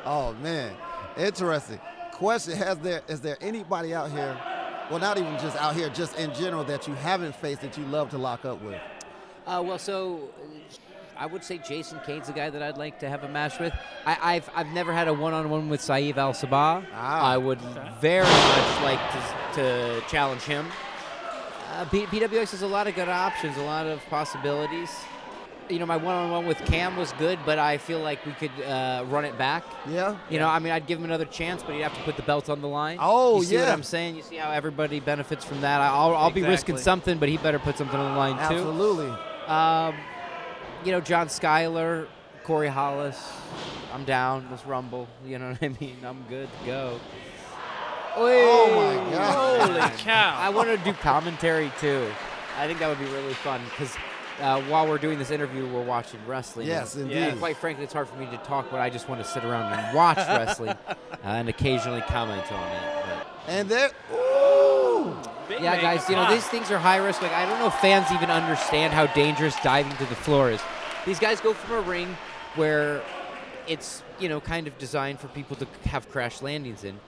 Oh 0.05 0.33
man, 0.41 0.73
interesting. 1.15 1.79
Question: 2.11 2.57
Has 2.57 2.77
there 2.79 3.01
is 3.07 3.21
there 3.21 3.37
anybody 3.39 3.93
out 3.93 4.11
here, 4.11 4.37
well, 4.89 4.99
not 4.99 5.17
even 5.17 5.37
just 5.39 5.55
out 5.55 5.75
here, 5.75 5.87
just 5.89 6.17
in 6.17 6.33
general, 6.33 6.65
that 6.65 6.85
you 6.87 6.93
haven't 6.95 7.33
faced 7.35 7.61
that 7.61 7.77
you 7.77 7.85
love 7.85 8.09
to 8.09 8.17
lock 8.17 8.43
up 8.43 8.61
with? 8.61 8.81
Uh, 9.47 9.63
well, 9.65 9.79
so 9.79 10.29
I 11.17 11.25
would 11.25 11.43
say 11.43 11.57
Jason 11.59 11.99
Cade's 12.05 12.27
the 12.27 12.33
guy 12.33 12.49
that 12.49 12.61
I'd 12.61 12.77
like 12.77 12.99
to 12.99 13.09
have 13.09 13.23
a 13.23 13.27
match 13.27 13.59
with. 13.59 13.73
I, 14.05 14.17
I've 14.35 14.49
I've 14.55 14.67
never 14.67 14.91
had 14.93 15.07
a 15.07 15.13
one-on-one 15.13 15.69
with 15.69 15.81
Saeed 15.81 16.17
Al 16.17 16.33
Sabah. 16.33 16.85
Ah. 16.93 17.31
I 17.31 17.37
would 17.37 17.59
very 18.01 18.23
much 18.25 18.81
like 18.83 18.99
to, 19.11 19.19
to 19.55 20.01
challenge 20.09 20.41
him. 20.41 20.67
Uh, 21.71 21.85
P- 21.85 22.05
PWX 22.05 22.51
has 22.51 22.61
a 22.61 22.67
lot 22.67 22.87
of 22.87 22.95
good 22.95 23.09
options, 23.09 23.57
a 23.57 23.61
lot 23.63 23.87
of 23.87 23.99
possibilities. 24.09 24.89
You 25.69 25.79
know, 25.79 25.85
my 25.85 25.95
one-on-one 25.97 26.45
with 26.45 26.57
Cam 26.65 26.97
was 26.97 27.13
good, 27.13 27.39
but 27.45 27.57
I 27.57 27.77
feel 27.77 27.99
like 27.99 28.23
we 28.25 28.33
could 28.33 28.51
uh, 28.65 29.05
run 29.07 29.23
it 29.23 29.37
back. 29.37 29.63
Yeah. 29.87 30.17
You 30.29 30.37
know, 30.37 30.49
I 30.49 30.59
mean, 30.59 30.73
I'd 30.73 30.85
give 30.85 30.99
him 30.99 31.05
another 31.05 31.25
chance, 31.25 31.63
but 31.63 31.73
he'd 31.73 31.81
have 31.81 31.95
to 31.95 32.01
put 32.01 32.17
the 32.17 32.21
belt 32.23 32.49
on 32.49 32.61
the 32.61 32.67
line. 32.67 32.97
Oh, 32.99 33.37
you 33.37 33.45
see 33.45 33.55
what. 33.57 33.69
I'm 33.69 33.81
saying? 33.81 34.17
You 34.17 34.23
see 34.23 34.35
how 34.35 34.51
everybody 34.51 34.99
benefits 34.99 35.45
from 35.45 35.61
that? 35.61 35.79
I'll, 35.79 36.15
I'll 36.15 36.31
be 36.31 36.43
risking 36.43 36.77
something, 36.77 37.17
but 37.17 37.29
he 37.29 37.37
better 37.37 37.59
put 37.59 37.77
something 37.77 37.97
on 37.97 38.11
the 38.11 38.17
line 38.17 38.35
too. 38.49 38.55
Absolutely. 38.55 39.07
Um, 39.47 39.95
you 40.85 40.91
know, 40.91 41.01
John 41.01 41.27
Skyler, 41.27 42.07
Corey 42.43 42.67
Hollis. 42.67 43.31
I'm 43.93 44.03
down. 44.03 44.47
Let's 44.49 44.65
rumble. 44.65 45.07
You 45.25 45.39
know 45.39 45.49
what 45.59 45.63
I 45.63 45.69
mean? 45.79 45.97
I'm 46.03 46.23
good 46.29 46.49
to 46.59 46.65
go. 46.65 46.99
Oh 48.15 48.67
my 48.75 49.11
God. 49.11 49.69
Holy 49.71 49.97
cow. 49.97 50.35
I 50.37 50.49
want 50.49 50.69
to 50.69 50.77
do 50.77 50.93
commentary 50.93 51.71
too. 51.79 52.07
I 52.57 52.67
think 52.67 52.79
that 52.79 52.87
would 52.87 52.99
be 52.99 53.11
really 53.11 53.33
fun 53.33 53.61
because 53.65 53.95
uh, 54.39 54.61
while 54.63 54.87
we're 54.87 54.97
doing 54.97 55.17
this 55.17 55.31
interview, 55.31 55.67
we're 55.67 55.83
watching 55.83 56.19
wrestling. 56.27 56.67
Yes, 56.67 56.95
and, 56.95 57.03
indeed. 57.05 57.29
and 57.29 57.39
quite 57.39 57.57
frankly, 57.57 57.83
it's 57.83 57.93
hard 57.93 58.07
for 58.07 58.17
me 58.17 58.25
to 58.27 58.37
talk 58.37 58.71
when 58.71 58.81
I 58.81 58.89
just 58.89 59.09
want 59.09 59.23
to 59.23 59.27
sit 59.27 59.43
around 59.43 59.73
and 59.73 59.95
watch 59.95 60.17
wrestling 60.17 60.69
uh, 60.87 60.95
and 61.23 61.49
occasionally 61.49 62.01
comment 62.01 62.51
on 62.51 62.71
it. 62.71 62.81
But 63.05 63.27
And 63.47 63.69
there, 63.69 63.89
ooh, 64.13 65.15
Big 65.15 65.32
yeah, 65.49 65.79
guys, 65.81 66.09
you 66.09 66.15
know 66.15 66.31
these 66.31 66.45
things 66.47 66.71
are 66.71 66.77
high 66.77 66.97
risk. 66.97 67.21
Like 67.21 67.31
I 67.31 67.45
don't 67.45 67.59
know 67.59 67.67
if 67.67 67.75
fans 67.75 68.11
even 68.11 68.29
understand 68.29 68.93
how 68.93 69.07
dangerous 69.07 69.55
diving 69.63 69.95
to 69.97 70.05
the 70.05 70.15
floor 70.15 70.51
is. 70.51 70.61
These 71.05 71.19
guys 71.19 71.41
go 71.41 71.53
from 71.53 71.75
a 71.75 71.81
ring 71.81 72.17
where 72.55 73.01
it's 73.67 74.03
you 74.19 74.29
know 74.29 74.39
kind 74.39 74.67
of 74.67 74.77
designed 74.77 75.19
for 75.19 75.27
people 75.29 75.55
to 75.57 75.67
have 75.85 76.09
crash 76.09 76.41
landings 76.41 76.83
in. 76.83 76.99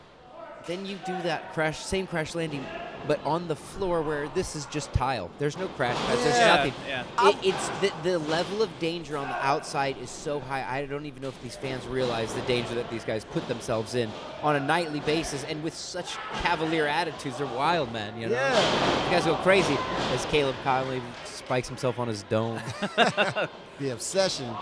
Then 0.68 0.86
you 0.86 0.98
do 1.06 1.14
that 1.24 1.54
crash, 1.54 1.80
same 1.80 2.08
crash 2.08 2.34
landing, 2.34 2.66
but 3.08 3.24
on 3.24 3.48
the 3.48 3.56
floor 3.56 4.02
where 4.02 4.28
this 4.30 4.56
is 4.56 4.66
just 4.66 4.92
tile. 4.94 5.30
There's 5.38 5.58
no 5.60 5.68
crash 5.68 5.96
pads. 6.08 6.24
There's 6.24 6.38
Yeah, 6.40 6.56
nothing. 6.56 6.74
yeah. 6.88 7.04
It, 7.30 7.36
it's 7.44 7.70
the, 7.82 7.92
the 8.04 8.18
level 8.18 8.64
of 8.64 8.80
danger 8.80 9.16
on 9.16 9.28
the 9.28 9.46
outside 9.46 9.96
is 10.02 10.10
so 10.10 10.40
high. 10.40 10.66
I 10.68 10.86
don't 10.88 11.06
even 11.06 11.22
know 11.22 11.28
if 11.28 11.40
these 11.44 11.56
fans 11.56 11.86
realize 11.86 12.34
the 12.34 12.42
danger 12.42 12.74
that 12.74 12.90
these 12.90 13.06
guys 13.06 13.24
put 13.26 13.48
themselves 13.48 13.94
in 13.94 14.10
on 14.42 14.56
a 14.56 14.60
nightly 14.60 15.02
basis, 15.02 15.44
and 15.44 15.62
with 15.64 15.76
such 15.76 16.16
cavalier 16.42 16.88
attitudes, 16.88 17.38
they're 17.38 17.46
wild, 17.46 17.92
man. 17.94 18.20
You 18.20 18.28
know, 18.28 18.34
Yeah. 18.34 19.06
you 19.06 19.12
guys 19.12 19.26
go 19.26 19.36
crazy 19.36 19.78
as 20.14 20.26
Caleb 20.26 20.56
Conley 20.64 21.00
spikes 21.26 21.68
himself 21.68 22.00
on 22.00 22.08
his 22.08 22.24
dome. 22.24 22.60
the 23.80 23.92
obsession. 23.92 24.50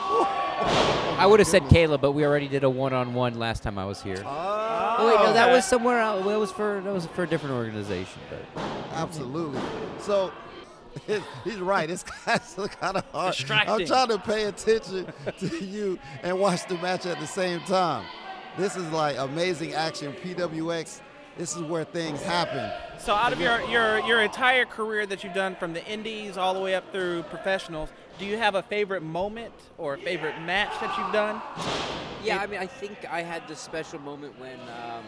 I 1.16 1.26
would 1.28 1.40
have 1.40 1.48
said 1.48 1.68
Caleb, 1.70 2.02
but 2.02 2.14
we 2.14 2.26
already 2.26 2.48
did 2.48 2.64
a 2.64 2.70
one-on-one 2.70 3.38
last 3.38 3.64
time 3.64 3.78
I 3.78 3.86
was 3.86 4.02
here. 4.02 4.22
Oh, 4.26 4.96
oh 5.00 5.08
wait, 5.08 5.16
no, 5.16 5.34
that 5.34 5.46
okay. 5.46 5.56
was 5.56 5.66
somewhere 5.66 6.00
else. 6.00 6.26
That 6.26 6.40
was 6.40 6.52
for 6.52 6.82
that 6.82 6.94
was 6.94 7.06
for 7.08 7.24
a 7.24 7.28
different 7.28 7.56
organization, 7.56 8.22
but. 8.30 8.64
Absolutely. 8.94 9.60
So 10.00 10.32
he's 11.44 11.60
right. 11.60 11.90
It's 11.90 12.04
kind 12.04 12.40
of 12.98 13.06
hard. 13.06 13.06
I'm 13.14 13.32
Distracting. 13.32 13.88
trying 13.88 14.08
to 14.10 14.20
pay 14.20 14.44
attention 14.46 15.08
to 15.40 15.66
you 15.66 16.00
and 16.22 16.40
watch 16.40 16.68
the 16.68 16.76
match 16.76 17.06
at 17.06 17.20
the 17.20 17.28
same 17.28 17.60
time. 17.62 18.06
This 18.58 18.76
is 18.76 18.90
like 18.92 19.18
amazing 19.18 19.74
action. 19.74 20.14
PWX. 20.14 21.02
This 21.38 21.56
is 21.56 21.64
where 21.64 21.84
things 21.84 22.22
happen. 22.22 22.72
So 23.00 23.16
out 23.16 23.34
of 23.34 23.42
your, 23.42 23.60
your 23.64 24.00
your 24.02 24.22
entire 24.22 24.66
career 24.66 25.08
that 25.08 25.24
you've 25.24 25.34
done 25.34 25.56
from 25.56 25.74
the 25.74 25.84
indies 25.86 26.38
all 26.38 26.54
the 26.54 26.60
way 26.60 26.76
up 26.76 26.92
through 26.92 27.24
professionals, 27.24 27.90
do 28.20 28.26
you 28.26 28.38
have 28.38 28.56
a 28.56 28.62
favorite 28.64 29.04
moment 29.04 29.54
or 29.78 29.96
a 29.96 29.98
favorite 29.98 30.40
match 30.42 30.72
that 30.82 30.98
you've 30.98 31.12
done? 31.12 31.42
Yeah, 32.24 32.38
I 32.38 32.48
mean, 32.48 32.60
I 32.60 32.68
think 32.68 33.06
I 33.10 33.22
had 33.22 33.48
this 33.48 33.60
special 33.60 34.00
moment 34.00 34.40
when 34.40 34.60
um, 34.62 35.04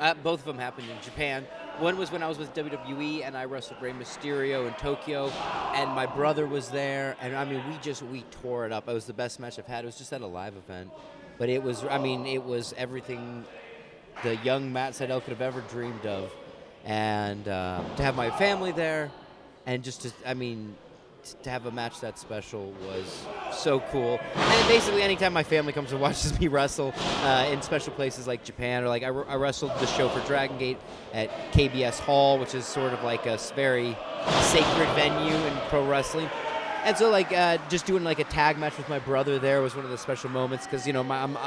Uh, 0.00 0.12
both 0.22 0.40
of 0.40 0.46
them 0.46 0.58
happened 0.58 0.88
in 0.90 0.96
Japan. 1.02 1.46
One 1.78 1.96
was 1.96 2.10
when 2.10 2.22
I 2.22 2.28
was 2.28 2.36
with 2.38 2.52
WWE 2.54 3.24
and 3.24 3.36
I 3.36 3.44
wrestled 3.44 3.80
Rey 3.80 3.92
Mysterio 3.92 4.66
in 4.66 4.74
Tokyo, 4.74 5.28
and 5.74 5.90
my 5.90 6.06
brother 6.06 6.46
was 6.46 6.68
there, 6.68 7.16
and 7.20 7.34
I 7.36 7.44
mean 7.44 7.62
we 7.68 7.76
just 7.80 8.02
we 8.02 8.22
tore 8.42 8.66
it 8.66 8.72
up. 8.72 8.88
It 8.88 8.92
was 8.92 9.04
the 9.06 9.12
best 9.12 9.38
match 9.38 9.56
I've 9.58 9.66
had. 9.66 9.84
It 9.84 9.86
was 9.86 9.96
just 9.96 10.12
at 10.12 10.20
a 10.20 10.26
live 10.26 10.56
event, 10.56 10.90
but 11.38 11.48
it 11.48 11.62
was 11.62 11.84
I 11.84 11.98
mean 11.98 12.26
it 12.26 12.42
was 12.44 12.74
everything 12.76 13.44
the 14.24 14.36
young 14.36 14.72
Matt 14.72 14.94
Sydal 14.94 15.20
could 15.22 15.30
have 15.30 15.40
ever 15.40 15.60
dreamed 15.70 16.06
of, 16.06 16.32
and 16.84 17.46
uh, 17.46 17.80
to 17.96 18.02
have 18.02 18.16
my 18.16 18.30
family 18.30 18.72
there, 18.72 19.10
and 19.66 19.82
just 19.84 20.02
to 20.02 20.12
I 20.26 20.34
mean 20.34 20.74
to 21.32 21.50
have 21.50 21.66
a 21.66 21.70
match 21.70 22.00
that 22.00 22.18
special 22.18 22.72
was 22.86 23.26
so 23.52 23.80
cool. 23.90 24.18
And 24.34 24.68
basically, 24.68 25.02
anytime 25.02 25.32
my 25.32 25.42
family 25.42 25.72
comes 25.72 25.92
and 25.92 26.00
watches 26.02 26.38
me 26.38 26.48
wrestle 26.48 26.92
uh, 27.22 27.48
in 27.50 27.62
special 27.62 27.92
places 27.92 28.26
like 28.26 28.44
Japan, 28.44 28.84
or 28.84 28.88
like 28.88 29.02
I, 29.02 29.08
I 29.08 29.36
wrestled 29.36 29.72
the 29.80 29.86
show 29.86 30.08
for 30.08 30.20
Dragon 30.26 30.58
Gate 30.58 30.78
at 31.12 31.30
KBS 31.52 31.98
Hall, 32.00 32.38
which 32.38 32.54
is 32.54 32.64
sort 32.64 32.92
of 32.92 33.02
like 33.02 33.26
a 33.26 33.38
very 33.56 33.96
sacred 34.42 34.88
venue 34.94 35.34
in 35.34 35.56
pro 35.68 35.86
wrestling. 35.86 36.28
And 36.84 36.96
so, 36.96 37.10
like, 37.10 37.32
uh, 37.32 37.56
just 37.70 37.86
doing 37.86 38.04
like 38.04 38.18
a 38.18 38.24
tag 38.24 38.58
match 38.58 38.76
with 38.76 38.88
my 38.90 38.98
brother 38.98 39.38
there 39.38 39.62
was 39.62 39.74
one 39.74 39.86
of 39.86 39.90
the 39.90 39.98
special 39.98 40.28
moments 40.28 40.66
because 40.66 40.86
you 40.86 40.92
know, 40.92 41.02
my, 41.02 41.22
I'm, 41.22 41.38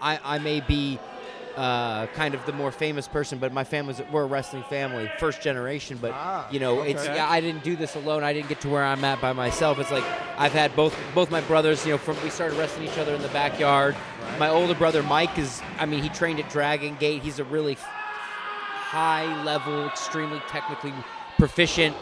I, 0.00 0.18
I 0.24 0.38
may 0.38 0.60
be 0.60 0.98
uh, 1.56 2.06
kind 2.08 2.34
of 2.34 2.44
the 2.46 2.52
more 2.52 2.70
famous 2.70 3.08
person, 3.08 3.38
but 3.38 3.52
my 3.52 3.64
family's 3.64 4.00
we're 4.10 4.22
a 4.22 4.26
wrestling 4.26 4.62
family, 4.64 5.10
first 5.18 5.40
generation. 5.42 5.98
But 6.00 6.52
you 6.52 6.60
know, 6.60 6.82
it's 6.82 7.04
yeah, 7.04 7.28
I 7.28 7.40
didn't 7.40 7.64
do 7.64 7.76
this 7.76 7.94
alone. 7.96 8.22
I 8.24 8.32
didn't 8.32 8.48
get 8.48 8.60
to 8.62 8.68
where 8.68 8.84
I'm 8.84 9.04
at 9.04 9.20
by 9.20 9.32
myself. 9.32 9.78
It's 9.78 9.90
like 9.90 10.04
I've 10.38 10.52
had 10.52 10.74
both 10.76 10.96
both 11.14 11.30
my 11.30 11.40
brothers. 11.42 11.84
You 11.84 11.92
know, 11.92 11.98
from 11.98 12.22
we 12.22 12.30
started 12.30 12.58
wrestling 12.58 12.86
each 12.86 12.98
other 12.98 13.14
in 13.14 13.22
the 13.22 13.28
backyard. 13.28 13.96
My 14.38 14.48
older 14.48 14.74
brother 14.74 15.02
Mike 15.02 15.38
is, 15.38 15.60
I 15.78 15.86
mean, 15.86 16.02
he 16.02 16.08
trained 16.08 16.40
at 16.40 16.48
Dragon 16.50 16.96
Gate. 16.96 17.22
He's 17.22 17.38
a 17.38 17.44
really 17.44 17.76
high 18.90 19.42
level, 19.44 19.86
extremely 19.86 20.40
technically 20.48 20.92
proficient, 21.36 21.96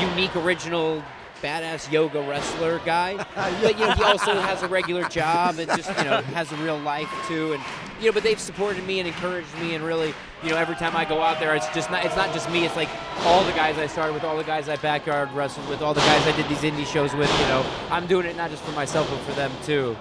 unique, 0.00 0.34
original, 0.36 1.02
badass 1.42 1.90
yoga 1.90 2.20
wrestler 2.22 2.80
guy. 2.84 3.24
But 3.36 3.78
you 3.78 3.86
know, 3.86 3.92
he 3.92 4.02
also 4.02 4.34
has 4.40 4.62
a 4.62 4.68
regular 4.68 5.04
job 5.08 5.58
and 5.58 5.70
just 5.70 5.88
you 5.98 6.04
know 6.04 6.20
has 6.34 6.50
a 6.52 6.56
real 6.56 6.78
life 6.78 7.10
too. 7.28 7.52
And 7.52 7.62
you 8.00 8.06
know, 8.06 8.12
but 8.12 8.22
they've 8.22 8.40
supported 8.40 8.86
me 8.86 8.98
and 8.98 9.08
encouraged 9.08 9.52
me 9.58 9.74
and 9.74 9.84
really, 9.84 10.14
you 10.42 10.50
know, 10.50 10.56
every 10.56 10.74
time 10.76 10.96
I 10.96 11.04
go 11.04 11.22
out 11.22 11.38
there, 11.38 11.54
it's 11.54 11.68
just 11.70 11.90
not 11.90 12.04
it's 12.04 12.16
not 12.16 12.32
just 12.32 12.50
me. 12.50 12.64
It's 12.64 12.76
like 12.76 12.88
all 13.20 13.44
the 13.44 13.52
guys 13.52 13.78
I 13.78 13.86
started 13.86 14.12
with, 14.14 14.24
all 14.24 14.36
the 14.36 14.44
guys 14.44 14.68
I 14.68 14.76
backyard 14.76 15.30
wrestled 15.32 15.68
with, 15.68 15.82
all 15.82 15.94
the 15.94 16.00
guys 16.00 16.26
I 16.26 16.36
did 16.36 16.48
these 16.48 16.62
indie 16.62 16.86
shows 16.86 17.14
with. 17.14 17.30
You 17.40 17.46
know, 17.46 17.64
I'm 17.90 18.06
doing 18.06 18.26
it 18.26 18.36
not 18.36 18.50
just 18.50 18.62
for 18.62 18.72
myself 18.72 19.08
but 19.10 19.18
for 19.20 19.32
them 19.32 19.52
too. 19.64 19.96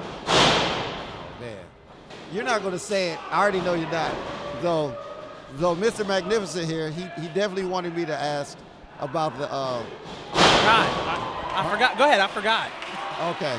Man, 1.40 1.58
you're 2.32 2.44
not 2.44 2.62
going 2.62 2.74
to 2.74 2.80
say 2.80 3.12
it. 3.12 3.20
I 3.32 3.42
already 3.42 3.62
know 3.62 3.74
you're 3.74 3.92
not. 3.92 4.14
Though, 4.62 4.96
though 5.56 5.76
Mr. 5.76 6.08
Magnificent 6.08 6.70
here, 6.70 6.90
he, 6.90 7.02
he 7.22 7.28
definitely 7.28 7.66
wanted 7.66 7.96
me 7.96 8.06
to 8.06 8.16
ask 8.18 8.58
about 9.00 9.38
the. 9.38 9.52
Uh, 9.52 9.84
forgot. 10.34 10.88
I, 11.06 11.64
I 11.64 11.72
forgot. 11.72 11.98
Go 11.98 12.06
ahead. 12.06 12.20
I 12.20 12.28
forgot. 12.28 12.72
Okay. 13.36 13.58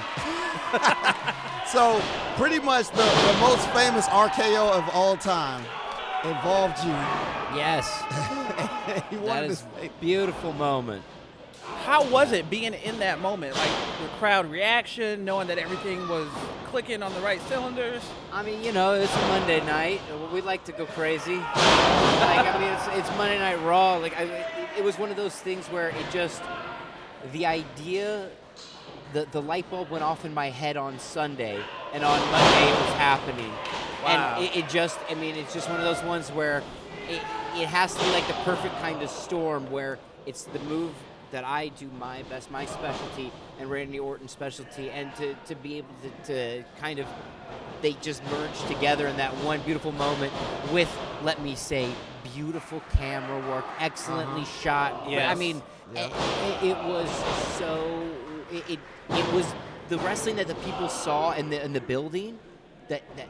so, 1.71 2.01
pretty 2.37 2.59
much 2.59 2.91
the, 2.91 2.97
the 2.97 3.39
most 3.41 3.69
famous 3.71 4.07
RKO 4.09 4.73
of 4.73 4.89
all 4.95 5.17
time 5.17 5.65
involved 6.25 6.79
you. 6.85 6.91
Yes. 7.57 7.89
he 9.11 9.17
That 9.17 9.25
wanted 9.25 9.51
is 9.51 9.61
to 9.61 9.87
a 9.87 9.91
beautiful 10.01 10.53
moment. 10.55 11.03
How 11.85 12.05
was 12.09 12.33
it 12.33 12.51
being 12.51 12.75
in 12.75 12.99
that 12.99 13.21
moment? 13.21 13.57
Like 13.57 13.71
the 14.03 14.09
crowd 14.19 14.51
reaction, 14.51 15.25
knowing 15.25 15.49
that 15.49 15.59
everything 15.59 16.09
was 16.09 16.29
clicking 16.67 17.03
on 17.03 17.15
the 17.15 17.21
right 17.21 17.41
cylinders. 17.49 18.03
I 18.33 18.43
mean, 18.43 18.63
you 18.63 18.73
know, 18.73 18.95
it's 18.95 19.15
a 19.15 19.29
Monday 19.29 19.65
night. 19.65 20.01
We 20.33 20.41
like 20.41 20.65
to 20.65 20.73
go 20.73 20.87
crazy. 20.87 21.37
like, 21.37 21.55
I 21.55 22.59
mean, 22.61 22.73
it's, 22.73 23.09
it's 23.09 23.17
Monday 23.17 23.39
Night 23.39 23.63
Raw. 23.63 23.97
Like, 23.97 24.17
I, 24.17 24.23
it, 24.25 24.69
it 24.79 24.85
was 24.85 24.99
one 24.99 25.11
of 25.11 25.17
those 25.17 25.35
things 25.35 25.67
where 25.67 25.91
it 25.91 26.07
just, 26.11 26.43
the 27.33 27.47
idea, 27.47 28.31
the, 29.13 29.27
the 29.31 29.41
light 29.41 29.71
bulb 29.71 29.91
went 29.91 30.05
off 30.05 30.25
in 30.25 30.35
my 30.35 30.51
head 30.51 30.77
on 30.77 30.99
Sunday, 30.99 31.59
and 31.93 32.05
on 32.05 32.21
Monday 32.31 32.69
it 32.69 32.81
was 32.81 32.95
happening. 32.95 33.53
Wow. 34.05 34.37
And 34.37 34.45
it, 34.45 34.57
it 34.57 34.69
just, 34.69 34.99
I 35.09 35.15
mean, 35.15 35.37
it's 35.37 35.55
just 35.55 35.69
one 35.69 35.79
of 35.79 35.85
those 35.85 36.03
ones 36.05 36.31
where 36.31 36.63
it, 37.09 37.23
it 37.55 37.69
has 37.69 37.95
to 37.95 38.05
be 38.05 38.11
like 38.11 38.27
the 38.27 38.35
perfect 38.45 38.75
kind 38.81 39.03
of 39.03 39.11
storm 39.11 39.71
where 39.71 39.99
it's 40.27 40.45
the 40.45 40.59
move 40.61 40.93
that 41.31 41.45
I 41.45 41.69
do 41.69 41.91
my 41.99 42.23
best, 42.25 42.51
my 42.51 42.67
specialty, 42.67 43.33
and 43.59 43.71
Randy 43.71 43.99
Orton's 43.99 44.33
specialty, 44.33 44.91
and 44.91 45.15
to, 45.17 45.35
to 45.47 45.55
be 45.57 45.79
able 45.79 45.95
to, 46.03 46.33
to 46.33 46.65
kind 46.79 46.99
of 46.99 47.07
they 47.83 47.93
just 47.95 48.25
merge 48.25 48.61
together 48.67 49.07
in 49.07 49.17
that 49.17 49.33
one 49.45 49.61
beautiful 49.61 49.93
moment 49.93 50.33
with, 50.73 50.91
let 51.23 51.43
me 51.43 51.55
say, 51.55 51.91
beautiful 52.35 52.81
camera 52.95 53.39
work, 53.49 53.65
excellently 53.79 54.43
uh-huh. 54.43 54.61
shot. 54.61 55.05
But, 55.05 55.19
I 55.19 55.35
mean, 55.35 55.63
it, 55.95 56.13
it, 56.63 56.71
it 56.71 56.85
was 56.85 57.09
so. 57.59 58.11
It, 58.51 58.71
it 58.71 58.79
it 59.11 59.33
was 59.33 59.47
the 59.89 59.99
wrestling 59.99 60.37
that 60.37 60.47
the 60.47 60.55
people 60.57 60.89
saw 60.89 61.33
in 61.33 61.51
the 61.51 61.65
in 61.65 61.73
the 61.73 61.81
building 61.81 62.39
that 62.89 63.03
that. 63.17 63.29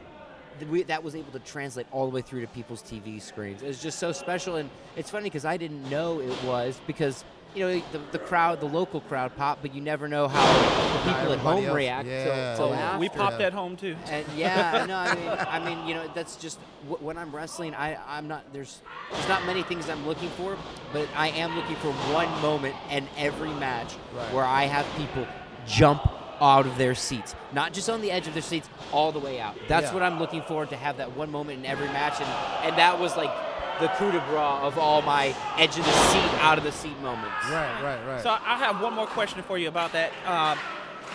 that 0.87 1.03
was 1.03 1.13
able 1.13 1.31
to 1.31 1.39
translate 1.39 1.85
all 1.91 2.09
the 2.09 2.15
way 2.15 2.21
through 2.21 2.41
to 2.41 2.47
people's 2.47 2.81
TV 2.81 3.21
screens. 3.21 3.61
It 3.61 3.67
was 3.67 3.81
just 3.81 3.99
so 3.99 4.11
special, 4.11 4.55
and 4.55 4.71
it's 4.95 5.11
funny 5.11 5.25
because 5.25 5.45
I 5.45 5.55
didn't 5.55 5.87
know 5.87 6.19
it 6.19 6.43
was 6.43 6.81
because 6.87 7.23
you 7.55 7.65
know 7.67 7.81
the, 7.91 7.99
the 8.11 8.19
crowd, 8.19 8.59
the 8.59 8.65
local 8.67 9.01
crowd 9.01 9.35
pop, 9.35 9.59
but 9.61 9.73
you 9.73 9.81
never 9.81 10.07
know 10.07 10.27
how 10.27 10.93
the 11.05 11.11
people 11.11 11.33
at 11.33 11.39
home 11.39 11.65
else- 11.65 11.75
react. 11.75 12.07
yeah, 12.07 12.55
till, 12.55 12.67
till 12.69 12.75
yeah. 12.77 12.97
We 12.97 13.09
popped 13.09 13.39
Yeah. 13.39 13.47
at 13.47 13.53
home 13.53 13.75
too. 13.75 13.95
And 14.09 14.25
yeah, 14.35 14.85
no, 14.87 14.95
I 14.95 15.15
mean, 15.15 15.29
I 15.29 15.59
mean, 15.75 15.87
you 15.87 15.95
know, 15.95 16.09
that's 16.13 16.35
just 16.35 16.59
wh- 16.89 17.01
when 17.01 17.17
I'm 17.17 17.35
wrestling. 17.35 17.73
I, 17.75 17.97
I'm 18.07 18.27
not. 18.27 18.51
There's, 18.53 18.81
there's 19.11 19.27
not 19.27 19.45
many 19.45 19.63
things 19.63 19.89
I'm 19.89 20.05
looking 20.07 20.29
for, 20.31 20.57
but 20.93 21.07
I 21.15 21.29
am 21.29 21.55
looking 21.55 21.75
for 21.77 21.91
one 22.13 22.29
moment 22.41 22.75
in 22.91 23.07
every 23.17 23.51
match 23.53 23.93
Right. 24.15 24.33
where 24.33 24.45
I 24.45 24.63
have 24.65 24.85
people 24.97 25.25
jump 25.65 26.01
out 26.39 26.67
of 26.67 26.77
their 26.77 26.93
seats, 26.93 27.35
not 27.51 27.73
just 27.73 27.89
on 27.89 27.99
the 28.01 28.11
edge 28.11 28.27
of 28.27 28.33
their 28.33 28.43
seats, 28.43 28.69
all 28.91 29.11
the 29.11 29.17
way 29.19 29.39
out. 29.39 29.55
That's 29.67 29.87
Yeah. 29.87 29.93
what 29.95 30.03
I'm 30.03 30.19
looking 30.19 30.43
for 30.43 30.65
to 30.67 30.75
have 30.75 30.97
that 30.97 31.15
one 31.17 31.31
moment 31.31 31.59
in 31.59 31.65
every 31.65 31.87
match, 31.87 32.21
and 32.21 32.29
and 32.69 32.77
that 32.77 32.99
was 32.99 33.17
like 33.17 33.31
the 33.79 33.87
coup 33.89 34.11
de 34.11 34.19
grace 34.29 34.59
of 34.63 34.77
all 34.77 35.01
my 35.01 35.35
edge 35.57 35.77
of 35.77 35.85
the 35.85 35.91
seat, 35.91 36.31
out 36.43 36.57
of 36.57 36.63
the 36.63 36.71
seat 36.71 36.97
moments. 37.01 37.35
Right, 37.51 37.81
right, 37.83 37.99
right. 38.07 38.21
So 38.23 38.29
I 38.29 38.57
have 38.57 38.81
one 38.81 38.93
more 38.93 39.07
question 39.07 39.41
for 39.43 39.57
you 39.57 39.67
about 39.67 39.91
that. 39.93 40.11
Um, 40.25 40.57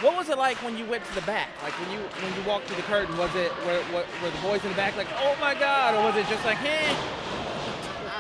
what 0.01 0.17
was 0.17 0.29
it 0.29 0.39
like 0.39 0.57
when 0.63 0.77
you 0.79 0.85
went 0.87 1.05
to 1.05 1.15
the 1.15 1.21
back? 1.23 1.49
Like 1.63 1.73
when 1.81 1.91
you 1.93 1.99
when 2.01 2.35
you 2.41 2.49
walked 2.49 2.67
through 2.67 2.77
the 2.77 2.83
curtain, 2.83 3.17
was 3.19 3.35
it 3.35 3.53
were, 3.67 3.83
were, 3.93 4.05
were 4.23 4.31
the 4.31 4.39
boys 4.43 4.63
in 4.65 4.71
the 4.71 4.77
back 4.77 4.97
like, 4.97 5.09
oh 5.19 5.37
my 5.41 5.55
god, 5.55 5.95
or 5.95 6.03
was 6.05 6.17
it 6.17 6.27
just 6.29 6.45
like, 6.45 6.59
eh? 6.65 6.95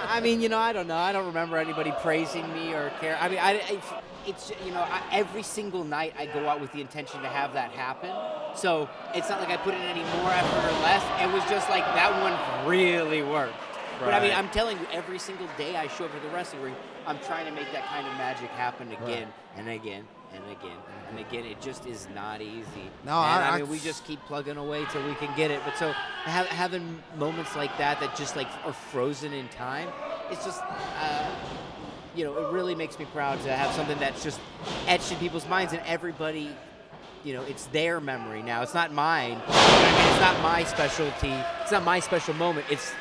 I 0.08 0.20
mean, 0.20 0.42
you 0.42 0.48
know, 0.48 0.58
I 0.58 0.72
don't 0.74 0.86
know. 0.86 0.96
I 0.96 1.12
don't 1.12 1.26
remember 1.26 1.56
anybody 1.56 1.92
praising 2.02 2.52
me 2.52 2.74
or 2.74 2.90
care. 3.00 3.16
I 3.20 3.28
mean, 3.28 3.38
I, 3.38 3.52
I- 3.54 3.80
it's 4.24 4.52
you 4.64 4.70
know, 4.70 4.80
I, 4.82 5.02
every 5.10 5.42
single 5.42 5.82
night 5.82 6.14
I 6.16 6.26
go 6.26 6.48
out 6.48 6.60
with 6.60 6.70
the 6.72 6.80
intention 6.80 7.20
to 7.22 7.28
have 7.28 7.54
that 7.54 7.72
happen. 7.72 8.10
So 8.54 8.88
it's 9.16 9.28
not 9.28 9.40
like 9.40 9.48
I 9.50 9.56
put 9.56 9.74
in 9.74 9.80
any 9.80 10.02
more 10.02 10.30
effort 10.30 10.68
or 10.68 10.80
less. 10.82 11.02
It 11.20 11.32
was 11.32 11.42
just 11.50 11.68
like 11.68 11.84
that 11.96 12.12
one 12.22 12.68
really 12.70 13.22
worked. 13.22 13.54
But 14.06 14.14
I 14.14 14.20
mean, 14.20 14.32
I'm 14.32 14.48
telling 14.50 14.78
you, 14.78 14.86
every 14.92 15.18
single 15.18 15.46
day 15.56 15.76
I 15.76 15.86
show 15.88 16.04
up 16.06 16.12
to 16.14 16.20
the 16.20 16.28
wrestling 16.34 16.62
ring, 16.62 16.74
I'm 17.06 17.18
trying 17.20 17.46
to 17.46 17.52
make 17.52 17.70
that 17.72 17.84
kind 17.86 18.06
of 18.06 18.12
magic 18.14 18.50
happen 18.50 18.90
again 18.92 19.28
and 19.56 19.68
again 19.68 20.04
and 20.34 20.42
again 20.50 20.76
and 21.10 21.18
again. 21.18 21.44
It 21.44 21.60
just 21.60 21.86
is 21.86 22.08
not 22.14 22.40
easy. 22.40 22.90
No, 23.04 23.12
and 23.12 23.44
I- 23.44 23.48
I, 23.48 23.54
I- 23.54 23.58
mean, 23.58 23.68
we 23.68 23.78
just 23.78 24.04
keep 24.04 24.20
plugging 24.26 24.56
away 24.56 24.84
till 24.90 25.04
we 25.06 25.14
can 25.14 25.34
get 25.36 25.50
it. 25.50 25.60
But 25.64 25.76
so 25.76 25.92
ha- 25.92 26.46
having 26.50 27.02
moments 27.16 27.54
like 27.56 27.76
that 27.78 28.00
that 28.00 28.16
just 28.16 28.34
like 28.36 28.48
are 28.64 28.72
frozen 28.72 29.32
in 29.32 29.48
time, 29.48 29.88
it's 30.30 30.44
just. 30.44 30.62
Uh, 30.62 31.30
you 32.14 32.24
know, 32.24 32.36
it 32.46 32.52
really 32.52 32.74
makes 32.74 32.98
me 32.98 33.06
proud 33.06 33.40
to 33.42 33.50
have 33.50 33.72
something 33.74 33.98
that's 33.98 34.22
just 34.22 34.38
etched 34.86 35.10
in 35.12 35.16
people's 35.16 35.48
minds 35.48 35.72
and 35.72 35.80
everybody, 35.86 36.54
you 37.24 37.32
know, 37.32 37.42
it's 37.44 37.64
their 37.68 38.00
memory 38.02 38.42
now. 38.42 38.60
It's 38.60 38.74
not 38.74 38.92
mine. 38.92 39.30
You 39.30 39.36
know 39.38 39.42
I 39.48 39.92
mean? 39.96 40.12
It's 40.12 40.20
not 40.20 40.42
my 40.42 40.62
specialty. 40.64 41.32
It's 41.62 41.72
not 41.72 41.84
my 41.84 42.00
special 42.00 42.34
moment. 42.34 42.66
It's 42.68 42.92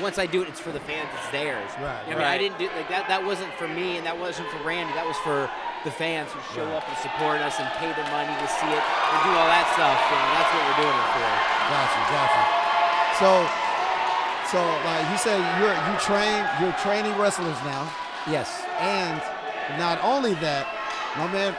once 0.00 0.18
I 0.18 0.26
do 0.26 0.42
it, 0.42 0.48
it's 0.48 0.60
for 0.60 0.72
the 0.72 0.80
fans. 0.80 1.08
It's 1.14 1.30
theirs. 1.30 1.70
Right, 1.80 2.00
You 2.08 2.14
know, 2.16 2.24
I 2.24 2.24
mean, 2.24 2.32
I 2.34 2.38
didn't 2.38 2.58
do 2.58 2.66
like 2.76 2.88
that. 2.88 3.06
That 3.08 3.22
wasn't 3.24 3.52
for 3.54 3.68
me, 3.68 3.96
and 3.98 4.04
that 4.06 4.16
wasn't 4.18 4.48
for 4.50 4.58
Randy. 4.64 4.92
That 4.94 5.06
was 5.06 5.16
for 5.22 5.50
the 5.84 5.90
fans 5.92 6.28
who 6.32 6.40
show 6.52 6.66
up 6.76 6.84
and 6.88 6.96
support 7.00 7.40
us 7.40 7.56
and 7.60 7.68
pay 7.80 7.88
the 7.92 8.04
money 8.12 8.32
to 8.32 8.46
see 8.48 8.68
it 8.68 8.84
and 8.84 9.18
do 9.24 9.32
all 9.32 9.48
that 9.48 9.66
stuff. 9.76 9.96
You 9.96 10.16
know, 10.16 10.30
that's 10.36 10.50
what 10.52 10.62
we're 10.68 10.80
doing 10.84 10.98
it 10.98 11.08
for. 11.16 11.28
Gotcha, 11.72 12.00
gotcha. 12.12 12.42
So, 13.20 13.30
so 14.52 14.58
like 14.84 15.04
you 15.12 15.18
said, 15.20 15.40
you're 15.60 15.72
you 15.76 15.94
train, 16.00 16.40
you're 16.60 16.76
training 16.84 17.12
wrestlers 17.20 17.56
now, 17.64 17.88
Yes. 18.28 18.64
and 18.80 19.20
not 19.78 20.00
only 20.02 20.34
that, 20.44 20.66
my 21.16 21.28
man, 21.32 21.54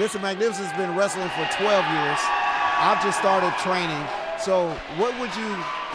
Mr. 0.00 0.20
Magnificent's 0.20 0.72
been 0.76 0.94
wrestling 0.94 1.28
for 1.32 1.44
12 1.56 1.64
years. 1.64 2.20
I've 2.78 3.00
just 3.02 3.18
started 3.18 3.52
training. 3.64 4.04
So, 4.38 4.68
what 4.96 5.18
would 5.18 5.34
you, 5.34 5.48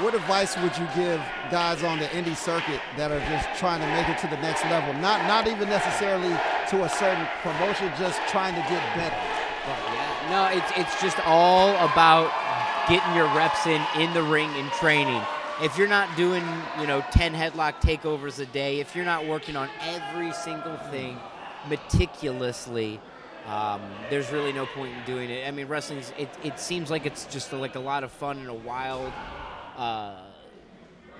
what 0.03 0.15
advice 0.15 0.57
would 0.57 0.75
you 0.77 0.87
give 0.95 1.21
guys 1.51 1.83
on 1.83 1.99
the 1.99 2.05
indie 2.05 2.35
circuit 2.35 2.81
that 2.97 3.11
are 3.11 3.19
just 3.29 3.47
trying 3.59 3.79
to 3.81 3.87
make 3.87 4.09
it 4.09 4.17
to 4.19 4.27
the 4.27 4.41
next 4.41 4.63
level? 4.65 4.93
Not, 4.95 5.25
not 5.27 5.47
even 5.47 5.69
necessarily 5.69 6.33
to 6.69 6.83
a 6.83 6.89
certain 6.89 7.27
promotion, 7.43 7.91
just 7.99 8.19
trying 8.29 8.55
to 8.55 8.61
get 8.61 8.81
better. 8.95 9.15
Yeah, 9.67 10.27
no, 10.29 10.57
it's 10.57 10.71
it's 10.75 11.01
just 11.01 11.19
all 11.27 11.69
about 11.85 12.31
getting 12.89 13.13
your 13.15 13.27
reps 13.35 13.67
in 13.67 13.81
in 13.99 14.11
the 14.13 14.23
ring 14.23 14.49
and 14.55 14.71
training. 14.71 15.21
if 15.61 15.77
you're 15.77 15.87
not 15.87 16.09
doing, 16.17 16.43
you 16.79 16.87
know, 16.87 17.03
10 17.11 17.33
headlock 17.33 17.73
takeovers 17.81 18.39
a 18.39 18.47
day, 18.47 18.79
if 18.79 18.95
you're 18.95 19.05
not 19.05 19.27
working 19.27 19.55
on 19.55 19.69
every 19.81 20.33
single 20.33 20.75
thing 20.89 21.19
meticulously, 21.69 22.99
um, 23.47 23.81
there's 24.09 24.31
really 24.31 24.53
no 24.53 24.65
point 24.65 24.93
in 24.95 25.03
doing 25.05 25.29
it. 25.29 25.47
I 25.47 25.51
mean, 25.51 25.67
wrestling 25.67 26.03
it, 26.17 26.29
it 26.43 26.59
seems 26.59 26.89
like 26.89 27.05
it's 27.05 27.25
just 27.25 27.51
like 27.53 27.75
a 27.75 27.79
lot 27.79 28.03
of 28.03 28.11
fun 28.11 28.37
and 28.37 28.49
a 28.49 28.53
wild 28.53 29.11
uh, 29.77 30.21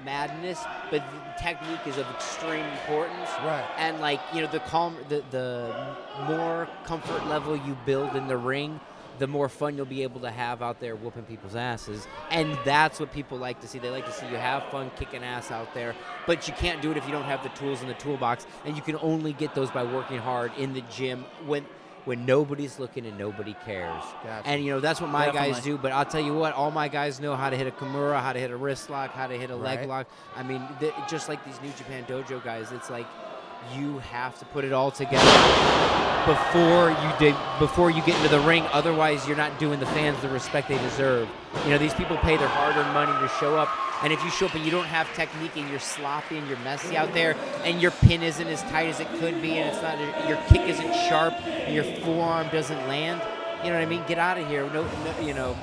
madness, 0.05 0.59
but 0.89 1.03
the 1.11 1.43
technique 1.43 1.85
is 1.85 1.97
of 1.97 2.07
extreme 2.11 2.65
importance. 2.65 3.29
Right. 3.43 3.65
And 3.77 3.99
like 3.99 4.19
you 4.33 4.41
know, 4.41 4.47
the 4.47 4.59
calm, 4.59 4.97
the 5.09 5.23
the 5.31 5.95
more 6.27 6.67
comfort 6.85 7.25
level 7.27 7.55
you 7.55 7.75
build 7.85 8.15
in 8.15 8.27
the 8.27 8.37
ring, 8.37 8.79
the 9.17 9.27
more 9.27 9.49
fun 9.49 9.75
you'll 9.75 9.85
be 9.85 10.03
able 10.03 10.19
to 10.21 10.31
have 10.31 10.61
out 10.61 10.79
there 10.79 10.95
whooping 10.95 11.23
people's 11.23 11.55
asses. 11.55 12.07
And 12.29 12.57
that's 12.65 12.99
what 12.99 13.11
people 13.13 13.37
like 13.37 13.61
to 13.61 13.67
see. 13.67 13.79
They 13.79 13.89
like 13.89 14.05
to 14.05 14.11
see 14.11 14.27
you 14.27 14.35
have 14.35 14.63
fun 14.71 14.91
kicking 14.95 15.23
ass 15.23 15.51
out 15.51 15.73
there. 15.73 15.95
But 16.25 16.47
you 16.47 16.53
can't 16.53 16.81
do 16.81 16.91
it 16.91 16.97
if 16.97 17.05
you 17.05 17.11
don't 17.11 17.25
have 17.25 17.43
the 17.43 17.49
tools 17.49 17.81
in 17.81 17.87
the 17.87 17.93
toolbox. 17.95 18.45
And 18.65 18.75
you 18.75 18.81
can 18.81 18.95
only 18.97 19.33
get 19.33 19.53
those 19.53 19.69
by 19.69 19.83
working 19.83 20.17
hard 20.17 20.51
in 20.57 20.73
the 20.73 20.81
gym 20.81 21.25
when 21.45 21.65
when 22.05 22.25
nobody's 22.25 22.79
looking 22.79 23.05
and 23.05 23.17
nobody 23.17 23.55
cares. 23.65 24.01
Gotcha. 24.23 24.47
And 24.47 24.63
you 24.63 24.71
know 24.71 24.79
that's 24.79 24.99
what 25.01 25.09
my 25.09 25.31
guys 25.31 25.61
do. 25.61 25.77
But 25.77 25.91
I'll 25.91 26.05
tell 26.05 26.21
you 26.21 26.33
what, 26.35 26.53
all 26.53 26.71
my 26.71 26.87
guys 26.87 27.19
know 27.19 27.35
how 27.35 27.49
to 27.49 27.57
hit 27.57 27.67
a 27.67 27.71
kimura, 27.71 28.19
how 28.21 28.33
to 28.33 28.39
hit 28.39 28.51
a 28.51 28.55
wrist 28.57 28.89
lock, 28.89 29.11
how 29.11 29.27
to 29.27 29.37
hit 29.37 29.49
a 29.49 29.55
leg 29.55 29.79
Right. 29.79 29.87
lock. 29.87 30.07
I 30.35 30.43
mean, 30.43 30.61
th- 30.79 30.93
just 31.09 31.29
like 31.29 31.43
these 31.45 31.59
New 31.61 31.71
Japan 31.77 32.03
Dojo 32.05 32.43
guys, 32.43 32.71
it's 32.71 32.89
like 32.89 33.05
you 33.75 33.99
have 33.99 34.37
to 34.39 34.45
put 34.45 34.63
it 34.63 34.73
all 34.73 34.91
together 34.91 35.25
before 36.25 36.91
you 36.91 37.11
did 37.19 37.35
before 37.59 37.89
you 37.89 38.01
get 38.03 38.15
into 38.17 38.29
the 38.29 38.39
ring. 38.41 38.63
Otherwise, 38.71 39.27
you're 39.27 39.37
not 39.37 39.57
doing 39.59 39.79
the 39.79 39.85
fans 39.87 40.21
the 40.21 40.29
respect 40.29 40.67
they 40.67 40.77
deserve. 40.79 41.27
You 41.63 41.71
know, 41.71 41.77
these 41.77 41.93
people 41.93 42.17
pay 42.17 42.37
their 42.37 42.47
hard-earned 42.47 42.93
money 42.93 43.11
to 43.21 43.27
show 43.39 43.57
up, 43.57 43.69
and 44.03 44.13
if 44.13 44.23
you 44.23 44.29
show 44.29 44.45
up 44.45 44.55
and 44.55 44.63
you 44.63 44.71
don't 44.71 44.85
have 44.85 45.11
technique 45.15 45.57
and 45.57 45.69
you're 45.69 45.79
sloppy 45.79 46.37
and 46.37 46.47
you're 46.47 46.59
messy 46.59 46.95
out 46.95 47.13
there, 47.13 47.35
and 47.63 47.81
your 47.81 47.91
pin 47.91 48.23
isn't 48.23 48.47
as 48.47 48.61
tight 48.63 48.87
as 48.87 48.99
it 48.99 49.07
could 49.19 49.41
be, 49.41 49.57
and 49.57 49.69
it's 49.69 49.81
not 49.81 49.97
your 50.27 50.37
kick 50.49 50.67
isn't 50.69 50.93
sharp, 51.09 51.33
and 51.45 51.73
your 51.73 51.83
forearm 51.83 52.47
doesn't 52.49 52.87
land, 52.87 53.21
you 53.63 53.69
know 53.69 53.75
what 53.75 53.83
I 53.83 53.85
mean? 53.85 54.03
Get 54.07 54.17
out 54.17 54.37
of 54.37 54.47
here. 54.47 54.63
No, 54.71 54.83
no 54.83 55.19
you 55.21 55.33
know. 55.33 55.55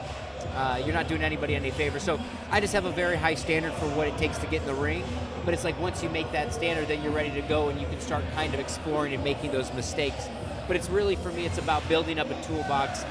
Uh, 0.55 0.81
you're 0.85 0.95
not 0.95 1.09
doing 1.09 1.23
anybody 1.23 1.55
any 1.55 1.71
favor. 1.71 1.99
So 1.99 2.19
I 2.51 2.61
just 2.61 2.73
have 2.73 2.85
a 2.85 2.93
very 2.93 3.17
high 3.17 3.35
standard 3.35 3.73
for 3.75 3.87
what 3.91 4.07
it 4.07 4.17
takes 4.19 4.39
to 4.39 4.47
get 4.47 4.63
in 4.63 4.69
the 4.69 4.75
ring. 4.75 5.05
But 5.49 5.55
it's 5.55 5.65
like 5.65 5.81
once 5.81 6.03
you 6.03 6.11
make 6.11 6.31
that 6.33 6.53
standard, 6.53 6.89
then 6.89 7.03
you're 7.03 7.11
ready 7.11 7.31
to 7.31 7.41
go 7.41 7.71
and 7.71 7.81
you 7.81 7.87
can 7.87 7.99
start 8.03 8.23
kind 8.35 8.53
of 8.53 8.61
exploring 8.61 9.15
and 9.15 9.25
making 9.25 9.51
those 9.51 9.73
mistakes. 9.73 10.29
But 10.67 10.77
it's 10.77 10.91
really, 10.91 11.17
for 11.17 11.33
me, 11.33 11.47
it's 11.47 11.57
about 11.57 11.89
building 11.89 12.19
up 12.19 12.29
a 12.29 12.39
toolbox 12.43 13.03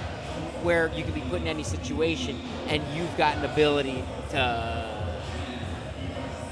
where 0.61 0.91
you 0.93 1.03
can 1.03 1.13
be 1.13 1.21
put 1.21 1.41
in 1.41 1.47
any 1.47 1.63
situation 1.63 2.39
and 2.67 2.83
you've 2.95 3.17
got 3.17 3.37
an 3.37 3.45
ability 3.45 4.03
to 4.29 5.19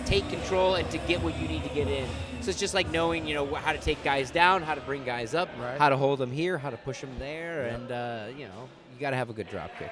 take 0.08 0.28
control 0.28 0.74
and 0.74 0.90
to 0.90 0.98
get 0.98 1.22
what 1.22 1.40
you 1.40 1.48
need 1.48 1.62
to 1.62 1.70
get 1.70 1.88
in. 1.88 2.10
So 2.42 2.50
it's 2.50 2.60
just 2.60 2.74
like 2.74 2.90
knowing, 2.90 3.28
you 3.28 3.36
know, 3.36 3.54
how 3.54 3.72
to 3.72 3.78
take 3.78 4.04
guys 4.04 4.32
down, 4.32 4.64
how 4.64 4.74
to 4.74 4.82
bring 4.82 5.06
guys 5.06 5.36
up, 5.36 5.50
Right. 5.60 5.78
how 5.78 5.90
to 5.90 5.98
hold 5.98 6.18
them 6.18 6.32
here, 6.32 6.58
how 6.58 6.72
to 6.72 6.78
push 6.78 7.02
them 7.02 7.12
there, 7.20 7.68
and 7.68 7.92
uh, 7.92 8.26
you 8.36 8.46
know, 8.46 8.70
you 8.92 9.00
got 9.00 9.12
to 9.12 9.18
have 9.18 9.30
a 9.30 9.34
good 9.34 9.50
drop 9.52 9.70
kick. 9.78 9.92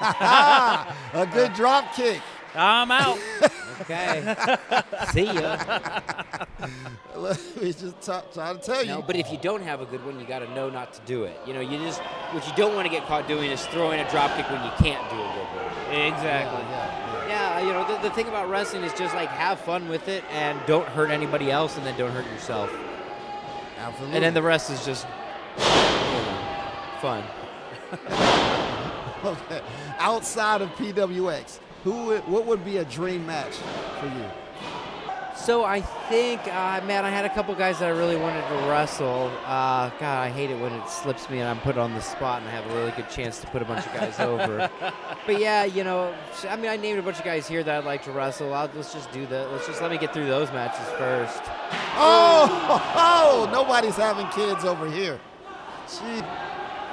a 0.00 1.28
good 1.32 1.52
drop 1.54 1.94
kick. 1.94 2.20
I'm 2.54 2.90
out. 2.90 3.18
Okay. 3.82 4.36
See 5.12 5.24
ya. 5.24 5.58
Look, 7.16 7.38
we 7.60 7.72
just 7.72 8.00
t- 8.00 8.12
trying 8.32 8.58
to 8.58 8.62
tell 8.64 8.82
you. 8.82 8.88
No, 8.88 9.02
but 9.02 9.16
if 9.16 9.30
you 9.30 9.38
don't 9.38 9.62
have 9.62 9.80
a 9.80 9.86
good 9.86 10.04
one, 10.04 10.18
you 10.18 10.26
got 10.26 10.40
to 10.40 10.50
know 10.54 10.68
not 10.70 10.92
to 10.94 11.00
do 11.06 11.24
it. 11.24 11.38
You 11.46 11.54
know, 11.54 11.60
you 11.60 11.78
just 11.78 12.00
what 12.32 12.46
you 12.46 12.52
don't 12.56 12.74
want 12.74 12.86
to 12.86 12.90
get 12.90 13.06
caught 13.06 13.28
doing 13.28 13.50
is 13.50 13.64
throwing 13.66 14.00
a 14.00 14.10
drop 14.10 14.34
kick 14.36 14.50
when 14.50 14.62
you 14.64 14.70
can't 14.78 15.08
do 15.10 15.16
a 15.16 15.18
good 15.18 15.46
one. 15.54 15.96
exactly. 16.12 16.62
Yeah, 17.28 17.60
you 17.60 17.72
know, 17.72 17.86
the, 17.86 18.08
the 18.08 18.14
thing 18.14 18.26
about 18.28 18.48
wrestling 18.48 18.82
is 18.82 18.92
just 18.94 19.14
like 19.14 19.28
have 19.28 19.60
fun 19.60 19.88
with 19.88 20.08
it 20.08 20.24
and 20.32 20.58
don't 20.66 20.86
hurt 20.88 21.10
anybody 21.10 21.50
else, 21.50 21.76
and 21.76 21.86
then 21.86 21.96
don't 21.98 22.12
hurt 22.12 22.26
yourself. 22.26 22.72
Absolutely. 23.78 24.16
And 24.16 24.24
then 24.24 24.34
the 24.34 24.42
rest 24.42 24.70
is 24.70 24.84
just 24.84 25.06
you 25.56 25.64
know, 25.64 26.38
fun. 27.00 27.24
Okay. 29.24 29.60
Outside 29.98 30.62
of 30.62 30.68
PWX, 30.70 31.58
who 31.92 32.16
what 32.32 32.46
would 32.46 32.64
be 32.64 32.78
a 32.78 32.84
dream 32.84 33.26
match 33.26 33.54
for 34.00 34.06
you? 34.06 34.24
So 35.48 35.64
I 35.64 35.80
think, 35.80 36.40
uh, 36.48 36.82
man, 36.84 37.04
I 37.04 37.10
had 37.10 37.24
a 37.24 37.32
couple 37.32 37.54
guys 37.54 37.78
that 37.78 37.86
I 37.86 37.96
really 37.96 38.16
wanted 38.16 38.46
to 38.48 38.68
wrestle. 38.68 39.30
Uh, 39.46 39.88
God, 39.98 40.18
I 40.18 40.28
hate 40.28 40.50
it 40.50 40.58
when 40.58 40.72
it 40.72 40.90
slips 40.90 41.30
me 41.30 41.38
and 41.38 41.48
I'm 41.48 41.60
put 41.60 41.78
on 41.78 41.94
the 41.94 42.02
spot 42.02 42.40
and 42.40 42.48
I 42.48 42.52
have 42.52 42.68
a 42.70 42.74
really 42.74 42.90
good 42.90 43.08
chance 43.08 43.40
to 43.40 43.46
put 43.46 43.62
a 43.62 43.64
bunch 43.64 43.86
of 43.86 43.94
guys 43.94 44.18
over. 44.20 44.68
But 45.26 45.40
yeah, 45.40 45.64
you 45.64 45.84
know, 45.84 46.14
I 46.48 46.56
mean, 46.56 46.70
I 46.70 46.78
named 46.78 46.98
a 46.98 47.02
bunch 47.02 47.18
of 47.18 47.24
guys 47.24 47.46
here 47.46 47.62
that 47.62 47.78
I'd 47.78 47.84
like 47.84 48.02
to 48.04 48.10
wrestle. 48.12 48.54
I'll, 48.54 48.70
let's 48.74 48.94
just 48.94 49.12
do 49.12 49.26
that. 49.26 49.52
Let's 49.52 49.66
just 49.66 49.82
let 49.82 49.90
me 49.90 49.98
get 49.98 50.14
through 50.14 50.26
those 50.26 50.50
matches 50.52 50.86
first. 50.96 51.42
Oh, 51.96 52.80
oh, 52.96 53.50
nobody's 53.52 53.96
having 53.96 54.26
kids 54.28 54.64
over 54.64 54.90
here. 54.90 55.20
Gee. 55.86 56.24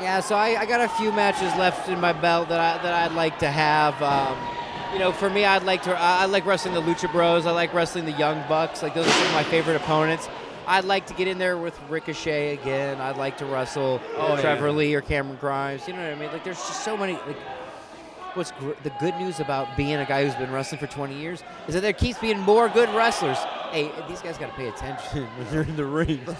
Yeah, 0.01 0.19
so 0.19 0.35
I, 0.35 0.59
I 0.59 0.65
got 0.65 0.81
a 0.81 0.89
few 0.89 1.13
matches 1.13 1.55
left 1.57 1.87
in 1.87 2.01
my 2.01 2.11
belt 2.11 2.49
that 2.49 2.59
I 2.59 2.83
that 2.83 2.93
I'd 2.93 3.15
like 3.15 3.39
to 3.39 3.49
have. 3.49 4.01
Um, 4.03 4.54
you 4.95 4.99
know, 5.01 5.11
for 5.11 5.29
me, 5.29 5.43
I'd 5.43 5.63
like 5.63 5.83
to. 5.83 5.91
I, 5.93 6.23
like 6.23 6.45
wrestling 6.45 6.73
the 6.73 6.81
Lucha 6.81 7.11
Bros. 7.11 7.45
I 7.45 7.51
like 7.51 7.73
wrestling 7.73 8.05
the 8.05 8.13
Young 8.13 8.41
Bucks. 8.47 8.81
Like 8.81 8.93
those 8.93 9.05
are 9.05 9.11
some 9.11 9.27
of 9.27 9.33
my 9.33 9.43
favorite 9.43 9.75
opponents. 9.75 10.29
I'd 10.67 10.85
like 10.85 11.05
to 11.07 11.13
get 11.13 11.27
in 11.27 11.37
there 11.37 11.57
with 11.57 11.77
Ricochet 11.89 12.53
again. 12.53 13.01
I'd 13.01 13.17
like 13.17 13.37
to 13.39 13.45
wrestle 13.45 13.99
Oh, 14.15 14.39
Trevor 14.39 14.67
yeah. 14.67 14.73
Lee 14.73 14.95
or 14.95 15.01
Cameron 15.01 15.37
Grimes. 15.41 15.85
You 15.85 15.95
know 15.95 15.99
what 16.01 16.13
I 16.13 16.15
mean? 16.15 16.31
Like 16.31 16.45
there's 16.45 16.55
just 16.55 16.85
so 16.85 16.95
many. 16.95 17.13
Like, 17.13 17.35
what's 18.35 18.51
gr- 18.51 18.71
the 18.83 18.89
good 19.01 19.15
news 19.17 19.41
about 19.41 19.75
being 19.75 19.95
a 19.95 20.05
guy 20.05 20.23
who's 20.23 20.35
been 20.35 20.51
wrestling 20.53 20.79
for 20.79 20.87
20 20.87 21.13
years 21.13 21.43
is 21.67 21.73
that 21.73 21.81
there 21.81 21.91
keeps 21.91 22.17
being 22.19 22.39
more 22.39 22.69
good 22.69 22.87
wrestlers. 22.95 23.37
Hey, 23.71 23.91
these 24.07 24.21
guys 24.21 24.37
got 24.37 24.47
to 24.47 24.53
pay 24.55 24.69
attention 24.69 25.25
when 25.37 25.51
they're 25.51 25.63
in 25.63 25.75
the 25.75 25.85
ring. 25.85 26.25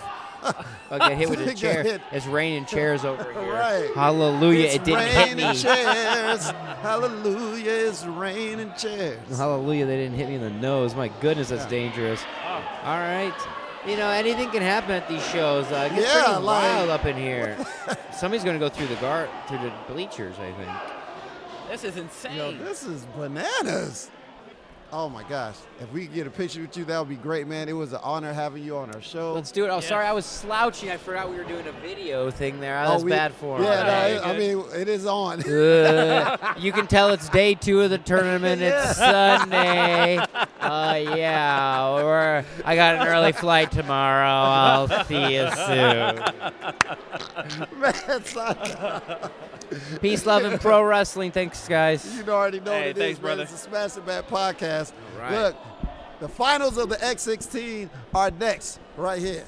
I'll 0.92 1.00
get 1.00 1.18
hit 1.18 1.30
with 1.30 1.40
a 1.48 1.54
chair. 1.54 2.00
It's 2.12 2.26
raining 2.28 2.66
chairs 2.66 3.04
over 3.06 3.24
here. 3.34 3.54
Right. 3.54 3.90
Hallelujah! 3.96 4.66
It's 4.66 4.76
it 4.76 4.84
didn't 4.84 5.08
hit 5.10 5.28
raining 5.36 5.48
me. 5.50 5.56
chairs. 5.56 6.50
Hallelujah, 6.82 7.72
it's 7.72 8.06
raining 8.06 8.72
chairs. 8.78 9.38
Hallelujah! 9.38 9.86
They 9.86 9.98
didn't 9.98 10.16
hit 10.18 10.30
me 10.30 10.36
in 10.36 10.42
the 10.42 10.50
nose. 10.50 10.96
My 10.96 11.08
goodness, 11.22 11.50
that's 11.50 11.66
dangerous. 11.66 12.24
All 12.84 13.00
right. 13.00 13.34
You 13.88 13.98
know, 13.98 14.10
anything 14.10 14.50
can 14.50 14.62
happen 14.64 14.92
at 14.92 15.08
these 15.08 15.24
shows. 15.28 15.66
Uh, 15.72 15.90
it 15.92 15.96
gets 15.96 16.08
Yeah, 16.08 16.24
pretty 16.26 16.42
like- 16.42 16.64
wild 16.64 16.90
up 16.90 17.06
in 17.06 17.16
here. 17.18 17.56
Somebody's 18.14 18.44
gonna 18.44 18.58
go 18.60 18.70
through 18.70 18.88
the 18.88 18.96
guard, 18.96 19.30
through 19.48 19.60
the 19.60 19.72
bleachers. 19.88 20.36
I 20.40 20.52
think. 20.54 20.72
This 21.70 21.84
is 21.84 21.98
insane. 21.98 22.36
Yo, 22.38 22.52
this 22.52 22.84
is 22.84 23.06
bananas. 23.18 24.10
Oh 24.94 25.10
my 25.10 25.24
gosh. 25.24 25.56
If 25.82 25.92
we 25.92 26.06
could 26.06 26.16
get 26.16 26.28
a 26.28 26.30
picture 26.30 26.62
with 26.62 26.78
you, 26.78 26.86
that 26.86 27.00
would 27.00 27.10
be 27.10 27.16
great, 27.16 27.48
man. 27.48 27.68
It 27.68 27.74
was 27.74 27.92
an 27.92 28.00
honor 28.02 28.32
having 28.32 28.64
you 28.64 28.78
on 28.78 28.94
our 28.96 29.02
show. 29.02 29.34
Let's 29.34 29.52
do 29.52 29.66
it. 29.66 29.70
Oh, 29.70 29.76
Yeah. 29.76 29.80
sorry, 29.82 30.06
I 30.06 30.14
was 30.14 30.26
slouching. 30.26 30.90
I 30.90 30.96
forgot 30.98 31.30
we 31.30 31.36
were 31.36 31.44
doing 31.44 31.68
a 31.68 31.72
video 31.74 32.32
thing 32.32 32.62
there. 32.62 32.76
That 32.82 32.94
was 32.94 33.04
we- 33.04 33.12
bad 33.12 33.34
for 33.34 33.60
Yeah, 33.62 33.64
me. 33.64 33.68
no, 33.68 34.20
Okay, 34.20 34.20
I 34.30 34.38
mean, 34.38 34.64
it 34.80 34.88
is 34.88 35.06
on. 35.06 35.42
Uh, 35.44 36.38
you 36.58 36.72
can 36.72 36.88
tell 36.88 37.10
it's 37.10 37.28
day 37.30 37.56
two 37.56 37.82
of 37.82 37.90
the 37.90 37.98
tournament. 37.98 38.62
It's 38.62 38.96
Sunday. 38.98 40.20
Uh, 40.66 40.96
yeah, 41.16 41.94
we're, 41.94 42.44
I 42.64 42.76
got 42.76 42.96
an 42.96 43.06
early 43.08 43.34
flight 43.34 43.72
tomorrow. 43.72 44.28
I'll 44.28 45.06
see 45.06 45.36
you 45.36 45.48
soon. 45.52 46.24
man, 47.80 48.24
son, 48.26 48.58
Peace, 50.02 50.26
love, 50.26 50.44
and 50.44 50.60
pro 50.60 50.84
wrestling. 50.84 51.32
Thanks, 51.32 51.68
guys. 51.68 52.06
you 52.18 52.24
already 52.32 52.60
know 52.60 52.72
Hey, 52.72 52.80
what 52.80 52.88
it 52.88 52.98
is, 52.98 53.04
thanks, 53.04 53.20
man. 53.20 53.24
brother. 53.24 53.44
It's 53.44 53.52
the 53.52 53.58
Smash 53.58 53.92
the 53.94 54.02
Mat 54.02 54.28
podcast. 54.28 54.94
All 55.16 55.22
right. 55.22 55.32
Look, 55.32 55.56
the 56.20 56.28
finals 56.30 56.78
of 56.78 56.90
the 56.90 56.96
X16 56.98 57.90
are 58.14 58.32
next, 58.32 58.80
right 58.98 59.20
here. 59.22 59.44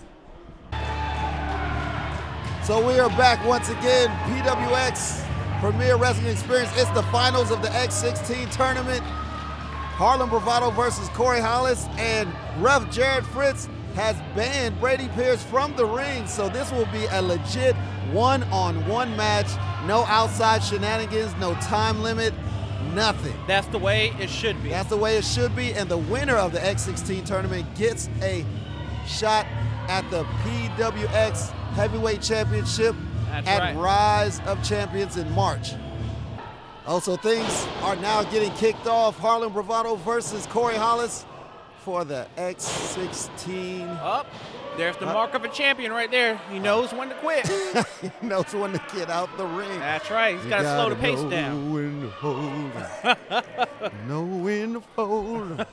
So 2.65 2.85
we 2.85 2.99
are 2.99 3.09
back 3.11 3.45
once 3.45 3.69
again. 3.69 4.09
PWX 4.29 5.23
Premier 5.61 5.95
Wrestling 5.95 6.27
Experience. 6.27 6.69
It's 6.75 6.89
the 6.91 7.03
finals 7.03 7.49
of 7.49 7.61
the 7.61 7.69
X16 7.69 8.51
tournament. 8.51 9.01
Harlem 9.01 10.29
Bravado 10.29 10.69
versus 10.71 11.07
Corey 11.09 11.39
Hollis, 11.39 11.85
and 11.97 12.29
Ref 12.59 12.91
Jared 12.91 13.25
Fritz 13.27 13.67
has 13.97 14.15
banned 14.35 14.79
Brady 14.79 15.09
Pierce 15.15 15.41
from 15.41 15.75
the 15.75 15.83
ring. 15.83 16.27
So 16.27 16.49
this 16.49 16.71
will 16.71 16.85
be 16.85 17.05
a 17.09 17.19
legit 17.19 17.75
one-on-one 18.11 19.17
match. 19.17 19.47
No 19.87 20.03
outside 20.05 20.63
shenanigans, 20.63 21.35
no 21.39 21.55
time 21.55 22.03
limit, 22.03 22.31
nothing. 22.93 23.33
That's 23.47 23.65
the 23.67 23.79
way 23.79 24.13
it 24.19 24.29
should 24.29 24.61
be. 24.61 24.69
That's 24.69 24.89
the 24.89 24.97
way 24.97 25.17
it 25.17 25.25
should 25.25 25.55
be. 25.55 25.73
And 25.73 25.89
the 25.89 25.97
winner 25.97 26.35
of 26.35 26.51
the 26.51 26.59
X16 26.59 27.25
tournament 27.25 27.65
gets 27.75 28.07
a 28.21 28.45
shot 29.07 29.47
at 29.87 30.07
the 30.11 30.23
PWX 30.43 31.49
Heavyweight 31.73 32.21
Championship 32.21 32.95
That's 33.29 33.47
at 33.47 33.59
right. 33.59 33.75
Rise 33.75 34.39
of 34.41 34.63
Champions 34.63 35.17
in 35.17 35.29
March. 35.31 35.73
Also, 36.85 37.17
things 37.17 37.67
are 37.81 37.95
now 37.95 38.21
getting 38.25 38.51
kicked 38.53 38.85
off. 38.85 39.17
Harlem 39.17 39.53
Bravado 39.53 39.95
versus 39.95 40.45
Corey 40.45 40.75
Hollis 40.75 41.25
for 41.87 42.03
the 42.03 42.27
X16 42.35 43.87
Up. 44.01 44.27
There's 44.75 44.97
the 44.97 45.05
mark 45.05 45.33
of 45.35 45.45
a 45.45 45.47
champion 45.47 45.93
right 45.93 46.11
there. 46.11 46.35
He 46.51 46.59
knows 46.59 46.91
when 46.91 47.07
to 47.07 47.15
quit. 47.15 47.47
he 48.01 48.11
knows 48.21 48.53
when 48.53 48.73
to 48.73 48.81
get 48.93 49.09
out 49.09 49.29
the 49.37 49.45
ring. 49.45 49.79
That's 49.79 50.11
right. 50.11 50.37
He's 50.37 50.47
got 50.47 50.63
to 50.63 50.75
slow 50.75 50.89
the 50.89 50.97
pace 50.97 51.21
know 51.21 51.29
down. 51.29 51.71
When 51.71 52.01
to 52.01 52.09
hold 52.09 52.73
know 54.09 54.21
when 54.21 54.73
to 54.73 54.81
fold 54.81 55.65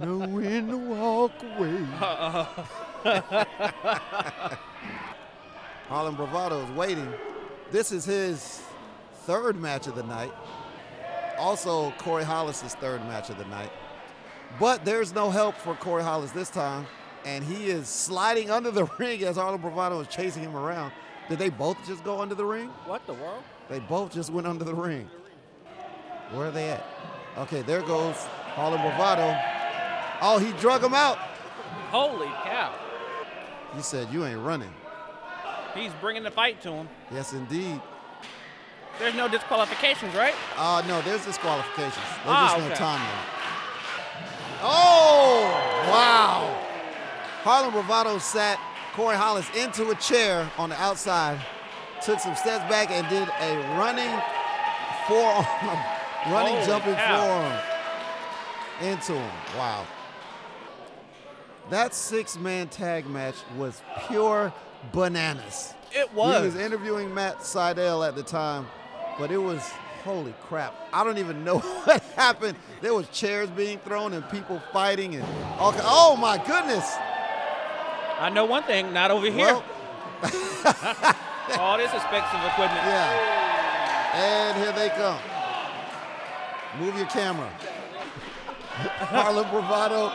know 0.00 0.18
when 0.28 0.68
to 0.68 0.78
walk 0.78 1.32
away. 1.42 1.84
Harlem 5.88 6.16
Bravado 6.16 6.64
is 6.64 6.70
waiting. 6.70 7.12
This 7.70 7.92
is 7.92 8.06
his 8.06 8.62
third 9.24 9.60
match 9.60 9.88
of 9.88 9.94
the 9.94 10.04
night. 10.04 10.32
Also, 11.38 11.90
Corey 11.98 12.24
Hollis's 12.24 12.74
third 12.76 13.02
match 13.02 13.28
of 13.28 13.36
the 13.36 13.44
night. 13.44 13.70
But 14.58 14.84
there's 14.84 15.14
no 15.14 15.30
help 15.30 15.56
for 15.56 15.74
Corey 15.74 16.02
Hollis 16.02 16.30
this 16.32 16.48
time, 16.50 16.86
and 17.24 17.44
he 17.44 17.66
is 17.68 17.88
sliding 17.88 18.50
under 18.50 18.70
the 18.70 18.84
ring 18.98 19.22
as 19.24 19.36
Harlem 19.36 19.60
Bravado 19.60 20.00
is 20.00 20.08
chasing 20.08 20.42
him 20.42 20.56
around. 20.56 20.92
Did 21.28 21.38
they 21.38 21.50
both 21.50 21.76
just 21.86 22.04
go 22.04 22.20
under 22.20 22.34
the 22.34 22.44
ring? 22.44 22.68
What 22.86 23.06
the 23.06 23.14
world? 23.14 23.42
They 23.68 23.80
both 23.80 24.12
just 24.12 24.30
went 24.30 24.46
under 24.46 24.64
the 24.64 24.74
ring. 24.74 25.10
Where 26.32 26.48
are 26.48 26.50
they 26.50 26.70
at? 26.70 26.84
Okay, 27.38 27.62
there 27.62 27.82
goes 27.82 28.14
Harlem 28.54 28.80
Bravado. 28.80 29.36
Oh, 30.22 30.38
he 30.38 30.52
drug 30.60 30.82
him 30.82 30.94
out. 30.94 31.18
Holy 31.90 32.26
cow. 32.44 32.72
He 33.74 33.82
said, 33.82 34.08
You 34.12 34.24
ain't 34.24 34.40
running. 34.40 34.72
He's 35.74 35.92
bringing 36.00 36.22
the 36.22 36.30
fight 36.30 36.62
to 36.62 36.70
him. 36.72 36.88
Yes, 37.12 37.32
indeed. 37.34 37.80
There's 38.98 39.14
no 39.14 39.28
disqualifications, 39.28 40.14
right? 40.14 40.34
Uh, 40.56 40.82
no, 40.88 41.02
there's 41.02 41.24
disqualifications. 41.26 41.94
There's 41.94 42.26
Ah, 42.26 42.46
just 42.54 42.58
no 42.60 42.66
okay. 42.66 42.74
time 42.76 43.00
limit. 43.00 43.35
Oh, 44.62 45.44
wow. 45.90 46.62
Harlem 47.42 47.72
Bravado 47.72 48.18
sat 48.18 48.58
Corey 48.94 49.16
Hollis 49.16 49.48
into 49.56 49.90
a 49.90 49.94
chair 49.96 50.50
on 50.58 50.70
the 50.70 50.80
outside, 50.80 51.38
took 52.02 52.18
some 52.18 52.34
steps 52.34 52.68
back, 52.70 52.90
and 52.90 53.06
did 53.08 53.28
a 53.28 53.78
running 53.78 54.10
forearm, 55.06 55.46
running 56.32 56.54
Holy 56.54 56.66
jumping 56.66 56.94
cow. 56.94 57.60
forearm 58.80 58.92
into 58.92 59.12
him. 59.12 59.30
Wow. 59.56 59.86
That 61.70 61.94
six 61.94 62.38
man 62.38 62.68
tag 62.68 63.06
match 63.06 63.36
was 63.56 63.82
pure 64.06 64.52
bananas. 64.92 65.74
It 65.92 66.12
was. 66.14 66.36
He 66.36 66.46
was. 66.46 66.54
was 66.54 66.62
interviewing 66.62 67.12
Matt 67.12 67.40
Sydal 67.40 68.06
at 68.06 68.14
the 68.16 68.22
time, 68.22 68.66
but 69.18 69.30
it 69.30 69.38
was 69.38 69.68
holy 70.06 70.34
crap. 70.48 70.72
I 70.92 71.02
don't 71.02 71.18
even 71.18 71.44
know 71.44 71.58
what 71.84 72.00
happened. 72.14 72.56
There 72.80 72.94
was 72.94 73.08
chairs 73.08 73.50
being 73.50 73.78
thrown 73.78 74.12
and 74.14 74.26
people 74.30 74.62
fighting 74.72 75.16
and 75.16 75.24
all. 75.58 75.74
Oh 75.78 76.16
my 76.16 76.38
goodness! 76.38 76.94
I 78.18 78.30
know 78.32 78.44
one 78.46 78.62
thing, 78.62 78.92
not 78.94 79.10
over 79.10 79.26
here. 79.30 79.46
Well, 79.52 79.64
All 81.58 81.76
this 81.78 81.92
expensive 81.92 82.40
equipment. 82.44 82.82
yeah. 82.84 84.14
And 84.14 84.56
here 84.58 84.72
they 84.72 84.88
come. 84.88 85.20
Move 86.80 86.96
your 86.96 87.06
camera. 87.06 87.48
Harlem 89.10 89.48
Bravado 89.50 90.10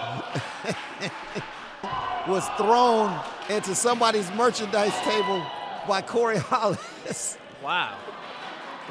was 2.32 2.48
thrown 2.58 3.18
into 3.50 3.76
somebody's 3.76 4.32
merchandise 4.34 4.94
table 5.02 5.46
by 5.88 6.02
Corey 6.02 6.38
Hollis. 6.38 7.38
Wow. 7.64 7.96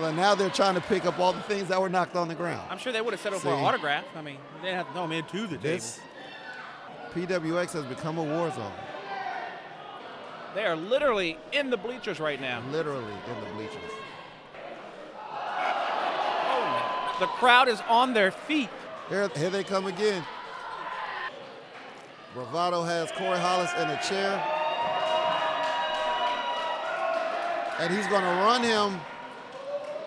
Well, 0.01 0.15
now 0.15 0.35
they're 0.35 0.49
trying 0.49 0.77
to 0.77 0.81
pick 0.81 1.05
up 1.05 1.19
all 1.19 1.35
the 1.35 1.43
things 1.43 1.69
that 1.69 1.79
were 1.79 1.91
knocked 1.91 2.17
on 2.17 2.27
the 2.29 2.35
ground. 2.35 2.67
I'm 2.71 2.79
sure 2.79 2.91
they 2.91 3.03
would 3.03 3.13
have 3.13 3.21
settled 3.21 3.43
for 3.43 3.49
an 3.53 3.63
autograph. 3.63 4.05
I 4.17 4.23
mean, 4.23 4.39
they 4.63 4.73
have 4.73 4.87
to 4.87 4.93
throw 4.95 5.05
him 5.05 5.13
into 5.13 5.43
the 5.43 5.59
table. 5.59 5.63
This 5.63 6.01
PWX 7.13 7.73
has 7.73 7.85
become 7.85 8.17
a 8.17 8.23
war 8.23 8.51
zone, 8.51 8.73
They 10.55 10.65
are 10.65 10.77
literally 10.77 11.37
in 11.53 11.69
the 11.69 11.77
bleachers 11.77 12.19
right 12.19 12.41
now. 12.41 12.63
literally 12.71 13.05
in 13.05 13.45
the 13.45 13.51
bleachers. 13.57 13.91
Oh, 15.23 17.17
the 17.21 17.27
crowd 17.27 17.69
is 17.69 17.83
on 17.87 18.15
their 18.15 18.31
feet. 18.31 18.71
Here, 19.11 19.29
here 19.37 19.51
they 19.51 19.65
come 19.65 19.87
again. 19.87 20.25
Bravado 22.33 22.85
has 22.85 23.11
Corey 23.13 23.39
Hollis 23.39 23.73
in 23.75 23.91
a 23.91 24.01
chair. 24.03 24.43
And 27.81 27.95
he's 27.95 28.07
going 28.07 28.23
to 28.23 28.29
run 28.29 28.63
him 28.63 29.01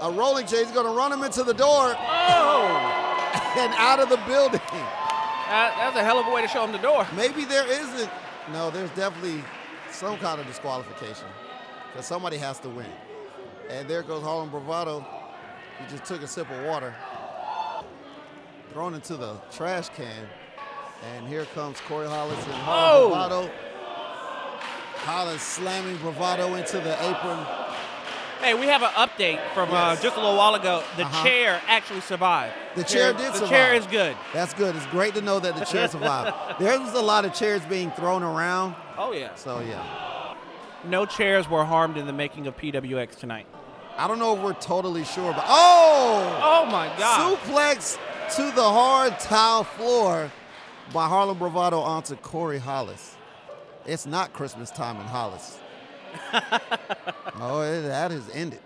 a 0.02 0.12
rolling 0.12 0.46
chair. 0.48 0.64
He's 0.64 0.72
going 0.74 0.86
to 0.86 0.92
run 0.92 1.12
him 1.12 1.24
into 1.24 1.44
the 1.44 1.54
door 1.54 1.96
Oh! 1.98 3.54
and 3.58 3.74
out 3.78 4.00
of 4.00 4.10
the 4.10 4.18
building. 4.28 4.60
That, 4.70 5.74
that's 5.78 5.96
a 5.98 6.04
hell 6.04 6.20
of 6.20 6.28
a 6.28 6.32
way 6.34 6.42
to 6.42 6.48
show 6.48 6.64
him 6.64 6.72
the 6.72 6.78
door. 6.80 7.06
Maybe 7.16 7.46
there 7.46 7.68
isn't. 7.68 8.10
No, 8.52 8.70
there's 8.72 8.90
definitely 8.92 9.44
some 9.92 10.18
kind 10.18 10.40
of 10.42 10.48
disqualification 10.48 11.28
because 11.92 12.06
somebody 12.06 12.38
has 12.38 12.60
to 12.60 12.70
win. 12.70 12.88
And 13.70 13.88
there 13.88 14.02
goes 14.04 14.24
Harlem 14.24 14.50
Bravado. 14.50 15.06
He 15.80 15.90
just 15.92 16.06
took 16.06 16.22
a 16.24 16.28
sip 16.28 16.50
of 16.50 16.66
water, 16.66 16.94
thrown 18.72 18.94
into 18.96 19.16
the 19.16 19.36
trash 19.52 19.90
can. 19.90 20.28
And 21.16 21.28
here 21.28 21.46
comes 21.54 21.80
Corey 21.82 22.08
Hollis 22.08 22.38
and 22.46 22.54
Harlem 22.54 23.04
Oh! 23.04 23.10
Bravado. 23.10 23.52
Hollis 25.06 25.42
slamming 25.42 25.98
Bravado 25.98 26.56
into 26.56 26.80
the 26.80 26.94
apron. 27.10 27.46
Hey, 28.44 28.54
we 28.56 28.66
have 28.66 28.84
an 28.84 28.90
update 28.90 29.40
from 29.54 29.70
uh, 29.72 29.96
just 29.96 30.18
a 30.18 30.20
little 30.20 30.36
while 30.36 30.54
ago. 30.56 30.84
The 30.98 31.04
Uh-huh. 31.06 31.24
chair 31.26 31.62
actually 31.68 32.02
survived. 32.02 32.54
The 32.76 32.84
chair 32.84 33.14
did 33.14 33.20
the 33.32 33.34
survive. 33.36 33.50
chair 33.50 33.74
is 33.74 33.88
good. 33.88 34.18
That's 34.34 34.54
good. 34.54 34.76
It's 34.76 34.86
great 34.88 35.16
to 35.16 35.22
know 35.22 35.40
that 35.40 35.56
the 35.56 35.64
chair 35.64 35.88
survived. 35.88 36.36
there 36.60 36.78
was 36.78 36.94
a 36.94 37.02
lot 37.02 37.24
of 37.24 37.34
chairs 37.34 37.62
being 37.70 37.90
thrown 37.92 38.22
around. 38.22 38.76
Oh, 38.98 39.14
yeah. 39.14 39.34
So, 39.36 39.62
yeah. 39.62 40.36
No 40.84 41.06
chairs 41.06 41.50
were 41.50 41.64
harmed 41.64 41.96
in 41.96 42.06
the 42.06 42.12
making 42.12 42.46
of 42.48 42.58
PWX 42.58 43.16
tonight. 43.18 43.46
I 43.98 44.10
don't 44.10 44.20
know 44.20 44.36
if 44.36 44.44
we're 44.44 44.54
totally 44.56 45.06
sure, 45.06 45.32
but 45.32 45.46
oh! 45.48 46.40
Oh, 46.44 46.66
my 46.66 46.88
God. 46.98 47.38
Suplex 47.38 47.98
to 48.36 48.52
the 48.56 48.62
hard 48.64 49.18
tile 49.20 49.64
floor 49.64 50.30
by 50.94 51.08
Harlem 51.08 51.38
Bravado 51.38 51.80
onto 51.80 52.18
Corey 52.18 52.58
Hollis. 52.60 53.16
It's 53.86 54.06
not 54.06 54.34
Christmas 54.34 54.70
time 54.70 54.98
in 54.98 55.04
Hollis. 55.06 55.60
oh, 57.40 57.82
that 57.84 58.12
has 58.12 58.30
ended. 58.34 58.60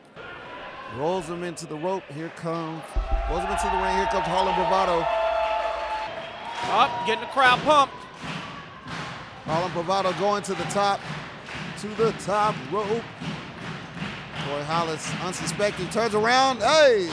Rolls 0.98 1.28
him 1.28 1.44
into 1.44 1.66
the 1.66 1.76
rope. 1.76 2.04
Here 2.14 2.30
comes. 2.36 2.82
Rolls 3.30 3.44
him 3.44 3.52
into 3.52 3.66
the 3.66 3.78
ring. 3.78 3.96
Here 3.96 4.08
comes 4.12 4.26
Harlem 4.26 4.56
Bravado. 4.56 5.06
Up, 6.72 7.06
getting 7.06 7.22
the 7.22 7.30
crowd 7.32 7.60
pumped. 7.60 7.94
Harlem 9.46 9.72
Bravado 9.74 10.14
going 10.14 10.44
to 10.44 10.54
the 10.54 10.64
top. 10.66 11.00
To 11.80 11.88
the 11.90 12.12
top 12.24 12.56
rope. 12.72 13.04
Boy 14.48 14.64
Hollis, 14.64 15.12
unsuspecting, 15.24 15.90
turns 15.90 16.16
around. 16.16 16.60
Hey! 16.60 17.10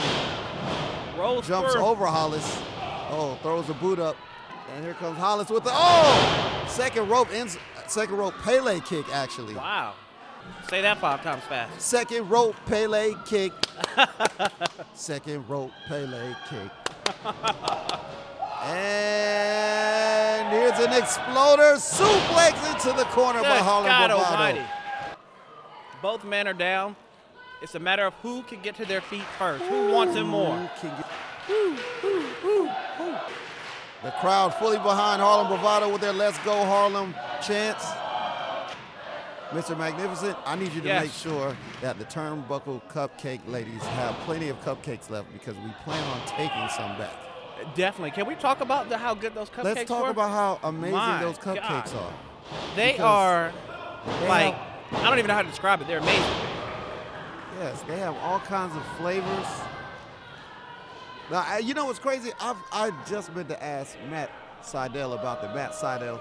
Roll 1.17 1.41
jumps 1.41 1.73
swerve. 1.73 1.83
over 1.83 2.05
Hollis. 2.05 2.61
Oh, 3.09 3.37
throws 3.41 3.67
the 3.67 3.73
boot 3.73 3.99
up. 3.99 4.15
And 4.73 4.83
here 4.83 4.93
comes 4.95 5.17
Hollis 5.17 5.49
with 5.49 5.63
the 5.63 5.71
oh 5.71 6.65
second 6.67 7.07
rope 7.07 7.31
ins 7.31 7.57
second 7.87 8.17
rope 8.17 8.33
Pele 8.43 8.79
kick 8.81 9.05
actually. 9.13 9.55
Wow. 9.55 9.93
Say 10.69 10.81
that 10.81 10.97
five 10.99 11.21
times 11.23 11.43
fast. 11.43 11.79
Second 11.79 12.29
rope 12.29 12.55
Pele 12.65 13.13
kick. 13.25 13.51
second 14.93 15.47
rope 15.47 15.71
Pele 15.87 16.35
kick. 16.49 16.71
and 18.63 20.49
here's 20.53 20.79
an 20.79 20.91
exploder 20.93 21.75
suplex 21.75 22.55
into 22.73 22.97
the 22.97 23.05
corner 23.05 23.41
by 23.41 23.57
Harlem 23.57 23.85
God 23.87 24.07
Bravado. 24.09 24.31
Almighty. 24.31 24.61
Both 26.01 26.23
men 26.23 26.47
are 26.47 26.53
down. 26.53 26.95
It's 27.61 27.75
a 27.75 27.79
matter 27.79 28.05
of 28.05 28.13
who 28.15 28.41
can 28.43 28.61
get 28.61 28.75
to 28.75 28.85
their 28.85 29.01
feet 29.01 29.23
first. 29.37 29.63
Who 29.65 29.91
wants 29.91 30.15
it 30.15 30.23
more? 30.23 30.69
Can 30.81 30.89
get- 30.97 31.05
The 34.03 34.11
crowd 34.19 34.53
fully 34.55 34.77
behind 34.77 35.21
Harlem 35.21 35.47
Bravado 35.47 35.89
with 35.91 36.01
their 36.01 36.11
Let's 36.13 36.37
Go 36.39 36.63
Harlem 36.65 37.13
chants. 37.41 37.85
Mr. 39.51 39.77
Magnificent, 39.77 40.35
I 40.45 40.55
need 40.55 40.73
you 40.73 40.81
to 40.81 40.87
Yes. 40.87 41.03
make 41.03 41.11
sure 41.13 41.55
that 41.81 41.97
the 41.99 42.05
Turnbuckle 42.05 42.81
Cupcake 42.89 43.41
ladies 43.47 43.83
have 43.83 44.15
plenty 44.25 44.49
of 44.49 44.59
cupcakes 44.61 45.09
left 45.09 45.31
because 45.31 45.55
we 45.57 45.71
plan 45.83 46.03
on 46.11 46.27
taking 46.27 46.67
some 46.69 46.97
back. 46.97 47.13
Definitely. 47.75 48.11
Can 48.11 48.25
we 48.27 48.35
talk 48.35 48.59
about 48.61 48.89
the, 48.89 48.97
how 48.97 49.13
good 49.13 49.33
those 49.35 49.49
cupcakes 49.49 49.59
are? 49.59 49.63
Let's 49.75 49.87
talk 49.89 50.03
were? 50.05 50.09
about 50.09 50.29
how 50.31 50.59
amazing 50.67 50.97
My 50.97 51.21
those 51.21 51.37
cupcakes 51.37 51.93
God. 51.93 51.95
are. 51.95 52.13
They 52.75 52.91
because 52.93 53.05
are 53.05 53.53
they 54.21 54.27
like 54.27 54.53
have- 54.55 55.03
I 55.05 55.09
don't 55.09 55.17
even 55.19 55.27
know 55.29 55.35
how 55.35 55.41
to 55.41 55.47
describe 55.49 55.81
it. 55.81 55.87
They're 55.87 55.99
amazing. 55.99 56.23
Yes, 57.59 57.81
they 57.87 57.97
have 57.99 58.15
all 58.17 58.39
kinds 58.39 58.75
of 58.75 58.83
flavors. 58.97 59.47
Now, 61.31 61.57
you 61.57 61.73
know 61.73 61.85
what's 61.85 61.99
crazy? 61.99 62.31
I've 62.41 62.57
I 62.71 62.91
just 63.07 63.33
meant 63.33 63.49
to 63.49 63.63
ask 63.63 63.95
Matt 64.09 64.29
Sydal 64.61 65.17
about 65.19 65.41
the 65.41 65.47
Matt 65.55 65.71
Sydal 65.71 66.19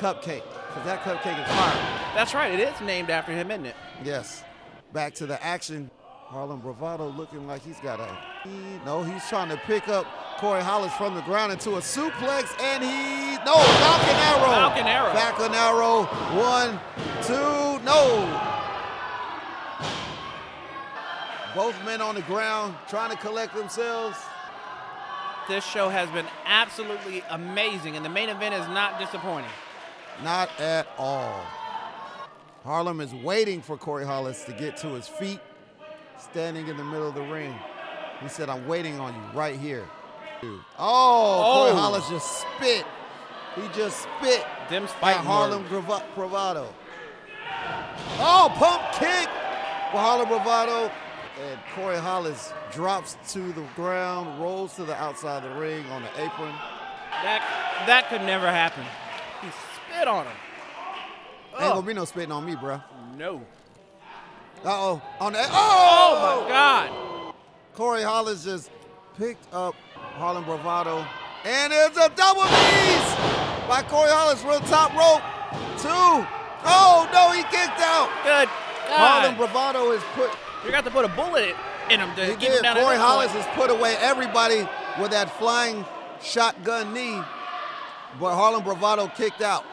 cupcake 0.00 0.42
because 0.42 0.84
that 0.84 1.02
cupcake 1.02 1.38
is 1.40 1.46
fire. 1.48 2.14
That's 2.14 2.34
right. 2.34 2.52
It 2.52 2.60
is 2.60 2.80
named 2.80 3.10
after 3.10 3.32
him, 3.32 3.50
isn't 3.50 3.66
it? 3.66 3.76
Yes. 4.02 4.42
Back 4.92 5.14
to 5.16 5.26
the 5.26 5.42
action. 5.44 5.90
Harlem 6.26 6.60
Bravado 6.60 7.08
looking 7.08 7.46
like 7.46 7.60
he's 7.62 7.80
got 7.80 7.98
a. 8.00 8.08
he- 8.48 8.80
no, 8.86 9.02
he's 9.02 9.28
trying 9.28 9.48
to 9.48 9.56
pick 9.66 9.88
up 9.88 10.06
Corey 10.38 10.62
Hollis 10.62 10.92
from 10.94 11.14
the 11.16 11.22
ground 11.22 11.50
into 11.52 11.70
a 11.72 11.80
suplex, 11.80 12.58
and 12.60 12.82
he 12.84 13.36
no 13.44 13.54
Falcon 13.56 14.16
Arrow. 14.16 14.46
Falcon 14.46 14.86
Arrow. 14.86 15.12
Falcon 15.12 15.54
Arrow. 15.54 16.04
One, 16.40 16.80
two, 17.24 17.84
no. 17.84 18.46
Both 21.54 21.84
men 21.84 22.00
on 22.00 22.14
the 22.14 22.22
ground 22.22 22.76
trying 22.88 23.10
to 23.10 23.16
collect 23.16 23.54
themselves. 23.54 24.16
This 25.48 25.64
show 25.64 25.88
has 25.88 26.08
been 26.10 26.26
absolutely 26.46 27.24
amazing, 27.28 27.96
and 27.96 28.04
the 28.04 28.08
main 28.08 28.28
event 28.28 28.54
is 28.54 28.66
not 28.68 29.00
disappointing. 29.00 29.50
Not 30.22 30.50
at 30.60 30.86
all. 30.98 31.40
Harlem 32.64 33.00
is 33.00 33.14
waiting 33.14 33.62
for 33.62 33.76
Corey 33.76 34.04
Hollis 34.04 34.44
to 34.44 34.52
get 34.52 34.76
to 34.78 34.88
his 34.88 35.08
feet, 35.08 35.40
standing 36.18 36.68
in 36.68 36.76
the 36.76 36.84
middle 36.84 37.08
of 37.08 37.14
the 37.14 37.22
ring. 37.22 37.54
He 38.22 38.28
said, 38.28 38.50
I'm 38.50 38.66
waiting 38.68 39.00
on 39.00 39.14
you 39.14 39.20
right 39.38 39.58
here. 39.58 39.88
Dude. 40.42 40.60
Oh, 40.78 41.40
Corey 41.54 41.70
Oh. 41.72 41.74
Hollis 41.76 42.08
just 42.08 42.40
spit. 42.42 42.84
He 43.56 43.62
just 43.74 44.02
spit 44.02 44.44
Them 44.68 44.84
at 45.02 45.16
Harlem. 45.16 45.64
Grava- 45.64 46.04
Bravado. 46.14 46.72
Oh, 48.18 48.52
pump 48.54 48.82
kick 48.92 49.28
for 49.90 49.98
Harlem 49.98 50.28
Bravado. 50.28 50.90
And 51.50 51.58
Corey 51.74 51.96
Hollis 51.96 52.52
drops 52.70 53.16
to 53.32 53.52
the 53.52 53.64
ground, 53.74 54.40
rolls 54.40 54.76
to 54.76 54.84
the 54.84 54.94
outside 54.94 55.42
of 55.44 55.54
the 55.54 55.58
ring 55.60 55.84
on 55.86 56.02
the 56.02 56.10
apron. 56.22 56.52
That 57.22 57.42
that 57.86 58.08
could 58.10 58.22
never 58.22 58.46
happen. 58.50 58.84
Spit 60.00 60.08
on 60.08 60.24
him. 60.24 60.32
Ain't 61.58 61.74
gonna 61.74 61.82
be 61.86 61.92
no 61.92 62.06
spitting 62.06 62.32
on 62.32 62.46
me, 62.46 62.54
bruh. 62.54 62.82
No. 63.18 63.42
Uh-oh. 64.64 65.02
On 65.20 65.32
the 65.34 65.38
Oh 65.40 65.46
Oh! 65.52 66.42
my 66.42 66.48
God. 66.48 67.34
Corey 67.74 68.02
Hollis 68.02 68.44
just 68.44 68.70
picked 69.18 69.52
up 69.52 69.74
Harlem 70.16 70.44
Bravado. 70.44 71.04
And 71.44 71.70
it's 71.72 71.98
a 71.98 72.08
double 72.16 72.44
knees 72.44 73.08
by 73.68 73.84
Corey 73.90 74.08
Hollis 74.10 74.40
from 74.40 74.62
the 74.62 74.68
top 74.70 74.90
rope. 74.94 75.20
Two. 75.76 76.26
Oh, 76.64 77.08
no, 77.12 77.32
he 77.32 77.42
kicked 77.54 77.80
out. 77.80 78.08
Good. 78.24 78.48
God. 78.88 79.36
Bravado 79.36 79.90
is 79.92 80.02
put. 80.14 80.30
You 80.64 80.70
got 80.70 80.84
to 80.84 80.90
put 80.90 81.04
a 81.04 81.08
bullet 81.08 81.54
in 81.90 82.00
him 82.00 82.14
to 82.16 82.24
He 82.24 82.32
keep 82.32 82.48
him 82.48 82.52
did. 82.52 82.62
down. 82.62 82.76
Corey 82.76 82.96
point. 82.96 83.30
has 83.32 83.46
put 83.54 83.70
away 83.70 83.96
everybody 84.00 84.66
with 84.98 85.10
that 85.10 85.30
flying 85.38 85.84
shotgun 86.22 86.94
knee. 86.94 87.20
But 88.18 88.34
Harlem 88.34 88.64
Bravado 88.64 89.06
kicked 89.08 89.42
out. 89.42 89.64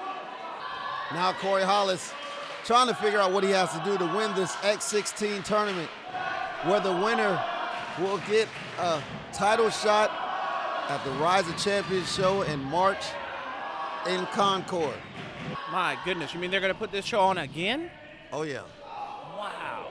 Now 1.13 1.33
Corey 1.33 1.63
Hollis 1.63 2.13
trying 2.65 2.87
to 2.87 2.93
figure 2.93 3.19
out 3.19 3.31
what 3.31 3.43
he 3.43 3.51
has 3.51 3.71
to 3.71 3.81
do 3.83 3.97
to 3.97 4.05
win 4.15 4.33
this 4.35 4.51
X16 4.57 5.43
tournament, 5.43 5.89
where 6.65 6.79
the 6.79 6.91
winner 6.91 7.41
will 7.99 8.19
get 8.29 8.47
a 8.77 9.01
title 9.31 9.69
shot 9.69 10.11
at 10.89 11.03
the 11.03 11.11
Rise 11.11 11.47
of 11.47 11.57
Champions 11.57 12.13
show 12.13 12.41
in 12.41 12.61
March 12.65 13.03
in 14.07 14.25
Concord. 14.27 14.95
My 15.71 15.97
goodness. 16.05 16.33
You 16.33 16.39
mean 16.39 16.51
they're 16.51 16.61
going 16.61 16.73
to 16.73 16.79
put 16.79 16.91
this 16.91 17.05
show 17.05 17.21
on 17.21 17.37
again? 17.37 17.89
Oh 18.31 18.43
yeah. 18.43 18.61
Wow. 19.37 19.87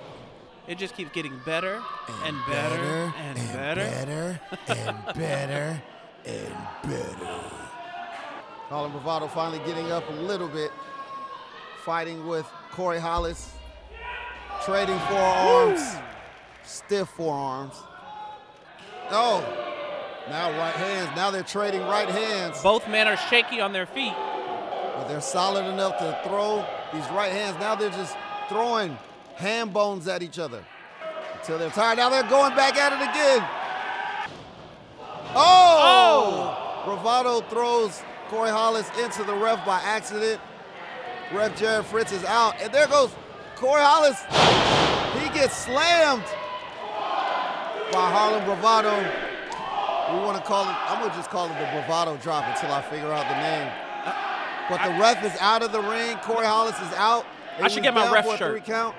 It 0.67 0.79
just 0.79 0.95
keeps 0.95 1.11
getting 1.13 1.39
better 1.45 1.83
and, 2.25 2.37
better, 2.47 3.13
and, 3.19 3.37
better. 3.53 3.81
And 3.81 4.07
better 4.07 4.41
and 4.69 5.15
better 5.15 5.83
and 6.27 6.57
better. 6.83 7.41
Harlem 8.69 8.93
Bravado 8.93 9.29
finally 9.29 9.61
getting 9.65 9.93
up 9.93 10.09
a 10.11 10.13
little 10.13 10.49
bit, 10.49 10.73
fighting 11.87 12.27
with 12.27 12.45
Corey 12.73 12.99
Hollis, 12.99 13.53
trading 14.65 14.99
forearms, 15.09 15.81
stiff 16.65 17.09
forearms. 17.11 17.75
Oh, 19.13 19.39
now 20.29 20.51
right 20.59 20.75
hands. 20.75 21.15
Now 21.15 21.31
they're 21.31 21.45
trading 21.45 21.83
right 21.83 22.09
hands, 22.09 22.61
Both 22.61 22.89
men 22.89 23.07
are 23.07 23.17
shaky 23.17 23.61
on 23.61 23.73
their 23.73 23.87
feet. 23.87 24.13
but 24.97 25.07
they're 25.07 25.21
solid 25.21 25.65
enough 25.73 25.97
to 25.99 26.21
throw 26.25 26.67
these 26.93 27.09
right 27.13 27.31
hands. 27.31 27.57
Now 27.61 27.77
they're 27.77 27.91
just 27.91 28.17
throwing 28.49 28.99
hand 29.37 29.73
bones 29.73 30.09
at 30.09 30.25
each 30.25 30.41
other 30.41 30.65
until 31.39 31.57
they're 31.57 31.71
tired. 31.71 31.99
Now 31.99 32.09
they're 32.11 32.29
going 32.29 32.57
back 32.57 32.77
at 32.77 32.93
it 32.95 33.11
again. 33.11 33.49
Oh! 35.37 36.83
oh! 36.83 36.83
Bravado 36.85 37.43
throws 37.43 38.03
Corey 38.29 38.51
Hollis 38.51 38.91
into 39.01 39.23
the 39.23 39.35
ref 39.37 39.65
by 39.65 39.79
accident. 39.83 40.41
Ref 41.33 41.57
Jared 41.59 41.85
Fritz 41.87 42.13
is 42.13 42.25
out. 42.25 42.55
And 42.61 42.73
there 42.73 42.87
goes 42.87 43.15
Corey 43.57 43.83
Hollis. 43.83 44.23
He 45.23 45.29
gets 45.39 45.57
slammed 45.57 46.25
by 47.93 48.11
Harlem 48.11 48.45
Bravado. 48.45 48.97
We 50.13 50.21
want 50.25 50.37
to 50.39 50.43
call 50.45 50.63
it, 50.65 50.77
I'm 50.89 51.01
going 51.01 51.11
to 51.11 51.17
just 51.17 51.31
call 51.31 51.47
it 51.47 51.59
the 51.59 51.69
Bravado 51.73 52.17
drop 52.19 52.45
until 52.47 52.71
I 52.73 52.83
figure 52.83 53.13
out 53.13 53.27
the 53.29 53.41
name. 53.41 53.73
But 54.69 54.85
the 54.85 55.01
ref 55.01 55.25
is 55.25 55.37
out 55.41 55.63
of 55.63 55.73
the 55.73 55.81
ring. 55.81 56.17
Corey 56.19 56.47
Hollis 56.47 56.77
is 56.81 56.93
out. 56.95 57.27
I 57.61 57.69
should 57.69 57.83
get 57.83 57.95
my 57.95 58.11
ref 58.13 58.27
shirt. 58.39 58.51
Three 58.51 58.61
count. 58.61 58.95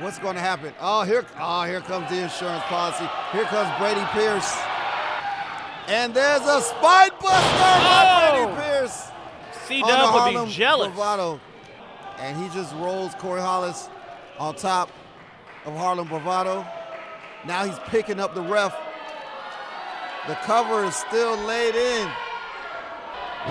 What's 0.00 0.18
going 0.18 0.34
to 0.34 0.40
happen? 0.40 0.72
Oh, 0.80 1.02
here, 1.02 1.26
oh, 1.38 1.64
here 1.64 1.80
comes 1.80 2.08
the 2.08 2.22
insurance 2.22 2.62
policy. 2.64 3.04
Here 3.32 3.44
comes 3.44 3.68
Brady 3.78 4.00
Pierce. 4.12 4.56
And 5.88 6.14
there's 6.14 6.42
a 6.42 6.62
spine 6.62 7.10
buster 7.20 7.58
by 7.58 8.30
Oh! 8.32 8.46
Brady 8.54 8.60
Pierce. 8.62 9.08
C 9.66 9.82
on 9.82 10.34
would 10.34 10.46
be 10.46 10.52
jealous. 10.52 10.88
Bravado. 10.88 11.40
And 12.20 12.36
he 12.36 12.48
just 12.50 12.74
rolls 12.74 13.14
Corey 13.14 13.40
Hollis 13.40 13.88
on 14.38 14.54
top 14.54 14.90
of 15.64 15.74
Harlem 15.76 16.08
Bravado. 16.08 16.66
Now 17.46 17.64
he's 17.64 17.78
picking 17.88 18.20
up 18.20 18.34
the 18.34 18.42
ref. 18.42 18.76
The 20.28 20.34
cover 20.44 20.84
is 20.84 20.94
still 20.94 21.36
laid 21.46 21.74
in. 21.74 22.06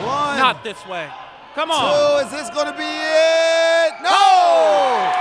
One. 0.06 0.38
Not 0.38 0.64
this 0.64 0.86
way. 0.86 1.10
Come 1.56 1.72
on. 1.72 1.82
Two, 1.82 2.26
is 2.26 2.32
this 2.32 2.50
gonna 2.52 2.78
be 2.78 2.86
it? 2.86 3.92
No! 4.06 4.14
Oh! 4.14 5.12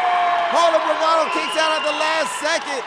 Harlem 0.53 0.83
Bravado 0.85 1.33
kicks 1.33 1.57
out 1.57 1.73
at 1.73 1.85
the 1.89 1.97
last 1.97 2.37
second. 2.41 2.85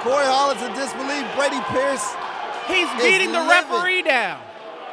Corey 0.00 0.24
Hollis 0.24 0.60
in 0.62 0.72
disbelief. 0.72 1.24
Brady 1.36 1.60
Pierce. 1.68 2.14
He's 2.66 2.88
beating 3.00 3.32
the 3.32 3.40
livid. 3.40 3.70
referee 3.70 4.02
down. 4.02 4.40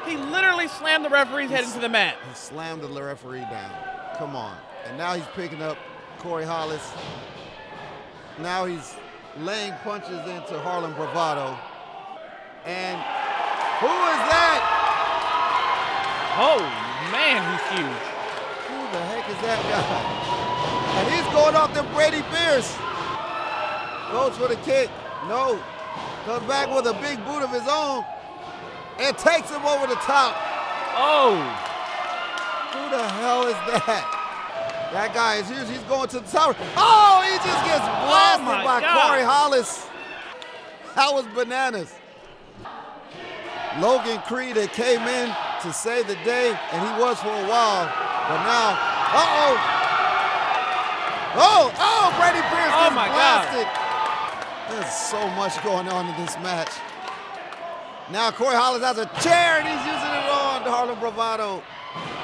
He 0.06 0.18
literally 0.18 0.68
slammed 0.68 1.06
the 1.06 1.10
referee's 1.10 1.50
head 1.50 1.64
into 1.64 1.80
the 1.80 1.90
mat. 1.90 2.16
He 2.28 2.36
slammed 2.36 2.82
the 2.82 2.88
referee 2.88 3.42
down. 3.42 3.72
Come 4.22 4.36
on. 4.36 4.56
And 4.86 5.00
now 5.00 5.16
he's 5.16 5.26
picking 5.34 5.64
up 5.64 5.80
Corey 6.20 6.46
Hollis. 6.46 6.94
Now 8.38 8.66
he's 8.66 8.94
laying 9.40 9.74
punches 9.82 10.22
into 10.30 10.60
Harlem 10.60 10.94
Bravado. 10.94 11.58
And 12.64 13.02
who 13.82 13.90
is 13.90 14.22
that? 14.30 14.62
Oh 16.38 16.62
man, 17.10 17.42
he's 17.50 17.66
huge. 17.74 18.06
Who 18.70 18.78
the 18.94 19.02
heck 19.10 19.26
is 19.26 19.42
that 19.42 19.58
guy? 19.74 19.90
And 21.02 21.06
he's 21.10 21.26
going 21.34 21.56
off 21.56 21.74
to 21.74 21.82
Brady 21.90 22.22
Pierce. 22.30 22.78
Goes 24.12 24.38
for 24.38 24.54
the 24.54 24.62
kick. 24.62 24.92
No. 25.30 25.60
Comes 26.26 26.46
back 26.46 26.70
with 26.70 26.86
a 26.86 26.94
big 27.02 27.18
boot 27.26 27.42
of 27.42 27.50
his 27.50 27.68
own 27.68 28.06
and 29.00 29.18
takes 29.18 29.50
him 29.50 29.66
over 29.66 29.88
the 29.88 29.98
top. 30.06 30.36
Oh, 30.94 31.71
Who 32.74 32.90
the 32.90 33.04
hell 33.20 33.48
is 33.48 33.60
that? 33.68 34.18
That 34.94 35.14
guy 35.14 35.36
is 35.38 35.48
huge. 35.48 35.70
He's 35.70 35.84
going 35.88 36.10
to 36.10 36.20
the 36.20 36.28
top. 36.28 36.56
Oh, 36.76 37.22
he 37.24 37.36
just 37.40 37.64
gets 37.64 37.80
oh 37.84 38.08
blasted 38.08 38.46
my 38.46 38.64
by 38.64 38.82
God. 38.82 39.08
Corey 39.08 39.24
Hollis. 39.24 39.88
That 40.96 41.14
was 41.14 41.26
bananas. 41.34 41.94
Logan 43.80 44.20
Creed 44.28 44.56
that 44.60 44.74
came 44.74 45.00
in 45.08 45.32
to 45.64 45.72
save 45.72 46.08
the 46.08 46.20
day, 46.28 46.52
and 46.52 46.80
he 46.84 46.92
was 47.00 47.16
for 47.24 47.32
a 47.32 47.46
while. 47.48 47.88
But 48.28 48.44
now, 48.44 48.76
uh-oh. 49.16 49.56
Oh, 51.40 51.72
oh, 51.80 52.06
Brady 52.20 52.44
Pierce 52.52 52.76
Oh 52.76 52.92
gets 52.92 52.96
my 52.96 53.08
God. 53.08 53.48
blasted. 53.48 53.68
There's 54.68 54.92
so 54.92 55.24
much 55.40 55.56
going 55.64 55.88
on 55.88 56.08
in 56.12 56.16
this 56.20 56.36
match. 56.44 56.72
Now 58.12 58.32
Corey 58.32 58.56
Hollis 58.56 58.84
has 58.84 58.98
a 58.98 59.08
chair 59.24 59.64
and 59.64 59.68
he's 59.68 59.86
using 59.88 60.12
it 60.12 60.28
on 60.28 60.64
Harlem 60.68 61.00
Bravado. 61.00 61.64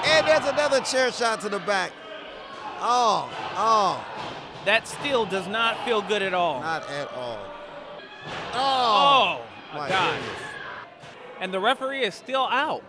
And 0.05 0.27
there's 0.27 0.45
another 0.45 0.79
chair 0.81 1.11
shot 1.11 1.41
to 1.41 1.49
the 1.49 1.59
back. 1.59 1.91
Oh, 2.79 3.29
oh, 3.55 4.05
that 4.65 4.87
still 4.87 5.25
does 5.25 5.47
not 5.47 5.83
feel 5.85 6.01
good 6.01 6.21
at 6.21 6.33
all. 6.33 6.61
not 6.61 6.87
at 6.89 7.11
all. 7.13 7.39
Oh, 8.53 9.41
Oh, 9.73 9.77
my 9.77 9.89
God. 9.89 10.13
goodness. 10.15 10.41
And 11.41 11.53
the 11.53 11.59
referee 11.59 12.03
is 12.03 12.15
still 12.15 12.47
out. 12.47 12.83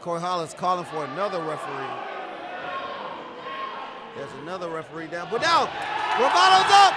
Corey 0.00 0.20
Hollis 0.20 0.54
calling 0.54 0.84
for 0.86 1.04
another 1.04 1.40
referee. 1.42 1.92
There's 4.16 4.32
another 4.42 4.68
referee 4.68 5.08
down, 5.08 5.28
but 5.30 5.40
now 5.42 5.66
Bravado's 6.16 6.70
up. 6.70 6.94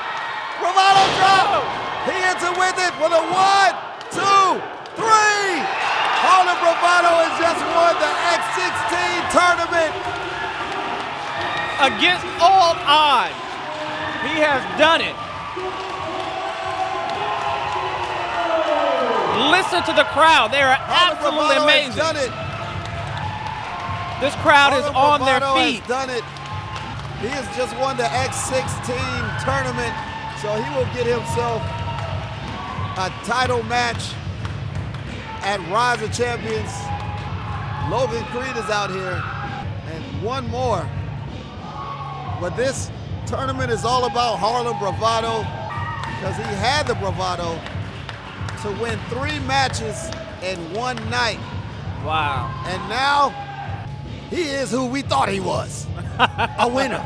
Bravado 0.59 1.03
drop. 1.17 1.47
Oh. 1.49 1.65
He 2.05 2.17
hits 2.21 2.43
it 2.43 2.53
with 2.57 2.77
it 2.77 2.93
for 2.97 3.09
the 3.09 3.21
one, 3.33 3.73
two, 4.13 4.61
three. 4.95 5.61
Harlem 6.23 6.57
Bravado 6.61 7.13
has 7.21 7.33
just 7.37 7.61
won 7.77 7.93
the 8.01 8.11
X16 8.33 8.95
tournament. 9.33 9.93
Against 11.77 12.25
all 12.41 12.73
odds, 12.89 13.37
he 14.25 14.41
has 14.41 14.61
done 14.81 15.01
it. 15.01 15.13
listen 19.51 19.83
to 19.83 19.93
the 19.93 20.05
crowd. 20.15 20.51
They 20.51 20.61
are 20.61 20.73
Harlem 20.73 21.17
absolutely 21.17 21.55
Bravado 21.55 21.69
has 21.69 21.93
amazing. 21.93 22.01
done 22.01 22.17
it. 22.17 22.31
This 24.21 24.35
crowd 24.41 24.73
is 24.73 24.85
on 24.97 25.21
their 25.21 25.41
feet. 25.53 25.85
Has 25.85 25.87
done 25.87 26.09
it. 26.09 26.25
He 27.21 27.29
has 27.29 27.45
just 27.57 27.73
won 27.77 27.97
the 27.97 28.09
X16 28.09 28.93
tournament, 29.45 29.93
so 30.41 30.53
he 30.57 30.69
will 30.73 30.89
get 30.93 31.05
himself 31.05 31.61
a 32.97 33.09
title 33.25 33.61
match 33.63 34.13
at 35.43 35.59
Rise 35.71 36.01
of 36.01 36.13
Champions. 36.13 36.71
Logan 37.89 38.23
Creed 38.25 38.55
is 38.57 38.69
out 38.69 38.89
here, 38.89 39.21
and 39.93 40.21
one 40.21 40.47
more. 40.49 40.87
But 42.39 42.55
this 42.55 42.91
tournament 43.25 43.71
is 43.71 43.85
all 43.85 44.05
about 44.05 44.37
Harlem 44.37 44.77
Bravado 44.79 45.39
because 46.17 46.35
he 46.35 46.43
had 46.43 46.87
the 46.87 46.95
bravado 46.95 47.59
to 48.61 48.81
win 48.81 48.99
three 49.09 49.39
matches 49.39 50.09
in 50.43 50.57
one 50.73 50.97
night. 51.09 51.39
Wow. 52.05 52.51
And 52.67 52.89
now 52.89 53.29
he 54.29 54.43
is 54.43 54.71
who 54.71 54.85
we 54.85 55.01
thought 55.01 55.29
he 55.29 55.39
was 55.39 55.87
a 56.19 56.67
winner. 56.67 57.03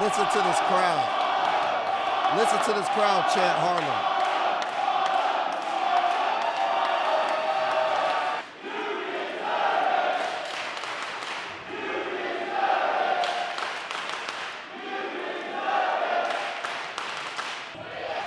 Listen 0.00 0.26
to 0.26 0.38
this 0.38 0.58
crowd. 0.68 2.36
Listen 2.36 2.58
to 2.66 2.72
this 2.72 2.88
crowd 2.90 3.28
chant 3.34 3.58
Harlem. 3.58 4.18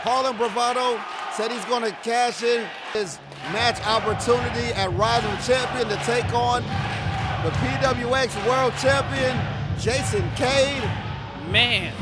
Harlem 0.03 0.35
Bravado 0.35 0.99
said 1.31 1.53
he's 1.53 1.63
going 1.65 1.83
to 1.83 1.91
cash 2.03 2.43
in 2.43 2.67
his 2.91 3.17
match 3.53 3.79
opportunity 3.87 4.73
at 4.73 4.91
Rising 4.97 5.37
Champion 5.47 5.87
to 5.87 5.95
take 6.03 6.33
on 6.33 6.63
the 7.45 7.51
PWX 7.51 8.45
World 8.45 8.73
Champion, 8.81 9.39
Jason 9.79 10.29
Cade. 10.35 11.10
Man, 11.51 11.93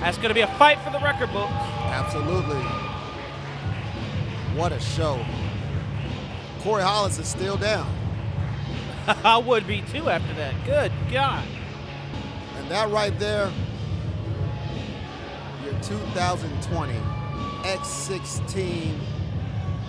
that's 0.00 0.16
going 0.16 0.28
to 0.28 0.34
be 0.34 0.42
a 0.42 0.54
fight 0.58 0.78
for 0.80 0.90
the 0.90 1.00
record 1.00 1.32
books. 1.32 1.52
Absolutely. 1.52 2.62
What 4.56 4.70
a 4.72 4.78
show. 4.78 5.24
Corey 6.60 6.82
Hollis 6.82 7.18
is 7.18 7.26
still 7.26 7.56
down. 7.56 7.92
I 9.24 9.38
would 9.38 9.66
be 9.66 9.82
too 9.82 10.08
after 10.08 10.34
that. 10.34 10.54
Good 10.64 10.92
God. 11.10 11.44
And 12.58 12.70
that 12.70 12.90
right 12.90 13.16
there, 13.18 13.50
your 15.64 15.74
2020 15.82 16.92
X16 17.62 18.94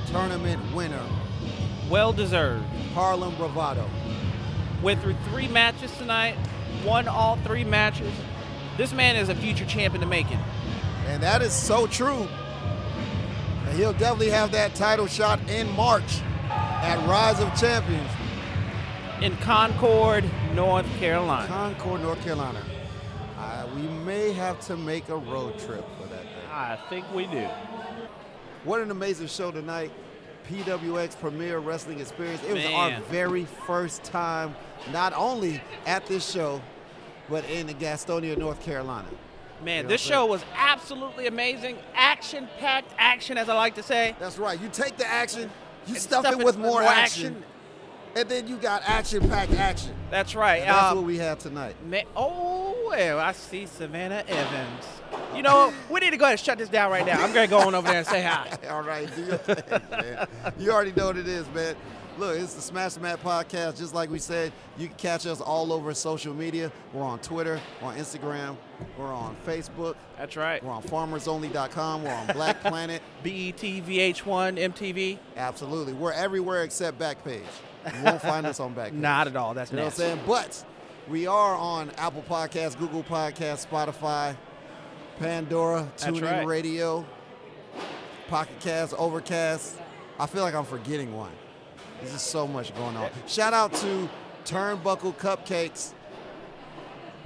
tournament 0.08 0.74
winner, 0.74 1.04
Well 1.90 2.14
deserved. 2.14 2.66
Harlem 2.94 3.36
Bravado. 3.36 3.88
Went 4.82 5.02
through 5.02 5.16
three 5.30 5.48
matches 5.48 5.92
tonight, 5.98 6.36
won 6.86 7.08
all 7.08 7.36
three 7.38 7.64
matches. 7.64 8.14
This 8.80 8.94
man 8.94 9.18
is 9.18 9.28
a 9.28 9.36
future 9.36 9.66
champ 9.66 9.94
in 9.94 10.00
the 10.00 10.08
making. 10.08 10.40
And 11.08 11.22
that 11.22 11.42
is 11.42 11.52
so 11.52 11.86
true. 11.86 12.30
And 13.66 13.78
he'll 13.78 13.92
definitely 13.92 14.30
have 14.30 14.54
that 14.54 14.74
title 14.74 15.06
shot 15.06 15.38
in 15.50 15.70
March 15.76 16.22
at 16.50 16.98
Rise 17.06 17.42
of 17.42 17.54
Champions, 17.60 18.10
In 19.22 19.36
Concord, 19.40 20.24
North 20.54 20.88
Carolina. 20.98 21.46
Concord, 21.46 22.02
North 22.04 22.24
Carolina. 22.24 22.64
Uh, 23.38 23.68
we 23.76 23.82
may 23.82 24.32
have 24.32 24.62
to 24.62 24.78
make 24.78 25.10
a 25.10 25.18
road 25.18 25.60
trip 25.60 25.84
for 25.98 26.08
that 26.08 26.24
thing. 26.24 26.50
I 26.50 26.80
think 26.90 27.06
we 27.14 27.26
do. 27.26 27.50
What 28.64 28.80
an 28.80 28.92
amazing 28.92 29.28
show 29.28 29.52
tonight. 29.52 29.92
PWX 30.50 31.20
Premier 31.20 31.60
Wrestling 31.60 32.00
Experience. 32.00 32.42
It 32.48 32.54
was 32.54 32.66
our 32.68 32.98
very 33.12 33.44
first 33.44 34.06
time, 34.06 34.56
not 34.94 35.12
only 35.12 35.62
at 35.86 36.06
this 36.06 36.32
show, 36.32 36.62
but 37.30 37.46
in 37.50 37.68
Gastonia, 37.68 38.38
North 38.38 38.62
Carolina. 38.64 39.08
Man, 39.64 39.78
You 39.78 39.84
know 39.84 39.90
this 39.90 40.02
show 40.02 40.26
was 40.26 40.44
absolutely 40.56 41.28
amazing. 41.28 41.78
Action 41.94 42.48
packed 42.60 42.94
action, 42.98 43.38
as 43.38 43.50
I 43.50 43.56
like 43.56 43.76
to 43.76 43.84
say. 43.84 44.16
That's 44.20 44.38
right. 44.38 44.60
You 44.60 44.70
take 44.70 44.98
the 44.98 45.06
action, 45.06 45.50
you 45.86 45.96
stuff, 45.96 46.26
stuff 46.26 46.40
it 46.40 46.46
with 46.46 46.58
more, 46.58 46.82
action, 46.82 47.28
action. 47.36 47.44
and 48.16 48.30
then 48.30 48.48
you 48.48 48.56
got 48.56 48.82
action-packed 48.86 49.54
action. 49.54 49.94
That's 50.10 50.34
right. 50.34 50.62
And 50.62 50.70
that's 50.70 50.92
Um, 50.92 50.98
what 51.00 51.06
we 51.06 51.18
have 51.18 51.40
tonight. 51.40 51.76
Ma- 51.86 51.98
oh, 52.16 52.88
well, 52.90 53.20
I 53.20 53.34
see 53.34 53.66
Savannah 53.66 54.24
Evans. 54.28 54.86
You 55.36 55.42
know, 55.42 55.74
we 55.90 56.00
need 56.00 56.12
to 56.12 56.18
go 56.18 56.24
ahead 56.26 56.34
and 56.34 56.46
shut 56.46 56.58
this 56.58 56.70
down 56.70 56.90
right 56.92 57.06
now. 57.06 57.22
I'm 57.22 57.34
going 57.34 57.48
to 57.48 57.50
go 57.50 57.60
on 57.60 57.76
over 57.76 57.88
there 57.88 57.98
and 57.98 58.08
say 58.08 58.22
hi. 58.24 58.58
All 58.70 58.82
right, 58.82 59.14
do 59.16 59.26
your 59.26 59.38
thing, 59.38 59.82
man. 59.92 60.28
You 60.58 60.72
already 60.72 60.94
know 60.94 61.08
what 61.08 61.18
it 61.18 61.28
is, 61.28 61.46
man. 61.54 61.76
Look, 62.20 62.38
it's 62.38 62.54
the 62.54 62.62
Smash 62.62 62.96
the 62.96 63.00
Mat 63.00 63.24
podcast. 63.24 63.78
Just 63.78 63.94
like 63.94 64.12
we 64.12 64.20
said, 64.20 64.52
you 64.78 64.88
can 64.88 64.98
catch 64.98 65.26
us 65.26 65.40
all 65.40 65.72
over 65.72 65.94
social 65.94 66.34
media. 66.34 66.70
We're 66.92 67.04
on 67.06 67.20
Twitter, 67.20 67.62
we're 67.82 67.88
on 67.88 67.96
Instagram, 67.96 68.58
we're 68.98 69.14
on 69.14 69.38
Facebook, 69.48 69.96
That's 70.18 70.36
right. 70.36 70.62
we're 70.62 70.74
on 70.74 70.84
FarmersOnly.com, 70.84 72.04
we're 72.04 72.14
on 72.14 72.28
Black 72.28 72.60
Planet. 72.62 73.02
BET, 73.24 73.56
VH1, 73.62 74.60
MTV. 74.60 75.18
Absolutely, 75.38 75.94
we're 75.94 76.12
everywhere 76.12 76.64
except 76.64 77.00
Backpage. 77.00 77.40
You 77.86 78.04
won't 78.04 78.22
find 78.22 78.46
us 78.46 78.60
on 78.60 78.76
Backpage. 78.76 78.92
Not 78.96 79.28
at 79.28 79.38
all. 79.38 79.54
That's 79.54 79.72
You 79.72 79.78
know 79.78 79.86
what 79.86 79.94
I'm 79.94 79.98
saying? 79.98 80.20
But 80.28 80.66
we 81.08 81.26
are 81.26 81.56
on 81.56 81.90
Apple 81.92 82.26
Podcasts, 82.28 82.78
Google 82.78 83.04
Podcasts, 83.04 83.66
Spotify, 83.66 84.36
Pandora, 85.20 85.88
TuneIn 85.96 86.22
right. 86.22 86.46
Radio, 86.46 87.06
Pocket 88.28 88.60
Cast, 88.60 88.94
Overcast. 88.96 89.78
I 90.20 90.26
feel 90.26 90.44
like 90.44 90.54
I'm 90.54 90.66
forgetting 90.66 91.16
one. 91.16 91.32
There's 92.00 92.14
just 92.14 92.28
so 92.28 92.48
much 92.48 92.74
going 92.76 92.96
on. 92.98 93.10
Shout 93.28 93.54
out 93.54 93.74
to 93.76 94.10
Turnbuckle 94.46 95.16
Cupcakes 95.16 95.94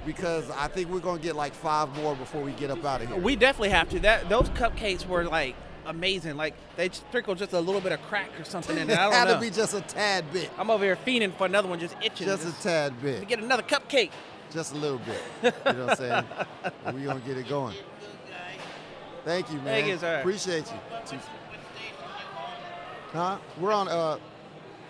because 0.06 0.50
I 0.50 0.68
think 0.68 0.90
we're 0.90 1.00
gonna 1.00 1.20
get 1.20 1.36
like 1.36 1.54
five 1.54 1.88
more 1.96 2.14
before 2.14 2.42
we 2.42 2.52
get 2.52 2.70
up 2.70 2.84
out 2.84 3.02
of 3.02 3.08
here. 3.08 3.16
We 3.18 3.36
definitely 3.36 3.70
have 3.70 3.88
to. 3.90 4.00
That 4.00 4.28
Those 4.28 4.48
cupcakes 4.50 5.06
were 5.06 5.24
like 5.24 5.54
amazing. 5.86 6.36
Like 6.36 6.54
they 6.76 6.90
sprinkled 6.90 7.38
just 7.38 7.52
a 7.52 7.60
little 7.60 7.80
bit 7.80 7.92
of 7.92 8.02
crack 8.02 8.28
or 8.38 8.44
something 8.44 8.76
in 8.76 8.90
it. 8.90 8.98
I 8.98 9.04
had 9.12 9.24
don't 9.24 9.26
to 9.28 9.34
know. 9.34 9.40
be 9.40 9.50
just 9.50 9.74
a 9.74 9.80
tad 9.80 10.30
bit, 10.32 10.50
I'm 10.58 10.70
over 10.70 10.84
here 10.84 10.96
fiending 10.96 11.34
for 11.36 11.46
another 11.46 11.68
one, 11.68 11.78
just 11.78 11.96
itching. 12.02 12.26
just 12.26 12.46
a 12.46 12.62
tad 12.62 12.92
to 12.98 13.02
bit, 13.02 13.28
get 13.28 13.38
another 13.38 13.62
cupcake. 13.62 14.10
just 14.52 14.72
a 14.74 14.76
little 14.76 14.98
bit. 14.98 15.22
You 15.66 15.72
know 15.72 15.86
what 15.86 15.90
I'm 15.90 15.96
saying? 15.96 16.24
We're 16.98 17.06
gonna 17.06 17.20
get 17.20 17.38
it 17.38 17.48
going. 17.48 17.74
Thank 19.24 19.48
you, 19.50 19.56
man. 19.56 19.64
Thank 19.64 19.86
you, 19.86 19.96
sir. 19.98 20.18
Appreciate 20.20 20.70
you. 20.70 21.18
Huh? 23.12 23.38
We're 23.58 23.72
on 23.72 23.88
uh 23.88 24.18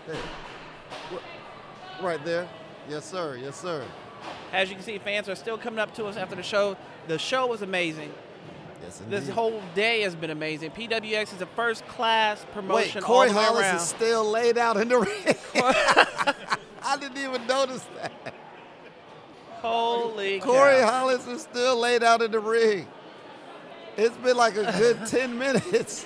We're- 0.07 1.21
right 2.01 2.23
there. 2.25 2.47
Yes, 2.89 3.05
sir. 3.05 3.37
Yes, 3.41 3.59
sir. 3.59 3.83
As 4.51 4.69
you 4.69 4.75
can 4.75 4.83
see, 4.83 4.97
fans 4.99 5.27
are 5.29 5.35
still 5.35 5.57
coming 5.57 5.79
up 5.79 5.93
to 5.95 6.05
us 6.05 6.17
after 6.17 6.35
the 6.35 6.43
show. 6.43 6.77
The 7.07 7.17
show 7.19 7.47
was 7.47 7.61
amazing. 7.61 8.13
Yes, 8.83 8.99
indeed. 8.99 9.19
This 9.21 9.29
whole 9.29 9.61
day 9.73 10.01
has 10.01 10.15
been 10.15 10.29
amazing. 10.29 10.71
PWX 10.71 11.33
is 11.33 11.41
a 11.41 11.45
first 11.47 11.87
class 11.87 12.41
Wait, 12.43 12.53
promotion 12.53 13.01
Corey 13.01 13.29
all 13.29 13.33
the 13.33 13.39
way 13.39 13.45
Hollis 13.45 13.61
around. 13.61 13.75
is 13.77 13.81
still 13.83 14.23
laid 14.29 14.57
out 14.57 14.77
in 14.77 14.87
the 14.89 14.99
ring. 14.99 15.35
I 16.83 16.97
didn't 16.99 17.17
even 17.17 17.47
notice 17.47 17.85
that. 17.95 18.11
Holy 19.61 20.39
Corey 20.39 20.79
cow. 20.81 20.89
Hollis 20.99 21.25
is 21.27 21.41
still 21.41 21.77
laid 21.79 22.03
out 22.03 22.21
in 22.21 22.31
the 22.31 22.39
ring. 22.39 22.87
It's 23.97 24.15
been 24.17 24.37
like 24.37 24.55
a 24.57 24.71
good 24.77 24.99
10 25.07 25.37
minutes. 25.37 26.05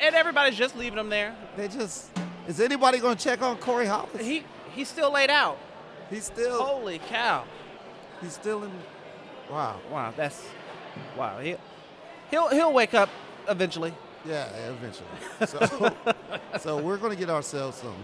And 0.00 0.14
everybody's 0.14 0.58
just 0.58 0.76
leaving 0.76 0.98
him 0.98 1.08
there. 1.10 1.36
They 1.56 1.68
just 1.68 2.10
is 2.48 2.60
anybody 2.60 2.98
gonna 2.98 3.16
check 3.16 3.42
on 3.42 3.56
Corey 3.58 3.86
Hollis? 3.86 4.20
He 4.24 4.44
he's 4.74 4.88
still 4.88 5.12
laid 5.12 5.30
out. 5.30 5.58
He's 6.10 6.24
still 6.24 6.62
Holy 6.62 6.98
cow. 6.98 7.44
he's 8.20 8.32
still 8.34 8.64
in 8.64 8.70
Wow. 9.50 9.78
Wow, 9.90 10.12
that's 10.16 10.42
wow. 11.16 11.38
He, 11.38 11.56
he'll 12.30 12.48
he'll 12.48 12.72
wake 12.72 12.94
up 12.94 13.08
eventually. 13.48 13.92
Yeah, 14.24 14.46
eventually. 14.68 15.08
So, 15.46 15.94
so 16.58 16.78
we're 16.82 16.96
going 16.96 17.12
to 17.12 17.18
get 17.18 17.28
ourselves 17.28 17.76
some 17.76 17.94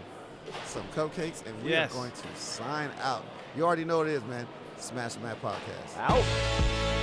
some 0.67 0.83
cupcakes, 0.95 1.47
and 1.47 1.63
we 1.63 1.71
Yes. 1.71 1.91
are 1.93 1.95
going 1.95 2.11
to 2.11 2.37
sign 2.41 2.91
out. 3.01 3.25
You 3.57 3.65
already 3.65 3.85
know 3.87 3.99
what 3.99 4.09
it 4.09 4.13
is, 4.15 4.25
man. 4.25 4.47
Smash 4.77 5.15
the 5.15 5.21
Mat 5.21 5.41
Podcast. 5.41 5.97
Out. 5.99 7.00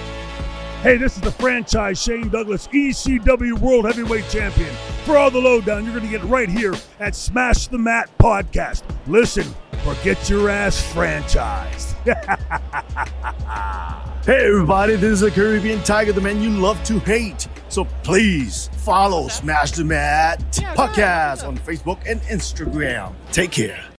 Hey, 0.83 0.97
this 0.97 1.15
is 1.15 1.21
the 1.21 1.31
franchise 1.31 2.01
Shane 2.01 2.29
Douglas, 2.29 2.67
ECW 2.67 3.59
World 3.59 3.85
Heavyweight 3.85 4.29
Champion. 4.29 4.73
For 5.05 5.17
all 5.17 5.31
the 5.31 5.39
lowdown, 5.39 5.83
you're 5.83 5.93
going 5.93 6.05
to 6.05 6.11
get 6.11 6.23
right 6.25 6.47
here 6.47 6.75
at 6.99 7.15
Smash 7.15 7.67
the 7.67 7.79
Mat 7.79 8.09
Podcast. 8.19 8.83
Listen 9.07 9.47
or 9.87 9.95
get 10.03 10.29
your 10.29 10.49
ass 10.49 10.81
franchised. 10.93 11.95
Hey 14.27 14.45
everybody, 14.45 14.97
this 14.97 15.13
is 15.13 15.19
the 15.21 15.31
Caribbean 15.31 15.81
Tiger, 15.83 16.11
the 16.11 16.19
man 16.19 16.41
you 16.41 16.49
love 16.49 16.83
to 16.83 16.99
hate. 16.99 17.47
So 17.69 17.85
please 18.03 18.69
follow 18.73 19.29
Smash 19.29 19.71
the 19.71 19.85
Mat 19.85 20.41
podcast 20.75 21.47
on 21.47 21.57
Facebook 21.59 21.99
and 22.05 22.19
Instagram. 22.23 23.13
Take 23.31 23.51
care. 23.51 23.87